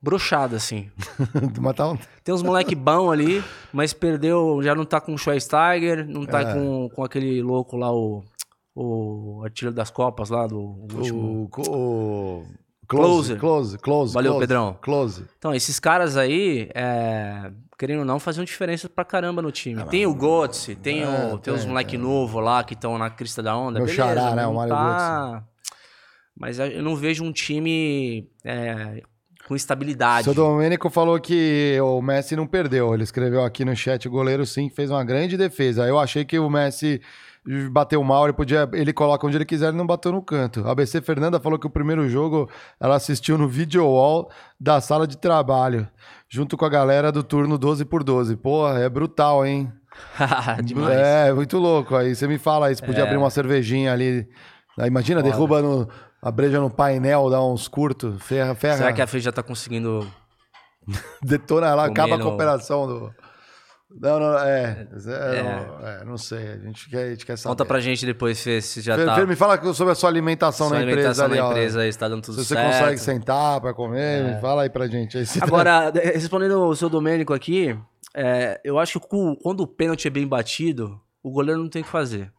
brochada, 0.00 0.56
assim. 0.56 0.90
Mas 1.60 1.74
tá 1.76 1.88
um- 1.90 1.98
Tem 2.22 2.34
uns 2.34 2.42
moleque 2.42 2.74
bom 2.74 3.10
ali, 3.10 3.42
mas 3.72 3.92
perdeu, 3.92 4.60
já 4.62 4.74
não 4.74 4.84
tá 4.84 5.00
com 5.00 5.14
o 5.14 5.18
Schweinsteiger, 5.18 6.06
não 6.06 6.24
tá 6.26 6.40
É. 6.42 6.52
com, 6.54 6.88
com 6.94 7.04
aquele 7.04 7.42
louco 7.42 7.76
lá, 7.76 7.90
o, 7.92 8.22
o 8.74 9.42
artilheiro 9.44 9.74
das 9.74 9.90
Copas 9.90 10.28
lá, 10.30 10.46
do 10.46 10.58
último. 10.60 11.48
o, 11.56 11.60
o, 11.70 12.46
Close. 12.86 13.36
close, 13.36 13.36
close, 13.36 13.78
close. 13.78 14.12
Valeu, 14.14 14.32
close, 14.32 14.42
Pedrão. 14.46 14.78
Close. 14.82 15.24
Então, 15.38 15.54
esses 15.54 15.80
caras 15.80 16.18
aí, 16.18 16.68
é, 16.74 17.50
querendo 17.78 18.00
ou 18.00 18.04
não, 18.04 18.18
faziam 18.20 18.44
diferença 18.44 18.88
pra 18.88 19.04
caramba 19.04 19.42
no 19.42 19.50
time. 19.50 19.82
tem 19.84 20.06
o 20.06 20.14
Götze, 20.14 20.74
tem, 20.74 21.02
É, 21.02 21.32
o, 21.32 21.38
tem 21.38 21.52
os 21.52 21.60
tem, 21.60 21.68
moleque 21.68 21.98
novo 21.98 22.40
lá 22.40 22.62
que 22.62 22.74
estão 22.74 22.96
na 22.98 23.10
crista 23.10 23.42
da 23.42 23.56
onda. 23.56 23.78
Meu 23.78 23.86
beleza, 23.86 24.02
xará, 24.02 24.34
né, 24.34 24.46
o 24.46 24.54
Mário 24.54 24.74
tá... 24.74 25.44
Mas 26.36 26.58
eu 26.58 26.82
não 26.82 26.96
vejo 26.96 27.22
um 27.22 27.32
time 27.32 28.28
é, 28.44 29.02
com 29.46 29.54
estabilidade. 29.54 30.24
Seu 30.24 30.34
Domênico 30.34 30.90
falou 30.90 31.20
que 31.20 31.78
o 31.80 32.02
Messi 32.02 32.34
não 32.34 32.46
perdeu. 32.46 32.92
Ele 32.92 33.04
escreveu 33.04 33.44
aqui 33.44 33.64
no 33.64 33.76
chat: 33.76 34.08
o 34.08 34.10
goleiro 34.10 34.44
sim 34.44 34.68
fez 34.68 34.90
uma 34.90 35.04
grande 35.04 35.36
defesa. 35.36 35.86
Eu 35.86 35.98
achei 35.98 36.24
que 36.24 36.38
o 36.38 36.50
Messi 36.50 37.00
bateu 37.70 38.02
mal, 38.02 38.24
ele 38.24 38.32
podia. 38.32 38.68
Ele 38.72 38.92
coloca 38.92 39.26
onde 39.26 39.36
ele 39.36 39.44
quiser, 39.44 39.68
ele 39.68 39.76
não 39.76 39.86
bateu 39.86 40.12
no 40.12 40.22
canto. 40.22 40.66
A 40.66 40.72
ABC 40.72 41.00
Fernanda 41.02 41.38
falou 41.38 41.58
que 41.58 41.66
o 41.66 41.70
primeiro 41.70 42.08
jogo 42.08 42.48
ela 42.80 42.96
assistiu 42.96 43.36
no 43.36 43.46
video 43.46 43.86
wall 43.86 44.30
da 44.58 44.80
sala 44.80 45.06
de 45.06 45.16
trabalho, 45.18 45.86
junto 46.34 46.56
com 46.56 46.64
a 46.64 46.68
galera 46.68 47.12
do 47.12 47.22
turno 47.22 47.56
12 47.56 47.84
por 47.84 48.02
12 48.02 48.36
Porra, 48.36 48.80
é 48.80 48.88
brutal, 48.88 49.46
hein? 49.46 49.72
Demais. 50.64 50.90
É, 50.98 51.32
muito 51.32 51.56
louco. 51.58 51.94
Aí 51.94 52.14
você 52.16 52.26
me 52.26 52.38
fala 52.38 52.66
aí, 52.66 52.74
você 52.74 52.84
podia 52.84 53.02
É. 53.02 53.06
abrir 53.06 53.16
uma 53.16 53.30
cervejinha 53.30 53.92
ali. 53.92 54.26
Aí, 54.76 54.88
imagina, 54.88 55.20
Foda. 55.20 55.30
derruba 55.30 55.62
no, 55.62 55.88
a 56.20 56.30
breja 56.32 56.58
no 56.58 56.68
painel, 56.68 57.30
dá 57.30 57.40
uns 57.40 57.68
curtos, 57.68 58.20
ferra, 58.20 58.56
ferra. 58.56 58.76
Será 58.78 58.92
que 58.92 59.00
a 59.00 59.06
FEI 59.06 59.20
já 59.20 59.30
tá 59.30 59.42
conseguindo. 59.44 60.04
Detona 61.22 61.70
Comer 61.70 61.90
acaba 61.90 62.16
a 62.16 62.18
cooperação 62.18 62.86
do. 62.88 63.14
Não, 64.00 64.18
não, 64.18 64.38
é. 64.40 64.88
é, 64.92 65.42
não, 65.42 65.86
é, 65.88 66.04
não 66.04 66.18
sei, 66.18 66.48
a 66.48 66.56
gente 66.58 66.90
quer, 66.90 67.04
a 67.04 67.10
gente 67.10 67.24
quer 67.24 67.38
saber. 67.38 67.52
Conta 67.52 67.64
pra 67.64 67.78
gente 67.80 68.04
depois, 68.04 68.40
Fê, 68.42 68.60
se 68.60 68.80
já 68.80 68.96
tá. 69.02 69.24
Me 69.24 69.36
fala 69.36 69.72
sobre 69.72 69.92
a 69.92 69.94
sua 69.94 70.08
alimentação 70.10 70.66
sua 70.68 70.78
na 70.78 70.82
empresa 70.82 71.22
alimentação 71.22 71.26
ali, 71.26 71.36
na 71.36 71.46
ó. 71.46 71.50
empresa 71.50 71.80
aí, 71.80 71.92
se 71.92 71.98
tá 71.98 72.08
dando 72.08 72.22
tudo 72.22 72.34
Se 72.42 72.44
você 72.44 72.54
certo. 72.54 72.66
É. 72.74 72.78
consegue 72.80 72.98
sentar 72.98 73.60
pra 73.60 73.72
comer, 73.72 74.34
me 74.34 74.40
fala 74.40 74.62
aí 74.62 74.70
pra 74.70 74.88
gente. 74.88 75.16
Aí 75.16 75.24
se 75.24 75.38
tá- 75.38 75.46
Agora, 75.46 75.90
de- 75.90 76.00
respondendo 76.12 76.58
o 76.64 76.74
seu 76.74 76.88
Domênico 76.90 77.32
aqui, 77.32 77.78
é, 78.14 78.60
eu 78.64 78.78
acho 78.80 78.98
que 78.98 79.06
quando 79.42 79.60
o 79.60 79.66
pênalti 79.66 80.06
é 80.08 80.10
bem 80.10 80.26
batido, 80.26 81.00
o 81.22 81.30
goleiro 81.30 81.60
não 81.62 81.68
tem 81.68 81.82
o 81.82 81.84
que 81.84 81.90
fazer. 81.90 82.32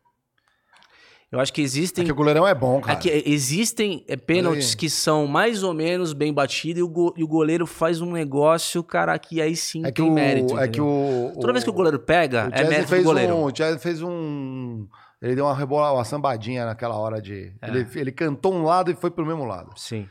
Eu 1.36 1.41
acho 1.41 1.52
que 1.52 1.62
existem. 1.62 2.03
É 2.03 2.06
que 2.06 2.12
o 2.12 2.16
goleirão 2.16 2.48
é 2.48 2.56
bom, 2.56 2.78
é 2.80 2.82
cara. 2.82 2.95
que 2.99 3.10
existem 3.26 4.06
é, 4.07 4.16
pênaltis 4.16 4.72
Aí. 4.72 4.78
que 4.78 4.90
são 4.90 5.28
mais 5.28 5.64
ou 5.64 5.74
menos 5.74 6.14
bem 6.14 6.34
batidos 6.34 6.82
e 6.82 6.88
go- 6.88 7.14
e 7.18 7.24
o 7.24 7.28
goleiro 7.28 7.68
faz 7.68 7.99
um 7.99 8.12
negócio, 8.14 8.82
cara, 8.84 9.20
que 9.20 9.41
aí 9.41 9.56
sim 9.56 9.82
É 9.86 9.88
que 9.91 10.02
tem 10.02 10.10
o, 10.10 10.14
mérito. 10.14 10.57
é 10.57 10.68
que 10.68 10.80
o, 10.80 11.34
Toda 11.40 11.52
vez 11.52 11.64
que 11.64 11.70
o 11.70 11.74
goleiro 11.74 11.99
pega, 11.99 12.45
o 12.49 12.56
é 12.56 12.64
mérito 12.64 12.84
do 12.84 12.88
fez 12.88 13.03
goleiro. 13.03 13.36
um, 13.36 13.44
o 13.44 13.53
Chelsea 13.56 13.80
fez 13.80 14.02
um, 14.02 14.88
ele 15.22 15.36
deu 15.36 15.44
uma 15.45 15.53
rebola, 15.56 15.91
uma 15.91 16.06
sambadinha 16.06 16.66
naquela 16.66 16.95
hora 16.98 17.22
de, 17.22 17.52
É. 17.62 17.68
ele, 17.68 17.86
ele 17.95 18.12
cantou 18.14 18.53
um 18.53 18.64
lado 18.64 18.90
e 18.90 18.95
foi 18.95 19.12
pro 19.12 19.26
mesmo 19.26 19.44
lado. 19.44 19.72
Sim. 19.76 20.07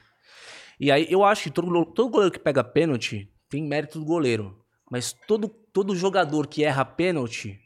E 0.79 0.91
aí 0.93 1.07
eu 1.09 1.25
acho 1.25 1.45
que 1.45 1.51
todo, 1.51 1.87
todo 1.87 2.11
goleiro 2.11 2.33
que 2.33 2.39
pega 2.39 2.63
pênalti 2.63 3.31
tem 3.49 3.63
mérito 3.63 3.99
do 3.99 4.05
goleiro. 4.05 4.59
Mas 4.91 5.15
todo, 5.27 5.49
todo 5.49 5.97
jogador 5.97 6.47
que 6.47 6.63
erra 6.65 6.85
pênalti 6.85 7.59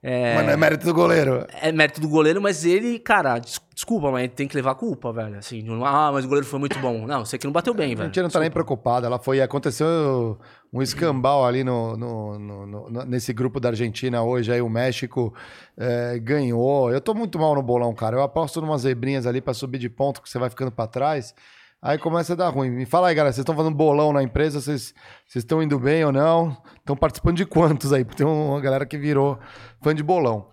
Mas 0.00 0.46
não 0.46 0.52
é 0.52 0.56
mérito 0.56 0.84
do 0.86 0.94
goleiro. 0.94 1.44
é 1.60 1.72
mérito 1.72 2.00
do 2.00 2.08
goleiro, 2.08 2.40
mas 2.40 2.64
ele, 2.64 3.00
cara, 3.00 3.38
des- 3.40 3.60
desculpa, 3.74 4.12
mas 4.12 4.30
tem 4.32 4.46
que 4.46 4.54
levar 4.54 4.70
a 4.70 4.74
culpa, 4.76 5.12
velho. 5.12 5.36
Assim, 5.38 5.60
não, 5.62 5.84
ah, 5.84 6.12
mas 6.12 6.24
o 6.24 6.28
goleiro 6.28 6.46
foi 6.46 6.60
muito 6.60 6.78
bom. 6.78 7.04
Não, 7.04 7.24
você 7.24 7.36
que 7.36 7.44
não 7.46 7.52
bateu 7.52 7.74
bem, 7.74 7.92
A 7.94 7.96
velho. 7.96 8.06
gente 8.08 8.22
não 8.22 8.30
tá 8.30 8.38
nem 8.38 8.50
preocupado. 8.50 9.06
Ela 9.06 9.18
foi. 9.18 9.40
Aconteceu 9.40 10.38
um 10.72 10.80
escambau 10.82 11.44
ali 11.44 11.64
no, 11.64 11.96
no- 11.96 12.38
no- 12.38 12.66
no- 12.90 13.04
nesse 13.06 13.32
grupo 13.32 13.58
da 13.58 13.70
Argentina 13.70 14.22
hoje. 14.22 14.52
Aí 14.52 14.60
o 14.62 14.68
México 14.68 15.34
é, 15.76 16.18
ganhou. 16.20 16.92
Eu 16.92 17.00
tô 17.00 17.12
muito 17.12 17.36
mal 17.38 17.54
no 17.56 17.62
bolão, 17.62 17.92
cara. 17.92 18.16
Eu 18.16 18.22
aposto 18.22 18.60
numas 18.60 18.82
zebrinhas 18.82 19.26
ali 19.26 19.40
pra 19.40 19.52
subir 19.52 19.78
de 19.78 19.88
ponto, 19.88 20.22
que 20.22 20.30
você 20.30 20.38
vai 20.38 20.48
ficando 20.48 20.70
pra 20.70 20.86
trás. 20.86 21.34
Aí 21.80 21.96
começa 21.96 22.32
a 22.32 22.36
dar 22.36 22.48
ruim. 22.48 22.70
Me 22.70 22.84
fala 22.84 23.08
aí, 23.08 23.14
galera. 23.14 23.32
Vocês 23.32 23.42
estão 23.42 23.54
fazendo 23.54 23.74
bolão 23.74 24.12
na 24.12 24.22
empresa? 24.22 24.60
Vocês 24.60 24.92
estão 25.34 25.62
indo 25.62 25.78
bem 25.78 26.04
ou 26.04 26.10
não? 26.10 26.56
Estão 26.78 26.96
participando 26.96 27.36
de 27.36 27.46
quantos 27.46 27.92
aí? 27.92 28.04
Tem 28.04 28.26
uma 28.26 28.60
galera 28.60 28.84
que 28.84 28.98
virou 28.98 29.38
fã 29.80 29.94
de 29.94 30.02
bolão. 30.02 30.48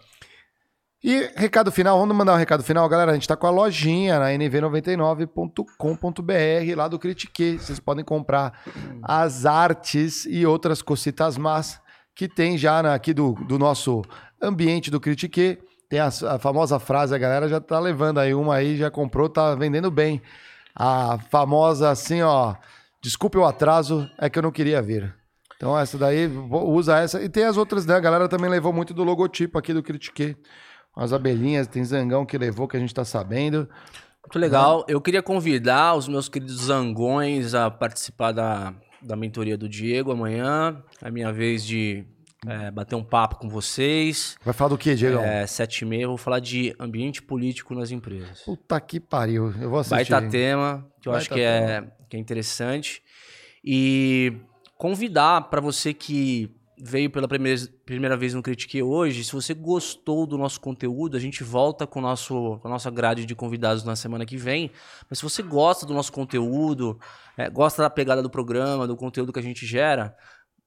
E 1.04 1.32
recado 1.36 1.72
final, 1.72 2.00
vamos 2.00 2.16
mandar 2.16 2.34
um 2.34 2.38
recado 2.38 2.64
final, 2.64 2.88
galera. 2.90 3.12
A 3.12 3.14
gente 3.16 3.28
tá 3.28 3.36
com 3.36 3.48
a 3.48 3.52
lojinha 3.52 4.20
na 4.20 4.28
nv99.com.br 4.30 6.76
lá 6.76 6.88
do 6.88 6.98
Critique. 7.00 7.58
Vocês 7.60 7.80
podem 7.80 8.04
comprar 8.04 8.60
as 9.04 9.46
artes 9.46 10.26
e 10.26 10.46
outras 10.46 10.82
cositas 10.82 11.38
más 11.38 11.80
que 12.16 12.28
tem 12.28 12.58
já 12.58 12.82
na- 12.82 12.94
aqui 12.94 13.14
do, 13.14 13.34
do 13.48 13.60
nosso 13.60 14.02
ambiente 14.42 14.90
do 14.90 15.00
Critique. 15.00 15.60
Tem 15.90 16.00
a, 16.00 16.08
a 16.08 16.40
famosa 16.40 16.80
frase, 16.80 17.14
a 17.14 17.18
galera 17.18 17.48
já 17.48 17.60
tá 17.60 17.80
levando 17.80 18.20
aí 18.20 18.34
uma 18.34 18.56
aí, 18.56 18.76
já 18.78 18.90
comprou, 18.90 19.30
tá 19.30 19.54
vendendo 19.56 19.92
bem. 19.92 20.22
A 20.76 21.18
famosa 21.30 21.90
assim, 21.90 22.22
ó, 22.22 22.56
desculpe 23.02 23.38
o 23.38 23.46
atraso, 23.46 24.10
é 24.20 24.30
que 24.30 24.38
eu 24.38 24.44
não 24.44 24.52
queria 24.52 24.82
vir. 24.82 25.14
Então 25.56 25.78
essa 25.78 25.98
daí, 25.98 26.28
usa 26.28 27.00
essa. 27.00 27.22
E 27.22 27.30
tem 27.30 27.46
as 27.46 27.56
outras, 27.56 27.86
né? 27.86 27.96
A 27.96 28.00
galera 28.00 28.28
também 28.28 28.50
levou 28.50 28.74
muito 28.74 28.94
do 28.94 29.04
logotipo 29.04 29.58
aqui 29.58 29.74
do 29.74 29.82
Critique. 29.82 30.36
As 30.96 31.14
abelhinhas, 31.14 31.68
tem 31.68 31.84
Zangão 31.84 32.26
que 32.26 32.38
levou, 32.38 32.68
que 32.68 32.78
a 32.78 32.80
gente 32.80 32.94
tá 32.94 33.06
sabendo. 33.06 33.70
Muito 34.24 34.40
legal. 34.40 34.86
Eu 34.88 35.00
queria 35.00 35.22
convidar 35.22 35.96
os 35.96 36.08
meus 36.08 36.28
queridos 36.28 36.66
zangões 36.66 37.54
a 37.54 37.70
participar 37.70 38.32
da, 38.32 38.74
da 39.02 39.16
mentoria 39.16 39.58
do 39.58 39.70
Diego 39.70 40.12
amanhã. 40.12 40.82
É 41.02 41.08
a 41.08 41.12
minha 41.12 41.32
vez 41.32 41.64
de 41.64 42.06
é, 42.48 42.72
bater 42.72 42.96
um 42.96 43.04
papo 43.04 43.38
com 43.38 43.50
vocês. 43.50 44.38
Vai 44.44 44.54
falar 44.54 44.70
do 44.70 44.78
quê, 44.78 44.96
Diego? 44.96 45.20
É, 45.20 45.46
sete 45.48 45.82
e 45.82 45.86
meia, 45.86 46.08
vou 46.08 46.18
falar 46.18 46.40
de 46.40 46.76
ambiente 46.80 47.22
político 47.22 47.74
nas 47.74 47.92
empresas. 47.92 48.42
Puta 48.42 48.80
que 48.80 49.00
pariu. 49.00 49.54
Eu 49.60 49.70
vou 49.70 49.80
assistir. 49.80 50.12
Baita 50.12 50.30
tema, 50.30 50.88
que 51.02 51.08
eu 51.08 51.14
acho 51.14 51.30
que 51.30 51.42
é, 51.42 51.88
que 52.10 52.18
é 52.18 52.20
interessante. 52.20 53.02
E 53.64 54.34
convidar 54.78 55.50
para 55.50 55.62
você 55.62 55.94
que 55.94 56.52
veio 56.78 57.10
pela 57.10 57.28
primeira, 57.28 57.62
primeira 57.86 58.18
vez 58.18 58.34
no 58.34 58.44
Critique 58.44 58.82
hoje, 58.84 59.24
se 59.24 59.32
você 59.32 59.54
gostou 59.54 60.26
do 60.26 60.38
nosso 60.38 60.60
conteúdo, 60.60 61.16
a 61.16 61.20
gente 61.20 61.44
volta 61.44 61.88
com, 61.88 62.02
nosso, 62.02 62.60
com 62.62 62.68
a 62.68 62.72
nossa 62.72 62.92
grade 62.92 63.26
de 63.26 63.34
convidados 63.34 63.84
na 63.84 63.96
semana 63.96 64.26
que 64.26 64.38
vem. 64.38 64.72
Mas 65.10 65.20
se 65.20 65.24
você 65.24 65.42
gosta 65.42 65.86
do 65.86 65.94
nosso 65.94 66.12
conteúdo, 66.12 67.00
é, 67.38 67.50
gosta 67.50 67.82
da 67.82 67.90
pegada 67.90 68.22
do 68.22 68.30
programa, 68.30 68.86
do 68.86 68.96
conteúdo 68.96 69.32
que 69.32 69.40
a 69.40 69.44
gente 69.44 69.66
gera, 69.66 70.16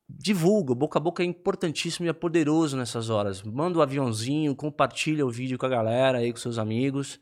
divulga. 0.09 0.75
Boca 0.75 0.99
a 0.99 1.03
boca 1.03 1.23
é 1.23 1.27
importantíssimo 1.27 2.07
e 2.07 2.09
é 2.09 2.13
poderoso 2.13 2.77
nessas 2.77 3.11
horas. 3.11 3.43
Manda 3.43 3.79
o 3.79 3.83
aviãozinho, 3.83 4.55
compartilha 4.55 5.27
o 5.27 5.31
vídeo 5.31 5.59
com 5.59 5.67
a 5.67 5.69
galera 5.69 6.19
aí, 6.19 6.33
com 6.33 6.39
seus 6.39 6.59
amigos, 6.59 7.21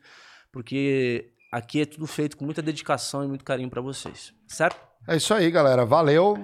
porque 0.51 1.31
aqui 1.51 1.81
é 1.81 1.85
tudo 1.85 2.07
feito 2.07 2.37
com 2.37 2.45
muita 2.45 2.61
dedicação 2.61 3.23
e 3.23 3.27
muito 3.27 3.43
carinho 3.43 3.69
para 3.69 3.81
vocês, 3.81 4.33
certo? 4.47 4.77
É 5.07 5.15
isso 5.15 5.33
aí, 5.33 5.49
galera. 5.51 5.85
Valeu. 5.85 6.37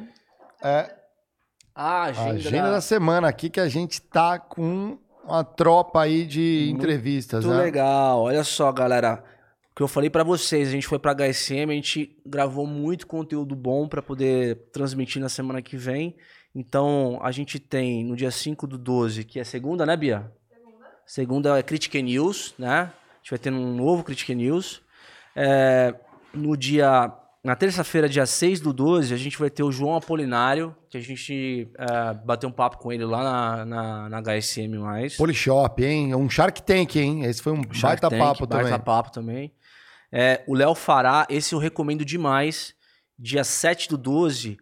É 0.61 0.95
A 1.75 2.03
a 2.05 2.25
agenda 2.29 2.71
da 2.71 2.81
semana 2.81 3.27
aqui 3.27 3.49
que 3.49 3.59
a 3.59 3.67
gente 3.67 4.01
tá 4.01 4.39
com 4.39 4.97
uma 5.25 5.43
tropa 5.43 6.01
aí 6.01 6.25
de 6.25 6.67
Muito 6.69 6.83
entrevistas, 6.83 7.45
Muito 7.45 7.57
né? 7.57 7.63
legal. 7.63 8.21
Olha 8.21 8.43
só, 8.43 8.71
galera. 8.71 9.23
O 9.73 9.75
que 9.75 9.81
eu 9.81 9.87
falei 9.87 10.07
pra 10.07 10.23
vocês, 10.23 10.67
a 10.67 10.71
gente 10.71 10.85
foi 10.85 10.99
pra 10.99 11.15
HSM, 11.15 11.71
a 11.71 11.73
gente 11.73 12.15
gravou 12.23 12.67
muito 12.67 13.07
conteúdo 13.07 13.55
bom 13.55 13.87
pra 13.87 14.03
poder 14.03 14.69
transmitir 14.71 15.19
na 15.19 15.29
semana 15.29 15.63
que 15.63 15.75
vem. 15.75 16.15
Então, 16.53 17.19
a 17.23 17.31
gente 17.31 17.57
tem 17.57 18.05
no 18.05 18.15
dia 18.15 18.29
5 18.29 18.67
do 18.67 18.77
12, 18.77 19.23
que 19.23 19.39
é 19.39 19.43
segunda, 19.43 19.83
né, 19.83 19.97
Bia? 19.97 20.31
Segunda. 20.47 20.85
Segunda 21.07 21.57
é 21.57 21.63
Critique 21.63 21.99
News, 22.03 22.53
né? 22.55 22.81
A 22.81 23.17
gente 23.17 23.31
vai 23.31 23.39
ter 23.39 23.51
um 23.51 23.73
novo 23.73 24.03
Critique 24.03 24.35
News. 24.35 24.83
É, 25.35 25.95
no 26.35 26.55
dia 26.55 27.11
na 27.43 27.57
terça-feira, 27.57 28.07
dia 28.07 28.25
6 28.25 28.61
do 28.61 28.71
12, 28.71 29.13
a 29.13 29.17
gente 29.17 29.37
vai 29.37 29.49
ter 29.49 29.63
o 29.63 29.71
João 29.71 29.95
Apolinário, 29.95 30.73
que 30.89 30.97
a 30.97 31.01
gente 31.01 31.67
uh, 31.73 32.25
bateu 32.25 32.47
um 32.47 32.53
papo 32.53 32.77
com 32.77 32.89
ele 32.89 33.03
lá 33.03 33.21
na, 33.21 33.65
na, 33.65 34.09
na 34.09 34.21
HSM+. 34.21 34.71
Polishop, 35.17 35.83
hein? 35.83 36.15
Um 36.15 36.29
Shark 36.29 36.63
Tank, 36.63 36.95
hein? 36.95 37.25
Esse 37.25 37.41
foi 37.41 37.51
um 37.51 37.63
Shark 37.73 38.01
baita 38.01 38.09
Tank, 38.09 38.19
papo 38.19 38.47
baita 38.47 38.47
também. 38.47 38.71
Baita 38.71 38.79
papo 38.79 39.11
também. 39.11 39.51
É, 40.15 40.43
o 40.45 40.53
Léo 40.53 40.75
Fará, 40.75 41.25
esse 41.27 41.55
eu 41.55 41.59
recomendo 41.59 42.05
demais. 42.05 42.75
Dia 43.17 43.43
7 43.43 43.89
do 43.89 43.97
12, 43.97 44.57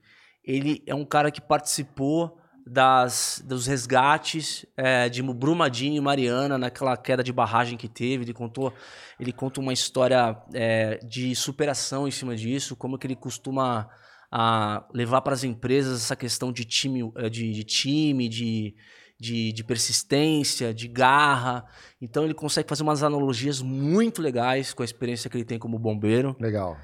ele 0.46 0.82
é 0.88 0.96
um 0.96 1.04
cara 1.04 1.30
que 1.30 1.42
participou 1.42 2.38
das, 2.66 3.44
dos 3.46 3.68
resgates 3.68 4.66
é, 4.78 5.10
de 5.10 5.22
Brumadinho 5.22 5.98
e 5.98 6.02
Mariana 6.02 6.58
naquela 6.58 6.96
queda 6.96 7.22
de 7.22 7.34
barragem 7.34 7.78
que 7.78 7.90
teve. 7.90 8.24
Ele 8.24 8.34
contou, 8.34 8.74
ele 9.20 9.34
conta 9.34 9.60
uma 9.60 9.74
história 9.74 10.42
é, 10.54 11.00
de 11.00 11.36
superação 11.36 12.08
em 12.08 12.12
cima 12.12 12.34
disso, 12.34 12.74
como 12.74 12.98
que 12.98 13.06
ele 13.06 13.16
costuma 13.16 13.90
a, 14.32 14.88
levar 14.94 15.20
para 15.20 15.34
as 15.34 15.44
empresas 15.44 16.02
essa 16.02 16.16
questão 16.16 16.54
de 16.54 16.64
time, 16.64 17.12
é, 17.18 17.30
de, 17.30 17.52
de 17.52 17.64
time, 17.66 18.30
de, 18.30 18.74
de, 19.22 19.54
de, 19.54 19.64
persistência, 19.64 20.74
de 20.74 20.88
garra. 20.88 21.64
Então 22.02 22.24
ele 22.24 22.34
consegue 22.34 22.68
fazer 22.68 22.82
umas 22.82 23.04
analogias 23.04 23.62
muito 23.62 24.20
legais 24.20 24.74
com 24.74 24.82
a 24.82 24.86
experiência 24.86 25.30
que 25.30 25.38
ele 25.38 25.46
tem 25.46 25.60
como 25.60 25.78
bombeiro. 25.78 26.36
Legal. 26.40 26.76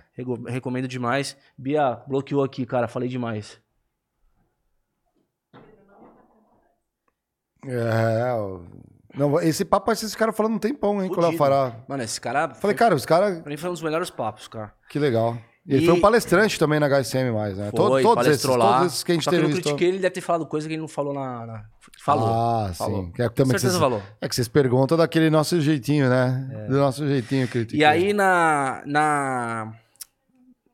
Recomendo 0.48 0.88
demais. 0.88 1.36
Bia 1.58 1.96
bloqueou 2.08 2.44
aqui, 2.44 2.64
cara, 2.64 2.88
falei 2.88 3.10
demais. 3.10 3.60
É. 7.66 8.34
Não, 9.16 9.40
esse 9.42 9.66
papo 9.66 9.92
esse 9.92 10.16
cara 10.16 10.32
falando 10.32 10.56
um 10.56 10.60
tempão, 10.60 11.02
hein, 11.02 11.12
Fudido. 11.12 11.38
Fará. 11.38 11.76
Mano, 11.88 12.04
esse 12.04 12.22
cara. 12.22 12.54
Falei, 12.54 12.76
cara, 12.76 12.94
os 12.94 13.04
caras. 13.04 13.42
Pra 13.42 13.50
mim 13.50 13.58
foi 13.58 13.70
um 13.72 13.74
dos 13.74 13.82
melhores 13.82 14.12
papos, 14.12 14.48
cara. 14.48 14.72
Que 14.88 15.00
legal. 15.00 15.36
Ele 15.68 15.84
e... 15.84 15.86
foi 15.86 15.96
um 15.96 16.00
palestrante 16.00 16.58
também 16.58 16.80
na 16.80 16.88
HSM, 16.88 17.30
mais, 17.34 17.58
né? 17.58 17.72
Foi, 17.76 18.02
todos, 18.02 18.26
esses, 18.28 18.46
lá. 18.46 18.80
todos 18.80 18.94
esses 18.94 19.04
que 19.04 19.12
a 19.12 19.16
gente 19.16 19.26
Só 19.26 19.32
teve. 19.32 19.44
Que 19.44 19.52
eu 19.52 19.56
critiquei, 19.56 19.88
ele 19.90 20.00
deve 20.00 20.12
ter 20.12 20.22
falado 20.22 20.46
coisa 20.46 20.66
que 20.66 20.74
ele 20.74 20.82
não 20.82 20.88
falou 20.88 21.14
na. 21.14 21.46
na... 21.46 21.66
Falou. 22.00 22.28
Ah, 22.30 22.72
falou. 22.74 23.04
sim. 23.04 23.12
É, 23.20 23.28
também 23.28 23.52
certeza 23.52 23.74
vocês, 23.74 23.78
falou. 23.78 24.02
É 24.22 24.30
que 24.30 24.36
vocês 24.36 24.48
perguntam 24.48 24.98
daquele 24.98 25.30
nosso 25.30 25.60
jeitinho, 25.60 26.10
né? 26.10 26.50
É. 26.54 26.68
Do 26.70 26.78
nosso 26.78 27.06
jeitinho 27.06 27.48
critiquei. 27.50 27.82
E 27.82 27.86
aí 27.86 28.14
na. 28.14 28.82
na... 28.86 29.74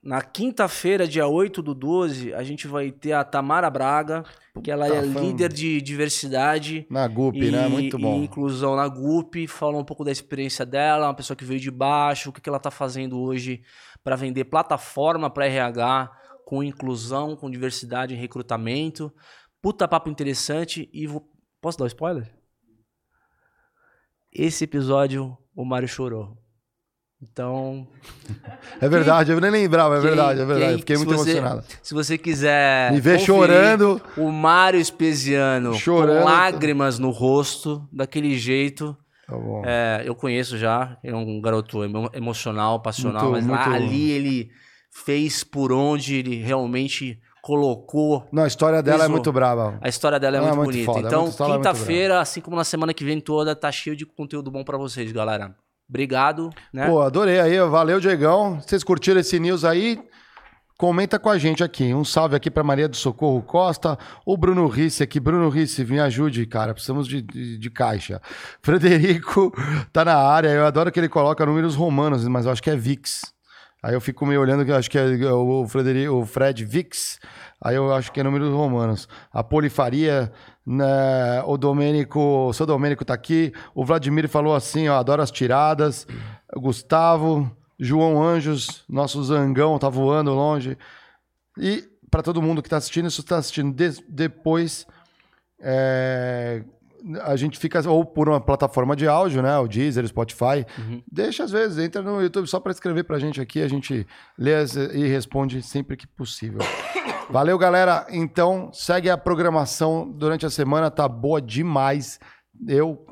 Na 0.05 0.21
quinta-feira, 0.21 1.07
dia 1.07 1.25
8 1.25 1.61
do 1.61 1.73
12, 1.73 2.33
a 2.33 2.43
gente 2.43 2.67
vai 2.67 2.91
ter 2.91 3.13
a 3.13 3.23
Tamara 3.23 3.69
Braga, 3.69 4.25
que 4.61 4.69
ela 4.69 4.85
é 4.85 4.99
líder 4.99 5.47
de 5.47 5.81
diversidade. 5.81 6.85
Na 6.89 7.07
GUP, 7.07 7.37
e, 7.37 7.49
né? 7.49 7.69
Muito 7.69 7.97
bom. 7.97 8.17
E 8.17 8.25
inclusão 8.25 8.75
na 8.75 8.85
GUP. 8.85 9.47
Fala 9.47 9.77
um 9.77 9.83
pouco 9.85 10.03
da 10.03 10.11
experiência 10.11 10.65
dela, 10.65 11.07
uma 11.07 11.13
pessoa 11.13 11.37
que 11.37 11.45
veio 11.45 11.61
de 11.61 11.71
baixo, 11.71 12.31
o 12.31 12.33
que, 12.33 12.41
que 12.41 12.49
ela 12.49 12.57
está 12.57 12.69
fazendo 12.69 13.17
hoje 13.17 13.61
para 14.03 14.15
vender 14.15 14.45
plataforma 14.45 15.29
para 15.29 15.45
RH 15.45 16.11
com 16.45 16.63
inclusão, 16.63 17.35
com 17.35 17.49
diversidade 17.49 18.13
em 18.13 18.17
recrutamento. 18.17 19.13
Puta 19.61 19.87
papo 19.87 20.09
interessante. 20.09 20.89
E 20.93 21.07
vou... 21.07 21.27
posso 21.61 21.77
dar 21.77 21.85
um 21.85 21.87
spoiler? 21.87 22.31
Esse 24.31 24.63
episódio 24.63 25.37
o 25.55 25.63
Mário 25.63 25.87
chorou. 25.87 26.37
Então. 27.21 27.87
É 28.81 28.89
verdade, 28.89 29.27
quem, 29.27 29.35
eu 29.35 29.39
nem 29.39 29.49
lembrava, 29.49 29.95
é 29.95 30.01
quem, 30.01 30.09
verdade, 30.09 30.41
é 30.41 30.45
verdade. 30.45 30.71
Quem, 30.71 30.77
Fiquei 30.79 30.97
muito 30.97 31.13
você, 31.13 31.31
emocionado. 31.31 31.63
Se 31.81 31.93
você 31.93 32.17
quiser. 32.17 32.91
Me 32.91 32.99
ver 32.99 33.19
chorando. 33.19 34.01
O 34.17 34.29
Mário 34.29 34.79
Espesiano 34.79 35.73
chorando. 35.75 36.19
com 36.19 36.25
lágrimas 36.25 36.99
no 36.99 37.11
rosto, 37.11 37.87
daquele 37.93 38.37
jeito. 38.37 38.97
Tá 39.33 39.39
bom. 39.39 39.63
É, 39.65 40.03
eu 40.05 40.13
conheço 40.13 40.57
já, 40.59 40.95
ele 41.03 41.13
é 41.13 41.17
um 41.17 41.41
garoto 41.41 41.83
emocional, 42.13 42.79
passional, 42.79 43.31
muito, 43.31 43.47
mas 43.47 43.65
muito... 43.65 43.75
ali 43.75 44.11
ele 44.11 44.51
fez 44.91 45.43
por 45.43 45.71
onde 45.71 46.15
ele 46.15 46.35
realmente 46.35 47.19
colocou. 47.41 48.27
Não, 48.31 48.43
a 48.43 48.47
história 48.47 48.83
dela 48.83 49.05
é 49.05 49.07
muito 49.07 49.31
brava. 49.31 49.79
A 49.81 49.89
história 49.89 50.19
dela 50.19 50.37
é, 50.37 50.39
é 50.39 50.43
muito, 50.43 50.55
muito, 50.55 50.85
bonita. 50.85 51.09
Foda, 51.09 51.25
então, 51.31 51.47
é 51.47 51.57
quinta-feira, 51.57 52.21
assim 52.21 52.41
como 52.41 52.55
na 52.55 52.63
semana 52.63 52.93
que 52.93 53.03
vem 53.03 53.19
toda, 53.19 53.55
tá 53.55 53.71
cheio 53.71 53.95
de 53.95 54.05
conteúdo 54.05 54.51
bom 54.51 54.63
para 54.63 54.77
vocês, 54.77 55.11
galera. 55.11 55.55
Obrigado. 55.89 56.51
Né? 56.71 56.87
Pô, 56.87 57.01
adorei 57.01 57.39
aí. 57.39 57.59
Valeu, 57.59 57.99
Diegão. 57.99 58.61
Vocês 58.61 58.83
curtiram 58.83 59.19
esse 59.19 59.39
news 59.39 59.65
aí? 59.65 59.99
Comenta 60.83 61.17
com 61.17 61.29
a 61.29 61.37
gente 61.37 61.63
aqui. 61.63 61.93
Um 61.93 62.03
salve 62.03 62.35
aqui 62.35 62.51
para 62.51 62.61
Maria 62.61 62.89
do 62.89 62.97
Socorro 62.97 63.41
Costa. 63.41 63.97
O 64.25 64.35
Bruno 64.35 64.67
Risse 64.67 65.01
aqui. 65.01 65.17
Bruno 65.17 65.47
Risse, 65.47 65.85
me 65.85 65.97
ajude, 65.97 66.45
cara. 66.45 66.73
Precisamos 66.73 67.07
de, 67.07 67.21
de, 67.21 67.57
de, 67.57 67.69
caixa. 67.69 68.21
Frederico 68.61 69.53
tá 69.93 70.03
na 70.03 70.17
área. 70.17 70.49
Eu 70.49 70.65
adoro 70.65 70.91
que 70.91 70.99
ele 70.99 71.07
coloca 71.07 71.45
números 71.45 71.73
romanos, 71.73 72.27
mas 72.27 72.45
eu 72.45 72.51
acho 72.51 72.61
que 72.61 72.69
é 72.69 72.75
VIX. 72.75 73.21
Aí 73.81 73.93
eu 73.93 74.01
fico 74.01 74.25
meio 74.25 74.41
olhando 74.41 74.65
que 74.65 74.71
eu 74.71 74.75
acho 74.75 74.91
que 74.91 74.97
é 74.97 75.31
o, 75.31 75.65
Frederico, 75.69 76.15
o 76.15 76.25
Fred 76.25 76.65
VIX. 76.65 77.17
Aí 77.61 77.77
eu 77.77 77.93
acho 77.93 78.11
que 78.11 78.19
é 78.19 78.23
números 78.23 78.49
romanos. 78.49 79.07
A 79.31 79.41
Polifaria 79.41 80.33
né, 80.67 81.41
o 81.45 81.55
Domênico, 81.55 82.19
o 82.19 82.51
seu 82.51 82.65
Domênico 82.65 83.05
tá 83.05 83.13
aqui. 83.13 83.53
O 83.73 83.85
Vladimir 83.85 84.27
falou 84.27 84.53
assim, 84.53 84.89
ó, 84.89 84.97
adoro 84.97 85.21
as 85.21 85.31
tiradas. 85.31 86.05
Gustavo, 86.57 87.49
João 87.79 88.21
Anjos, 88.23 88.83
nosso 88.87 89.23
zangão 89.23 89.77
tá 89.79 89.89
voando 89.89 90.33
longe. 90.33 90.77
E 91.57 91.83
para 92.09 92.21
todo 92.21 92.41
mundo 92.41 92.61
que 92.61 92.69
tá 92.69 92.77
assistindo, 92.77 93.09
se 93.09 93.21
está 93.21 93.37
assistindo 93.37 93.73
de, 93.73 94.03
depois, 94.07 94.85
é, 95.59 96.63
a 97.23 97.35
gente 97.35 97.57
fica 97.57 97.87
ou 97.89 98.05
por 98.05 98.29
uma 98.29 98.39
plataforma 98.39 98.95
de 98.95 99.07
áudio, 99.07 99.41
né, 99.41 99.57
o 99.57 99.67
Deezer, 99.67 100.03
o 100.03 100.07
Spotify. 100.07 100.65
Uhum. 100.77 101.01
Deixa 101.11 101.43
às 101.43 101.51
vezes, 101.51 101.77
entra 101.77 102.01
no 102.01 102.21
YouTube 102.21 102.47
só 102.47 102.59
para 102.59 102.71
escrever 102.71 103.03
pra 103.03 103.19
gente 103.19 103.41
aqui, 103.41 103.61
a 103.61 103.67
gente 103.67 104.05
lê 104.37 104.51
e 104.93 105.07
responde 105.07 105.61
sempre 105.61 105.97
que 105.97 106.07
possível. 106.07 106.59
Valeu, 107.29 107.57
galera. 107.57 108.05
Então, 108.09 108.69
segue 108.73 109.09
a 109.09 109.17
programação 109.17 110.09
durante 110.09 110.45
a 110.45 110.49
semana, 110.49 110.91
tá 110.91 111.07
boa 111.07 111.41
demais. 111.41 112.19
Eu 112.67 113.05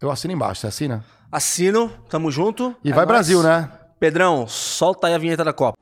eu 0.00 0.10
assino 0.10 0.34
embaixo, 0.34 0.62
você 0.62 0.66
assina? 0.66 1.04
Assino, 1.30 1.88
tamo 2.08 2.30
junto. 2.30 2.74
E 2.82 2.90
é 2.90 2.94
vai 2.94 3.04
nóis. 3.04 3.08
Brasil, 3.08 3.42
né? 3.42 3.70
Pedrão, 4.02 4.48
solta 4.48 5.06
aí 5.06 5.14
a 5.14 5.18
vinheta 5.18 5.44
da 5.44 5.52
Copa. 5.52 5.78